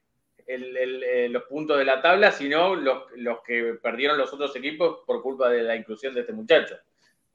el- 0.47 0.77
el, 0.77 1.03
eh, 1.03 1.27
los 1.29 1.43
puntos 1.43 1.77
de 1.77 1.83
la 1.83 2.01
tabla, 2.01 2.31
sino 2.31 2.75
los, 2.75 3.03
los 3.17 3.39
que 3.45 3.75
perdieron 3.83 4.17
los 4.17 4.31
otros 4.31 4.55
equipos 4.55 4.99
por 5.05 5.21
culpa 5.21 5.49
de 5.49 5.63
la 5.63 5.75
inclusión 5.75 6.13
de 6.13 6.21
este 6.21 6.31
muchacho. 6.31 6.77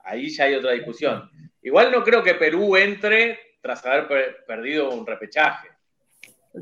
Ahí 0.05 0.31
ya 0.31 0.45
hay 0.45 0.55
otra 0.55 0.73
discusión. 0.73 1.31
Igual 1.63 1.93
no 1.93 2.03
creo 2.03 2.23
que 2.23 2.35
Perú 2.35 2.77
entre 2.77 3.39
tras 3.61 3.85
haber 3.85 4.09
per- 4.09 4.45
perdido 4.47 4.89
un 4.91 5.07
repechaje. 5.07 5.69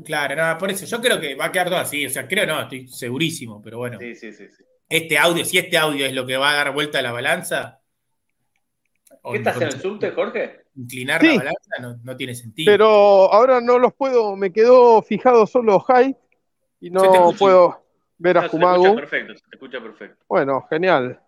Claro, 0.03 0.35
no, 0.35 0.57
por 0.57 0.69
eso 0.69 0.85
yo 0.85 1.01
creo 1.01 1.17
que 1.21 1.35
va 1.35 1.45
a 1.45 1.51
quedar 1.51 1.67
todo 1.67 1.77
así. 1.77 2.05
O 2.05 2.09
sea, 2.09 2.27
creo 2.27 2.45
no, 2.45 2.61
estoy 2.61 2.89
segurísimo, 2.89 3.61
pero 3.63 3.77
bueno. 3.77 3.97
Sí, 3.99 4.15
sí, 4.15 4.33
sí. 4.33 4.49
sí. 4.49 4.63
Este 4.89 5.17
audio, 5.17 5.45
si 5.45 5.57
este 5.57 5.77
audio 5.77 6.05
es 6.05 6.13
lo 6.13 6.25
que 6.25 6.35
va 6.35 6.51
a 6.51 6.55
dar 6.55 6.73
vuelta 6.73 6.99
a 6.99 7.01
la 7.01 7.13
balanza. 7.13 7.76
¿Qué 9.31 9.37
estás 9.37 9.57
en 9.57 9.63
el 9.63 9.81
subte, 9.81 10.11
Jorge? 10.11 10.61
Inclinar 10.75 11.21
Sí. 11.21 11.27
la 11.29 11.37
balanza 11.37 11.75
no, 11.79 11.97
no 12.03 12.15
tiene 12.17 12.35
sentido. 12.35 12.71
Pero 12.71 12.87
ahora 13.33 13.61
no 13.61 13.79
los 13.79 13.93
puedo, 13.93 14.35
me 14.35 14.51
quedó 14.51 15.01
fijado 15.01 15.45
solo 15.47 15.79
Hyde 15.79 16.15
y 16.79 16.89
no 16.89 17.31
puedo 17.37 17.83
ver 18.17 18.37
a 18.37 18.41
No, 18.41 18.49
se 18.49 18.57
te 18.57 18.65
escucha 18.65 18.95
perfecto, 18.95 19.33
se 19.35 19.41
te 19.41 19.55
escucha 19.55 19.81
perfecto. 19.81 20.25
Bueno, 20.27 20.65
genial. 20.69 21.19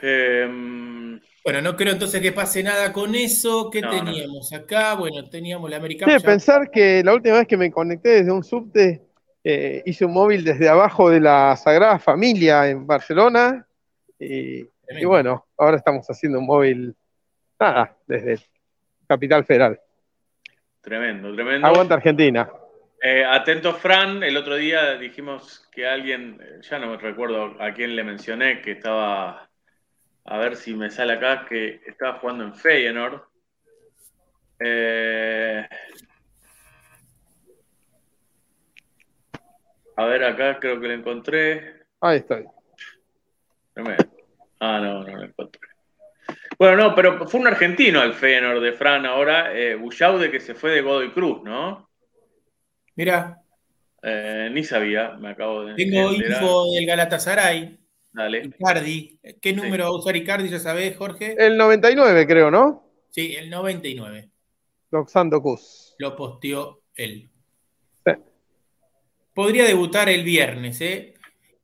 Em, 0.00 1.20
Bueno, 1.44 1.60
no 1.60 1.76
creo 1.76 1.92
entonces 1.92 2.22
que 2.22 2.32
pase 2.32 2.62
nada 2.62 2.90
con 2.92 3.14
eso. 3.14 3.68
¿Qué 3.70 3.82
No, 3.82 3.90
teníamos 3.90 4.52
acá? 4.52 4.94
Bueno, 4.94 5.28
teníamos 5.28 5.68
la 5.68 5.76
Americana. 5.76 6.18
Sí, 6.18 6.24
pensar 6.24 6.70
que 6.70 7.02
la 7.04 7.12
última 7.12 7.36
vez 7.36 7.46
que 7.46 7.58
me 7.58 7.70
conecté 7.70 8.08
desde 8.10 8.32
un 8.32 8.42
subte, 8.42 9.02
eh, 9.42 9.82
hice 9.84 10.06
un 10.06 10.14
móvil 10.14 10.42
desde 10.42 10.70
abajo 10.70 11.10
de 11.10 11.20
la 11.20 11.54
Sagrada 11.56 11.98
Familia 11.98 12.68
en 12.68 12.86
Barcelona. 12.86 13.66
Y, 14.18 14.66
y 14.88 15.04
bueno, 15.04 15.46
ahora 15.56 15.76
estamos 15.76 16.06
haciendo 16.08 16.38
un 16.38 16.46
móvil, 16.46 16.94
nada, 17.58 17.96
desde 18.06 18.38
Capital 19.06 19.44
Federal. 19.44 19.80
tremendo, 20.80 21.34
tremendo. 21.34 21.66
Aguanta 21.66 21.94
Argentina. 21.94 22.48
Eh, 23.06 23.22
atento, 23.22 23.74
Fran. 23.74 24.22
El 24.22 24.36
otro 24.36 24.56
día 24.56 24.96
dijimos 24.96 25.68
que 25.70 25.86
alguien, 25.86 26.40
eh, 26.40 26.60
ya 26.62 26.78
no 26.78 26.86
me 26.86 26.96
recuerdo 26.96 27.54
a 27.60 27.72
quién 27.74 27.94
le 27.94 28.02
mencioné, 28.02 28.62
que 28.62 28.72
estaba, 28.72 29.50
a 30.24 30.38
ver 30.38 30.56
si 30.56 30.74
me 30.74 30.90
sale 30.90 31.12
acá, 31.12 31.44
que 31.46 31.82
estaba 31.86 32.18
jugando 32.18 32.44
en 32.44 32.54
Feyenoord. 32.54 33.20
Eh, 34.58 35.68
a 39.96 40.04
ver, 40.06 40.24
acá 40.24 40.58
creo 40.58 40.80
que 40.80 40.88
lo 40.88 40.94
encontré. 40.94 41.86
Ahí 42.00 42.18
estoy. 42.18 42.46
Tremendo. 43.74 44.13
Ah, 44.66 44.80
no, 44.80 45.02
no 45.04 45.16
lo 45.16 45.22
encontré. 45.24 45.60
Bueno, 46.58 46.76
no, 46.76 46.94
pero 46.94 47.26
fue 47.28 47.40
un 47.40 47.46
argentino 47.48 48.02
el 48.02 48.14
Feyenoord 48.14 48.62
de 48.62 48.72
Fran 48.72 49.04
ahora, 49.04 49.54
eh, 49.54 49.74
Bullaude, 49.74 50.30
que 50.30 50.40
se 50.40 50.54
fue 50.54 50.70
de 50.70 50.80
Godoy 50.80 51.12
Cruz, 51.12 51.42
¿no? 51.42 51.90
Mira, 52.96 53.40
Eh, 54.06 54.50
ni 54.52 54.62
sabía, 54.64 55.16
me 55.18 55.30
acabo 55.30 55.64
de 55.64 55.74
tengo 55.74 56.10
de 56.10 56.16
info 56.16 56.72
del 56.72 56.86
Galatasaray. 56.86 57.78
Dale. 58.12 58.44
Icardi. 58.44 59.18
¿Qué 59.40 59.52
número 59.52 59.84
va 59.84 59.90
a 59.90 59.98
usar 59.98 60.14
Icardi? 60.14 60.48
Ya 60.48 60.58
sabés, 60.60 60.96
Jorge. 60.96 61.34
El 61.38 61.56
99, 61.56 62.26
creo, 62.26 62.50
¿no? 62.50 62.84
Sí, 63.10 63.34
el 63.34 63.50
99. 63.50 64.30
Doxando 64.90 65.40
Cus. 65.42 65.94
Lo 65.98 66.14
posteó 66.14 66.82
él. 66.94 67.30
Sí. 68.06 68.12
Podría 69.34 69.64
debutar 69.64 70.08
el 70.08 70.22
viernes, 70.22 70.80
¿eh? 70.80 71.13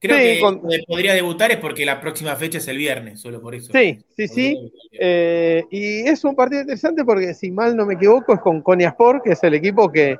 Creo 0.01 0.17
Sí, 0.17 0.23
que 0.23 0.41
con- 0.41 0.63
podría 0.89 1.13
debutar 1.13 1.51
es 1.51 1.59
porque 1.59 1.85
la 1.85 2.01
próxima 2.01 2.35
fecha 2.35 2.57
es 2.59 2.67
el 2.69 2.79
viernes, 2.79 3.21
solo 3.21 3.41
por 3.41 3.55
eso. 3.55 3.71
Sí, 3.73 3.99
sí, 4.17 4.29
sí. 4.29 4.73
Eh, 4.93 5.63
y 5.71 6.01
es 6.09 6.25
un 6.25 6.35
partido 6.35 6.63
interesante 6.63 7.05
porque, 7.05 7.35
si 7.35 7.51
mal 7.51 7.77
no 7.77 7.85
me 7.85 7.95
equivoco, 7.95 8.33
es 8.33 8.41
con 8.41 8.63
Konyaspor, 8.63 9.23
que 9.23 9.33
es 9.33 9.45
el 9.45 9.55
equipo 9.55 9.93
que 9.93 10.17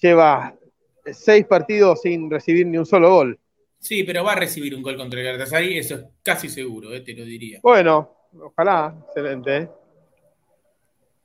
lleva 0.00 0.54
seis 1.12 1.44
partidos 1.46 2.02
sin 2.02 2.30
recibir 2.30 2.64
ni 2.66 2.78
un 2.78 2.86
solo 2.86 3.10
gol. 3.10 3.38
Sí, 3.80 4.04
pero 4.04 4.22
va 4.22 4.34
a 4.34 4.36
recibir 4.36 4.72
un 4.72 4.82
gol 4.82 4.96
contra 4.96 5.18
el 5.18 5.26
Galatasaray, 5.26 5.78
eso 5.78 5.96
es 5.96 6.04
casi 6.22 6.48
seguro, 6.48 6.94
eh, 6.94 7.00
te 7.00 7.12
lo 7.14 7.24
diría. 7.24 7.58
Bueno, 7.60 8.08
ojalá, 8.40 8.94
excelente. 9.08 9.56
¿eh? 9.56 9.68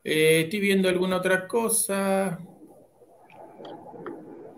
Eh, 0.04 0.42
estoy 0.46 0.60
viendo 0.62 0.90
alguna 0.90 1.18
otra 1.18 1.48
cosa. 1.48 2.40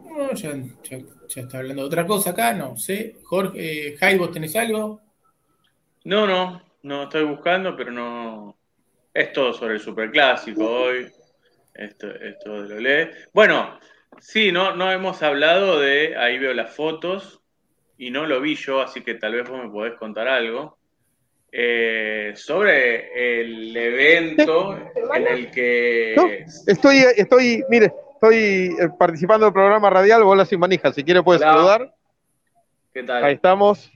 No, 0.09 0.33
ya, 0.33 0.53
ya- 0.89 0.99
ya 1.29 1.41
está 1.43 1.59
hablando 1.59 1.83
de 1.83 1.87
otra 1.87 2.05
cosa 2.05 2.31
acá, 2.31 2.53
no 2.53 2.75
sé. 2.77 3.15
Jorge, 3.23 3.87
eh, 3.89 3.97
Jai, 3.97 4.17
¿vos 4.17 4.31
tenés 4.31 4.55
algo? 4.55 5.01
No, 6.03 6.25
no, 6.27 6.61
no 6.83 7.03
estoy 7.03 7.23
buscando, 7.23 7.75
pero 7.77 7.91
no. 7.91 8.57
Es 9.13 9.31
todo 9.33 9.53
sobre 9.53 9.75
el 9.75 9.79
superclásico 9.79 10.65
hoy. 10.65 11.07
Esto, 11.73 12.09
esto 12.13 12.57
lo 12.63 12.79
lee. 12.79 13.09
Bueno, 13.33 13.79
sí, 14.19 14.51
no, 14.51 14.75
no 14.75 14.91
hemos 14.91 15.21
hablado 15.23 15.79
de. 15.79 16.15
Ahí 16.17 16.37
veo 16.37 16.53
las 16.53 16.75
fotos 16.75 17.41
y 17.97 18.11
no 18.11 18.25
lo 18.25 18.39
vi 18.41 18.55
yo, 18.55 18.81
así 18.81 19.01
que 19.01 19.15
tal 19.15 19.33
vez 19.35 19.49
vos 19.49 19.63
me 19.63 19.69
podés 19.69 19.93
contar 19.95 20.27
algo. 20.27 20.77
eh, 21.51 22.33
sobre 22.35 23.39
el 23.41 23.75
evento 23.75 24.77
en 25.15 25.27
el 25.27 25.51
que. 25.51 26.13
¿No? 26.15 26.27
Estoy, 26.67 26.97
estoy, 27.17 27.63
mire, 27.69 27.91
estoy 28.21 28.75
eh, 28.79 28.89
participando 28.97 29.45
del 29.45 29.53
programa 29.53 29.89
radial 29.89 30.23
Bola 30.23 30.45
sin 30.45 30.59
manija. 30.59 30.91
Si 30.91 31.03
quiere 31.03 31.23
puede 31.23 31.39
Hola. 31.39 31.53
saludar. 31.53 31.95
¿Qué 32.93 33.03
tal? 33.03 33.23
Ahí 33.23 33.35
estamos. 33.35 33.91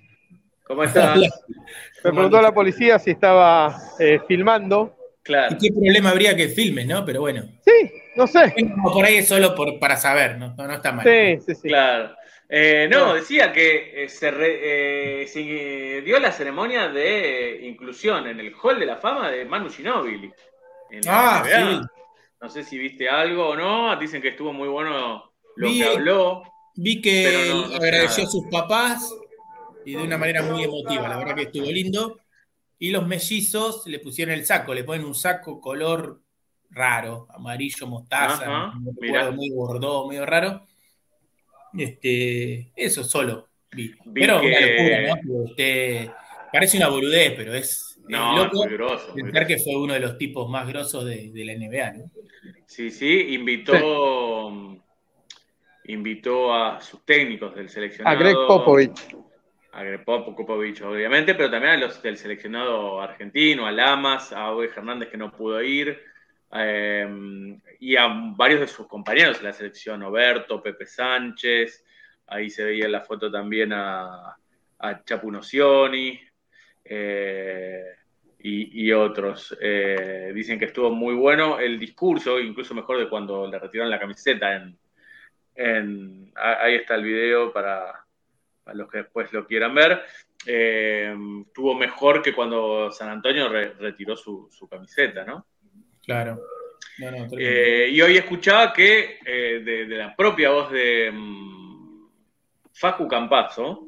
¿Cómo 0.64 0.84
estás? 0.84 1.18
Me 1.18 2.12
preguntó 2.12 2.42
la 2.42 2.54
policía 2.54 3.00
si 3.00 3.12
estaba 3.12 3.76
eh, 4.00 4.20
filmando. 4.28 4.96
Claro. 5.24 5.56
¿Y 5.56 5.58
qué 5.58 5.74
problema 5.74 6.12
habría 6.12 6.36
que 6.36 6.48
filmes, 6.50 6.86
no? 6.88 7.04
Pero 7.06 7.22
bueno. 7.22 7.44
Sí, 7.66 7.92
no 8.16 8.28
sé. 8.28 8.54
No, 8.62 8.92
por 8.92 9.06
ahí 9.06 9.18
es 9.18 9.28
solo 9.28 9.56
por, 9.56 9.78
para 9.80 9.98
saber, 9.98 10.38
¿no? 10.38 10.54
No, 10.56 10.68
no 10.68 10.74
está 10.74 10.92
mal. 10.92 11.06
Sí, 11.06 11.40
sí, 11.46 11.56
sí. 11.56 11.68
Claro. 11.68 12.16
Eh, 12.50 12.88
no, 12.92 13.14
decía 13.16 13.52
que 13.52 14.04
eh, 14.04 14.10
se, 14.10 14.30
re- 14.32 15.22
eh, 15.24 15.28
se 15.28 16.02
dio 16.02 16.20
la 16.20 16.32
ceremonia 16.32 16.88
de 16.90 17.60
inclusión 17.64 18.28
en 18.28 18.40
el 18.40 18.54
Hall 18.62 18.80
de 18.80 18.86
la 18.86 18.98
Fama 18.98 19.32
de 19.32 19.46
Manu 19.46 19.70
Ginóbili. 19.70 20.32
Ah, 21.08 21.44
sí. 21.46 21.82
No 22.44 22.50
sé 22.50 22.64
si 22.64 22.78
viste 22.78 23.08
algo 23.10 23.48
o 23.50 23.56
no. 23.56 23.96
Dicen 23.98 24.22
que 24.22 24.28
estuvo 24.30 24.52
muy 24.52 24.68
bueno 24.68 25.32
lo 25.56 25.68
Vi- 25.70 25.80
que 25.80 25.86
habló. 25.86 26.44
Vi 26.76 27.02
que 27.02 27.48
no- 27.50 27.74
agradeció 27.76 28.24
nada. 28.24 28.28
a 28.28 28.32
sus 28.32 28.46
papás 28.52 29.16
y 29.86 29.94
de 29.94 30.04
una 30.04 30.18
manera 30.18 30.42
muy 30.44 30.64
emotiva, 30.64 31.08
la 31.08 31.18
verdad 31.18 31.36
que 31.36 31.44
estuvo 31.44 31.66
lindo. 31.72 32.20
Y 32.80 32.92
los 32.92 33.08
mellizos 33.08 33.88
le 33.88 34.00
pusieron 34.00 34.34
el 34.34 34.46
saco, 34.46 34.74
le 34.74 34.84
ponen 34.84 35.06
un 35.06 35.16
saco 35.16 35.62
color 35.62 36.22
raro, 36.72 37.28
amarillo, 37.30 37.88
mostaza, 37.88 38.44
Ajá, 38.44 38.74
no 38.78 38.92
mirá. 39.00 39.20
recuerdo, 39.20 39.32
muy 39.34 39.50
gordo, 39.52 40.08
medio 40.10 40.26
raro. 40.26 40.66
Este, 41.78 42.72
eso 42.76 43.04
solo 43.04 43.48
vi. 43.72 43.88
Vi 44.06 44.22
pero 44.22 44.40
una 44.42 44.60
locura, 44.60 45.02
¿no? 45.24 45.46
Este, 45.46 46.12
parece 46.52 46.78
una 46.78 46.90
boludez, 46.90 47.34
pero 47.36 47.54
es, 47.54 47.70
es 47.98 47.98
No, 48.10 48.36
loco 48.46 48.64
grosso, 48.64 49.12
muy 49.14 49.24
pensar 49.24 49.48
que 49.48 49.58
fue 49.60 49.76
uno 49.76 49.94
de 49.94 50.00
los 50.00 50.18
tipos 50.18 50.50
más 50.50 50.68
grosos 50.68 51.06
de, 51.06 51.32
de 51.32 51.46
la 51.46 51.54
NBA, 51.54 51.92
¿no? 51.94 52.12
Sí, 52.68 52.90
sí, 52.92 53.34
invitó, 53.36 54.82
invitó 55.86 56.54
a 56.54 56.82
sus 56.82 57.06
técnicos 57.06 57.56
del 57.56 57.70
seleccionado. 57.70 58.16
A 58.18 58.20
Greg 58.20 58.36
Popovich. 58.48 59.16
a 59.74 59.84
Greg 59.84 60.04
Pop- 60.06 60.36
Popovich, 60.36 60.82
obviamente, 60.82 61.36
pero 61.36 61.50
también 61.50 61.74
a 61.74 61.78
los 61.78 62.02
del 62.02 62.18
seleccionado 62.18 63.02
argentino, 63.02 63.66
a 63.66 63.72
Lamas, 63.72 64.32
a 64.32 64.52
Ove 64.52 64.68
Hernández 64.68 65.10
que 65.10 65.18
no 65.18 65.32
pudo 65.32 65.62
ir, 65.62 66.00
eh, 66.56 67.08
y 67.80 67.96
a 67.96 68.08
varios 68.36 68.62
de 68.62 68.68
sus 68.68 68.88
compañeros 68.88 69.40
de 69.40 69.44
la 69.46 69.54
selección, 69.54 70.04
Oberto, 70.04 70.62
Pepe 70.62 70.86
Sánchez, 70.86 71.84
ahí 72.28 72.50
se 72.50 72.64
veía 72.64 72.86
en 72.86 72.92
la 72.92 73.02
foto 73.02 73.32
también 73.32 73.74
a, 73.74 74.36
a 74.80 75.04
Chapu 75.04 75.32
Nocioni, 75.32 76.20
eh, 76.86 77.84
y, 78.44 78.86
y 78.88 78.92
otros. 78.92 79.58
Eh, 79.60 80.32
dicen 80.36 80.60
que 80.60 80.66
estuvo 80.66 80.92
muy 80.92 81.16
bueno 81.16 81.60
el 81.60 81.80
discurso, 81.80 82.40
incluso 82.40 82.76
mejor 82.76 83.00
de 83.00 83.10
cuando 83.10 83.48
le 83.48 83.58
retiraron 83.58 83.90
la 83.90 84.00
camiseta 84.00 84.54
en, 84.56 84.78
en- 85.56 86.32
ahí 86.36 86.76
está 86.76 86.96
el 86.96 87.04
video 87.04 87.52
para, 87.54 88.06
para 88.64 88.78
los 88.78 88.90
que 88.92 89.00
después 89.00 89.32
lo 89.34 89.48
quieran 89.48 89.74
ver. 89.74 90.02
Eh, 90.46 91.16
tuvo 91.54 91.74
mejor 91.74 92.22
que 92.22 92.34
cuando 92.34 92.92
San 92.92 93.10
Antonio 93.10 93.48
re- 93.48 93.74
retiró 93.80 94.16
su, 94.18 94.50
su 94.52 94.68
camiseta, 94.68 95.24
¿no? 95.24 95.46
Claro. 96.06 96.42
No, 97.00 97.06
no, 97.12 97.28
tremendo. 97.30 97.38
Eh, 97.40 97.90
y 97.92 98.02
hoy 98.02 98.18
escuchaba 98.18 98.74
que 98.74 99.20
de, 99.26 99.86
de 99.86 99.96
la 99.98 100.14
propia 100.14 100.50
voz 100.52 100.70
de 100.70 101.10
mm, 101.14 102.08
Facu 102.74 103.08
Campazzo, 103.08 103.88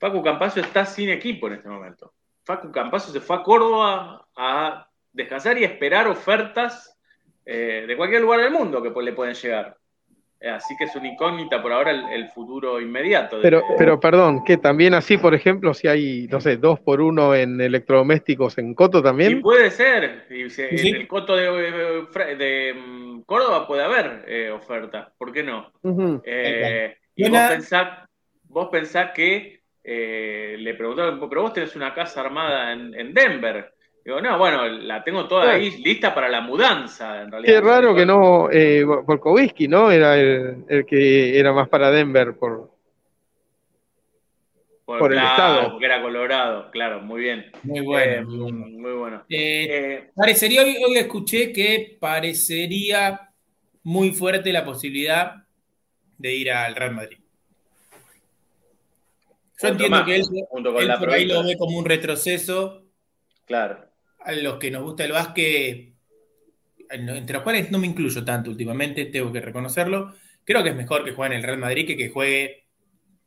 Facu 0.00 0.20
Campazzo 0.20 0.58
está 0.60 0.84
sin 0.84 1.10
equipo 1.10 1.46
en 1.46 1.54
este 1.54 1.68
momento. 1.68 2.13
Facu 2.44 2.70
Campazzo 2.70 3.10
se 3.12 3.20
fue 3.20 3.36
a 3.36 3.42
Córdoba 3.42 4.26
a 4.36 4.88
descansar 5.12 5.56
y 5.58 5.64
esperar 5.64 6.06
ofertas 6.08 6.96
eh, 7.46 7.84
de 7.86 7.96
cualquier 7.96 8.22
lugar 8.22 8.40
del 8.40 8.52
mundo 8.52 8.82
que 8.82 8.90
le 9.02 9.12
pueden 9.12 9.34
llegar. 9.34 9.76
Eh, 10.40 10.50
así 10.50 10.74
que 10.76 10.84
es 10.84 10.94
una 10.96 11.08
incógnita 11.08 11.62
por 11.62 11.72
ahora 11.72 11.90
el, 11.90 12.04
el 12.12 12.28
futuro 12.28 12.78
inmediato. 12.80 13.36
de- 13.36 13.42
Pero, 13.42 13.62
pero 13.78 13.98
perdón, 13.98 14.44
que 14.44 14.58
también 14.58 14.92
así, 14.92 15.16
por 15.16 15.34
ejemplo, 15.34 15.72
si 15.72 15.88
hay, 15.88 16.26
no 16.30 16.38
sé, 16.40 16.58
dos 16.58 16.80
por 16.80 17.00
uno 17.00 17.34
en 17.34 17.58
electrodomésticos 17.60 18.58
en 18.58 18.74
Coto 18.74 18.98
Y 18.98 19.02
también. 19.02 19.40
puede 19.40 19.70
ser. 19.70 20.26
Y 20.30 20.50
se- 20.50 20.76
Sí. 20.76 20.88
En 20.90 20.96
el 20.96 21.08
coto 21.08 21.34
de, 21.36 22.74
mm, 22.74 23.22
Córdoba 23.22 23.66
puede 23.66 23.84
haber 23.84 24.24
eh, 24.26 24.50
ofertas. 24.50 25.08
¿Por 25.16 25.32
qué 25.32 25.42
no? 25.42 25.72
Eh, 26.24 26.96
y 27.14 27.30
vos 27.30 27.40
pensás, 27.48 28.06
vos 28.42 28.68
pensás 28.70 29.12
que 29.12 29.62
eh, 29.84 30.56
le 30.58 30.74
preguntaron, 30.74 31.20
pero 31.28 31.42
vos 31.42 31.52
tenés 31.52 31.76
una 31.76 31.92
casa 31.94 32.20
armada 32.22 32.72
en, 32.72 32.94
en 32.98 33.12
Denver. 33.14 33.72
Digo, 34.04 34.20
no, 34.20 34.36
bueno, 34.38 34.66
la 34.66 35.02
tengo 35.04 35.26
toda 35.28 35.44
Claro. 35.44 35.58
ahí 35.58 35.70
lista 35.82 36.14
para 36.14 36.28
la 36.28 36.40
mudanza, 36.42 37.22
en 37.22 37.30
realidad. 37.30 37.54
Qué 37.54 37.60
raro 37.60 37.94
que 37.94 38.04
no, 38.04 38.50
eh, 38.50 38.84
Volkowski, 38.84 39.66
¿no? 39.68 39.90
Era 39.90 40.18
el, 40.18 40.64
el 40.68 40.84
que 40.84 41.38
era 41.38 41.52
más 41.54 41.68
para 41.68 41.90
Denver 41.90 42.34
por, 42.34 42.70
Por, 44.84 44.98
por 44.98 45.12
el 45.12 45.18
estado. 45.18 45.70
Porque 45.70 45.86
era 45.86 46.02
Colorado, 46.02 46.70
claro, 46.70 47.00
muy 47.00 47.22
bien. 47.22 47.50
Muy 47.62 47.80
bueno, 47.80 48.12
Eh, 48.12 48.24
muy 48.26 48.52
bueno. 48.52 48.66
muy 48.68 48.92
bueno. 48.92 49.24
Eh, 49.30 49.66
Eh, 49.70 50.10
Parecería, 50.14 50.62
hoy, 50.62 50.76
hoy 50.86 50.96
escuché 50.98 51.50
que 51.52 51.96
parecería 51.98 53.30
muy 53.84 54.12
fuerte 54.12 54.52
la 54.52 54.64
posibilidad 54.66 55.36
de 56.18 56.34
ir 56.34 56.52
al 56.52 56.74
Real 56.76 56.92
Madrid. 56.94 57.18
Yo 59.68 59.72
entiendo 59.72 59.96
más, 59.96 60.06
que 60.06 60.16
él, 60.16 60.22
junto 60.48 60.72
con 60.72 60.82
él 60.82 60.88
la 60.88 60.98
por 60.98 61.10
ahí 61.10 61.24
lo 61.26 61.42
ve 61.44 61.56
como 61.56 61.78
un 61.78 61.84
retroceso. 61.84 62.84
claro. 63.44 63.84
A 64.26 64.32
los 64.32 64.56
que 64.58 64.70
nos 64.70 64.82
gusta 64.82 65.04
el 65.04 65.12
básquet, 65.12 65.92
entre 66.90 67.34
los 67.34 67.42
cuales 67.42 67.70
no 67.70 67.78
me 67.78 67.86
incluyo 67.86 68.24
tanto 68.24 68.50
últimamente, 68.50 69.04
tengo 69.06 69.30
que 69.32 69.40
reconocerlo. 69.40 70.14
Creo 70.44 70.62
que 70.62 70.70
es 70.70 70.76
mejor 70.76 71.04
que 71.04 71.12
juegue 71.12 71.34
en 71.34 71.40
el 71.40 71.46
Real 71.46 71.58
Madrid 71.58 71.86
que 71.86 71.96
que 71.96 72.08
juegue 72.08 72.64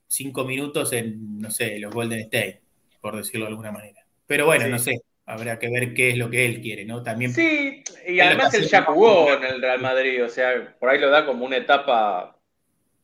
cinco 0.07 0.43
minutos 0.45 0.93
en, 0.93 1.37
no 1.39 1.51
sé, 1.51 1.77
los 1.79 1.93
Golden 1.93 2.19
State, 2.21 2.61
por 3.01 3.15
decirlo 3.15 3.45
de 3.45 3.49
alguna 3.51 3.71
manera. 3.71 4.05
Pero 4.25 4.45
bueno, 4.45 4.65
Sí. 4.65 4.71
no 4.71 4.79
sé, 4.79 5.01
habrá 5.25 5.59
que 5.59 5.69
ver 5.69 5.93
qué 5.93 6.09
es 6.11 6.17
lo 6.17 6.29
que 6.29 6.45
él 6.45 6.61
quiere, 6.61 6.85
¿no? 6.85 7.03
También 7.03 7.31
Sí, 7.33 7.83
y 8.07 8.19
además 8.19 8.53
él 8.55 8.67
ya 8.67 8.83
jugó 8.83 9.31
en 9.33 9.43
el 9.43 9.61
Real 9.61 9.79
Madrid, 9.81 10.23
o 10.23 10.29
sea, 10.29 10.75
por 10.79 10.89
ahí 10.89 10.99
lo 10.99 11.09
da 11.09 11.25
como 11.25 11.45
una 11.45 11.57
etapa, 11.57 12.36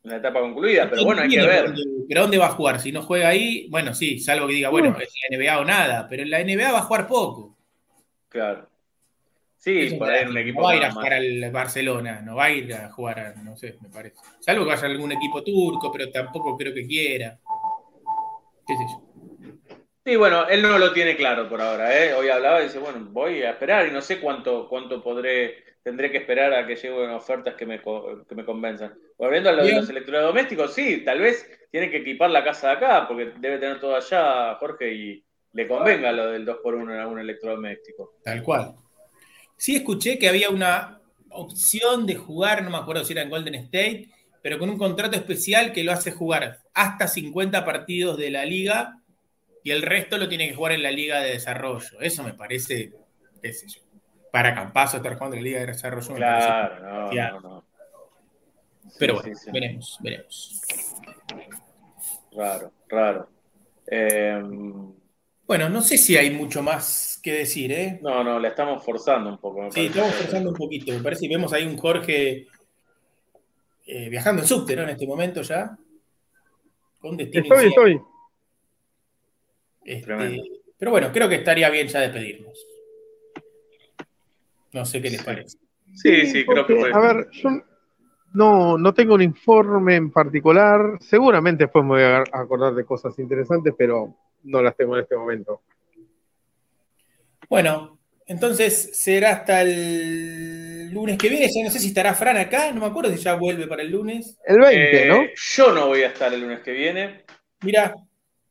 una 0.04 0.18
etapa 0.18 0.40
concluida, 0.42 0.90
pero 0.90 1.06
bueno, 1.06 1.22
hay 1.22 1.30
que 1.30 1.42
ver. 1.42 1.74
pero- 2.08 2.22
¿dónde 2.22 2.38
va 2.38 2.48
a 2.48 2.52
jugar? 2.52 2.80
Si 2.80 2.92
no 2.92 3.02
juega 3.02 3.30
ahí, 3.30 3.68
bueno, 3.70 3.94
sí, 3.94 4.20
salvo 4.20 4.48
que 4.48 4.54
diga, 4.54 4.70
bueno, 4.70 4.96
es 5.00 5.14
la 5.30 5.38
NBA 5.38 5.60
o 5.60 5.66
nada, 5.66 6.08
pero 6.10 6.24
en 6.24 6.30
la 6.30 6.40
NBA 6.40 6.72
va 6.72 6.80
a 6.80 6.84
jugar 6.84 7.08
poco. 7.08 7.58
Claro. 8.30 8.70
Sí, 9.58 9.96
por 9.98 10.10
ahí 10.10 10.26
un 10.26 10.38
equipo 10.38 10.60
no 10.60 10.66
va 10.68 10.74
a 10.74 10.76
ir 10.76 10.84
a 10.84 10.92
jugar 10.92 11.14
al 11.14 11.52
Barcelona, 11.52 12.22
no 12.22 12.36
va 12.36 12.46
a 12.46 12.52
ir 12.52 12.74
a 12.74 12.90
jugar 12.92 13.20
a, 13.20 13.34
no 13.42 13.56
sé, 13.56 13.78
me 13.82 13.88
parece. 13.88 14.18
Salvo 14.42 14.66
que 14.66 14.72
vaya 14.72 14.84
a 14.84 14.90
algún 14.90 15.14
equipo 15.14 15.42
turco, 15.42 15.90
pero 15.90 16.12
tampoco 16.12 16.58
creo 16.58 16.74
que 16.74 16.86
quiera. 16.86 17.40
¿Qué 18.68 18.74
sé 18.76 18.84
yo? 18.90 19.14
Sí, 20.06 20.18
bueno, 20.18 20.50
él 20.50 20.62
no 20.62 20.78
lo 20.78 20.92
tiene 20.92 21.16
claro 21.16 21.48
por 21.48 21.62
ahora, 21.62 21.98
¿eh? 21.98 22.14
Hoy 22.14 22.28
hablaba 22.28 22.60
y 22.60 22.66
dice, 22.66 22.80
bueno, 22.80 23.08
voy 23.12 23.42
a 23.44 23.52
esperar 23.52 23.88
y 23.88 23.92
no 23.92 24.02
sé 24.02 24.20
cuánto, 24.20 24.68
cuánto 24.68 25.02
podré, 25.02 25.64
tendré 25.84 26.12
que 26.12 26.20
esperar 26.20 26.54
a 26.54 26.66
que 26.66 26.76
lleguen 26.76 27.10
ofertas 27.12 27.56
que 27.56 27.66
me, 27.66 27.82
que 27.82 28.36
me 28.36 28.46
convenzan. 28.46 28.94
Volviendo 29.18 29.50
a 29.50 29.54
lo 29.54 29.66
de 29.66 29.74
los 29.74 29.90
electrodomésticos, 29.90 30.74
sí, 30.74 31.04
tal 31.04 31.20
vez 31.20 31.46
tiene 31.70 31.92
que 31.92 31.98
equipar 31.98 32.32
la 32.32 32.44
casa 32.44 32.68
de 32.68 32.74
acá, 32.74 33.08
porque 33.08 33.34
debe 33.40 33.58
tener 33.58 33.80
todo 33.80 33.96
allá, 33.96 34.56
Jorge, 34.56 34.94
y 34.94 35.26
le 35.52 35.68
convenga 35.68 36.12
lo 36.12 36.32
del 36.32 36.46
2x1 36.46 36.94
en 36.94 37.00
algún 37.00 37.20
electrodoméstico. 37.20 38.18
Tal 38.24 38.42
cual. 38.42 38.76
Sí 39.58 39.76
escuché 39.76 40.18
que 40.18 40.30
había 40.30 40.50
una 40.50 41.02
opción 41.30 42.06
de 42.06 42.16
jugar, 42.16 42.64
no 42.64 42.70
me 42.70 42.78
acuerdo 42.78 43.04
si 43.04 43.14
era 43.14 43.22
en 43.22 43.30
Golden 43.30 43.56
State, 43.56 44.10
pero 44.42 44.60
con 44.60 44.70
un 44.70 44.78
contrato 44.78 45.16
especial 45.16 45.72
que 45.74 45.84
lo 45.84 45.92
hace 45.92 46.12
jugar 46.12 46.60
hasta 46.74 47.08
50 47.08 47.64
partidos 47.66 48.18
de 48.18 48.30
la 48.30 48.46
liga 48.46 49.00
y 49.64 49.72
el 49.72 49.82
resto 49.82 50.18
lo 50.18 50.28
tiene 50.28 50.50
que 50.50 50.56
jugar 50.56 50.74
en 50.74 50.84
la 50.84 50.92
liga 50.92 51.22
de 51.22 51.32
desarrollo. 51.32 52.02
Eso 52.02 52.24
me 52.24 52.34
parece, 52.34 52.92
qué 53.42 53.54
sé 53.54 53.68
yo, 53.68 53.82
para 54.34 54.56
Campazo 54.56 54.98
estar 54.98 55.14
jugando 55.14 55.36
en 55.38 55.44
la 55.44 55.46
liga 55.46 55.60
de 55.60 55.68
parece- 55.68 56.16
Claro, 56.18 56.80
no, 56.82 56.96
demasiado. 57.12 57.40
no, 57.42 57.50
no. 57.50 57.64
Pero 58.98 59.14
Sí, 59.14 59.20
bueno, 59.22 59.38
sí, 59.38 59.46
sí. 59.46 59.52
veremos, 59.52 59.98
veremos. 60.02 60.62
Raro, 62.36 62.72
raro. 62.90 63.30
Eh, 63.86 64.42
Bueno, 65.46 65.70
no 65.70 65.82
sé 65.84 66.00
si 66.00 66.18
hay 66.18 66.32
mucho 66.32 66.64
más 66.64 67.20
que 67.22 67.32
decir, 67.34 67.72
¿eh? 67.74 68.00
no, 68.02 68.24
no, 68.24 68.40
la 68.40 68.48
estamos 68.48 68.84
forzando 68.84 69.30
un 69.30 69.38
poco. 69.38 69.62
me 69.62 69.72
Sí, 69.72 69.86
estamos 69.86 70.14
forzando 70.16 70.50
un 70.50 70.56
poquito. 70.56 70.92
Me 70.92 71.00
parece 71.04 71.28
que 71.28 71.36
vemos 71.36 71.54
ahí 71.54 71.68
un 71.68 71.78
Jorge 71.78 72.48
eh, 73.86 74.10
viajando 74.10 74.42
en 74.42 74.48
subte, 74.48 74.76
¿no? 74.76 74.82
En 74.82 74.90
este 74.90 75.06
momento 75.06 75.44
ya. 75.44 75.78
Con 77.00 77.18
destino 77.18 77.44
Estoy, 77.44 77.66
incierto. 77.68 77.88
estoy. 77.88 78.02
Este, 79.84 80.42
pero 80.80 80.90
bueno, 80.92 81.12
creo 81.12 81.30
que 81.30 81.36
estaría 81.36 81.70
bien 81.70 81.88
ya 81.88 82.00
despedirnos. 82.00 82.66
No 84.74 84.86
sé 84.86 85.02
qué 85.02 85.10
les 85.10 85.24
parece. 85.24 85.58
Sí, 85.94 86.26
sí, 86.26 86.46
creo 86.46 86.66
que 86.66 86.76
fue. 86.76 86.92
A 86.92 87.00
ver, 87.00 87.28
yo 87.32 87.50
no, 88.34 88.78
no 88.78 88.94
tengo 88.94 89.14
un 89.14 89.22
informe 89.22 89.96
en 89.96 90.12
particular. 90.12 90.98
Seguramente 91.00 91.66
después 91.66 91.84
me 91.86 91.92
voy 91.92 92.02
a 92.02 92.24
acordar 92.32 92.74
de 92.74 92.84
cosas 92.86 93.18
interesantes, 93.20 93.74
pero 93.78 94.16
no 94.44 94.62
las 94.62 94.76
tengo 94.76 94.96
en 94.98 95.04
este 95.04 95.16
momento. 95.16 95.62
Bueno, 97.50 98.00
entonces 98.26 98.98
será 99.00 99.32
hasta 99.32 99.62
el 99.62 100.92
lunes 100.92 101.18
que 101.18 101.30
viene. 101.30 101.48
Ya 101.54 101.64
no 101.64 101.70
sé 101.70 101.80
si 101.80 101.90
estará 101.90 102.14
Fran 102.16 102.38
acá. 102.38 102.72
No 102.72 102.82
me 102.82 102.88
acuerdo 102.88 103.12
si 103.12 103.18
ya 103.22 103.36
vuelve 103.36 103.68
para 103.68 103.84
el 103.84 103.92
lunes. 103.92 104.40
El 104.46 104.60
20, 104.60 105.04
Eh, 105.04 105.08
¿no? 105.08 105.24
Yo 105.36 105.72
no 105.74 105.88
voy 105.88 106.02
a 106.02 106.08
estar 106.08 106.34
el 106.34 106.42
lunes 106.42 106.62
que 106.62 106.72
viene 106.72 107.24
Mira, 107.62 107.94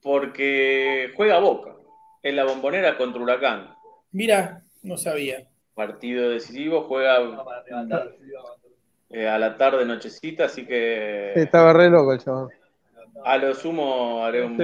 porque 0.01 1.11
juega 1.17 1.39
Boca 1.41 1.75
en 2.23 2.37
la 2.37 2.45
bombonera 2.45 2.97
contra 2.97 3.21
Huracán. 3.21 3.75
mira, 4.13 4.63
no 4.83 4.97
sabía. 4.97 5.49
Partido 5.75 6.29
decisivo, 6.31 6.83
juega 6.83 7.19
eh, 9.11 9.29
a 9.29 9.39
la 9.39 9.57
tarde, 9.57 9.85
nochecita, 9.85 10.45
así 10.47 10.63
Sí, 10.63 10.67
que 10.67 11.33
estaba 11.35 11.73
re 11.73 11.91
loco 11.91 12.13
el 12.13 12.19
chaval. 12.19 12.49
a 13.25 13.37
lo 13.39 13.55
sumo 13.55 14.25
haré 14.25 14.45
un, 14.45 14.61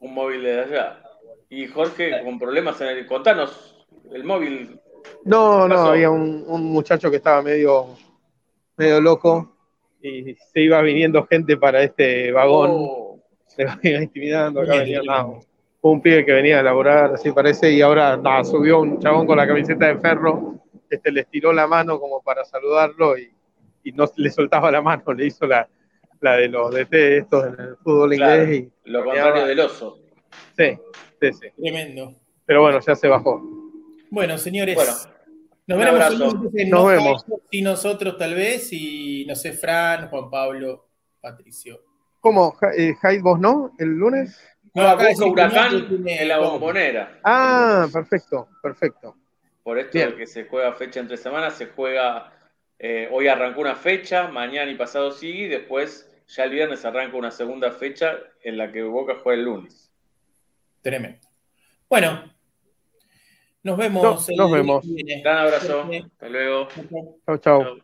un 0.00 0.14
móvil 0.14 0.42
desde 0.42 0.60
allá. 0.76 1.02
Y 1.48 1.66
Jorge, 1.66 2.22
con 2.24 2.38
problemas 2.38 2.80
en 2.80 2.88
el. 2.88 3.06
Contanos, 3.06 3.84
el 4.12 4.24
móvil. 4.24 4.78
No, 5.24 5.62
¿Qué 5.62 5.74
no, 5.74 5.80
había 5.86 6.10
un, 6.10 6.44
un 6.46 6.64
muchacho 6.72 7.10
que 7.10 7.16
estaba 7.16 7.42
medio, 7.42 7.96
medio 8.76 9.00
loco 9.00 9.56
y 10.02 10.34
se 10.34 10.60
iba 10.60 10.80
viniendo 10.82 11.26
gente 11.26 11.56
para 11.56 11.82
este 11.82 12.30
vagón. 12.32 12.70
Oh, 12.72 13.18
Se 13.46 13.62
iba 13.62 14.02
intimidando. 14.02 14.60
Acá 14.60 14.76
venía 14.76 15.00
bien. 15.00 15.40
Un 15.82 16.00
pibe 16.02 16.24
que 16.26 16.32
venía 16.32 16.60
a 16.60 16.62
laburar, 16.62 17.14
así 17.14 17.30
parece, 17.32 17.72
y 17.72 17.80
ahora 17.80 18.16
subió 18.44 18.80
un 18.80 18.98
chabón 19.00 19.26
con 19.26 19.36
la 19.38 19.46
camiseta 19.46 19.86
de 19.86 19.98
ferro, 19.98 20.56
este 20.88 21.10
le 21.10 21.22
estiró 21.22 21.52
la 21.52 21.66
mano 21.66 21.98
como 21.98 22.20
para 22.22 22.44
saludarlo 22.44 23.16
y, 23.16 23.32
y 23.84 23.92
no 23.92 24.04
le 24.16 24.30
soltaba 24.30 24.70
la 24.70 24.82
mano, 24.82 25.12
le 25.14 25.26
hizo 25.26 25.46
la, 25.46 25.68
la 26.20 26.36
de 26.36 26.48
los 26.48 26.70
DT 26.74 26.92
estos 27.18 27.46
en 27.46 27.60
el 27.60 27.76
fútbol 27.76 28.14
Claro. 28.14 28.42
inglés 28.42 28.70
y 28.84 28.90
lo 28.90 29.04
contrario 29.04 29.46
del 29.46 29.60
oso. 29.60 29.98
sí, 30.56 30.76
sí, 31.20 31.32
sí. 31.32 31.46
Tremendo. 31.56 32.14
Pero 32.44 32.62
bueno, 32.62 32.80
ya 32.80 32.94
se 32.94 33.08
bajó. 33.08 33.40
Bueno, 34.10 34.36
señores. 34.36 34.74
Bueno, 34.74 34.92
nos 35.66 35.78
un 35.78 35.78
veremos 35.78 36.12
entonces, 36.12 36.68
Nos 36.68 36.80
no 36.80 36.86
vemos. 36.86 37.24
Y 37.50 37.62
nosotros 37.62 38.18
tal 38.18 38.34
vez, 38.34 38.68
y 38.72 39.24
no 39.26 39.34
sé, 39.36 39.52
Fran, 39.52 40.08
Juan 40.10 40.28
Pablo, 40.28 40.88
Patricio. 41.20 41.80
¿Cómo? 42.18 42.50
Ja- 42.52 42.72
eh, 42.76 42.94
Hyde, 43.00 43.22
vos 43.22 43.38
no? 43.38 43.72
¿El 43.78 43.90
lunes? 43.90 44.36
Que 44.72 44.80
Huracán 45.24 45.88
tiene- 45.88 46.22
en 46.22 46.28
la 46.28 46.38
bombonera. 46.38 47.18
Ah, 47.24 47.86
perfecto, 47.92 48.48
perfecto. 48.62 49.16
Por 49.62 49.78
esto 49.78 49.92
Bien. 49.92 50.10
de 50.10 50.16
que 50.16 50.26
se 50.26 50.44
juega 50.46 50.72
fecha 50.74 51.00
entre 51.00 51.16
semanas, 51.16 51.54
se 51.54 51.66
juega. 51.66 52.32
eh, 52.82 53.08
hoy 53.12 53.28
arrancó 53.28 53.60
una 53.60 53.74
fecha, 53.76 54.28
mañana 54.28 54.70
y 54.70 54.74
pasado 54.74 55.10
sigue, 55.10 55.44
y 55.44 55.48
después 55.48 56.10
ya 56.28 56.44
el 56.44 56.50
viernes 56.50 56.82
arranca 56.86 57.14
una 57.16 57.30
segunda 57.30 57.72
fecha 57.72 58.16
en 58.42 58.56
la 58.56 58.72
que 58.72 58.82
Boca 58.82 59.16
juega 59.22 59.38
el 59.38 59.44
lunes. 59.44 59.92
Tremendo. 60.80 61.18
Bueno, 61.90 62.24
nos 63.62 63.76
vemos. 63.76 64.02
No, 64.30 64.34
nos 64.44 64.50
vemos. 64.52 64.86
viene. 64.86 65.20
Gran 65.20 65.38
abrazo. 65.38 65.82
Hasta 65.92 66.28
luego. 66.30 66.68
Chau. 67.26 67.38
Chau. 67.38 67.78